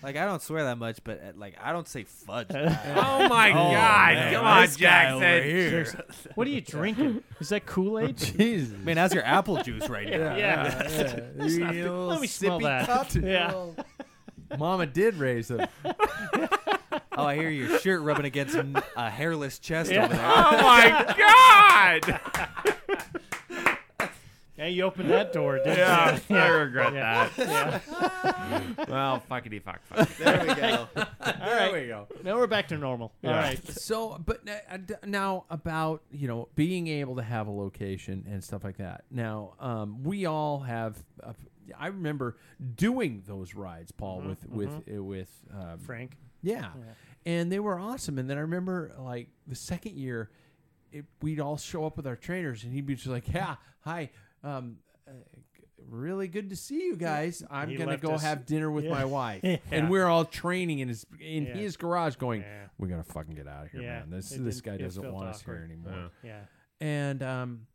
Like 0.03 0.15
I 0.15 0.25
don't 0.25 0.41
swear 0.41 0.63
that 0.65 0.77
much, 0.77 0.99
but 1.03 1.19
uh, 1.21 1.31
like 1.35 1.55
I 1.61 1.73
don't 1.73 1.87
say 1.87 2.03
fudge. 2.03 2.47
oh 2.51 3.27
my 3.27 3.49
Oh, 3.49 3.53
God! 3.73 4.13
man, 4.13 4.33
Come 4.35 4.45
on, 4.45 4.61
this 4.61 4.77
guy 4.77 5.11
over 5.11 5.19
Jackson. 5.25 5.49
here. 5.51 5.69
Seriously. 5.85 6.31
What 6.35 6.47
are 6.47 6.49
you 6.51 6.61
drinking? 6.75 7.23
Is 7.39 7.49
that 7.49 7.65
Kool 7.65 7.99
Aid? 7.99 8.15
Jesus. 8.15 8.77
Man, 8.77 8.95
that's 8.95 9.13
your 9.13 9.25
apple 9.25 9.61
juice 9.63 9.89
right 9.89 10.07
now? 10.07 10.35
yeah. 10.37 10.87
You 11.43 11.59
not- 11.59 11.73
little 11.75 12.05
let 12.07 12.21
me 12.21 12.27
smell 12.27 12.59
that. 12.59 12.85
cup. 12.85 13.13
Yeah. 13.15 13.65
Mama 14.57 14.85
did 14.85 15.15
raise 15.15 15.47
them. 15.49 15.67
Oh, 17.17 17.25
I 17.25 17.35
hear 17.35 17.49
your 17.49 17.79
shirt 17.79 18.01
rubbing 18.01 18.25
against 18.25 18.55
a 18.95 19.09
hairless 19.09 19.59
chest 19.59 19.91
Yeah. 19.91 20.05
over 20.05 20.13
there. 20.13 20.23
Oh 20.23 20.51
my 20.61 21.15
God! 21.99 22.19
Yeah, 24.57 24.65
you 24.65 24.83
opened 24.85 25.11
that 25.11 25.33
door, 25.33 25.57
didn't 25.59 25.77
yeah, 25.77 26.19
you? 26.29 26.35
I 26.35 26.47
regret 26.47 26.91
Yeah. 26.91 27.29
that. 27.37 27.83
Yeah. 27.87 28.85
Well, 28.89 29.21
fuckity 29.29 29.61
fuck 29.61 29.81
fuck. 29.83 30.09
There 30.17 30.39
we 30.47 30.55
go. 30.55 30.87
there 31.23 31.71
we 31.73 31.85
go. 31.87 32.07
Now 32.23 32.37
we're 32.37 32.47
back 32.47 32.67
to 32.69 32.77
normal. 32.79 33.13
All 33.23 33.29
right. 33.33 33.63
So, 33.67 34.19
but 34.25 34.41
n- 34.47 34.59
uh, 34.67 34.77
d- 34.77 34.95
now 35.05 35.45
about 35.51 36.01
you 36.11 36.27
know 36.27 36.47
being 36.55 36.87
able 36.87 37.17
to 37.17 37.21
have 37.21 37.45
a 37.45 37.51
location 37.51 38.25
and 38.27 38.43
stuff 38.43 38.63
like 38.63 38.77
that. 38.77 39.03
Now, 39.11 39.53
um, 39.59 40.01
we 40.03 40.25
all 40.25 40.61
have. 40.61 40.97
Uh, 41.21 41.33
I 41.77 41.87
remember 41.87 42.37
doing 42.75 43.21
those 43.27 43.53
rides, 43.53 43.91
Paul, 43.91 44.21
with 44.21 44.43
with 44.49 44.71
uh, 44.91 45.03
with 45.03 45.29
um, 45.53 45.77
Frank. 45.77 46.17
Yeah. 46.41 46.71
and 47.25 47.51
they 47.51 47.59
were 47.59 47.79
awesome. 47.79 48.17
And 48.19 48.29
then 48.29 48.37
I 48.37 48.41
remember 48.41 48.93
like 48.99 49.29
the 49.47 49.55
second 49.55 49.95
year, 49.97 50.29
it, 50.91 51.05
we'd 51.21 51.39
all 51.39 51.57
show 51.57 51.85
up 51.85 51.97
with 51.97 52.07
our 52.07 52.15
trainers, 52.15 52.63
and 52.63 52.71
he'd 52.73 52.85
be 52.85 52.95
just 52.95 53.07
like, 53.07 53.27
"Yeah, 53.33 53.55
hi." 53.81 54.11
Um, 54.43 54.77
uh, 55.07 55.11
Really 55.89 56.27
good 56.27 56.49
to 56.49 56.55
see 56.55 56.83
you 56.83 56.95
guys. 56.97 57.43
I'm 57.49 57.69
He 57.69 57.75
gonna 57.77 57.97
go 57.97 58.13
us- 58.13 58.21
have 58.23 58.45
dinner 58.45 58.69
with 58.69 58.83
Yeah. 58.85 58.89
my 58.91 59.05
wife, 59.05 59.41
Yeah. 59.43 59.57
and 59.71 59.89
we're 59.89 60.07
all 60.07 60.25
training 60.25 60.79
in 60.79 60.87
his 60.89 61.05
in 61.19 61.45
Yeah. 61.45 61.53
his 61.53 61.77
garage, 61.77 62.15
going, 62.17 62.41
Yeah. 62.41 62.67
"We 62.77 62.89
gotta 62.89 63.03
fucking 63.03 63.35
get 63.35 63.47
out 63.47 63.65
of 63.67 63.71
here, 63.71 63.81
Yeah. 63.81 63.99
man. 63.99 64.09
This 64.09 64.31
It 64.33 64.43
this 64.43 64.59
guy 64.59 64.75
doesn't 64.77 65.11
want 65.13 65.29
us 65.29 65.41
here 65.43 65.53
awkward. 65.53 65.71
anymore." 65.71 66.11
Yeah. 66.23 66.45
and 66.81 67.23
um, 67.23 67.67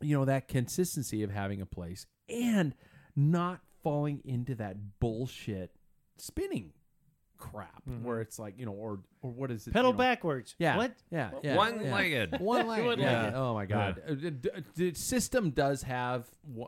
you 0.00 0.16
know 0.16 0.24
that 0.26 0.46
consistency 0.46 1.22
of 1.24 1.30
having 1.30 1.60
a 1.60 1.66
place 1.66 2.06
and 2.28 2.74
not 3.16 3.60
falling 3.82 4.20
into 4.24 4.54
that 4.56 5.00
bullshit 5.00 5.74
spinning 6.16 6.72
crap 7.38 7.82
where 8.02 8.20
it's 8.20 8.38
like 8.38 8.58
you 8.58 8.66
know 8.66 8.72
or 8.72 9.00
or 9.22 9.30
what 9.30 9.50
is 9.50 9.66
it 9.66 9.70
Mm-hmm. 9.70 9.78
Pedal 9.78 9.90
you 9.90 9.94
know, 9.94 9.98
backwards. 9.98 10.54
yeah 10.58 10.76
What? 10.76 10.92
yeah, 11.10 11.30
yeah 11.42 11.56
One-legged. 11.56 12.30
yeah. 12.32 12.38
one 12.38 12.66
legged 12.66 12.84
One-legged. 12.86 13.00
yeah. 13.00 13.32
oh 13.34 13.54
my 13.54 13.64
god 13.66 14.02
Uh, 14.06 14.10
the, 14.14 14.30
the- 14.30 14.64
the 14.74 14.92
SYSTM 14.92 15.54
does 15.54 15.82
have 15.82 16.26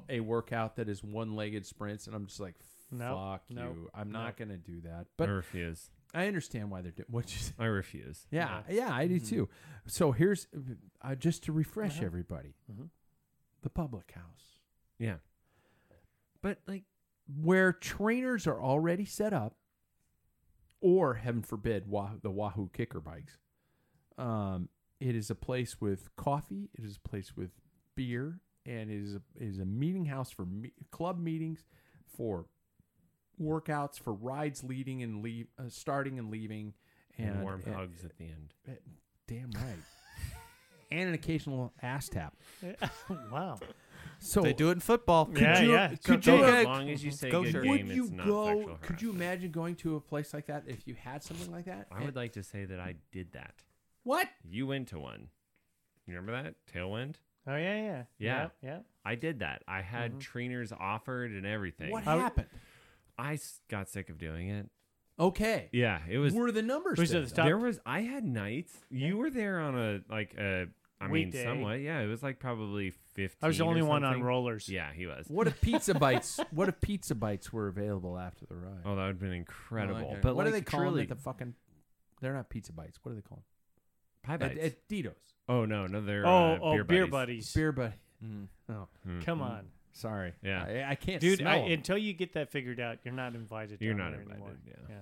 a 0.09 0.21
workout 0.21 0.77
that 0.77 0.89
is 0.89 1.03
one 1.03 1.35
legged 1.35 1.67
sprints 1.67 2.07
and 2.07 2.15
I'm 2.17 2.27
just 2.27 2.41
like 2.41 2.55
Nope, 2.93 3.19
fuck 3.19 3.43
nope, 3.51 3.73
you 3.77 3.91
I'm 3.95 4.11
not 4.11 4.25
nope. 4.27 4.37
gonna 4.39 4.57
do 4.59 4.81
that 4.83 5.01
I 5.03 5.05
but 5.17 5.29
refuse. 5.29 5.91
I 6.13 6.27
understand 6.27 6.71
why 6.73 6.83
they're 6.83 6.91
doing 6.91 7.07
what 7.09 7.33
you 7.33 7.39
say. 7.39 7.53
I 7.57 7.67
refuse. 7.67 8.27
Yeah, 8.33 8.63
yeah, 8.69 8.93
I 8.93 9.07
do 9.07 9.21
too. 9.21 9.49
So 9.87 10.11
here's 10.11 10.49
uh, 11.01 11.15
just 11.15 11.45
to 11.45 11.53
refresh 11.53 11.99
Uh-huh. 11.99 12.07
everybody: 12.07 12.57
Mhm. 12.69 12.89
the 13.63 13.71
public 13.71 14.11
house, 14.17 14.59
Yeah. 14.99 15.19
But 16.43 16.59
like, 16.67 16.83
where 17.41 17.73
trainers 17.73 18.47
are 18.49 18.61
already 18.61 19.05
set 19.05 19.33
up, 19.33 19.55
or 20.81 21.15
heaven 21.15 21.43
forbid, 21.43 21.87
Wah- 21.89 22.13
the 22.23 22.31
Wahoo 22.31 22.69
KICKR 22.71 23.03
bikes. 23.05 23.37
Um, 24.19 24.69
it 25.01 25.15
is 25.17 25.31
a 25.31 25.35
place 25.35 25.81
with 25.81 26.15
coffee. 26.17 26.69
It 26.75 26.85
is 26.85 26.97
a 27.05 27.09
place 27.09 27.37
with 27.37 27.51
beer, 27.95 28.41
and 28.67 28.91
it 28.91 29.03
is 29.03 29.15
a, 29.15 29.23
it 29.37 29.49
is 29.49 29.59
a 29.59 29.65
meeting 29.65 30.05
house 30.07 30.31
for 30.31 30.45
me- 30.45 30.73
club 30.91 31.19
meetings, 31.19 31.65
for 32.17 32.47
workouts, 33.41 33.99
for 33.99 34.13
rides 34.13 34.63
leading 34.63 35.03
and 35.03 35.23
leave, 35.23 35.47
uh, 35.59 35.65
starting 35.69 36.19
and 36.19 36.31
leaving, 36.31 36.75
and, 37.19 37.31
and 37.31 37.43
warm 37.43 37.63
and- 37.65 37.75
hugs 37.75 38.05
at 38.05 38.17
the 38.19 38.25
end. 38.25 38.53
Eh, 38.69 38.73
Damn 39.27 39.51
right. 39.53 39.77
and 40.91 41.09
an 41.09 41.15
occasional 41.15 41.73
ass 41.83 42.09
tap. 42.09 42.37
wow. 43.33 43.59
So 44.23 44.43
They 44.43 44.53
do 44.53 44.69
it 44.69 44.73
in 44.73 44.81
football. 44.81 45.27
Could 45.27 45.41
Yeah, 45.41 45.61
you, 45.61 45.73
yeah. 45.73 45.95
Could 46.05 46.23
So 46.25 46.37
you, 46.37 46.45
as 46.45 46.65
long 46.67 46.91
as 46.91 47.03
you 47.03 47.11
say 47.11 47.31
go 47.31 47.43
good 47.43 47.53
shirt. 47.53 47.65
game, 47.65 47.71
would 47.89 47.97
you 47.97 48.05
it's 48.05 48.13
not 48.13 48.27
go? 48.27 48.79
Could 48.83 49.01
you 49.01 49.11
imagine 49.11 49.51
going 49.51 49.75
to 49.77 49.97
a 49.97 50.01
place 50.01 50.35
like 50.35 50.47
that 50.47 50.65
if 50.67 50.87
you 50.87 50.95
had 50.95 51.23
something 51.23 51.51
like 51.51 51.65
that? 51.65 51.87
I 51.91 52.05
would 52.05 52.17
like 52.17 52.33
to 52.35 52.43
say 52.43 52.67
that 52.67 52.79
I 52.79 52.97
did 53.13 53.33
that. 53.33 53.55
what? 54.03 54.29
You 54.49 54.67
went 54.67 54.89
to 54.89 54.99
one. 54.99 55.29
You 56.07 56.15
remember 56.17 56.43
that 56.43 56.55
Tailwind? 56.73 57.15
Oh 57.47 57.57
yeah, 57.57 57.77
yeah, 57.83 58.03
Yeah. 58.19 58.49
yeah. 58.63 58.79
I 59.05 59.15
did 59.15 59.39
that. 59.39 59.63
I 59.67 59.81
had 59.81 60.11
mm-hmm. 60.11 60.19
trainers 60.21 60.73
offered 60.79 61.31
and 61.31 61.47
everything. 61.47 61.91
What 61.91 62.05
How- 62.05 62.19
happened? 62.19 62.49
I 63.19 63.35
s- 63.35 63.61
got 63.69 63.89
sick 63.89 64.11
of 64.11 64.19
doing 64.19 64.49
it. 64.51 64.69
Okay. 65.19 65.69
Yeah, 65.73 66.01
it 66.09 66.19
was. 66.19 66.33
Were 66.35 66.51
the 66.53 66.63
numbers 66.63 66.99
Was 66.99 67.11
there, 67.11 67.23
the 67.23 67.35
there 67.35 67.59
was. 67.59 67.79
I 67.85 68.01
had 68.01 68.25
nights. 68.25 68.75
You 68.91 69.17
were 69.19 69.31
there 69.31 69.61
on 69.61 69.79
a 69.79 70.01
like 70.11 70.35
a. 70.39 70.67
I 71.01 71.09
mean, 71.09 71.33
somewhat. 71.33 71.81
Yeah, 71.81 72.01
it 72.01 72.07
was 72.07 72.23
like 72.23 72.39
probably 72.39 72.93
fifteen. 73.15 73.39
I 73.43 73.47
was 73.49 73.59
the 73.59 73.65
only 73.65 73.83
one 73.83 74.05
on 74.05 74.23
rollers. 74.23 74.69
Yeah, 74.69 74.93
he 74.93 75.07
was. 75.07 75.27
What 75.29 75.47
if 75.47 75.61
pizza 75.61 75.95
bites? 75.99 76.41
what 76.51 76.69
if 76.69 76.81
pizza 76.81 77.15
bites 77.15 77.53
were 77.53 77.69
available 77.69 78.19
after 78.19 78.47
the 78.47 78.55
ride? 78.57 78.81
Oh, 78.85 78.97
that 78.97 79.03
would 79.03 79.07
have 79.09 79.19
been 79.21 79.33
incredible. 79.33 80.01
Okay. 80.07 80.19
But 80.23 80.37
what 80.37 80.45
do 80.45 80.51
like, 80.53 80.65
they 80.65 80.71
call 80.71 80.81
them 80.81 80.89
truly, 80.91 81.03
at 81.03 81.09
the 81.09 81.17
fucking? 81.17 81.55
They're 82.21 82.35
not 82.35 82.49
pizza 82.49 82.73
bites. 82.73 82.99
What 83.03 83.13
do 83.13 83.17
they 83.17 83.23
call 83.29 83.43
pie 84.23 84.37
them? 84.37 84.49
bites? 84.51 84.61
At, 84.61 84.65
at 84.67 84.89
Dito's. 84.89 85.15
oh 85.49 85.65
no, 85.65 85.87
no, 85.87 86.01
they're 86.01 86.27
Oh, 86.27 86.53
uh, 86.55 86.59
oh, 86.63 86.73
beer, 86.75 86.85
beer 86.85 87.07
buddies. 87.07 87.11
buddies. 87.47 87.55
Beer 87.55 87.73
buddy. 87.73 87.95
Mm. 88.25 88.47
Oh, 88.71 88.89
Mm. 89.09 89.25
Come 89.25 89.41
on, 89.43 89.67
sorry. 89.93 90.35
Yeah. 90.43 90.65
I, 90.65 90.91
I 90.91 90.95
can't 90.95 91.21
dude. 91.21 91.39
smell 91.39 91.53
I, 91.53 91.59
'em. 91.61 91.73
until 91.73 91.97
you 91.97 92.13
get 92.13 92.35
that 92.35 92.51
figured 92.51 92.79
out, 92.81 92.99
you're 93.05 93.15
not 93.15 93.35
invited. 93.35 93.79
You're 93.81 93.95
down 93.95 94.11
not 94.13 94.21
invited, 94.21 94.33
Anymore. 94.43 94.57
yeah. 94.67 94.75
Yeah. 94.91 94.95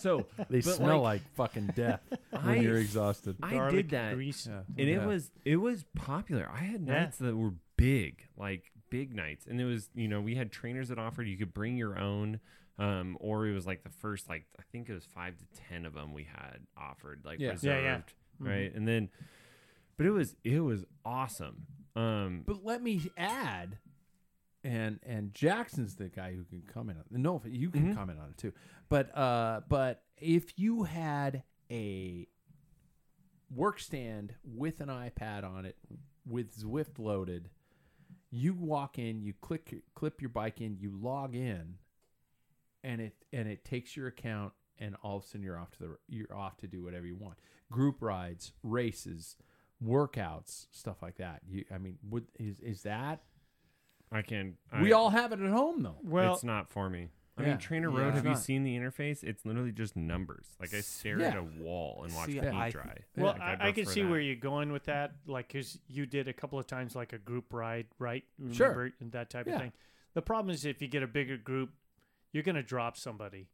So 0.00 0.26
They 0.50 0.60
but, 0.60 0.64
smell 0.76 1.00
like, 1.00 1.22
like, 1.22 1.34
fucking 1.34 1.72
death 1.74 2.00
I- 2.32 2.46
when 2.46 2.62
you're 2.62 2.76
exhausted. 2.78 3.36
I 3.42 3.50
Garlic, 3.52 3.74
did 3.76 3.90
that, 3.90 4.14
Grease. 4.14 4.46
Yeah. 4.46 4.60
and 4.76 4.88
Yeah. 4.88 5.02
it 5.02 5.06
was 5.06 5.30
it 5.44 5.56
was 5.56 5.84
popular. 5.94 6.48
I 6.52 6.58
had 6.64 6.86
Yeah. 6.86 7.00
nights 7.04 7.18
that 7.18 7.36
were 7.36 7.54
big, 7.76 8.26
like 8.36 8.70
big 8.90 9.14
nights, 9.14 9.46
and 9.46 9.60
it 9.60 9.64
was 9.64 9.90
you 9.94 10.08
know 10.08 10.20
we 10.20 10.34
had 10.34 10.50
trainers 10.52 10.88
that 10.88 10.98
offered 10.98 11.28
you 11.28 11.36
could 11.36 11.54
bring 11.54 11.76
your 11.76 11.98
own. 11.98 12.40
Um, 12.80 13.16
or 13.18 13.44
it 13.48 13.54
was 13.54 13.66
like 13.66 13.82
the 13.82 13.90
first, 13.90 14.28
like 14.28 14.44
I 14.56 14.62
think 14.70 14.88
it 14.88 14.92
was 14.94 15.04
five 15.04 15.36
to 15.36 15.44
ten 15.68 15.84
of 15.84 15.94
them 15.94 16.12
we 16.14 16.22
had 16.22 16.58
offered, 16.76 17.22
like 17.24 17.40
Yeah. 17.40 17.50
reserved, 17.50 17.64
Yeah, 17.84 18.00
yeah. 18.40 18.48
right? 18.48 18.72
And 18.72 18.86
then, 18.86 19.08
but 19.96 20.06
it 20.06 20.12
was 20.12 20.36
it 20.44 20.60
was 20.60 20.84
awesome. 21.04 21.66
Um, 21.96 22.44
But 22.46 22.64
let 22.64 22.80
me 22.80 23.10
add, 23.16 23.78
and 24.68 25.00
and 25.02 25.32
Jackson's 25.34 25.96
the 25.96 26.08
guy 26.08 26.34
who 26.34 26.44
can 26.44 26.62
comment 26.62 26.98
on. 26.98 27.22
No, 27.22 27.40
you 27.46 27.70
can 27.70 27.88
Mhm. 27.88 27.94
comment 27.94 28.18
on 28.18 28.28
it 28.30 28.36
too. 28.36 28.52
But 28.88 29.16
uh, 29.16 29.62
but 29.68 30.04
if 30.18 30.58
you 30.58 30.82
had 30.84 31.42
a 31.70 32.28
work 33.54 33.80
stand 33.80 34.34
with 34.44 34.80
an 34.80 34.88
iPad 34.88 35.44
on 35.44 35.64
it 35.64 35.76
with 36.26 36.54
Zwift 36.54 36.98
loaded, 36.98 37.48
you 38.30 38.52
walk 38.52 38.98
in, 38.98 39.22
you 39.22 39.32
click 39.40 39.74
clip 39.94 40.20
your 40.20 40.28
bike 40.30 40.60
in, 40.60 40.76
you 40.78 40.90
log 40.90 41.34
in, 41.34 41.78
and 42.84 43.00
it 43.00 43.14
and 43.32 43.48
it 43.48 43.64
takes 43.64 43.96
your 43.96 44.06
account, 44.08 44.52
and 44.78 44.96
all 45.02 45.16
of 45.16 45.24
a 45.24 45.26
sudden 45.26 45.42
you're 45.42 45.58
off 45.58 45.70
to 45.72 45.78
the 45.78 45.96
you're 46.08 46.34
off 46.34 46.58
to 46.58 46.66
do 46.66 46.82
whatever 46.82 47.06
you 47.06 47.16
want. 47.16 47.38
Group 47.70 48.02
rides, 48.02 48.52
races, 48.62 49.36
workouts, 49.82 50.66
stuff 50.72 51.00
like 51.02 51.16
that. 51.16 51.40
You, 51.48 51.64
I 51.74 51.78
mean, 51.78 51.98
would 52.02 52.26
is 52.38 52.60
is 52.60 52.82
that? 52.82 53.22
I 54.10 54.22
can. 54.22 54.56
we 54.80 54.92
I- 54.92 54.96
all 54.96 55.10
have 55.10 55.32
it 55.32 55.40
at 55.40 55.50
home 55.50 55.82
though. 55.82 55.98
Well, 56.02 56.34
it's 56.34 56.44
not 56.44 56.70
for 56.70 56.88
me. 56.88 57.08
I 57.36 57.42
Yeah. 57.42 57.48
mean, 57.50 57.58
TrainerRoad. 57.58 58.06
It's 58.08 58.14
Have 58.16 58.24
you 58.24 58.30
not. 58.30 58.38
seen 58.40 58.64
the 58.64 58.76
interface? 58.76 59.22
It's 59.22 59.46
literally 59.46 59.70
just 59.70 59.94
numbers. 59.94 60.56
Like 60.58 60.74
I 60.74 60.80
stare 60.80 61.22
at 61.22 61.36
a 61.36 61.42
wall 61.44 62.02
and 62.04 62.12
watch 62.12 62.26
See, 62.32 62.40
paint 62.40 62.52
I- 62.54 62.70
dry. 62.70 62.98
Well, 63.16 63.32
Like, 63.34 63.40
I, 63.40 63.56
I'd 63.68 63.74
can 63.76 63.86
see 63.86 64.02
that. 64.02 64.10
where 64.10 64.18
you're 64.18 64.34
going 64.34 64.72
with 64.72 64.84
that, 64.86 65.12
like 65.26 65.48
because 65.48 65.78
you 65.86 66.04
did 66.04 66.26
a 66.26 66.32
couple 66.32 66.58
of 66.58 66.66
times 66.66 66.96
like 66.96 67.12
a 67.12 67.18
group 67.18 67.52
ride, 67.52 67.86
right? 68.00 68.24
Sure. 68.50 68.90
And 68.98 69.12
that 69.12 69.30
type 69.30 69.46
Yeah. 69.46 69.54
of 69.54 69.60
thing. 69.60 69.72
The 70.14 70.22
problem 70.22 70.52
is 70.52 70.64
if 70.64 70.82
you 70.82 70.88
get 70.88 71.04
a 71.04 71.06
bigger 71.06 71.36
group, 71.36 71.70
you're 72.32 72.42
going 72.42 72.56
to 72.56 72.62
drop 72.62 72.96
somebody. 72.96 73.48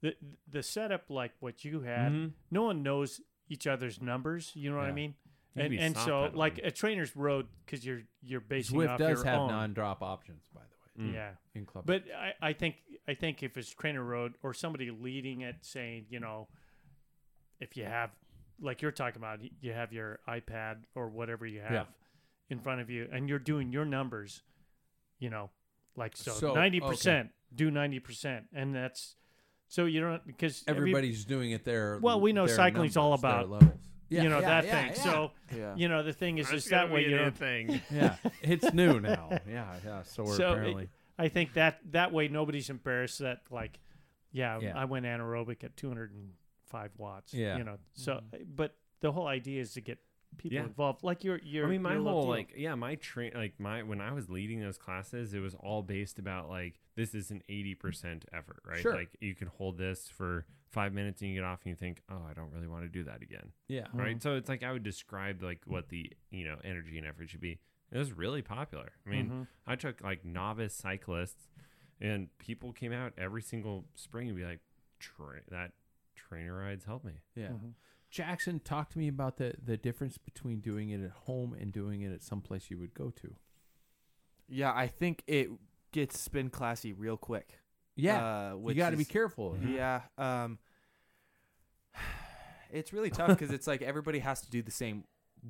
the 0.00 0.16
The 0.48 0.62
setup 0.62 1.10
like 1.10 1.32
what 1.40 1.64
you 1.64 1.80
had, 1.80 2.12
Mhm. 2.12 2.32
no 2.52 2.62
one 2.62 2.82
knows 2.84 3.20
each 3.48 3.66
other's 3.66 4.00
numbers. 4.00 4.52
You 4.54 4.70
know 4.70 4.76
what 4.76 4.86
I 4.86 4.92
mean? 4.92 5.14
You 5.54 5.62
And 5.62 5.74
and 5.80 5.96
so 5.96 6.02
pedaling. 6.22 6.34
like 6.34 6.58
a 6.58 6.70
trainer's 6.70 7.16
road 7.16 7.46
because 7.64 7.84
you're 7.84 8.02
you're 8.22 8.40
basing 8.40 8.78
Zwift 8.78 8.90
off 8.90 8.98
does 8.98 9.18
your 9.18 9.24
have 9.24 9.38
own. 9.40 9.48
non-drop 9.48 10.02
options, 10.02 10.48
by 10.54 10.60
the 10.60 11.02
way, 11.02 11.10
Mm. 11.10 11.14
Yeah. 11.14 11.30
in 11.54 11.64
club. 11.66 11.84
But 11.86 12.04
I, 12.16 12.48
I 12.48 12.52
think 12.52 12.76
I 13.06 13.14
think 13.14 13.42
if 13.42 13.56
it's 13.56 13.74
TrainerRoad 13.74 14.34
or 14.42 14.52
somebody 14.54 14.90
leading 14.90 15.40
it, 15.42 15.56
saying 15.62 16.06
you 16.10 16.20
know, 16.20 16.48
if 17.60 17.76
you 17.76 17.84
have 17.84 18.10
like 18.60 18.82
you're 18.82 18.90
talking 18.92 19.20
about, 19.20 19.38
you 19.60 19.72
have 19.72 19.92
your 19.92 20.18
iPad 20.28 20.78
or 20.94 21.08
whatever 21.08 21.46
you 21.46 21.60
have 21.60 21.70
Yeah. 21.72 21.84
in 22.50 22.58
front 22.60 22.80
of 22.80 22.90
you, 22.90 23.08
and 23.12 23.28
you're 23.28 23.38
doing 23.38 23.72
your 23.72 23.84
numbers, 23.84 24.42
you 25.20 25.30
know, 25.30 25.50
like 25.96 26.16
so 26.16 26.32
So, 26.32 26.54
ninety 26.54 26.80
percent 26.80 27.30
do 27.54 27.70
ninety 27.70 27.98
percent, 28.00 28.46
and 28.52 28.74
that's 28.74 29.14
so 29.68 29.84
you 29.86 30.00
don't 30.00 30.26
because 30.26 30.64
every- 30.66 30.90
everybody's 30.90 31.24
doing 31.24 31.52
it 31.52 31.64
there. 31.64 31.98
Well, 32.00 32.20
we 32.20 32.32
know 32.32 32.46
cycling's 32.46 32.96
all 32.96 33.10
numbers, 33.10 33.22
their 33.22 33.30
about, 33.30 33.50
levels. 33.50 33.88
Yeah, 34.08 34.22
you 34.22 34.28
know 34.28 34.40
yeah, 34.40 34.48
that 34.62 34.64
yeah, 34.64 34.72
thing. 34.82 34.92
yeah. 34.96 35.02
So 35.02 35.30
Yeah. 35.56 35.74
you 35.76 35.88
know 35.88 36.02
the 36.02 36.12
thing 36.12 36.38
is 36.38 36.48
That's 36.50 36.64
is 36.64 36.70
that 36.70 36.90
way 36.90 37.06
you 37.06 37.18
a 37.18 37.30
thing. 37.30 37.80
yeah, 37.90 38.16
it's 38.42 38.72
new 38.72 39.00
now. 39.00 39.28
Yeah, 39.48 39.74
yeah. 39.84 40.02
So 40.02 40.24
we're 40.24 40.36
So, 40.36 40.48
it- 40.48 40.52
apparently 40.52 40.88
I 41.18 41.28
think 41.28 41.54
that 41.54 41.80
that 41.92 42.12
way 42.12 42.28
nobody's 42.28 42.70
embarrassed 42.70 43.18
that 43.18 43.40
like, 43.50 43.80
yeah, 44.30 44.58
Yeah. 44.60 44.78
I 44.78 44.84
went 44.84 45.04
anaerobic 45.04 45.64
at 45.64 45.76
205 45.76 46.90
watts. 46.96 47.34
Yeah. 47.34 47.58
you 47.58 47.64
know. 47.64 47.78
So, 47.94 48.14
mm-hmm. 48.14 48.44
but 48.54 48.76
the 49.00 49.12
whole 49.12 49.26
idea 49.26 49.60
is 49.60 49.72
to 49.74 49.80
get 49.80 49.98
people 50.36 50.56
Yeah. 50.56 50.64
involved. 50.64 51.02
Like 51.02 51.24
your 51.24 51.38
your. 51.42 51.66
I 51.66 51.70
mean, 51.70 51.82
my 51.82 51.94
whole 51.96 52.22
deal. 52.22 52.28
like, 52.30 52.52
yeah, 52.56 52.74
my 52.74 52.94
train, 52.96 53.32
like 53.34 53.58
my 53.58 53.82
when 53.82 54.00
I 54.00 54.12
was 54.12 54.28
leading 54.28 54.60
those 54.60 54.78
classes, 54.78 55.34
it 55.34 55.40
was 55.40 55.54
all 55.54 55.82
based 55.82 56.18
about 56.18 56.48
like 56.48 56.80
this 56.96 57.14
is 57.14 57.30
an 57.30 57.42
eighty 57.48 57.74
percent 57.74 58.24
effort, 58.32 58.60
right? 58.66 58.80
Sure. 58.80 58.94
Like 58.94 59.16
you 59.20 59.34
can 59.34 59.48
hold 59.48 59.78
this 59.78 60.08
for 60.08 60.46
five 60.70 60.92
minutes 60.92 61.22
and 61.22 61.30
you 61.30 61.36
get 61.36 61.44
off 61.44 61.60
and 61.64 61.70
you 61.70 61.76
think, 61.76 62.02
oh, 62.10 62.22
I 62.28 62.34
don't 62.34 62.52
really 62.52 62.68
want 62.68 62.82
to 62.82 62.88
do 62.90 63.02
that 63.04 63.22
again, 63.22 63.52
yeah. 63.68 63.86
right? 63.94 64.22
So 64.22 64.34
it's 64.36 64.50
like 64.50 64.62
I 64.62 64.70
would 64.72 64.82
describe 64.82 65.42
like 65.42 65.60
what 65.66 65.88
the 65.88 66.12
you 66.30 66.44
know 66.44 66.56
energy 66.62 66.98
and 66.98 67.06
effort 67.06 67.30
should 67.30 67.40
be. 67.40 67.58
It 67.90 67.96
was 67.96 68.12
really 68.12 68.42
popular. 68.42 68.90
I 69.06 69.08
mean, 69.10 69.30
Mhm. 69.30 69.46
I 69.66 69.76
took 69.76 70.02
like 70.02 70.24
novice 70.26 70.74
cyclists, 70.74 71.48
and 72.02 72.28
people 72.38 72.72
came 72.72 72.92
out 72.92 73.14
every 73.16 73.40
single 73.40 73.86
spring 73.94 74.28
and 74.28 74.36
be 74.36 74.44
like, 74.44 74.60
Tra- 75.00 75.40
that 75.50 75.72
trainer 76.16 76.56
rides 76.58 76.84
helped 76.84 77.04
me. 77.06 77.22
Yeah. 77.34 77.48
Mhm. 77.50 77.72
Jackson, 78.10 78.60
talk 78.60 78.90
to 78.90 78.98
me 78.98 79.08
about 79.08 79.36
the 79.36 79.54
the 79.62 79.76
difference 79.76 80.16
between 80.18 80.60
doing 80.60 80.90
it 80.90 81.02
at 81.02 81.10
home 81.10 81.54
and 81.58 81.72
doing 81.72 82.00
it 82.02 82.12
at 82.12 82.22
some 82.22 82.40
place 82.40 82.70
you 82.70 82.78
would 82.78 82.94
go 82.94 83.10
to. 83.10 83.34
Yeah, 84.48 84.72
I 84.74 84.86
think 84.86 85.22
it 85.26 85.50
gets 85.92 86.18
spin 86.18 86.48
classy 86.50 86.92
real 86.92 87.16
quick. 87.16 87.60
Yeah, 87.96 88.52
Uh, 88.52 88.56
you 88.68 88.74
got 88.74 88.90
to 88.90 88.96
be 88.96 89.04
careful. 89.04 89.56
Yeah. 89.62 90.02
Um, 90.16 90.58
it's 92.70 92.92
really 92.92 93.10
tough 93.10 93.28
because 93.28 93.50
it's 93.50 93.66
like 93.66 93.82
everybody 93.82 94.20
has 94.20 94.40
to 94.42 94.50
do 94.50 94.62
the 94.62 94.70
same 94.70 95.04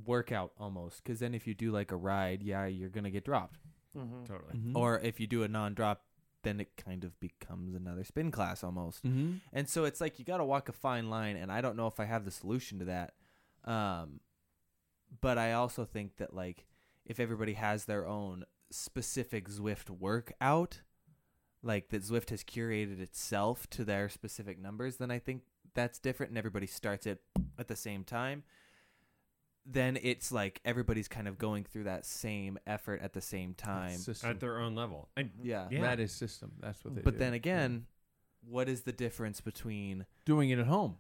workout 0.06 0.52
almost. 0.58 1.02
Because 1.02 1.20
then 1.20 1.34
if 1.34 1.46
you 1.46 1.54
do 1.54 1.70
like 1.70 1.92
a 1.92 1.96
ride, 1.96 2.42
yeah, 2.42 2.66
you're 2.66 2.88
gonna 2.90 3.10
get 3.10 3.24
dropped. 3.24 3.60
Mhm. 3.96 4.26
Totally. 4.26 4.54
Mhm. 4.54 4.76
Or 4.76 4.98
if 5.00 5.18
you 5.20 5.26
do 5.26 5.42
a 5.42 5.48
non-drop, 5.48 6.04
then 6.48 6.60
it 6.60 6.76
kind 6.76 7.04
of 7.04 7.18
becomes 7.20 7.74
another 7.74 8.02
spin 8.04 8.30
class 8.30 8.64
almost. 8.64 9.04
Mhm. 9.04 9.40
And 9.52 9.68
so 9.68 9.84
it's 9.84 10.00
like 10.00 10.18
you 10.18 10.24
got 10.24 10.38
to 10.38 10.44
walk 10.44 10.68
a 10.68 10.72
fine 10.72 11.10
line, 11.10 11.36
and 11.36 11.52
I 11.52 11.60
don't 11.60 11.76
know 11.76 11.86
if 11.86 12.00
I 12.00 12.06
have 12.06 12.24
the 12.24 12.30
solution 12.30 12.78
to 12.78 12.84
that. 12.86 13.14
Um, 13.64 14.20
but 15.20 15.36
I 15.38 15.52
also 15.52 15.84
think 15.84 16.16
that 16.16 16.34
like 16.34 16.66
if 17.04 17.20
everybody 17.20 17.52
has 17.54 17.84
their 17.84 18.06
own 18.06 18.44
specific 18.70 19.48
Zwift 19.48 19.90
workout, 19.90 20.80
like 21.62 21.88
that 21.90 22.02
Zwift 22.02 22.30
has 22.30 22.42
curated 22.44 23.00
itself 23.00 23.68
to 23.70 23.84
their 23.84 24.08
specific 24.08 24.58
numbers, 24.58 24.96
then 24.96 25.10
I 25.10 25.18
think 25.18 25.42
that's 25.74 25.98
different, 25.98 26.30
and 26.30 26.38
everybody 26.38 26.66
starts 26.66 27.06
it 27.06 27.22
at 27.58 27.68
the 27.68 27.76
same 27.76 28.04
time. 28.04 28.42
Then 29.70 29.98
it's 30.02 30.32
like 30.32 30.60
everybody's 30.64 31.08
kind 31.08 31.28
of 31.28 31.36
going 31.36 31.64
through 31.64 31.84
that 31.84 32.06
same 32.06 32.58
effort 32.66 33.02
at 33.02 33.12
the 33.12 33.20
same 33.20 33.52
time. 33.52 33.98
SYSTM. 33.98 34.24
At 34.30 34.40
their 34.40 34.58
own 34.58 34.74
level. 34.74 35.08
And 35.16 35.30
Yeah. 35.42 35.68
yeah. 35.70 35.82
That 35.82 36.00
is 36.00 36.10
SYSTM. 36.12 36.50
That's 36.60 36.82
what 36.84 36.94
they 36.94 37.00
do. 37.02 37.04
But 37.04 37.12
do. 37.14 37.18
then 37.18 37.34
again, 37.34 37.84
what 38.48 38.68
is 38.68 38.82
the 38.82 38.92
difference 38.92 39.42
between 39.42 40.06
doing 40.24 40.48
it 40.50 40.58
at 40.58 40.66
home. 40.66 40.96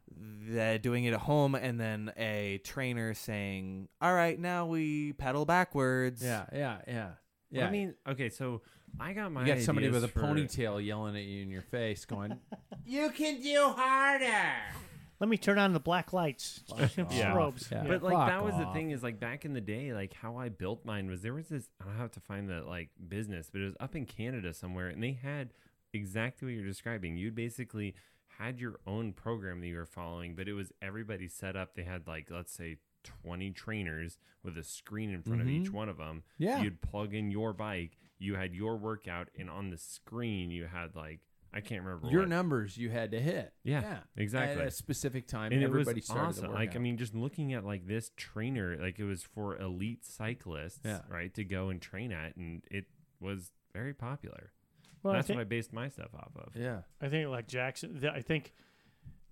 the 0.50 0.78
doing 0.82 1.04
it 1.04 1.14
at 1.14 1.20
home 1.20 1.54
and 1.54 1.80
then 1.80 2.12
a 2.18 2.60
trainer 2.64 3.14
saying, 3.14 3.88
"All 4.02 4.12
right, 4.12 4.38
now 4.38 4.66
we 4.66 5.14
pedal 5.14 5.46
backwards." 5.46 6.22
Yeah, 6.22 6.44
yeah, 6.52 6.78
yeah. 6.86 7.10
Yeah. 7.50 7.66
I 7.68 7.70
mean, 7.70 7.94
okay, 8.06 8.28
so 8.28 8.60
I 9.00 9.14
got 9.14 9.32
my 9.32 9.46
you 9.46 9.54
got 9.54 9.62
somebody 9.62 9.88
with 9.88 10.04
a 10.04 10.08
ideas 10.08 10.12
for- 10.12 10.20
ponytail 10.20 10.84
yelling 10.84 11.16
at 11.16 11.22
you 11.22 11.42
in 11.42 11.50
your 11.50 11.62
face, 11.62 12.04
going, 12.04 12.38
"You 12.84 13.08
can 13.10 13.40
do 13.40 13.68
harder." 13.74 14.52
Let 15.20 15.28
me 15.28 15.36
turn 15.36 15.58
on 15.58 15.72
the 15.72 15.80
black 15.80 16.12
lights. 16.12 16.60
Yeah. 16.78 16.86
Strobes. 16.86 17.70
Yeah. 17.70 17.84
But 17.86 18.02
like 18.02 18.14
Fuck 18.14 18.28
that 18.28 18.44
was 18.44 18.54
the 18.54 18.64
off. 18.64 18.74
thing 18.74 18.90
is 18.92 19.02
like 19.02 19.18
back 19.18 19.44
in 19.44 19.52
the 19.52 19.60
day, 19.60 19.92
like 19.92 20.12
how 20.14 20.36
I 20.36 20.48
built 20.48 20.84
mine 20.84 21.08
was 21.10 21.22
there 21.22 21.34
was 21.34 21.48
this 21.48 21.68
I 21.80 21.84
don't 21.86 21.96
have 21.96 22.12
to 22.12 22.20
find 22.20 22.48
the 22.48 22.62
like 22.62 22.90
business, 23.08 23.48
but 23.52 23.60
it 23.60 23.64
was 23.64 23.74
up 23.80 23.96
in 23.96 24.06
Canada 24.06 24.52
somewhere 24.54 24.88
and 24.88 25.02
they 25.02 25.12
had 25.20 25.50
exactly 25.92 26.46
what 26.46 26.54
you're 26.54 26.64
describing. 26.66 27.16
You'd 27.16 27.34
basically 27.34 27.94
had 28.38 28.60
your 28.60 28.78
own 28.86 29.12
program 29.12 29.60
that 29.60 29.66
you 29.66 29.76
were 29.76 29.86
following, 29.86 30.34
but 30.36 30.46
it 30.48 30.52
was 30.52 30.72
everybody 30.80 31.26
set 31.26 31.56
up. 31.56 31.74
They 31.74 31.82
had 31.84 32.06
like 32.06 32.28
let's 32.30 32.52
say 32.52 32.76
20 33.24 33.50
trainers 33.52 34.18
with 34.44 34.56
a 34.58 34.62
screen 34.62 35.10
in 35.12 35.22
front 35.22 35.40
of 35.40 35.48
each 35.48 35.70
Mhm. 35.70 35.74
one 35.74 35.88
of 35.88 35.96
them. 35.96 36.22
Yeah. 36.36 36.62
You'd 36.62 36.80
plug 36.80 37.14
in 37.14 37.30
your 37.30 37.52
bike, 37.52 37.96
you 38.18 38.34
had 38.36 38.54
your 38.54 38.76
workout 38.76 39.28
and 39.38 39.48
on 39.50 39.70
the 39.70 39.78
screen 39.78 40.50
you 40.50 40.66
had 40.66 40.94
like 40.94 41.20
I 41.58 41.60
can't 41.60 41.82
remember 41.84 42.08
Your 42.08 42.20
what. 42.22 42.28
numbers 42.28 42.76
you 42.78 42.90
had 42.90 43.10
to 43.10 43.20
hit. 43.20 43.52
Yeah, 43.64 43.98
exactly. 44.16 44.62
At 44.62 44.68
a 44.68 44.70
specific 44.70 45.26
time, 45.28 45.52
and 45.52 45.62
everybody 45.62 45.98
it 45.98 46.02
was 46.02 46.06
started 46.06 46.28
awesome. 46.44 46.52
Like 46.52 46.74
I 46.76 46.78
mean, 46.78 46.96
just 46.96 47.14
looking 47.14 47.52
at 47.54 47.64
like 47.64 47.86
this 47.86 48.10
trainer, 48.16 48.76
like 48.80 48.98
it 48.98 49.04
was 49.04 49.22
for 49.22 49.56
elite 49.58 50.04
cyclists, 50.04 50.80
Yeah. 50.84 51.00
right, 51.08 51.32
to 51.34 51.44
go 51.44 51.68
and 51.70 51.80
train 51.82 52.12
at, 52.12 52.36
and 52.36 52.62
it 52.70 52.86
was 53.20 53.52
very 53.74 53.92
popular. 53.94 54.52
Well, 55.02 55.14
I 55.14 55.18
That's 55.18 55.26
think, 55.28 55.36
what 55.38 55.42
I 55.42 55.44
based 55.44 55.72
my 55.72 55.88
stuff 55.88 56.14
off 56.14 56.32
of. 56.36 56.56
yeah. 56.56 56.80
I 57.00 57.08
think 57.08 57.28
like 57.28 57.46
Jackson. 57.48 58.00
th- 58.00 58.12
I 58.12 58.20
think 58.22 58.52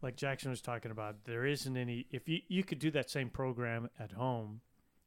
like 0.03 0.17
Jackson 0.17 0.51
was 0.51 0.61
talking 0.61 0.91
about. 0.91 1.25
There 1.25 1.45
isn't 1.47 1.77
any. 1.77 2.07
If 2.11 2.29
you 2.29 2.41
you 2.49 2.63
could 2.65 2.79
do 2.79 2.91
that 2.93 3.11
same 3.11 3.31
program 3.31 3.89
at 3.99 4.13
home, 4.13 4.61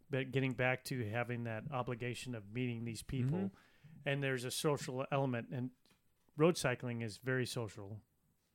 but 0.09 0.31
getting 0.31 0.53
back 0.53 0.83
to 0.85 1.07
having 1.09 1.43
that 1.45 1.63
obligation 1.71 2.35
of 2.35 2.43
meeting 2.53 2.83
these 2.85 3.01
people, 3.03 3.37
Mm-hmm. 3.39 4.09
and 4.09 4.23
there's 4.23 4.43
a 4.45 4.51
social 4.51 5.05
element, 5.11 5.47
and 5.51 5.69
road 6.39 6.57
cycling 6.57 7.01
is 7.01 7.17
very 7.23 7.45
social, 7.45 7.97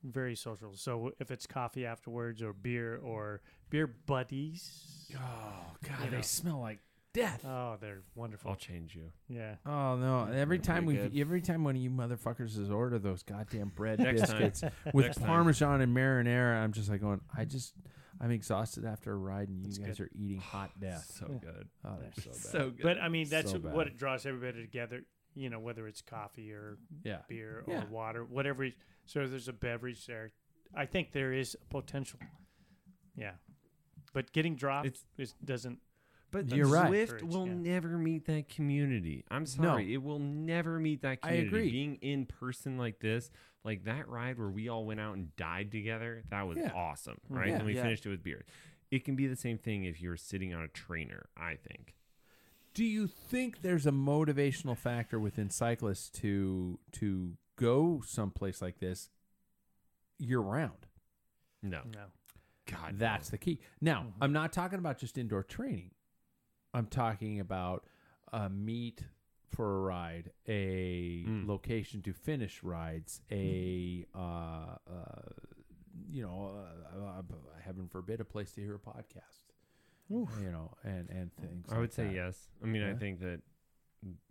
very 0.03 0.35
social. 0.35 0.73
So 0.75 1.11
if 1.19 1.31
it's 1.31 1.45
coffee 1.47 1.85
afterwards 1.85 2.41
or 2.43 2.51
beer 2.53 2.97
or 2.97 3.41
beer 3.69 3.87
buddies, 3.87 5.07
Oh 5.15 5.75
God, 5.87 6.03
You 6.05 6.09
they 6.09 6.15
know. 6.17 6.21
smell 6.21 6.59
like 6.59 6.79
death. 7.13 7.45
oh, 7.45 7.77
they're 7.79 8.01
wonderful. 8.15 8.51
I'll 8.51 8.57
change 8.57 8.95
you. 8.95 9.11
Yeah. 9.29 9.55
Oh 9.65 9.95
no! 9.95 10.27
Every 10.33 10.59
time 10.59 10.85
we, 10.85 10.95
good. 10.95 11.17
every 11.17 11.41
time 11.41 11.63
one 11.63 11.75
of 11.75 11.81
you 11.81 11.89
motherfuckers 11.89 12.57
has 12.57 12.69
ordered 12.69 13.03
those 13.03 13.23
goddamn 13.23 13.71
bread 13.75 13.99
biscuits 13.99 14.63
with 14.93 15.05
Next 15.05 15.17
time. 15.19 15.27
parmesan 15.27 15.81
and 15.81 15.95
marinara, 15.95 16.61
I'm 16.61 16.73
just 16.73 16.89
like 16.89 17.01
going. 17.01 17.21
I 17.37 17.45
just, 17.45 17.73
I'm 18.19 18.31
exhausted 18.31 18.83
after 18.85 19.11
a 19.13 19.15
ride, 19.15 19.47
and 19.47 19.59
you 19.59 19.65
That's 19.67 19.77
guys 19.77 19.97
good. 19.99 20.03
are 20.05 20.09
eating 20.13 20.39
hot 20.39 20.71
death. 20.79 21.05
So 21.19 21.27
good. 21.27 21.69
Oh, 21.85 21.93
they're 22.01 22.11
so 22.23 22.29
bad. 22.31 22.35
So 22.39 22.59
good. 22.71 22.83
But 22.83 22.99
I 23.01 23.07
mean, 23.09 23.29
that's 23.29 23.51
So 23.51 23.59
what 23.59 23.87
it 23.87 23.97
draws 23.97 24.25
everybody 24.25 24.61
together. 24.61 25.03
You 25.35 25.49
know, 25.49 25.59
whether 25.59 25.87
it's 25.87 26.01
coffee 26.01 26.51
or 26.51 26.77
yeah, 27.03 27.19
beer 27.27 27.63
Yeah. 27.67 27.83
or 27.83 27.87
water, 27.87 28.23
whatever. 28.23 28.69
So 29.05 29.27
there's 29.27 29.47
a 29.47 29.53
beverage 29.53 30.05
there. 30.07 30.31
I 30.73 30.85
think 30.85 31.11
there 31.11 31.33
is 31.33 31.55
potential. 31.69 32.19
Yeah, 33.15 33.33
but 34.13 34.31
getting 34.33 34.55
dropped 34.55 34.87
It's- 34.87 35.05
is, 35.17 35.33
doesn't. 35.43 35.79
But 36.31 36.49
You're 36.53 36.67
right. 36.67 36.91
Zwift 36.91 37.23
will 37.23 37.47
yeah. 37.47 37.53
never 37.53 37.97
meet 37.97 38.25
that 38.25 38.49
community. 38.49 39.23
I'm 39.29 39.45
sorry, 39.45 39.93
it 39.93 40.03
will 40.03 40.19
never 40.19 40.79
meet 40.79 41.01
that 41.03 41.19
I 41.23 41.27
community. 41.27 41.47
agree. 41.47 41.71
Being 41.71 41.95
in 42.01 42.25
person 42.25 42.77
like 42.77 42.99
this, 42.99 43.29
like 43.63 43.85
that 43.85 44.09
ride 44.09 44.37
where 44.37 44.49
we 44.49 44.67
all 44.67 44.85
went 44.85 44.99
out 44.99 45.15
and 45.15 45.33
died 45.37 45.71
together, 45.71 46.23
that 46.29 46.41
was 46.41 46.57
Yeah. 46.57 46.71
awesome, 46.73 47.19
mm-hmm. 47.25 47.35
right? 47.37 47.47
Yeah. 47.49 47.55
and 47.57 47.65
we 47.65 47.75
Yeah. 47.75 47.83
finished 47.83 48.05
it 48.05 48.09
with 48.09 48.21
beer. 48.23 48.45
It 48.91 49.05
can 49.05 49.15
be 49.15 49.27
the 49.27 49.35
same 49.37 49.57
thing 49.57 49.85
if 49.85 50.01
you're 50.01 50.17
sitting 50.17 50.53
on 50.53 50.61
a 50.63 50.67
trainer. 50.67 51.29
I 51.37 51.55
think. 51.55 51.95
Do 52.75 52.83
you 52.83 53.07
think 53.07 53.61
there's 53.63 53.85
a 53.87 53.91
motivational 53.91 54.77
factor 54.77 55.17
within 55.19 55.49
cyclists 55.49 56.09
to 56.19 56.77
to 56.91 57.37
go 57.55 58.01
someplace 58.05 58.61
like 58.61 58.79
this 58.79 59.09
year 60.19 60.39
round? 60.39 60.85
No, 61.63 61.81
No. 61.85 62.05
God, 62.69 62.99
That's 62.99 63.29
the 63.29 63.37
key. 63.37 63.59
Now, 63.81 64.13
I'm 64.21 64.33
not 64.33 64.51
talking 64.51 64.77
about 64.79 64.97
just 64.99 65.17
indoor 65.17 65.41
training. 65.43 65.91
I'm 66.73 66.87
talking 66.87 67.39
about 67.39 67.85
a 68.33 68.49
meet 68.49 69.03
for 69.51 69.77
a 69.77 69.81
ride, 69.81 70.31
a 70.47 71.23
Mm. 71.27 71.47
location 71.47 72.01
to 72.01 72.11
finish 72.13 72.61
rides, 72.63 73.21
a 73.31 74.05
uh, 74.13 74.17
uh, 74.87 75.21
you 76.09 76.21
know, 76.23 76.55
uh, 76.93 76.99
uh, 76.99 77.21
heaven 77.61 77.87
forbid, 77.87 78.19
a 78.19 78.25
place 78.25 78.51
to 78.53 78.61
hear 78.61 78.75
a 78.75 78.79
podcast. 78.79 79.53
You 80.09 80.51
know, 80.51 80.71
and 80.83 81.09
and 81.09 81.31
things. 81.41 81.67
I 81.71 81.75
would 81.75 81.81
like 81.85 81.91
say 81.93 82.03
that. 82.05 82.13
yes. 82.13 82.37
I 82.63 82.67
mean, 82.67 82.83
I 82.83 82.93
think 82.93 83.19
that 83.21 83.41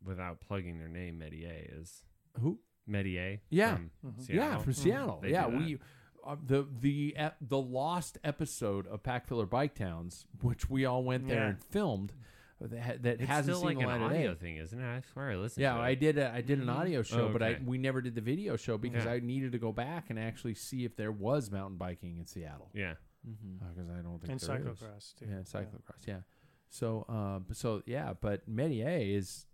without 0.05 0.41
plugging 0.41 0.79
their 0.79 0.89
name, 0.89 1.19
Metier 1.19 1.67
is 1.81 2.03
Who? 2.41 2.59
Metier. 2.87 3.41
Yeah. 3.51 3.77
from 3.77 3.91
Mhm. 4.13 4.21
Seattle. 4.23 4.45
Yeah, 4.51 4.59
from 4.59 4.73
Seattle. 4.73 5.21
They 5.23 5.31
yeah, 5.31 5.47
we 5.49 5.79
uh, 6.25 6.37
the 6.47 6.67
the 6.81 7.15
uh, 7.19 7.31
the 7.41 7.59
lost 7.61 8.19
episode 8.25 8.87
of 8.87 9.03
Pack 9.03 9.27
Filler 9.27 9.47
Bike 9.47 9.75
Towns, 9.75 10.27
which 10.43 10.71
we 10.71 10.85
all 10.85 11.03
went 11.05 11.27
there 11.29 11.37
Yeah. 11.39 11.49
and 11.51 11.61
filmed. 11.65 12.13
That, 12.61 13.03
that 13.03 13.21
It's 13.21 13.25
hasn't 13.29 13.57
still 13.57 13.69
seen 13.69 13.79
like 13.79 13.87
the 13.87 13.93
an 13.93 14.03
of 14.03 14.11
audio 14.13 14.33
day. 14.33 14.41
thing, 14.41 14.57
isn't 14.59 14.79
it? 14.81 14.85
I 14.87 15.01
swear 15.13 15.33
I 15.33 15.37
listened. 15.37 15.63
Yeah, 15.63 15.75
to 15.75 15.81
I 15.81 15.95
did. 15.95 16.17
A, 16.19 16.33
I 16.33 16.41
did 16.41 16.61
an 16.61 16.69
audio 16.71 17.03
show, 17.03 17.27
Oh, 17.27 17.33
but 17.33 17.43
I 17.43 17.59
we 17.63 17.77
never 17.79 18.01
did 18.01 18.15
the 18.15 18.21
video 18.23 18.57
show 18.57 18.79
because 18.79 19.05
Yeah. 19.05 19.11
I 19.13 19.19
needed 19.21 19.53
to 19.53 19.59
go 19.59 19.73
back 19.73 20.09
and 20.09 20.19
actually 20.19 20.55
see 20.55 20.85
if 20.85 20.97
there 20.97 21.11
was 21.13 21.51
mountain 21.51 21.77
biking 21.77 22.17
in 22.17 22.27
Seattle. 22.27 22.71
Yeah. 22.73 22.95
Because 23.25 23.89
I 23.91 24.03
don't 24.03 24.19
think 24.21 24.33
And 24.33 24.41
there 24.41 24.57
is. 24.59 24.79
cyclocross, 24.81 25.15
too. 25.17 25.27
Yeah, 25.27 25.37
and 25.37 25.49
Yeah. 25.53 25.61
cyclocross. 25.61 26.07
Yeah. 26.07 26.21
So, 26.69 27.05
uh, 27.09 27.39
but 27.41 27.57
so 27.57 27.83
yeah, 27.87 28.15
but 28.21 28.47
Metier 28.49 28.99
is. 29.17 29.47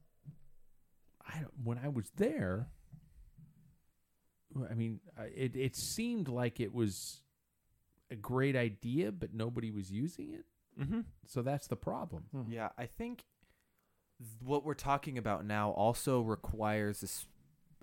I 1.27 1.41
don't, 1.41 1.53
when 1.65 1.79
I 1.79 1.89
was 1.89 2.11
there. 2.17 2.69
I 4.69 4.75
mean, 4.75 5.01
uh, 5.19 5.25
it 5.35 5.55
it 5.55 5.77
seemed 5.77 6.29
like 6.29 6.59
it 6.61 6.73
was 6.75 7.23
a 8.11 8.17
great 8.17 8.57
idea, 8.57 9.13
but 9.13 9.33
nobody 9.33 9.71
was 9.71 9.93
using 9.93 10.31
it. 10.35 10.45
Mm-hmm. 10.81 11.01
So 11.27 11.43
that's 11.43 11.67
the 11.69 11.77
problem. 11.77 12.25
Yeah, 12.49 12.71
I 12.77 12.87
think 12.87 13.25
what 14.43 14.65
we're 14.65 14.75
talking 14.75 15.19
about 15.19 15.45
now 15.45 15.71
also 15.71 16.21
requires 16.21 17.27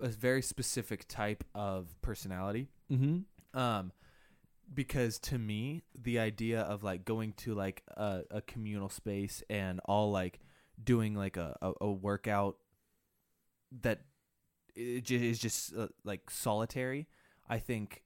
a 0.00 0.08
very 0.08 0.42
specific 0.42 1.06
type 1.08 1.42
of 1.54 1.94
personality. 2.02 2.68
Mm-hmm. 2.92 3.58
Um, 3.58 3.92
because 4.72 5.18
to 5.20 5.38
me, 5.38 5.82
the 5.98 6.18
idea 6.18 6.60
of 6.60 6.82
like 6.82 7.04
going 7.04 7.32
to 7.38 7.54
like 7.54 7.82
a, 7.96 8.22
a 8.30 8.40
communal 8.40 8.88
space 8.88 9.42
and 9.48 9.80
all 9.86 10.10
like 10.10 10.40
doing 10.82 11.14
like 11.14 11.36
a, 11.36 11.56
a, 11.62 11.72
a 11.82 11.90
workout 11.90 12.56
that 13.82 14.00
is 14.74 15.38
just 15.38 15.76
uh, 15.76 15.88
like 16.04 16.30
solitary, 16.30 17.08
I 17.48 17.58
think 17.58 18.02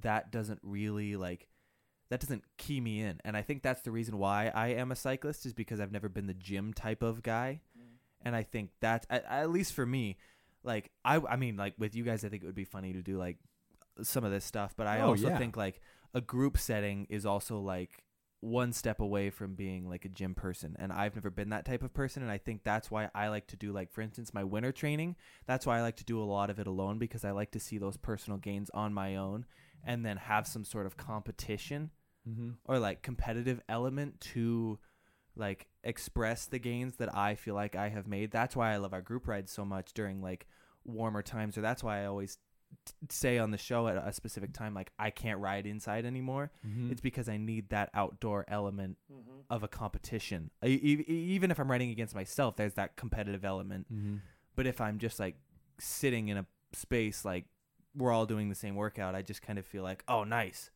that 0.00 0.30
doesn't 0.30 0.60
really 0.62 1.16
like 1.16 1.48
that 2.08 2.20
doesn't 2.20 2.44
key 2.56 2.80
me 2.80 3.00
in. 3.00 3.20
And 3.24 3.36
I 3.36 3.42
think 3.42 3.62
that's 3.62 3.82
the 3.82 3.90
reason 3.90 4.16
why 4.18 4.50
I 4.54 4.68
am 4.68 4.92
a 4.92 4.96
cyclist 4.96 5.44
is 5.44 5.52
because 5.52 5.80
I've 5.80 5.92
never 5.92 6.08
been 6.08 6.26
the 6.26 6.34
gym 6.34 6.72
type 6.72 7.02
of 7.02 7.22
guy. 7.22 7.60
And 8.22 8.34
I 8.34 8.42
think 8.44 8.70
that's 8.80 9.06
at, 9.10 9.24
at 9.28 9.50
least 9.50 9.72
for 9.72 9.84
me, 9.86 10.16
like 10.64 10.90
I 11.04 11.20
I 11.28 11.36
mean 11.36 11.56
like 11.56 11.74
with 11.78 11.94
you 11.94 12.02
guys 12.04 12.24
I 12.24 12.28
think 12.28 12.42
it 12.42 12.46
would 12.46 12.54
be 12.54 12.64
funny 12.64 12.92
to 12.92 13.02
do 13.02 13.18
like 13.18 13.36
some 14.02 14.24
of 14.24 14.30
this 14.32 14.44
stuff, 14.44 14.74
but 14.76 14.86
I 14.86 15.00
Oh, 15.00 15.08
also 15.10 15.28
yeah. 15.28 15.38
think 15.38 15.56
like 15.56 15.80
a 16.16 16.20
group 16.20 16.56
setting 16.58 17.06
is 17.10 17.26
also 17.26 17.60
like 17.60 18.02
one 18.40 18.72
step 18.72 19.00
away 19.00 19.30
from 19.30 19.54
being 19.54 19.88
like 19.88 20.04
a 20.04 20.08
gym 20.08 20.34
person 20.34 20.76
and 20.78 20.92
I've 20.92 21.14
never 21.14 21.30
been 21.30 21.50
that 21.50 21.64
type 21.64 21.82
of 21.82 21.92
person 21.92 22.22
and 22.22 22.30
I 22.32 22.38
think 22.38 22.62
that's 22.64 22.90
why 22.90 23.08
I 23.14 23.28
like 23.28 23.46
to 23.48 23.56
do 23.56 23.72
like 23.72 23.92
for 23.92 24.02
instance 24.02 24.32
my 24.34 24.44
winter 24.44 24.72
training 24.72 25.16
that's 25.46 25.66
why 25.66 25.78
I 25.78 25.82
like 25.82 25.96
to 25.96 26.04
do 26.04 26.22
a 26.22 26.24
lot 26.24 26.50
of 26.50 26.58
it 26.58 26.66
alone 26.66 26.98
because 26.98 27.24
I 27.24 27.32
like 27.32 27.50
to 27.52 27.60
see 27.60 27.78
those 27.78 27.96
personal 27.96 28.38
gains 28.38 28.70
on 28.72 28.94
my 28.94 29.16
own 29.16 29.46
and 29.84 30.04
then 30.06 30.16
have 30.16 30.46
some 30.46 30.64
sort 30.64 30.86
of 30.86 30.96
competition 30.96 31.90
Mm-hmm. 32.28 32.50
or 32.64 32.80
like 32.80 33.02
competitive 33.02 33.60
element 33.68 34.20
to 34.32 34.80
like 35.36 35.68
express 35.84 36.46
the 36.46 36.58
gains 36.58 36.96
that 36.96 37.14
I 37.14 37.36
feel 37.36 37.54
like 37.54 37.76
I 37.76 37.88
have 37.88 38.08
made. 38.08 38.32
That's 38.32 38.56
why 38.56 38.72
I 38.72 38.78
love 38.78 38.92
our 38.92 39.00
group 39.00 39.28
rides 39.28 39.52
so 39.52 39.64
much 39.64 39.92
during 39.94 40.20
like 40.20 40.48
warmer 40.84 41.22
times 41.22 41.56
or 41.56 41.60
that's 41.60 41.84
why 41.84 42.02
I 42.02 42.06
always 42.06 42.38
t- 42.84 42.92
say 43.10 43.38
on 43.38 43.50
the 43.50 43.58
show 43.58 43.88
at 43.88 43.96
a 43.96 44.12
specific 44.12 44.52
time 44.52 44.74
like 44.74 44.90
I 44.98 45.10
can't 45.10 45.40
ride 45.40 45.66
inside 45.66 46.04
anymore. 46.04 46.50
Mhm. 46.66 46.90
It's 46.92 47.00
because 47.00 47.28
I 47.28 47.36
need 47.36 47.68
that 47.70 47.90
outdoor 47.94 48.44
element 48.48 48.96
Mhm. 49.12 49.42
of 49.50 49.62
a 49.62 49.68
competition. 49.68 50.50
I, 50.62 50.66
e- 50.66 51.04
even 51.08 51.50
if 51.50 51.58
I'm 51.58 51.70
riding 51.70 51.90
against 51.90 52.14
myself, 52.14 52.56
there's 52.56 52.74
that 52.74 52.96
competitive 52.96 53.44
element. 53.44 53.92
Mm-hmm. 53.92 54.16
But 54.54 54.66
if 54.66 54.80
I'm 54.80 54.98
just 54.98 55.18
like 55.20 55.36
sitting 55.78 56.28
in 56.28 56.36
a 56.38 56.46
space 56.72 57.24
like 57.24 57.44
we're 57.94 58.12
all 58.12 58.26
doing 58.26 58.48
the 58.48 58.54
same 58.54 58.74
workout, 58.74 59.14
I 59.14 59.22
just 59.22 59.40
kind 59.42 59.58
of 59.58 59.66
feel 59.66 59.82
like, 59.82 60.04
oh, 60.06 60.22
nice. 60.24 60.70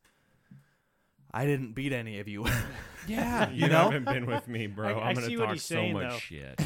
I 1.33 1.45
didn't 1.45 1.73
beat 1.73 1.93
any 1.93 2.19
of 2.19 2.27
you. 2.27 2.45
Yeah, 3.07 3.49
You, 3.51 3.67
know? 3.67 3.89
haven't 3.89 4.05
been 4.05 4.27
with 4.27 4.47
me, 4.47 4.67
bro. 4.67 4.89
I- 4.89 4.91
I 4.91 5.09
I'm 5.09 5.15
gonna 5.15 5.35
talk 5.35 5.49
so 5.57 5.75
saying, 5.75 5.93
much 5.93 6.09
though. 6.11 6.17
shit. 6.19 6.61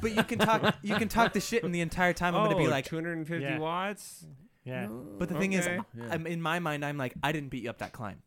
but 0.00 0.14
you 0.16 0.22
can 0.24 0.38
talk. 0.38 0.74
You 0.82 0.94
can 0.96 1.08
talk 1.08 1.34
the 1.34 1.40
shit, 1.40 1.64
and 1.64 1.74
the 1.74 1.82
entire 1.82 2.14
time 2.14 2.34
I'm 2.34 2.44
gonna 2.44 2.56
be 2.56 2.66
Oh, 2.66 2.70
like. 2.70 2.86
250 2.86 3.44
Yeah. 3.44 3.58
watts. 3.58 4.24
Yeah. 4.66 4.88
But 4.88 5.28
the 5.28 5.36
thing 5.36 5.52
is, 5.54 5.66
Okay. 5.66 5.78
Yeah. 5.96 6.08
I'm 6.10 6.26
in 6.26 6.42
my 6.42 6.58
mind. 6.58 6.84
I'm 6.84 6.98
like, 6.98 7.14
I 7.22 7.32
didn't 7.32 7.48
beat 7.50 7.62
you 7.64 7.70
up 7.70 7.78
that 7.78 7.92
climb. 7.92 8.20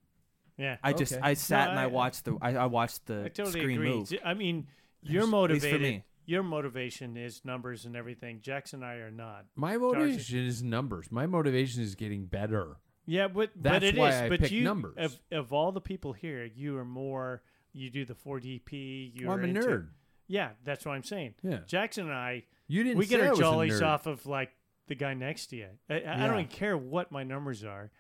Yeah. 0.57 0.77
I 0.83 0.93
just 0.93 1.13
Okay. 1.13 1.21
I 1.21 1.33
sat 1.35 1.65
No, 1.65 1.71
and 1.71 1.79
I 1.79 1.83
I- 1.83 1.85
uh, 1.85 1.89
watched 1.89 2.25
the 2.25 2.37
I, 2.41 2.55
I 2.55 2.65
watched 2.65 3.05
the 3.05 3.25
I 3.25 3.29
totally 3.29 3.59
screen 3.61 3.77
agree. 3.77 3.89
move. 3.89 4.09
J- 4.09 4.19
I 4.25 4.33
mean, 4.33 4.67
you're 5.01 5.21
At 5.21 5.25
least 5.25 5.29
for 5.29 5.35
motivated. 5.37 5.81
me. 5.81 6.03
Your 6.25 6.43
motivation 6.43 7.17
is 7.17 7.43
numbers 7.43 7.85
and 7.85 7.95
everything. 7.95 8.39
Jackson 8.41 8.83
and 8.83 8.91
I 8.91 8.95
are 8.95 9.11
not. 9.11 9.45
My 9.55 9.77
motivation 9.77 10.39
is 10.45 10.61
numbers. 10.63 11.11
My 11.11 11.25
motivation 11.25 11.81
is 11.83 11.95
getting 11.95 12.25
better. 12.25 12.77
Yeah, 13.05 13.27
but 13.27 13.51
but 13.55 13.63
That's 13.63 13.85
it 13.85 13.93
is. 13.95 13.99
why 13.99 14.25
I 14.25 14.29
but 14.29 14.39
pick 14.41 14.51
you, 14.51 14.63
numbers. 14.63 14.95
Of, 14.97 15.19
of 15.31 15.51
all 15.53 15.71
the 15.71 15.81
people 15.81 16.13
here, 16.13 16.45
you 16.45 16.77
are 16.77 16.85
more. 16.85 17.41
You 17.73 17.89
do 17.89 18.05
the 18.05 18.13
4DP. 18.15 19.11
You 19.15 19.27
Well, 19.27 19.37
are 19.37 19.39
I'm 19.39 19.45
a 19.45 19.47
into- 19.47 19.61
nerd. 19.61 19.87
Yeah, 20.27 20.49
that's 20.63 20.85
what 20.85 20.91
I'm 20.93 21.03
saying. 21.03 21.33
Yeah. 21.41 21.59
Jackson 21.65 22.05
and 22.05 22.13
I, 22.13 22.43
You 22.67 22.83
didn't 22.83 22.99
we 22.99 23.07
get 23.07 23.19
say 23.19 23.25
I 23.25 23.29
our 23.29 23.31
was 23.31 23.39
a 23.39 23.43
jollies 23.43 23.81
nerd. 23.81 23.87
off 23.87 24.05
of 24.05 24.25
like 24.27 24.51
the 24.89 24.95
guy 24.95 25.13
next 25.13 25.47
to 25.47 25.55
you. 25.55 25.67
I, 25.89 26.01
I 26.01 26.13
I 26.15 26.27
don't 26.27 26.33
even 26.39 26.47
care 26.47 26.77
what 26.77 27.11
my 27.11 27.23
numbers 27.23 27.63
are. 27.63 27.91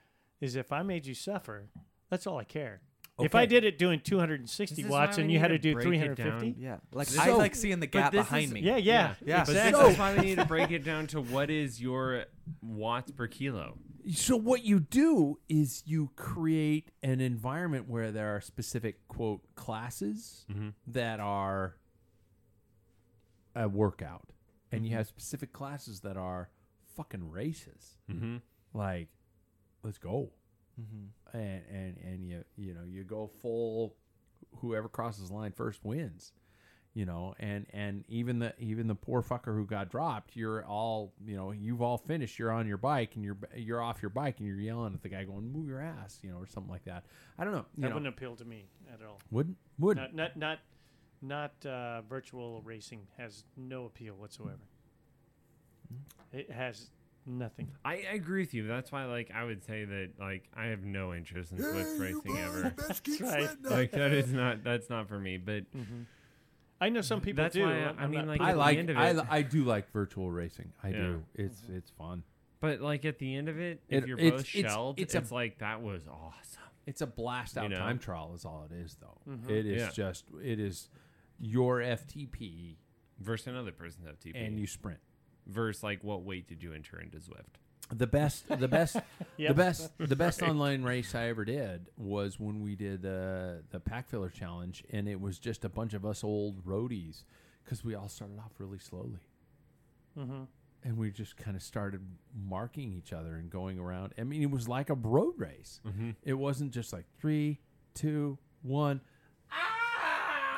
Is 0.41 0.55
if 0.55 0.71
I 0.73 0.83
made 0.83 1.05
you 1.05 1.13
suffer, 1.15 1.69
that's 2.09 2.27
all 2.27 2.37
I 2.37 2.43
care. 2.43 2.81
If 3.21 3.35
I 3.35 3.45
did 3.45 3.65
it 3.65 3.77
doing 3.77 3.99
260 3.99 4.85
watts 4.85 5.17
and 5.17 5.29
you 5.29 5.39
had 5.39 5.49
to 5.49 5.59
to 5.59 5.73
do 5.73 5.77
350. 5.81 6.55
Yeah, 6.57 6.77
like 6.93 7.07
So- 7.07 7.21
I 7.21 7.31
like 7.31 7.53
seeing 7.53 7.81
the 7.81 7.87
gap 7.87 8.13
behind 8.13 8.45
is- 8.45 8.51
me. 8.53 8.61
yeah, 8.61 8.77
yeah, 8.77 9.15
Yeah. 9.25 9.39
But 9.43 9.49
exactly. 9.49 9.83
this 9.83 9.91
is 9.93 9.99
why 9.99 10.15
we 10.15 10.21
need 10.21 10.35
to 10.37 10.45
break 10.45 10.71
it 10.71 10.85
down 10.85 11.07
to 11.07 11.19
what 11.21 11.49
is 11.49 11.81
your 11.81 12.25
watts 12.61 13.11
per 13.11 13.27
kilo. 13.27 13.77
So 14.13 14.37
what 14.37 14.63
you 14.63 14.79
do 14.79 15.39
is 15.49 15.83
you 15.85 16.11
create 16.15 16.91
an 17.03 17.19
environment 17.19 17.89
where 17.89 18.09
there 18.13 18.33
are 18.37 18.39
specific 18.39 19.05
quote 19.09 19.41
classes 19.55 20.45
Mm-hmm. 20.49 20.69
that 20.87 21.19
are 21.19 21.75
a 23.55 23.67
workout, 23.67 24.29
and 24.71 24.79
Mm-hmm. 24.81 24.91
you 24.91 24.95
have 24.97 25.07
specific 25.07 25.51
classes 25.51 25.99
that 26.01 26.15
are 26.15 26.49
fucking 26.99 27.29
races. 27.31 27.97
Mm-hmm. 28.11 28.37
Like, 28.73 29.07
let's 29.83 29.97
go, 29.97 30.31
Mm-hmm. 30.79 31.37
and 31.37 31.61
and 31.69 31.97
and 32.05 32.25
you 32.25 32.43
you 32.57 32.73
know 32.73 32.83
you 32.87 33.03
go 33.03 33.29
full. 33.41 33.95
Whoever 34.61 34.87
crosses 34.87 35.27
the 35.29 35.35
line 35.35 35.51
first 35.51 35.83
wins. 35.83 36.31
You 36.93 37.05
know, 37.05 37.35
and 37.39 37.65
and 37.71 38.03
even 38.07 38.39
the 38.39 38.53
even 38.59 38.87
the 38.87 38.95
poor 38.95 39.21
fucker 39.21 39.53
who 39.55 39.65
got 39.65 39.89
dropped, 39.91 40.35
you're 40.35 40.65
all 40.65 41.13
you 41.25 41.35
know, 41.35 41.51
you've 41.51 41.81
all 41.81 41.97
finished. 41.97 42.39
You're 42.39 42.51
on 42.51 42.65
your 42.67 42.77
bike 42.77 43.11
and 43.15 43.23
you're 43.23 43.37
you're 43.55 43.81
off 43.81 44.01
your 44.01 44.09
bike 44.09 44.39
and 44.39 44.47
you're 44.47 44.59
yelling 44.59 44.93
at 44.93 45.01
the 45.03 45.09
guy 45.09 45.23
going, 45.25 45.51
"Move 45.51 45.67
your 45.67 45.81
ass," 45.81 46.19
you 46.23 46.31
know, 46.31 46.37
or 46.37 46.47
something 46.47 46.71
like 46.71 46.85
that. 46.85 47.05
I 47.37 47.43
don't 47.43 47.53
know. 47.53 47.65
You 47.75 47.81
that 47.83 47.89
know, 47.89 47.95
wouldn't 47.95 48.13
appeal 48.15 48.35
to 48.37 48.45
me 48.45 48.65
at 48.91 49.05
all. 49.05 49.19
wouldn't 49.31 49.57
wouldn't. 49.77 50.15
Not 50.15 50.37
not 50.37 50.59
not, 51.21 51.51
not 51.61 51.69
uh, 51.69 52.01
virtual 52.03 52.61
racing 52.63 53.01
has 53.17 53.43
no 53.55 53.85
appeal 53.85 54.15
whatsoever. 54.15 54.59
It 56.31 56.51
has 56.51 56.89
nothing. 57.25 57.69
I, 57.83 57.93
I 58.11 58.13
agree 58.13 58.41
with 58.41 58.53
you. 58.53 58.67
That's 58.67 58.91
why, 58.91 59.05
like, 59.05 59.31
I 59.33 59.43
would 59.43 59.63
say 59.63 59.85
that, 59.85 60.11
like, 60.19 60.43
I 60.55 60.65
have 60.67 60.83
no 60.83 61.13
interest 61.13 61.51
in 61.51 61.57
Zwift 61.57 61.99
racing 61.99 62.37
ever. 62.37 62.73
That's 62.87 63.21
right. 63.21 63.49
Like, 63.63 63.91
that 63.91 64.11
is 64.11 64.31
not 64.31 64.63
that's 64.63 64.89
not 64.89 65.07
for 65.07 65.19
me. 65.19 65.37
But 65.37 65.65
I 66.81 66.89
know 66.89 67.01
some 67.01 67.19
people 67.21 67.43
That's 67.43 67.55
do. 67.55 67.63
why 67.63 67.79
I- 67.83 67.89
I'm 67.89 67.99
I 67.99 68.07
mean, 68.07 68.25
not 68.25 68.27
like, 68.27 68.41
I 68.41 68.49
at 68.49 68.53
the 68.53 68.57
like 68.59 68.77
end 68.77 68.89
of 68.89 68.97
I, 68.97 69.09
it- 69.09 69.15
li- 69.17 69.23
I 69.29 69.41
do 69.41 69.63
like 69.63 69.91
virtual 69.91 70.31
racing. 70.31 70.71
I 70.83 70.89
Yeah. 70.89 70.97
do. 70.97 71.23
It's 71.35 71.61
it's 71.69 71.91
fun. 71.91 72.23
but 72.61 72.79
like 72.81 73.03
at 73.05 73.19
the 73.19 73.35
end 73.35 73.49
of 73.49 73.59
it, 73.59 73.81
if 73.89 74.03
It- 74.03 74.07
you're 74.07 74.17
it's- 74.19 74.31
both 74.43 74.55
it's- 74.55 74.71
shelled, 74.71 74.99
it's 74.99 75.13
it's, 75.15 75.31
a- 75.31 75.33
like 75.33 75.59
that 75.59 75.81
was 75.81 76.07
awesome. 76.07 76.61
It's 76.85 77.01
a 77.01 77.07
blast 77.07 77.57
out 77.57 77.63
You 77.63 77.69
know? 77.69 77.75
time 77.77 77.99
trial 77.99 78.33
is 78.33 78.45
all 78.45 78.65
it 78.69 78.73
is 78.75 78.95
though. 79.01 79.17
Mhm. 79.29 79.49
It 79.49 79.65
is 79.65 79.81
Yeah. 79.81 79.89
just 79.91 80.25
it 80.41 80.59
is 80.59 80.89
your 81.39 81.81
FTP 81.81 82.77
Versus 83.19 83.47
another 83.47 83.71
person's 83.73 84.07
FTP. 84.07 84.35
and 84.35 84.57
you 84.57 84.65
sprint. 84.65 84.99
Versus 85.49 85.83
like 85.83 86.03
what 86.03 86.23
weight 86.23 86.47
did 86.47 86.61
you 86.63 86.73
enter 86.73 86.99
into 86.99 87.17
Zwift? 87.17 87.57
The 87.91 88.05
best, 88.07 88.47
the 88.47 88.67
best, 88.67 88.97
the 89.37 89.53
best, 89.53 89.91
the 89.97 90.15
best 90.15 90.43
online 90.43 90.83
race 90.83 91.15
I 91.15 91.27
ever 91.29 91.43
did 91.43 91.87
was 91.97 92.39
when 92.39 92.61
we 92.61 92.75
did 92.75 93.01
the 93.01 93.63
the 93.71 93.79
pack 93.79 94.07
filler 94.09 94.29
challenge, 94.29 94.83
and 94.91 95.07
it 95.09 95.19
was 95.19 95.39
just 95.39 95.65
a 95.65 95.69
bunch 95.69 95.93
of 95.95 96.05
us 96.05 96.23
old 96.23 96.63
roadies 96.65 97.23
because 97.63 97.83
we 97.83 97.95
all 97.95 98.07
started 98.07 98.37
off 98.39 98.51
really 98.59 98.77
slowly, 98.79 99.19
Mm-hmm. 100.17 100.43
and 100.83 100.97
we 100.97 101.09
just 101.11 101.35
kind 101.37 101.55
of 101.57 101.63
started 101.63 102.01
marking 102.47 102.93
each 102.93 103.11
other 103.13 103.35
and 103.35 103.49
going 103.49 103.79
around. 103.79 104.13
I 104.19 104.23
mean, 104.23 104.41
it 104.43 104.51
was 104.51 104.67
like 104.67 104.89
a 104.91 104.95
road 104.95 105.35
race. 105.37 105.79
Mm-hmm. 105.87 106.11
It 106.23 106.33
wasn't 106.33 106.71
just 106.71 106.93
like 106.93 107.05
three, 107.19 107.59
two, 107.95 108.37
one. 108.61 109.01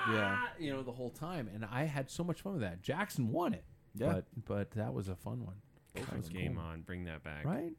Yeah. 0.10 0.40
you 0.60 0.74
know, 0.74 0.82
the 0.82 0.92
whole 0.92 1.12
time, 1.12 1.48
and 1.54 1.64
I 1.64 1.84
had 1.84 2.10
so 2.10 2.24
much 2.24 2.42
fun 2.42 2.54
with 2.54 2.62
that. 2.64 2.82
Jackson 2.82 3.32
won 3.32 3.54
it. 3.54 3.64
Yeah. 3.96 4.14
But 4.14 4.26
but 4.46 4.72
that 4.72 4.94
was 4.94 5.10
a 5.10 5.16
fun 5.16 5.46
one. 5.46 5.56
That 5.96 6.16
was 6.16 6.30
Game 6.30 6.56
cool. 6.56 6.64
on, 6.64 6.82
bring 6.82 7.06
that 7.06 7.24
back. 7.24 7.46
Right? 7.46 7.74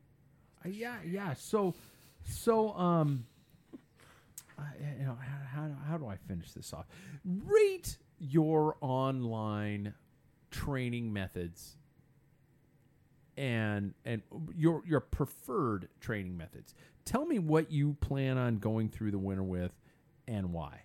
Uh, 0.64 0.68
yeah, 0.68 0.96
yeah. 1.06 1.34
So 1.34 1.74
so 2.24 2.72
um 2.74 3.26
uh, 4.58 4.62
you 4.98 5.06
know 5.06 5.16
how, 5.20 5.60
how 5.60 5.70
how 5.88 5.98
do 5.98 6.06
I 6.06 6.16
finish 6.16 6.52
this 6.52 6.72
off? 6.72 6.86
Rate 7.24 7.96
your 8.18 8.76
online 8.80 9.94
training 10.50 11.12
methods 11.12 11.76
and 13.36 13.94
and 14.04 14.22
your 14.54 14.82
your 14.86 15.00
preferred 15.00 15.88
training 16.00 16.36
methods. 16.36 16.74
Tell 17.04 17.24
me 17.24 17.38
what 17.38 17.72
you 17.72 17.96
plan 18.00 18.38
on 18.38 18.58
going 18.58 18.88
through 18.88 19.10
the 19.10 19.18
winter 19.18 19.42
with 19.42 19.72
and 20.28 20.52
why. 20.52 20.82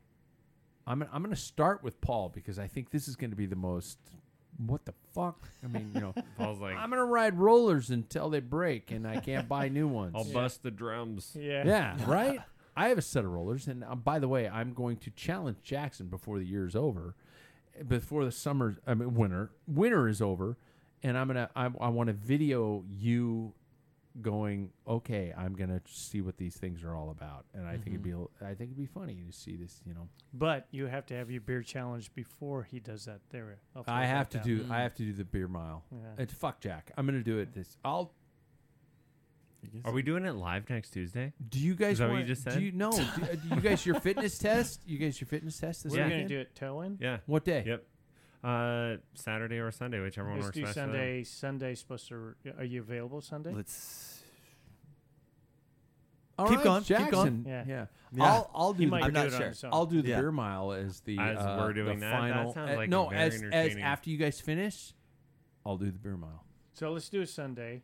I'm 0.85 1.03
I'm 1.11 1.21
going 1.21 1.35
to 1.35 1.41
start 1.41 1.83
with 1.83 1.99
Paul 2.01 2.29
because 2.29 2.57
I 2.57 2.67
think 2.67 2.89
this 2.89 3.07
is 3.07 3.15
going 3.15 3.31
to 3.31 3.35
be 3.35 3.45
the 3.45 3.57
most 3.57 3.99
what 4.65 4.85
the 4.85 4.93
fuck? 5.13 5.47
I 5.63 5.67
mean, 5.67 5.91
you 5.93 6.01
know, 6.01 6.13
Paul's 6.37 6.59
like, 6.59 6.75
I'm 6.75 6.89
going 6.89 6.99
to 6.99 7.05
ride 7.05 7.37
rollers 7.37 7.89
until 7.89 8.29
they 8.29 8.39
break 8.39 8.91
and 8.91 9.07
I 9.07 9.19
can't 9.19 9.47
buy 9.47 9.69
new 9.69 9.87
ones. 9.87 10.13
I'll 10.15 10.23
bust 10.23 10.63
the 10.63 10.71
drums. 10.71 11.35
Yeah. 11.39 11.63
Yeah, 11.65 11.97
right? 12.07 12.39
I 12.75 12.89
have 12.89 12.97
a 12.99 13.01
set 13.01 13.25
of 13.25 13.31
rollers, 13.31 13.65
and 13.65 13.83
uh, 13.83 13.95
by 13.95 14.19
the 14.19 14.27
way, 14.27 14.47
I'm 14.47 14.73
going 14.73 14.97
to 14.97 15.09
challenge 15.09 15.57
Jackson 15.63 16.07
before 16.09 16.37
the 16.37 16.45
year's 16.45 16.75
over, 16.75 17.15
before 17.87 18.23
the 18.23 18.31
summer, 18.31 18.77
I 18.85 18.93
mean 18.93 19.15
winter, 19.15 19.49
winter 19.67 20.07
is 20.07 20.21
over, 20.21 20.57
and 21.01 21.17
I'm 21.17 21.25
gonna, 21.25 21.49
I, 21.55 21.71
I 21.81 21.89
want 21.89 22.07
to 22.07 22.13
video 22.13 22.83
you 22.87 23.53
going, 24.21 24.71
okay, 24.87 25.33
I'm 25.37 25.53
gonna 25.55 25.81
see 25.87 26.21
what 26.21 26.37
these 26.37 26.55
things 26.55 26.83
are 26.83 26.95
all 26.95 27.09
about, 27.11 27.45
and 27.53 27.65
I 27.67 27.73
think 27.73 27.87
it'd 27.87 28.03
be, 28.03 28.11
Mm-hmm. 28.11 28.45
I 28.45 28.49
think 28.55 28.71
it'd 28.71 28.77
be 28.77 28.85
funny 28.85 29.21
to 29.29 29.31
see 29.35 29.55
this, 29.55 29.81
you 29.85 29.93
know. 29.93 30.07
But 30.33 30.67
you 30.71 30.85
have 30.87 31.05
to 31.07 31.15
have 31.15 31.29
your 31.29 31.41
beer 31.41 31.61
challenge 31.61 32.13
before 32.15 32.63
he 32.63 32.79
does 32.79 33.05
that. 33.05 33.19
There, 33.29 33.57
I'll 33.75 33.83
throw 33.83 33.93
I 33.93 34.01
that 34.01 34.07
have 34.07 34.29
to 34.29 34.37
down. 34.37 34.45
do, 34.47 34.65
I 34.71 34.81
have 34.81 34.95
to 34.95 35.03
do 35.03 35.13
the 35.13 35.23
beer 35.25 35.47
mile. 35.47 35.83
Yeah. 35.91 35.97
It's 36.23 36.33
fuck 36.33 36.59
Jack. 36.61 36.91
I'm 36.97 37.05
gonna 37.05 37.21
do 37.21 37.37
it. 37.39 37.53
This, 37.53 37.77
I'll. 37.85 38.11
Are 39.83 39.91
we 39.91 40.01
doing 40.01 40.23
it 40.23 40.33
live 40.35 40.69
next 40.69 40.91
Tuesday? 40.91 41.33
Do 41.49 41.59
you 41.59 41.75
guys 41.75 41.93
Is 41.93 41.99
that 41.99 42.09
what 42.09 42.19
you 42.19 42.25
just 42.25 42.43
said? 42.43 42.53
Do 42.53 42.61
you 42.61 42.71
know? 42.71 42.91
do, 42.91 42.99
uh, 42.99 43.35
do 43.35 43.55
you 43.55 43.61
guys 43.61 43.85
your 43.85 43.99
fitness 43.99 44.37
test? 44.37 44.81
You 44.87 44.97
guys 44.97 45.19
your 45.19 45.27
fitness 45.27 45.59
test 45.59 45.83
this 45.83 45.91
We're 45.93 46.03
weekend? 46.05 46.29
gonna 46.29 46.29
do 46.29 46.39
it 46.39 46.55
toe 46.55 46.81
in. 46.81 46.97
Yeah. 47.01 47.17
What 47.25 47.43
day? 47.43 47.63
Yep. 47.65 47.83
Uh, 48.43 48.97
Saturday 49.15 49.57
or 49.57 49.71
Sunday, 49.71 49.99
whichever 49.99 50.29
one 50.29 50.37
Let's 50.37 50.47
works 50.47 50.55
do 50.55 50.61
best 50.63 50.73
for 50.75 50.79
them. 50.81 50.89
Sunday. 50.91 51.23
Sunday's 51.23 51.79
supposed 51.79 52.07
to. 52.09 52.35
Are 52.57 52.63
you 52.63 52.81
available 52.81 53.19
Sunday? 53.21 53.51
Let's 53.51 54.19
All 56.39 56.47
Keep 56.47 56.57
right, 56.57 56.63
going, 56.63 56.83
keep 56.83 56.97
going. 56.97 57.09
Jackson. 57.11 57.45
Yeah. 57.47 57.63
yeah. 57.67 57.85
Yeah. 58.13 58.23
I'll 58.23 58.51
I'll 58.53 58.73
do 58.73 58.79
He 58.79 58.85
the 58.85 58.91
might 58.91 59.03
I'm 59.05 59.09
do 59.09 59.13
not 59.13 59.25
it 59.27 59.33
on 59.33 59.39
sure. 59.39 59.49
his 59.49 59.63
own. 59.63 59.71
I'll 59.73 59.85
do 59.87 60.01
the 60.03 60.09
Yeah. 60.09 60.19
beer 60.21 60.31
mile 60.31 60.71
as 60.71 60.99
the 61.01 61.17
As 61.17 61.37
uh, 61.37 61.57
we're 61.59 61.73
doing 61.73 61.99
the 61.99 62.05
that, 62.05 62.11
that 62.11 62.19
final. 62.33 62.53
sounds 62.53 62.71
uh, 62.71 62.75
like 62.75 62.89
no, 62.89 63.09
very 63.09 63.21
as 63.21 63.33
as 63.35 63.41
entertaining. 63.41 63.83
after 63.83 64.09
you 64.11 64.17
guys 64.17 64.39
finish, 64.39 64.93
I'll 65.65 65.77
do 65.77 65.87
the 65.91 65.97
beer 65.97 66.15
mile. 66.15 66.43
So 66.73 66.91
let's 66.91 67.09
do 67.09 67.21
a 67.21 67.27
Sunday. 67.27 67.81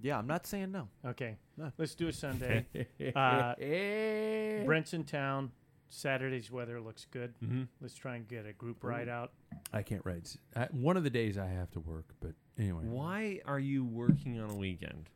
Yeah, 0.00 0.18
I'm 0.18 0.26
not 0.26 0.46
saying 0.46 0.72
no. 0.72 0.88
Okay. 1.06 1.36
No. 1.56 1.70
Let's 1.78 1.94
do 1.94 2.08
a 2.08 2.12
Sunday. 2.12 2.66
uh, 3.14 3.54
Brent's 4.64 4.94
in 4.94 5.04
town. 5.04 5.52
Saturday's 5.94 6.50
weather 6.50 6.80
looks 6.80 7.04
good. 7.10 7.34
Mhm. 7.44 7.68
Let's 7.80 7.94
try 7.94 8.16
and 8.16 8.26
get 8.26 8.46
a 8.46 8.52
group 8.54 8.82
ride 8.82 9.08
out. 9.10 9.32
I 9.74 9.82
can't 9.82 10.04
ride. 10.06 10.22
s- 10.24 10.38
I, 10.56 10.64
one 10.72 10.96
of 10.96 11.04
the 11.04 11.10
days 11.10 11.36
I 11.36 11.48
have 11.48 11.70
to 11.72 11.80
work, 11.80 12.14
but 12.20 12.32
anyway, 12.58 12.84
Why 12.86 13.40
are 13.44 13.58
you 13.60 13.84
working 13.84 14.40
on 14.40 14.50
a 14.50 14.54
weekend? 14.54 15.10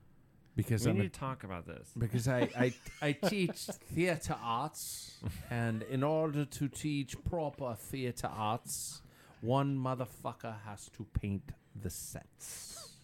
because 0.55 0.85
we 0.85 0.91
I'm 0.91 0.99
need 0.99 1.07
a, 1.07 1.09
to 1.09 1.19
talk 1.21 1.45
about 1.45 1.67
this. 1.67 1.91
because 1.97 2.29
I, 2.29 2.49
I 2.59 2.75
I 3.03 3.13
teach 3.13 3.59
theater 3.95 4.37
arts, 4.43 5.19
and 5.51 5.83
in 5.85 6.03
order 6.03 6.45
to 6.45 6.69
teach 6.69 7.17
proper 7.25 7.75
theater 7.75 8.29
arts, 8.29 9.01
one 9.41 9.79
motherfucker 9.79 10.61
has 10.65 10.89
to 10.91 11.05
paint 11.21 11.53
the 11.75 11.89
sets. 11.91 12.99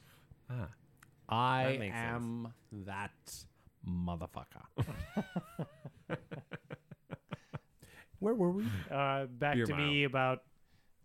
Ah, 0.50 0.68
I 1.28 1.64
That 1.72 1.78
makes 1.78 1.94
sense. 1.94 2.14
am 2.14 2.52
that 2.84 3.44
motherfucker. 3.88 4.64
Where 8.22 8.34
were 8.34 8.52
we? 8.52 8.64
Uh, 8.90 9.26
back 9.26 9.56
Beer 9.56 9.66
to 9.66 9.74
mile. 9.74 9.86
me 9.86 10.04
about 10.04 10.42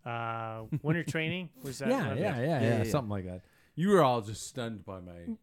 uh, 0.06 0.64
winter 0.84 1.04
training. 1.16 1.50
Was 1.64 1.80
that? 1.80 1.90
Yeah, 1.90 2.10
what- 2.10 2.18
yeah, 2.18 2.38
yeah, 2.40 2.46
yeah, 2.46 2.62
yeah, 2.62 2.84
yeah. 2.84 2.92
something 2.92 3.10
like 3.10 3.26
that. 3.26 3.42
You 3.76 3.90
were 3.90 4.04
all 4.04 4.22
just 4.22 4.48
stunned 4.48 4.86
by 4.86 5.00
my. 5.00 5.36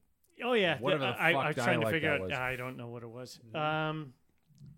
Oh 0.44 0.54
yeah. 0.54 0.78
Whatever 0.78 1.04
the 1.04 1.22
I, 1.22 1.32
fuck 1.32 1.44
I 1.44 1.46
was 1.48 1.56
trying 1.56 1.80
to 1.80 1.90
figure 1.90 2.10
out. 2.12 2.20
was. 2.20 2.32
I 2.32 2.56
don't 2.56 2.76
know 2.76 2.88
what 2.88 3.02
it 3.02 3.08
was. 3.10 3.38
Um, 3.54 4.14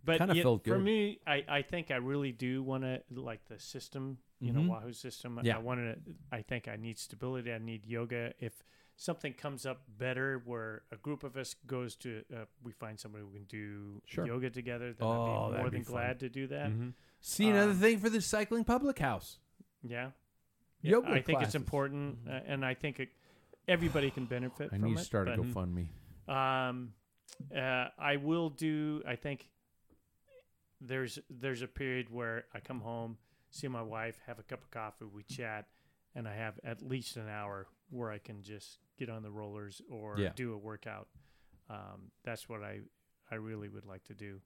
but 0.05 0.18
Kinda 0.18 0.36
yeah, 0.36 0.43
felt 0.43 0.64
for 0.64 0.78
me, 0.78 1.20
I, 1.27 1.44
I 1.48 1.62
think 1.62 1.90
I 1.90 1.97
really 1.97 2.32
do 2.32 2.62
want 2.62 2.85
to 2.85 3.01
like 3.14 3.44
the 3.48 3.56
SYSTM. 3.56 4.16
You 4.40 4.52
know, 4.52 4.70
Wahoo 4.70 4.90
SYSTM. 4.90 5.40
Yeah. 5.44 5.56
I 5.56 5.59
wanted. 5.59 6.05
To, 6.05 6.12
I 6.31 6.43
think 6.43 6.68
I 6.68 6.77
need 6.77 6.98
stability. 6.98 7.52
I 7.52 7.59
need 7.59 7.86
yoga. 7.86 8.32
If 8.39 8.52
something 8.97 9.32
comes 9.35 9.66
up 9.66 9.82
better, 9.98 10.40
where 10.44 10.82
a 10.90 10.97
group 10.97 11.23
of 11.23 11.36
us 11.36 11.55
goes 11.66 11.94
to, 11.97 12.23
uh, 12.35 12.44
we 12.62 12.73
find 12.73 12.98
somebody 12.98 13.24
who 13.24 13.31
can 13.31 13.44
do 13.44 14.01
Sure. 14.06 14.27
yoga 14.27 14.51
together. 14.51 14.93
Then 14.94 15.06
Oh, 15.06 15.12
I'd 15.12 15.27
be 15.27 15.32
more 15.32 15.51
that'd 15.52 15.70
be 15.73 15.77
than 15.78 15.85
fun. 15.85 15.93
glad 15.93 16.20
to 16.20 16.28
do 16.28 16.47
that. 16.48 16.70
Mhm. 16.70 16.94
See 17.20 17.48
another 17.48 17.73
Um, 17.73 17.78
thing 17.81 17.98
for 17.98 18.09
the 18.10 18.20
cycling 18.20 18.64
public 18.64 18.98
house. 18.98 19.39
Yeah. 19.82 20.12
Yeah, 20.82 20.90
Yoga 20.93 21.09
I 21.10 21.23
think 21.23 21.43
it's 21.43 21.55
important, 21.55 22.27
uh, 22.28 22.32
and 22.47 22.64
I 22.64 22.74
think 22.74 23.01
it, 23.01 23.10
everybody 23.68 24.10
can 24.10 24.27
benefit 24.27 24.66
I 24.73 24.78
from 24.78 24.82
need 24.89 24.93
it. 24.94 24.98
to 24.98 25.05
start 25.05 25.28
a 25.28 25.36
GoFundMe. 25.36 25.89
Um, 26.28 26.94
uh, 27.55 27.89
I 27.98 28.16
will 28.16 28.51
do. 28.51 29.02
I 29.06 29.16
think 29.16 29.51
there's 30.81 31.18
there's 31.31 31.62
a 31.62 31.68
period 31.68 32.10
where 32.10 32.47
I 32.55 32.60
come 32.60 32.81
home, 32.81 33.18
see 33.51 33.68
my 33.68 33.82
wife, 33.82 34.18
have 34.27 34.39
a 34.39 34.43
cup 34.43 34.62
of 34.62 34.70
coffee, 34.70 35.06
we 35.06 35.23
chat, 35.24 35.68
and 36.14 36.28
I 36.28 36.35
have 36.35 36.60
at 36.64 36.82
least 36.82 37.16
an 37.16 37.28
hour 37.28 37.66
where 37.91 38.11
I 38.11 38.19
can 38.19 38.43
just 38.43 38.79
get 38.99 39.09
on 39.09 39.23
the 39.23 39.31
rollers 39.31 39.81
or 39.91 40.19
Yeah. 40.19 40.33
do 40.35 40.53
a 40.55 40.59
workout. 40.59 41.09
Um, 41.69 42.11
that's 42.25 42.49
what 42.49 42.63
I 42.63 42.81
I 43.31 43.35
really 43.37 43.69
would 43.69 43.85
like 43.87 44.05
to 44.05 44.15
do. 44.15 44.41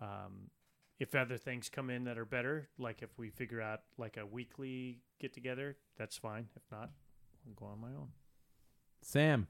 Um, 0.00 0.50
if 0.98 1.14
other 1.14 1.38
things 1.38 1.70
come 1.70 1.88
in 1.88 2.04
that 2.04 2.18
are 2.18 2.26
better, 2.26 2.68
like 2.78 3.00
if 3.02 3.18
we 3.18 3.30
figure 3.30 3.60
out 3.62 3.80
like 3.96 4.16
a 4.18 4.26
weekly 4.26 5.00
get 5.18 5.32
together, 5.32 5.76
that's 5.96 6.16
fine. 6.18 6.48
If 6.56 6.62
not, 6.70 6.90
I'll 7.46 7.54
go 7.54 7.64
on 7.66 7.80
my 7.80 7.88
own. 7.88 8.08
Sam, 9.02 9.46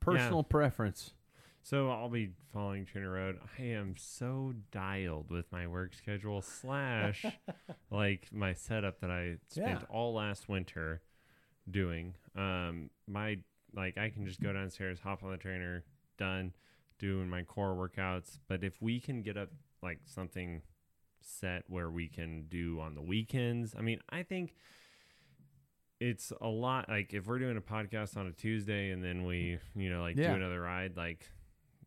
personal 0.00 0.42
preference. 0.42 1.12
So 1.62 1.90
I'll 1.90 2.08
be 2.10 2.30
following 2.52 2.86
TrainerRoad. 2.86 3.36
I 3.58 3.62
am 3.62 3.94
so 3.96 4.54
dialed 4.70 5.30
with 5.30 5.50
my 5.52 5.66
work 5.66 5.94
schedule 5.94 6.40
slash 6.42 7.24
like 7.90 8.28
my 8.32 8.52
setup 8.54 9.00
that 9.00 9.10
I 9.10 9.36
spent 9.48 9.80
Yeah. 9.80 9.86
all 9.88 10.14
last 10.14 10.48
winter 10.48 11.02
doing. 11.70 12.14
Um, 12.36 12.90
my 13.06 13.38
like 13.74 13.98
I 13.98 14.10
can 14.10 14.26
just 14.26 14.40
go 14.40 14.52
downstairs, 14.52 15.00
hop 15.00 15.22
on 15.24 15.30
the 15.30 15.36
trainer, 15.36 15.84
done 16.18 16.52
doing 16.98 17.28
my 17.28 17.42
core 17.42 17.74
workouts. 17.74 18.38
But 18.48 18.62
if 18.64 18.80
we 18.80 19.00
can 19.00 19.22
get 19.22 19.36
up 19.36 19.48
like 19.82 19.98
something 20.06 20.62
set 21.20 21.64
where 21.68 21.90
we 21.90 22.08
can 22.08 22.46
do 22.48 22.80
on 22.80 22.94
the 22.94 23.02
weekends, 23.02 23.74
I 23.76 23.80
mean, 23.82 24.00
I 24.10 24.22
think 24.22 24.54
it's 26.00 26.32
a 26.40 26.48
lot 26.48 26.88
like 26.88 27.14
if 27.14 27.26
we're 27.26 27.38
doing 27.38 27.56
a 27.56 27.60
podcast 27.60 28.16
on 28.16 28.26
a 28.26 28.32
Tuesday 28.32 28.90
and 28.90 29.02
then 29.02 29.24
we, 29.24 29.58
you 29.74 29.90
know, 29.90 30.02
like 30.02 30.16
Yeah. 30.16 30.30
do 30.30 30.36
another 30.36 30.60
ride, 30.60 30.96
like 30.96 31.28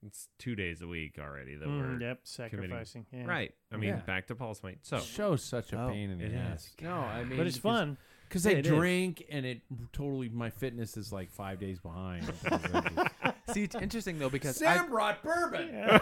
it's 0.05 0.29
two 0.39 0.55
days 0.55 0.81
a 0.81 0.87
week 0.87 1.17
already 1.19 1.55
that 1.55 1.67
Mm, 1.67 1.79
we're 1.79 1.99
yep, 2.01 2.19
sacrificing. 2.23 3.05
Yeah. 3.11 3.25
Right. 3.25 3.53
I 3.71 3.77
mean, 3.77 3.89
Yeah. 3.89 4.01
back 4.01 4.27
to 4.27 4.35
Paul's 4.35 4.59
point. 4.59 4.79
So 4.85 4.99
Show's 4.99 5.43
such 5.43 5.73
a 5.73 5.81
Oh, 5.81 5.89
pain 5.89 6.09
in 6.09 6.19
the 6.19 6.33
ass. 6.35 6.73
No, 6.81 6.93
I 6.95 7.23
mean, 7.23 7.37
but 7.37 7.47
it's 7.47 7.57
fun. 7.57 7.97
Because 8.27 8.45
Yeah, 8.45 8.51
I 8.53 8.55
it 8.55 8.65
is. 8.65 8.71
drink 8.71 9.25
and 9.29 9.45
it 9.45 9.61
totally 9.93 10.29
my 10.29 10.49
fitness 10.49 10.97
is 10.97 11.11
like 11.11 11.31
five 11.31 11.59
days 11.59 11.79
behind. 11.79 12.25
See, 13.53 13.63
it's 13.63 13.75
interesting 13.75 14.19
though 14.19 14.29
because 14.29 14.57
Sam 14.57 14.85
I, 14.85 14.87
brought 14.87 15.23
bourbon. 15.23 15.69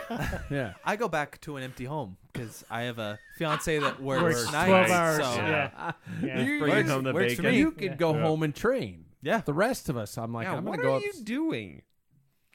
yeah, 0.49 0.73
I 0.83 0.95
go 0.95 1.07
back 1.07 1.39
to 1.41 1.57
an 1.57 1.63
empty 1.63 1.85
home 1.85 2.17
because 2.33 2.63
I 2.71 2.81
have 2.83 2.97
a 2.97 3.19
fiance 3.37 3.77
that 3.79 4.01
works, 4.01 4.23
Works 4.23 4.51
nights. 4.51 4.69
12 4.69 4.89
hours. 4.89 5.17
So 5.17 5.35
Yeah. 5.35 5.91
yeah. 6.23 6.41
You- 6.41 6.59
bringing 6.59 6.85
you- 6.87 6.91
home 6.91 7.03
the 7.03 7.13
works 7.13 7.35
for 7.35 7.43
bacon. 7.43 7.51
me. 7.55 7.59
you 7.59 7.71
could 7.71 7.83
Yeah. 7.83 7.95
go 7.95 8.15
Yeah. 8.15 8.21
home 8.23 8.41
and 8.43 8.55
train. 8.55 9.05
Yeah. 9.21 9.41
The 9.45 9.53
rest 9.53 9.89
of 9.89 9.97
us, 9.97 10.17
I'm 10.17 10.33
like, 10.33 10.45
yeah, 10.45 10.55
I'm 10.55 10.65
what 10.65 10.77
gonna 10.77 10.83
go 10.83 10.93
are 10.95 10.97
up. 10.97 11.03
you 11.03 11.13
doing? 11.23 11.83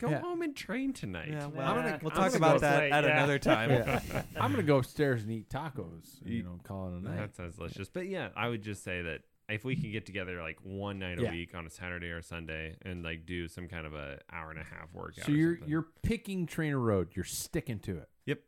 Go 0.01 0.11
Yeah. 0.11 0.21
home 0.21 0.43
and 0.43 0.57
train 0.57 0.93
tonight. 0.93 1.29
Yeah, 1.31 1.47
well, 1.47 1.67
Nah, 1.67 1.71
I'm 1.71 1.77
gonna, 1.85 1.99
we'll 2.03 2.11
I'm 2.13 2.17
talk 2.17 2.27
gonna 2.33 2.37
about 2.39 2.53
go 2.55 2.59
that 2.61 2.79
play, 2.79 2.91
at 2.91 3.05
yeah. 3.05 3.11
another 3.17 3.39
time. 3.39 3.71
Yeah. 3.71 4.01
I'm 4.41 4.51
gonna 4.51 4.63
go 4.65 4.79
upstairs 4.79 5.23
and 5.23 5.31
eat 5.31 5.49
tacos. 5.51 6.17
You 6.25 6.39
Eat- 6.39 6.45
know, 6.47 6.59
call 6.65 6.89
it 6.89 6.95
a 6.95 7.01
night. 7.05 7.17
That 7.19 7.37
sounds 7.37 7.57
delicious. 7.57 7.89
But 7.89 8.07
yeah, 8.09 8.31
I 8.35 8.49
would 8.49 8.63
just 8.63 8.83
say 8.83 9.03
that 9.03 9.21
if 9.51 9.65
we 9.65 9.77
can 9.77 9.91
get 9.93 10.07
together 10.07 10.41
like 10.41 10.59
one 10.63 10.99
night 10.99 11.19
Yeah. 11.21 11.29
a 11.29 11.33
week 11.33 11.55
on 11.55 11.67
a 11.67 11.71
Saturday 11.71 12.09
or 12.11 12.23
Sunday 12.23 12.77
and 12.83 13.03
like 13.03 13.27
do 13.27 13.49
some 13.49 13.69
kind 13.69 13.87
of 13.87 13.95
a 13.95 14.19
hour 14.33 14.51
and 14.51 14.59
a 14.61 14.65
half 14.65 14.93
workout. 14.95 15.25
So 15.27 15.33
you're 15.33 15.59
you're 15.67 15.87
picking 16.03 16.47
TrainerRoad. 16.47 17.15
You're 17.17 17.25
sticking 17.25 17.79
to 17.81 17.99
it. 17.99 18.09
Yep. 18.27 18.41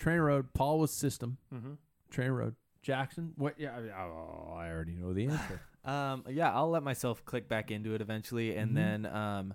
TrainerRoad. 0.00 0.48
Paul 0.54 0.78
was 0.80 0.90
SYSTM. 0.92 1.36
hmm 1.52 1.72
TrainerRoad. 2.12 2.54
Jackson. 2.82 3.32
What? 3.36 3.54
Yeah. 3.58 3.76
I- 3.76 4.00
Oh, 4.02 4.52
I 4.56 4.70
already 4.70 4.94
know 4.94 5.12
the 5.12 5.26
answer. 5.26 5.60
Um, 5.84 6.24
yeah, 6.28 6.52
I'll 6.52 6.68
let 6.68 6.82
myself 6.82 7.24
click 7.24 7.48
back 7.48 7.70
into 7.70 7.94
it 7.94 8.02
eventually, 8.02 8.54
and 8.56 8.72
Mhm. 8.72 8.74
then 8.74 9.06
um, 9.06 9.54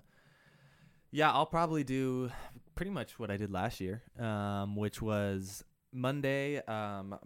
yeah, 1.12 1.30
I'll 1.30 1.46
probably 1.46 1.84
do 1.84 2.30
pretty 2.74 2.90
much 2.90 3.20
what 3.20 3.30
I 3.30 3.36
did 3.36 3.52
last 3.52 3.80
year, 3.80 4.02
um, 4.18 4.74
which 4.74 5.00
was 5.00 5.62
Monday. 5.92 6.60
Um, 6.62 7.16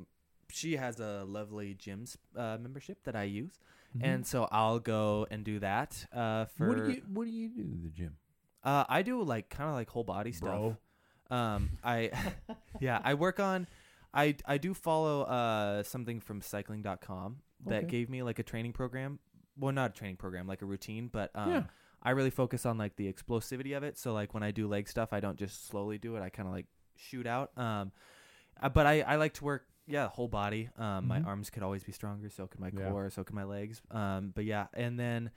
she 0.51 0.77
has 0.77 1.01
a 1.01 1.25
lovely 1.25 1.75
gym's 1.75 2.17
uh, 2.37 2.57
membership 2.61 3.05
that 3.05 3.15
I 3.17 3.25
use, 3.25 3.59
Mhm. 3.97 4.01
and 4.05 4.27
so 4.27 4.49
I'll 4.53 4.79
go 4.81 5.27
and 5.31 5.45
do 5.45 5.59
that. 5.61 6.07
Uh, 6.13 6.45
for 6.47 6.69
what 6.69 6.77
do 6.77 6.93
you 6.93 7.03
What 7.13 7.25
do 7.25 7.31
you 7.31 7.49
do 7.49 7.63
the 7.83 7.91
gym? 7.91 8.17
uh, 8.65 8.85
I 8.89 9.03
do 9.03 9.23
like 9.23 9.49
kind 9.49 9.69
of 9.71 9.75
like 9.77 9.89
whole 9.91 10.05
body 10.05 10.33
stuff. 10.33 10.77
Um, 11.31 11.71
I 11.85 12.11
yeah, 12.81 13.01
I 13.05 13.15
work 13.15 13.41
on. 13.41 13.67
I 14.15 14.37
I 14.47 14.59
do 14.59 14.73
follow 14.75 15.23
uh 15.23 15.83
something 15.83 16.21
from 16.21 16.41
cycling.com 16.41 17.37
that 17.67 17.79
Okay. 17.85 17.87
gave 17.87 18.09
me 18.11 18.23
like 18.23 18.39
a 18.39 18.43
training 18.43 18.73
program. 18.73 19.19
Well, 19.57 19.73
not 19.73 19.91
a 19.91 19.95
training 19.95 20.17
program, 20.17 20.47
like 20.47 20.63
a 20.63 20.67
routine, 20.67 21.09
but 21.09 21.31
um, 21.35 21.51
Yeah. 21.51 21.63
I 22.03 22.11
really 22.13 22.31
focus 22.31 22.65
on 22.65 22.79
like 22.79 22.95
the 22.97 23.13
explosivity 23.13 23.77
of 23.77 23.83
it. 23.83 23.99
So 23.99 24.13
like 24.13 24.33
when 24.33 24.43
I 24.45 24.51
do 24.53 24.69
leg 24.69 24.89
stuff, 24.89 25.13
I 25.13 25.19
don't 25.21 25.37
just 25.37 25.67
slowly 25.67 25.99
do 25.99 26.15
it. 26.17 26.23
I 26.23 26.29
kind 26.31 26.47
of 26.49 26.55
like 26.55 26.67
shoot 26.97 27.27
out. 27.27 27.51
Um, 27.59 27.91
uh, 28.63 28.69
but 28.69 28.87
I 28.87 29.01
I 29.03 29.17
like 29.17 29.35
to 29.35 29.45
work 29.45 29.67
yeah 29.89 30.09
whole 30.09 30.29
body. 30.29 30.69
Um, 30.77 31.09
my 31.09 31.21
Mhm. 31.21 31.27
arms 31.27 31.51
could 31.51 31.63
always 31.63 31.83
be 31.83 31.93
stronger. 31.93 32.29
So 32.31 32.47
could 32.47 32.61
my 32.61 32.71
Yeah. 32.73 32.91
core. 32.91 33.11
So 33.11 33.25
could 33.25 33.35
my 33.35 33.45
legs. 33.45 33.81
Um, 33.91 34.31
but 34.35 34.45
yeah, 34.45 34.67
and 34.75 34.99
then. 34.99 35.31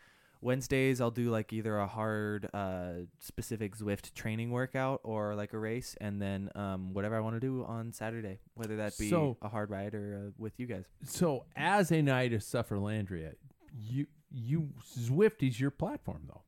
Wednesdays 0.43 0.99
I'll 1.01 1.11
do 1.11 1.29
like 1.29 1.53
either 1.53 1.77
a 1.77 1.85
hard 1.85 2.49
uh 2.51 2.93
specific 3.19 3.77
Zwift 3.77 4.11
training 4.15 4.49
workout 4.49 4.99
or 5.03 5.35
like 5.35 5.53
a 5.53 5.59
race 5.59 5.95
and 6.01 6.19
then 6.19 6.49
um 6.55 6.95
whatever 6.95 7.15
I 7.15 7.19
want 7.19 7.35
to 7.35 7.39
do 7.39 7.63
on 7.63 7.93
Saturday 7.93 8.39
whether 8.55 8.77
that 8.77 8.97
be 8.97 9.07
So- 9.07 9.37
a 9.43 9.49
hard 9.49 9.69
ride 9.69 9.93
or 9.93 10.29
uh, 10.29 10.31
with 10.39 10.59
you 10.59 10.65
guys. 10.65 10.85
So, 11.03 11.45
as 11.55 11.91
a 11.91 12.01
knight 12.01 12.33
of 12.33 12.41
Sufferlandria, 12.41 13.35
you 13.71 14.07
you 14.31 14.71
Zwift 14.97 15.47
is 15.47 15.59
your 15.61 15.69
platform 15.69 16.23
though, 16.27 16.41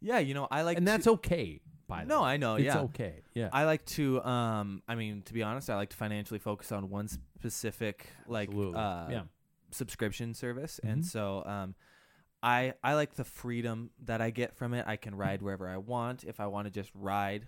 Yeah, 0.00 0.20
you 0.20 0.34
know, 0.34 0.46
I 0.48 0.62
like 0.62 0.78
and 0.78 0.86
that's 0.86 1.08
okay. 1.08 1.62
By 1.92 2.02
the 2.04 2.08
No. 2.08 2.22
I 2.22 2.36
know, 2.36 2.54
it's 2.56 2.64
yeah. 2.66 2.80
okay. 2.80 3.22
Yeah, 3.34 3.48
I 3.52 3.64
like 3.64 3.84
to 3.96 4.22
um 4.24 4.82
I 4.88 4.94
mean 4.94 5.22
to 5.22 5.32
be 5.32 5.42
honest, 5.42 5.68
I 5.70 5.76
like 5.76 5.90
to 5.90 5.96
financially 5.96 6.38
focus 6.38 6.72
on 6.72 6.88
one 6.90 7.08
specific 7.08 8.06
like 8.26 8.48
Absolutely. 8.48 8.78
uh 8.80 9.10
Yeah. 9.10 9.22
subscription 9.70 10.34
service 10.34 10.78
and 10.82 11.02
Mhm. 11.02 11.06
so 11.06 11.44
um 11.46 11.74
I 12.42 12.74
I 12.82 12.94
like 12.94 13.14
the 13.14 13.24
freedom 13.24 13.90
that 14.04 14.20
I 14.20 14.30
get 14.30 14.56
from 14.56 14.74
it. 14.74 14.84
I 14.86 14.96
can 14.96 15.14
ride 15.14 15.42
wherever 15.42 15.68
I 15.68 15.76
want 15.76 16.24
if 16.24 16.40
I 16.40 16.46
want 16.48 16.66
to 16.66 16.70
just 16.72 16.90
ride, 16.94 17.46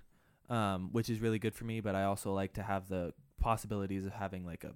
um, 0.49 0.91
which 0.93 1.11
is 1.11 1.21
really 1.21 1.39
good 1.41 1.55
for 1.55 1.65
me. 1.65 1.81
But 1.81 1.95
I 1.97 2.05
also 2.05 2.33
like 2.33 2.53
to 2.55 2.63
have 2.63 2.89
the 2.89 3.13
possibilities 3.41 4.05
of 4.07 4.13
having 4.13 4.45
like 4.47 4.63
a 4.63 4.73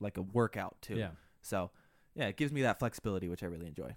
like 0.00 0.16
a 0.16 0.22
workout 0.22 0.76
too. 0.82 0.96
Yeah. 0.96 1.10
So 1.42 1.70
yeah, 2.14 2.26
it 2.26 2.36
gives 2.36 2.52
me 2.52 2.62
that 2.62 2.78
flexibility, 2.80 3.28
which 3.28 3.42
I 3.42 3.46
really 3.46 3.68
enjoy. 3.68 3.94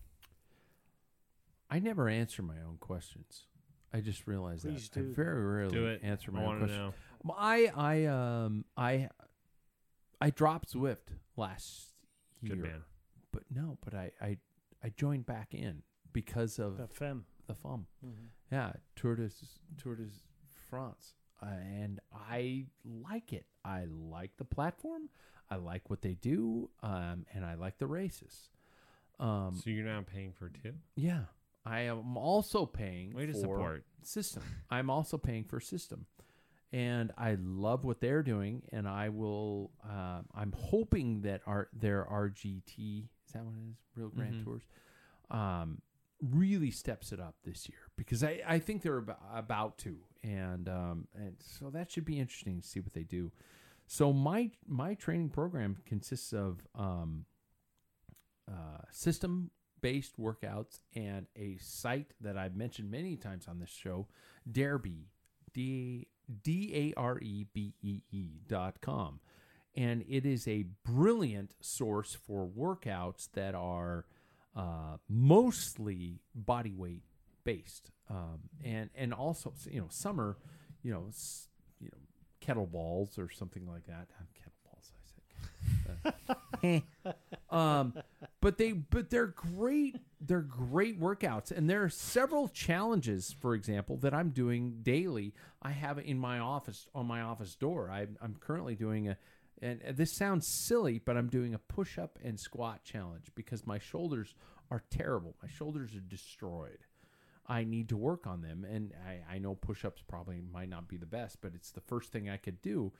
I 1.69 1.79
never 1.79 2.07
answer 2.07 2.43
my 2.43 2.61
own 2.61 2.77
questions. 2.79 3.47
I 3.95 4.01
just 4.01 4.27
realized 4.27 4.63
Please 4.63 4.89
that 4.89 4.99
I 4.99 5.03
very 5.13 5.43
rarely 5.45 5.73
Do 5.73 5.85
it. 5.87 6.01
answer 6.03 6.31
I 6.31 6.33
my 6.33 6.39
own 6.41 6.45
want 6.45 6.59
to 6.61 6.65
questions. 6.67 6.93
know. 7.25 7.33
I 7.37 7.71
I 7.75 8.05
um 8.05 8.65
I 8.77 9.09
I 10.21 10.29
dropped 10.29 10.73
Zwift 10.73 11.07
last 11.37 11.93
year, 12.41 12.55
Good 12.55 12.63
man. 12.63 12.81
but 13.31 13.43
no, 13.49 13.77
but 13.83 13.93
I 13.93 14.11
I 14.21 14.37
I 14.83 14.89
joined 14.89 15.25
back 15.25 15.53
in 15.53 15.83
because 16.13 16.59
of 16.59 16.77
The 16.77 16.87
fem. 16.87 17.25
the 17.47 17.53
FUM. 17.55 17.85
Mhm. 18.05 18.29
Yeah, 18.51 18.73
Tour 18.95 19.15
de 19.15 19.29
Tour 19.77 19.95
de 19.95 20.07
France, 20.69 21.13
uh, 21.41 21.45
and 21.45 21.99
I 22.13 22.67
like 22.83 23.33
it. 23.33 23.45
I 23.63 23.85
like 23.85 24.37
the 24.37 24.45
platform. 24.45 25.09
I 25.49 25.55
like 25.57 25.89
what 25.89 26.01
they 26.01 26.15
do, 26.15 26.69
um, 26.81 27.25
and 27.33 27.45
I 27.45 27.53
like 27.55 27.77
the 27.77 27.87
races. 27.87 28.49
Um, 29.19 29.55
So 29.55 29.69
you're 29.69 29.85
now 29.85 30.01
paying 30.01 30.33
for 30.33 30.49
two? 30.49 30.73
yeah, 30.95 31.25
I 31.65 31.81
am 31.81 32.15
also 32.17 32.65
paying 32.65 33.13
Way 33.13 33.25
to 33.25 33.33
for 33.33 33.39
support. 33.39 33.85
SYSTM. 34.03 34.41
I'm 34.69 34.89
also 34.89 35.17
paying 35.17 35.43
for 35.45 35.59
SYSTM, 35.59 36.01
and 36.71 37.11
I 37.17 37.37
love 37.39 37.83
what 37.83 37.99
they're 38.01 38.21
doing. 38.23 38.61
And 38.71 38.87
I 38.87 39.09
will. 39.09 39.71
Uh, 39.83 40.21
I'm 40.35 40.53
hoping 40.55 41.21
that 41.21 41.41
our 41.47 41.69
their 41.73 42.05
RGT 42.05 43.05
is 43.25 43.33
that 43.33 43.43
what 43.43 43.55
it 43.55 43.69
is? 43.71 43.77
Real 43.95 44.09
Grand 44.09 44.35
Mhm. 44.35 44.43
Tours. 44.43 44.63
Um, 45.31 45.81
really 46.21 46.71
steps 46.71 47.11
it 47.11 47.19
up 47.19 47.35
this 47.43 47.67
year 47.67 47.79
because 47.97 48.23
I, 48.23 48.41
I 48.47 48.59
think 48.59 48.81
they're 48.83 48.97
about, 48.99 49.19
about 49.33 49.77
to 49.79 49.97
and 50.23 50.69
um, 50.69 51.07
and 51.15 51.35
so 51.39 51.69
that 51.71 51.91
should 51.91 52.05
be 52.05 52.19
interesting 52.19 52.61
to 52.61 52.67
see 52.67 52.79
what 52.79 52.93
they 52.93 53.03
do. 53.03 53.31
So 53.87 54.13
my 54.13 54.51
my 54.67 54.93
training 54.93 55.29
program 55.29 55.77
consists 55.85 56.31
of 56.31 56.65
um, 56.75 57.25
uh, 58.49 58.81
SYSTM 58.93 59.49
based 59.85 60.19
workouts 60.19 60.79
and 60.95 61.27
a 61.35 61.57
site 61.61 62.13
that 62.19 62.35
I've 62.35 62.55
mentioned 62.55 62.89
many 62.89 63.15
times 63.17 63.47
on 63.47 63.59
this 63.59 63.69
show, 63.69 64.07
Darebee, 64.51 65.05
D 65.53 66.07
D 66.43 66.71
A 66.97 66.99
R 66.99 67.19
E 67.21 67.45
B 67.53 67.75
E 67.83 68.01
E 68.11 68.39
dot 68.47 68.81
com, 68.81 69.19
and 69.75 70.03
it 70.09 70.25
is 70.25 70.47
a 70.47 70.65
brilliant 70.83 71.53
source 71.61 72.17
for 72.25 72.47
workouts 72.47 73.29
that 73.33 73.53
are 73.53 74.05
uh, 74.55 74.97
mostly 75.07 76.19
body 76.33 76.73
weight 76.73 77.03
based, 77.43 77.91
um, 78.09 78.39
and 78.63 78.89
and 78.95 79.13
also 79.13 79.53
you 79.69 79.81
know 79.81 79.89
are 80.19 80.37
you 80.81 80.91
know 80.91 81.05
s- 81.09 81.47
you 81.79 81.89
know 81.91 81.99
kettlebells 82.41 83.19
or 83.19 83.29
something 83.29 83.67
like 83.67 83.85
that. 83.85 84.07
Kettlebells, 84.33 84.91
I 84.97 85.05
said. 85.05 86.83
Uh, 87.51 87.55
um, 87.55 87.93
but 88.45 88.59
they 88.59 88.73
but 88.73 89.09
they're 89.09 89.25
great. 89.25 89.97
They're 90.21 90.39
great 90.41 91.01
workouts, 91.01 91.49
and 91.49 91.67
there 91.67 91.83
are 91.83 91.89
several 91.89 92.47
challenges. 92.47 93.35
For 93.41 93.55
example, 93.55 93.97
that 93.97 94.13
I'm 94.13 94.29
doing 94.29 94.81
daily. 94.83 95.33
I 95.63 95.71
have 95.71 95.97
in 95.97 96.19
my 96.19 96.37
office 96.37 96.87
on 96.93 97.07
my 97.07 97.21
office 97.21 97.55
door. 97.55 97.89
I'm 97.89 98.17
I'm 98.21 98.35
currently 98.39 98.75
doing 98.75 99.09
a. 99.09 99.17
And 99.63 99.81
this 99.97 100.15
sounds 100.15 100.47
silly, 100.67 101.01
but 101.03 101.17
I'm 101.17 101.27
doing 101.27 101.55
a 101.55 101.57
push 101.57 101.97
up 101.97 102.19
and 102.23 102.39
squat 102.39 102.83
challenge 102.83 103.31
because 103.33 103.65
my 103.65 103.79
shoulders 103.79 104.35
are 104.69 104.83
terrible. 104.91 105.35
My 105.41 105.49
shoulders 105.49 105.95
are 105.95 106.01
destroyed. 106.01 106.79
I 107.47 107.63
need 107.63 107.89
to 107.89 107.97
work 107.97 108.27
on 108.27 108.43
them. 108.43 108.63
And 108.69 108.93
I, 109.07 109.35
I 109.35 109.37
know 109.39 109.55
push 109.55 109.83
ups 109.83 110.03
probably 110.07 110.43
might 110.53 110.69
not 110.69 110.87
be 110.87 110.97
the 110.97 111.07
best, 111.07 111.39
but 111.41 111.53
it's 111.55 111.71
the 111.71 111.81
first 111.81 112.11
thing 112.11 112.29
I 112.29 112.37
could 112.37 112.61
do. 112.61 112.91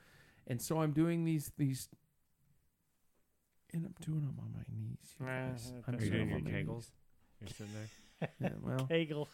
And 0.46 0.60
so 0.60 0.80
I'm 0.80 0.92
doing 0.92 1.24
these, 1.24 1.52
these, 1.58 1.88
and 3.76 3.86
I'm 3.86 3.94
doing 4.04 4.20
them 4.20 4.36
on 4.40 4.52
my 4.52 4.64
knees. 4.68 5.14
you 5.20 5.26
guys. 5.26 5.72
that 5.72 5.82
I'm 5.88 5.94
Are 5.94 6.04
you 6.04 6.10
doing 6.10 6.28
doing 6.28 6.28
them 6.28 6.28
your 6.28 6.36
on 6.38 6.44
my 6.44 6.50
knees. 6.50 6.66
kegels? 6.68 6.90
You're 7.40 7.48
sitting 7.48 7.72
there. 7.74 7.88
Yeah, 8.40 8.48
well, 8.62 8.86
Kegel, 8.86 9.28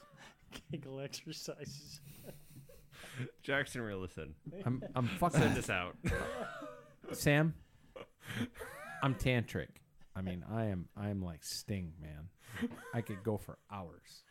Kegel 0.72 0.98
exercises. 1.00 2.00
Jackson, 3.44 3.80
real 3.80 3.98
listen. 3.98 4.34
I'm, 4.66 4.82
I'm 4.96 5.06
Send 5.06 5.18
fucking, 5.20 5.54
this 5.54 5.70
out. 5.70 5.94
Sam, 7.12 7.54
I'm 9.04 9.14
tantric. 9.14 9.68
I 10.16 10.20
mean, 10.22 10.44
I 10.50 10.64
am, 10.64 10.88
I 10.96 11.10
am 11.10 11.22
like 11.22 11.44
Sting, 11.44 11.92
man. 12.00 12.28
I 12.92 13.02
could 13.02 13.22
go 13.22 13.36
for 13.38 13.56
hours. 13.70 14.24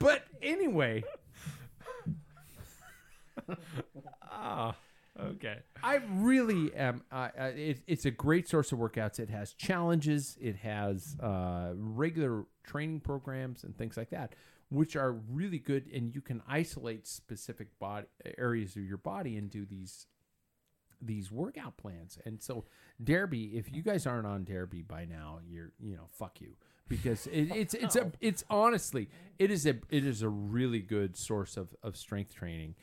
but 0.00 0.24
anyway, 0.42 1.04
Ah, 4.22 4.74
okay. 5.32 5.58
I 5.82 6.00
really 6.10 6.74
am. 6.74 7.02
Uh, 7.10 7.28
it, 7.36 7.80
it's 7.86 8.04
a 8.04 8.10
great 8.10 8.48
source 8.48 8.72
of 8.72 8.78
workouts. 8.78 9.18
It 9.18 9.30
has 9.30 9.52
challenges. 9.52 10.36
It 10.40 10.56
has 10.56 11.16
uh, 11.22 11.72
regular 11.74 12.44
training 12.64 13.00
programs 13.00 13.64
and 13.64 13.76
things 13.76 13.96
like 13.96 14.10
that, 14.10 14.34
which 14.70 14.96
are 14.96 15.12
really 15.12 15.58
good. 15.58 15.86
And 15.92 16.14
you 16.14 16.20
can 16.20 16.42
isolate 16.48 17.06
specific 17.06 17.78
body 17.78 18.06
areas 18.38 18.76
of 18.76 18.84
your 18.84 18.98
body 18.98 19.36
and 19.36 19.50
do 19.50 19.64
these 19.64 20.06
these 21.02 21.30
workout 21.32 21.76
plans. 21.76 22.18
And 22.24 22.42
so, 22.42 22.64
Darebee, 23.02 23.54
if 23.54 23.72
you 23.72 23.82
guys 23.82 24.06
aren't 24.06 24.26
on 24.26 24.44
Darebee 24.44 24.86
by 24.86 25.04
now, 25.06 25.40
you're 25.48 25.72
you 25.80 25.96
know 25.96 26.08
fuck 26.12 26.40
you 26.40 26.56
because 26.88 27.26
it, 27.28 27.50
it's 27.54 27.72
it's 27.72 27.96
a 27.96 28.12
it's 28.20 28.44
honestly 28.50 29.08
it 29.38 29.50
is 29.50 29.64
a 29.66 29.76
it 29.88 30.04
is 30.04 30.20
a 30.20 30.28
really 30.28 30.80
good 30.80 31.16
source 31.16 31.56
of 31.56 31.74
of 31.82 31.96
strength 31.96 32.34
training 32.34 32.74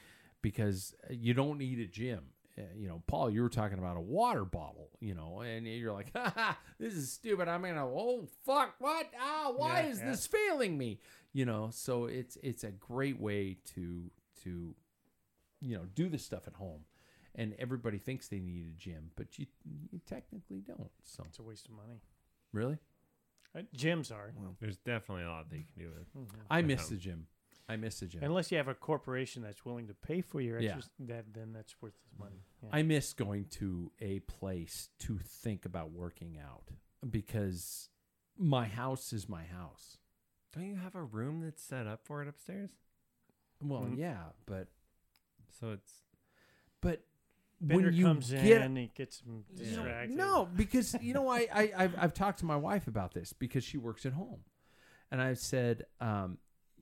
because 0.52 0.96
you 1.10 1.34
don't 1.34 1.58
need 1.58 1.80
a 1.80 1.86
gym. 1.88 2.22
Uh, 2.58 2.62
you 2.76 2.88
know, 2.88 3.04
Paul, 3.06 3.30
you 3.30 3.42
were 3.42 3.50
talking 3.50 3.78
about 3.78 3.98
a 3.98 4.02
water 4.02 4.44
bottle, 4.46 4.90
you 5.00 5.14
know, 5.14 5.42
and 5.42 5.68
you're 5.68 5.92
like, 5.94 6.12
ha, 6.16 6.32
ha, 6.36 6.58
this 6.80 6.94
is 6.94 7.12
stupid. 7.12 7.48
I'm 7.48 7.62
gonna, 7.62 7.86
oh 7.86 8.28
fuck, 8.46 8.76
what? 8.80 9.08
Ah, 9.20 9.52
why 9.56 9.82
Yeah, 9.82 9.88
is 9.90 10.00
yeah. 10.00 10.10
this 10.12 10.26
failing 10.26 10.78
me? 10.78 11.00
You 11.34 11.46
know, 11.46 11.70
so 11.72 12.06
it's 12.06 12.38
it's 12.42 12.64
a 12.64 12.72
great 12.72 13.20
way 13.20 13.58
to 13.76 14.10
to 14.44 14.74
you 15.62 15.76
know 15.78 15.84
do 15.94 16.08
this 16.10 16.24
stuff 16.24 16.48
at 16.48 16.54
home, 16.54 16.86
and 17.36 17.54
everybody 17.60 17.98
thinks 18.00 18.28
they 18.28 18.40
need 18.40 18.66
a 18.68 18.78
gym, 18.80 19.12
but 19.16 19.38
you 19.38 19.46
you 19.92 20.00
technically 20.08 20.62
don't. 20.66 20.90
So 21.04 21.24
It's 21.28 21.40
a 21.40 21.44
waste 21.44 21.68
of 21.68 21.76
money. 21.76 22.00
really, 22.54 22.78
Uh, 23.56 23.62
gyms 23.76 24.12
are. 24.12 24.34
There's 24.60 24.78
definitely 24.78 25.26
a 25.26 25.30
lot 25.30 25.50
that 25.50 25.58
you 25.58 25.66
can 25.76 25.84
do 25.84 25.92
with. 25.96 26.28
I 26.50 26.62
miss 26.64 26.88
them. 26.88 26.96
the 26.98 27.02
gym. 27.04 27.28
I 27.70 27.76
miss 27.76 28.00
the 28.00 28.06
gym. 28.08 28.24
Unless 28.24 28.52
you 28.52 28.58
have 28.58 28.68
a 28.70 28.74
corporation 28.74 29.42
that's 29.44 29.66
willing 29.66 29.88
to 29.88 29.94
pay 29.94 30.22
for 30.22 30.40
your 30.40 30.60
Yeah. 30.60 30.70
exercise, 30.76 30.90
that 31.00 31.34
then 31.34 31.52
that's 31.54 31.76
worth 31.82 31.96
the 32.12 32.24
money. 32.24 32.46
Yeah. 32.64 32.70
I 32.72 32.82
miss 32.84 33.14
going 33.14 33.46
to 33.60 33.92
a 34.00 34.20
place 34.22 34.90
to 35.00 35.18
think 35.18 35.66
about 35.66 35.92
working 35.92 36.38
out 36.38 36.70
because 37.10 37.90
my 38.38 38.68
house 38.68 39.12
is 39.12 39.28
my 39.28 39.44
house. 39.44 39.98
Don't 40.54 40.66
you 40.66 40.76
have 40.78 40.96
a 40.96 41.04
room 41.04 41.42
that's 41.42 41.62
set 41.62 41.88
up 41.88 42.06
for 42.06 42.22
it 42.22 42.28
upstairs? 42.30 42.70
Well, 43.62 43.82
Mhm. 43.84 43.98
yeah, 43.98 44.32
but 44.46 44.68
So 45.50 45.72
it's 45.72 46.04
but 46.82 47.04
when 47.60 47.70
Bender 47.80 47.90
you 47.90 48.06
comes 48.06 48.30
get 48.32 48.62
in, 48.62 48.76
he 48.76 48.88
gets 48.94 49.22
him 49.22 49.44
distracted. 49.56 50.16
no, 50.16 50.46
because 50.46 50.96
you 51.02 51.14
know 51.14 51.28
I, 51.28 51.48
I 51.52 51.72
I've, 51.76 51.96
I've 51.98 52.14
talked 52.14 52.40
to 52.40 52.46
my 52.46 52.56
wife 52.56 52.88
about 52.88 53.14
this 53.14 53.34
because 53.34 53.64
she 53.64 53.78
works 53.78 54.06
at 54.06 54.14
home, 54.14 54.44
and 55.10 55.20
I've 55.22 55.40
said 55.40 55.86
um, 56.00 56.38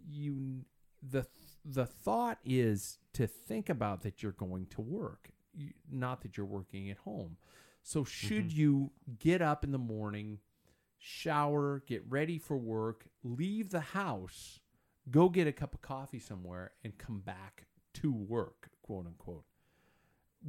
you 0.05 0.65
the 1.11 1.25
the 1.63 1.85
thought 1.85 2.37
is 2.45 2.99
to 3.13 3.25
think 3.25 3.69
about 3.69 4.01
that 4.03 4.21
you're 4.21 4.31
going 4.31 4.67
to 4.67 4.81
work, 4.81 5.31
not 5.91 6.21
that 6.21 6.37
you're 6.37 6.45
working 6.45 6.89
at 6.89 6.97
home. 6.97 7.37
So 7.81 8.03
should 8.03 8.49
mm-hmm. 8.49 8.59
you 8.59 8.91
get 9.19 9.41
up 9.41 9.63
in 9.63 9.71
the 9.71 9.77
morning, 9.77 10.39
shower, 10.97 11.83
get 11.87 12.03
ready 12.07 12.37
for 12.37 12.57
work, 12.57 13.05
leave 13.23 13.69
the 13.69 13.79
house, 13.79 14.59
go 15.09 15.29
get 15.29 15.47
a 15.47 15.51
cup 15.51 15.73
of 15.73 15.81
coffee 15.81 16.19
somewhere, 16.19 16.71
and 16.83 16.97
come 16.97 17.19
back 17.19 17.65
to 17.95 18.11
work, 18.11 18.69
quote 18.81 19.05
unquote 19.07 19.45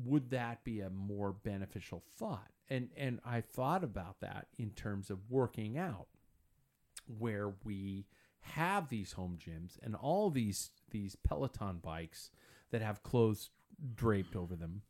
would 0.04 0.30
that 0.30 0.62
be 0.64 0.80
a 0.80 0.90
more 0.90 1.32
beneficial 1.32 2.02
thought? 2.18 2.50
And 2.68 2.90
and 2.96 3.20
I 3.24 3.40
thought 3.40 3.84
about 3.84 4.20
that 4.20 4.48
in 4.58 4.70
terms 4.70 5.10
of 5.10 5.30
working 5.30 5.78
out, 5.78 6.08
where 7.18 7.54
we 7.64 8.06
have 8.54 8.88
these 8.88 9.12
home 9.12 9.38
gyms 9.38 9.78
and 9.82 9.94
all 9.94 10.30
these 10.30 10.70
these 10.90 11.16
Peloton 11.16 11.78
bikes 11.82 12.30
that 12.70 12.82
have 12.82 13.02
clothes 13.02 13.50
draped 13.94 14.34
over 14.36 14.56
them 14.56 14.82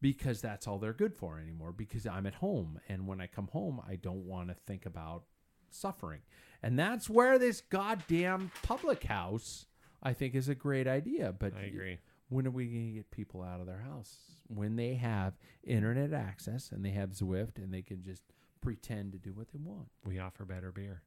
because 0.00 0.40
that's 0.40 0.66
all 0.66 0.78
they're 0.78 0.92
good 0.92 1.14
for 1.14 1.38
anymore 1.38 1.72
because 1.72 2.06
I'm 2.06 2.26
at 2.26 2.34
home 2.34 2.80
and 2.88 3.06
when 3.06 3.20
I 3.20 3.26
come 3.26 3.48
home 3.48 3.80
I 3.86 3.96
don't 3.96 4.26
want 4.26 4.48
to 4.48 4.54
think 4.66 4.86
about 4.86 5.24
suffering. 5.70 6.20
And 6.62 6.78
that's 6.78 7.08
where 7.08 7.38
this 7.38 7.60
goddamn 7.60 8.50
public 8.62 9.04
house 9.04 9.66
I 10.02 10.12
think 10.14 10.34
is 10.34 10.48
a 10.48 10.54
great 10.54 10.86
idea, 10.86 11.34
but 11.38 11.52
I 11.56 11.64
agree. 11.64 11.98
when 12.28 12.46
are 12.46 12.50
we 12.50 12.66
going 12.66 12.86
to 12.88 12.94
get 12.94 13.10
people 13.10 13.42
out 13.42 13.60
of 13.60 13.66
their 13.66 13.80
house 13.80 14.16
when 14.46 14.76
they 14.76 14.94
have 14.94 15.34
internet 15.62 16.12
access 16.12 16.70
and 16.72 16.84
they 16.84 16.90
have 16.90 17.10
Zwift 17.10 17.56
and 17.58 17.72
they 17.72 17.82
can 17.82 18.02
just 18.02 18.22
pretend 18.62 19.12
to 19.12 19.18
do 19.18 19.32
what 19.32 19.48
they 19.52 19.58
want? 19.62 19.88
We 20.04 20.18
offer 20.18 20.44
better 20.44 20.72
beer. 20.72 21.02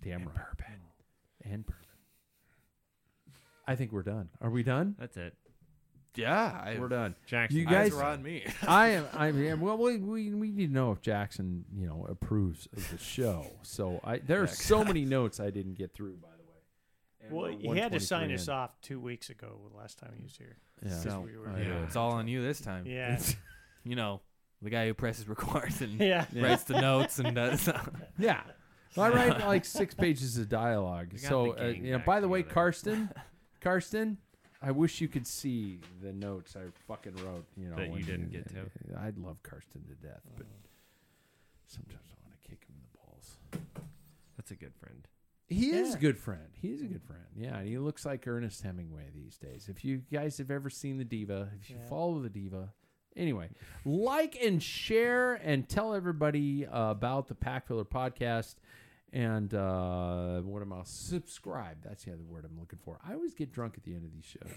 Damn 0.00 0.24
right. 0.24 0.34
Bourbon. 0.34 0.80
And 1.44 1.64
bourbon. 1.66 1.84
I 3.66 3.76
think 3.76 3.92
we're 3.92 4.02
done. 4.02 4.28
Are 4.40 4.50
we 4.50 4.62
done? 4.62 4.96
That's 4.98 5.16
it. 5.16 5.34
Yeah, 6.16 6.60
I, 6.64 6.76
we're 6.78 6.88
done. 6.88 7.14
Jackson, 7.26 7.56
you 7.60 7.68
eyes 7.68 7.90
guys 7.90 7.94
are 7.94 8.04
on 8.04 8.22
me. 8.22 8.44
I 8.66 8.88
am. 8.88 9.06
I 9.14 9.28
am. 9.28 9.60
Well, 9.60 9.78
we, 9.78 9.98
we 9.98 10.34
we 10.34 10.50
need 10.50 10.66
to 10.68 10.72
know 10.72 10.90
if 10.90 11.00
Jackson, 11.00 11.64
you 11.72 11.86
know, 11.86 12.04
approves 12.08 12.66
of 12.76 12.90
the 12.90 12.98
show. 12.98 13.46
So 13.62 14.00
I 14.02 14.18
there 14.18 14.42
are 14.42 14.48
so 14.48 14.84
many 14.84 15.04
notes 15.04 15.38
I 15.38 15.50
didn't 15.50 15.74
get 15.74 15.94
through. 15.94 16.16
By 16.16 16.28
the 16.36 16.42
way. 16.42 17.26
And 17.28 17.32
Well, 17.32 17.42
we're 17.68 17.74
he 17.74 17.80
had 17.80 17.92
to 17.92 17.98
123 17.98 18.00
sign 18.00 18.32
us 18.34 18.48
in. 18.48 18.52
off 18.54 18.80
two 18.82 18.98
weeks 18.98 19.30
ago, 19.30 19.60
the 19.70 19.76
last 19.78 19.98
time 20.00 20.12
he 20.16 20.24
was 20.24 20.36
here. 20.36 20.56
Yeah. 20.84 20.90
So, 20.98 21.20
we 21.24 21.36
were- 21.38 21.48
I 21.48 21.60
yeah, 21.60 21.84
it's 21.84 21.94
all 21.94 22.10
on 22.12 22.26
you 22.26 22.42
this 22.42 22.60
time. 22.60 22.86
Yeah. 22.86 23.20
you 23.84 23.94
know, 23.94 24.20
the 24.62 24.70
guy 24.70 24.86
who 24.88 24.94
presses 24.94 25.28
records 25.28 25.80
and 25.80 25.92
Yeah. 26.00 26.24
writes 26.34 26.64
the 26.64 26.80
notes 26.80 27.20
and 27.20 27.36
does. 27.36 27.68
Yeah. 28.18 28.40
Well, 28.96 29.06
I 29.06 29.14
write 29.14 29.46
like 29.46 29.64
six 29.64 29.94
pages 30.04 30.36
of 30.38 30.48
dialogue. 30.48 31.10
got 31.10 31.20
So, 31.20 31.52
the 31.52 31.60
uh, 31.68 31.72
gang 31.72 31.84
you 31.84 31.92
know, 31.92 31.98
back 31.98 32.06
by 32.06 32.20
the 32.20 32.28
way, 32.28 32.40
together. 32.42 32.54
Karsten, 32.54 33.10
Karsten, 33.60 34.18
I 34.62 34.72
wish 34.72 35.00
you 35.00 35.08
could 35.08 35.26
see 35.26 35.78
the 36.02 36.12
notes 36.12 36.56
I 36.56 36.62
fucking 36.88 37.14
wrote. 37.24 37.44
You 37.56 37.68
know, 37.70 37.76
That 37.76 37.86
you 37.86 37.92
when- 37.92 38.04
didn't 38.04 38.32
get 38.32 38.48
to. 38.50 38.66
I'd 39.00 39.16
love 39.18 39.42
Karsten 39.42 39.82
to 39.84 39.94
death, 40.06 40.22
but 40.36 40.46
sometimes 41.66 42.04
I 42.10 42.16
want 42.26 42.42
to 42.42 42.48
kick 42.50 42.64
him 42.68 42.74
in 42.76 42.82
the 42.90 42.98
balls. 42.98 43.36
That's 44.36 44.50
a 44.50 44.56
good 44.56 44.74
friend. 44.74 45.06
He 45.48 45.70
is 45.70 45.94
a 45.94 45.98
good 45.98 46.16
friend. 46.16 46.46
He 46.62 46.68
is 46.68 46.80
a 46.80 46.84
good 46.86 47.02
friend. 47.02 47.22
Yeah, 47.36 47.56
and 47.58 47.66
he 47.68 47.76
looks 47.78 48.06
like 48.06 48.26
Ernest 48.28 48.62
Hemingway 48.62 49.06
these 49.12 49.36
days. 49.36 49.68
If 49.68 49.84
you 49.84 50.02
guys 50.12 50.38
have 50.38 50.48
ever 50.50 50.70
seen 50.70 50.96
the 50.98 51.04
Diva, 51.04 51.48
if 51.60 51.68
you 51.70 51.76
Yeah. 51.80 51.88
follow 51.88 52.20
the 52.20 52.28
Diva, 52.28 52.72
anyway, 53.20 53.50
like 53.84 54.36
and 54.42 54.60
share 54.62 55.34
and 55.34 55.68
tell 55.68 55.94
everybody 55.94 56.66
uh, 56.66 56.90
about 56.90 57.28
the 57.28 57.34
Pack 57.34 57.68
Filler 57.68 57.84
podcast. 57.84 58.56
And 59.12 59.52
uh, 59.54 60.40
what 60.42 60.62
am 60.62 60.72
I? 60.72 60.82
Subscribe. 60.84 61.78
That's 61.82 62.04
the 62.04 62.12
other 62.12 62.22
word 62.22 62.44
I'm 62.44 62.58
looking 62.58 62.78
for. 62.84 62.98
I 63.06 63.14
always 63.14 63.34
get 63.34 63.52
drunk 63.52 63.74
at 63.76 63.82
the 63.82 63.92
end 63.94 64.04
of 64.04 64.12
these 64.12 64.24
shows. 64.24 64.52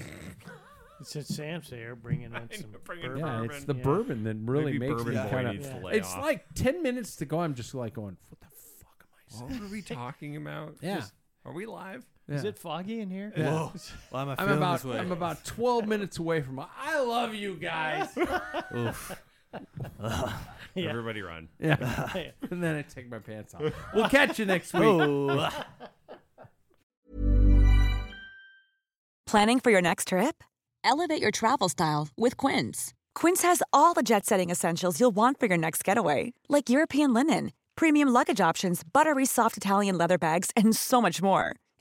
Since 1.02 1.30
Sam's 1.30 1.70
there, 1.72 1.96
bringing 1.96 2.32
in 2.34 2.50
some 2.62 2.70
bringing 2.86 3.08
bourbon. 3.08 3.26
yeah, 3.26 3.44
it's 3.44 3.64
the 3.66 3.74
Yeah. 3.76 3.84
burban 3.84 4.24
that 4.26 4.38
really 4.46 4.74
Maybe 4.74 4.80
makes 4.92 5.04
Bourbon 5.04 5.16
me 5.16 5.24
Boy 5.24 5.30
kind 5.30 5.48
needs 5.58 5.68
of. 5.68 5.82
to 5.82 5.88
It's 5.88 6.14
off. 6.14 6.22
like 6.22 6.46
ten 6.54 6.84
minutes 6.84 7.16
to 7.18 7.26
go. 7.26 7.40
I'm 7.42 7.56
just 7.56 7.74
like 7.74 7.96
going, 7.96 8.16
what 8.30 8.40
the 8.42 8.48
fuck 8.80 9.02
am 9.02 9.08
I 9.18 9.40
saying? 9.50 9.62
What 9.62 9.70
are 9.70 9.72
we 9.72 9.82
talking 9.82 10.38
about? 10.38 10.76
Yeah. 10.82 10.98
Just- 10.98 11.14
are 11.46 11.52
we 11.54 11.66
live? 11.66 12.06
Is 12.30 12.44
it 12.46 12.58
foggy 12.58 13.02
in 13.02 13.10
here? 13.10 13.34
Yeah. 13.36 13.52
Whoa. 13.52 13.74
Why 14.10 14.22
am 14.22 14.30
I 14.30 14.32
I'm 14.32 14.38
feeling 14.38 14.58
about 14.58 14.74
this 14.82 14.86
way? 14.86 15.00
I'm 15.00 15.12
about 15.12 15.44
12 15.44 15.88
minutes 15.88 16.20
away 16.20 16.42
from. 16.42 16.60
I 16.60 17.00
love 17.00 17.34
you 17.34 17.56
guys. 17.56 18.10
Oof. 18.76 19.12
Yeah. 20.76 20.90
Everybody 20.90 21.22
run. 21.22 21.50
Yeah. 21.60 21.76
and 22.50 22.64
then 22.64 22.76
I 22.76 22.82
take 22.82 23.08
my 23.08 23.20
pants 23.20 23.54
off. 23.54 23.62
We'll 23.94 24.10
catch 24.10 24.40
you 24.40 24.46
next 24.46 24.74
week. 24.74 24.82
Oh. 24.84 25.52
Planning 29.28 29.60
for 29.60 29.70
your 29.70 29.82
next 29.82 30.08
trip? 30.08 30.44
Elevate 30.84 31.22
your 31.22 31.30
travel 31.30 31.70
style 31.70 32.08
with 32.18 32.38
Quince. 32.38 32.94
Quince 33.14 33.44
has 33.44 33.62
all 33.72 33.94
the 33.94 34.02
jet 34.02 34.26
setting 34.26 34.50
essentials 34.50 35.00
you'll 35.00 35.12
want 35.12 35.40
for 35.40 35.46
your 35.46 35.58
next 35.58 35.84
getaway, 35.84 36.34
like 36.50 36.70
European 36.70 37.14
linen, 37.14 37.52
premium 37.76 38.10
luggage 38.10 38.42
options, 38.42 38.84
buttery 38.84 39.26
soft 39.26 39.58
Italian 39.58 39.98
leather 39.98 40.18
bags, 40.18 40.50
and 40.56 40.76
so 40.76 41.02
much 41.02 41.22
more. 41.22 41.56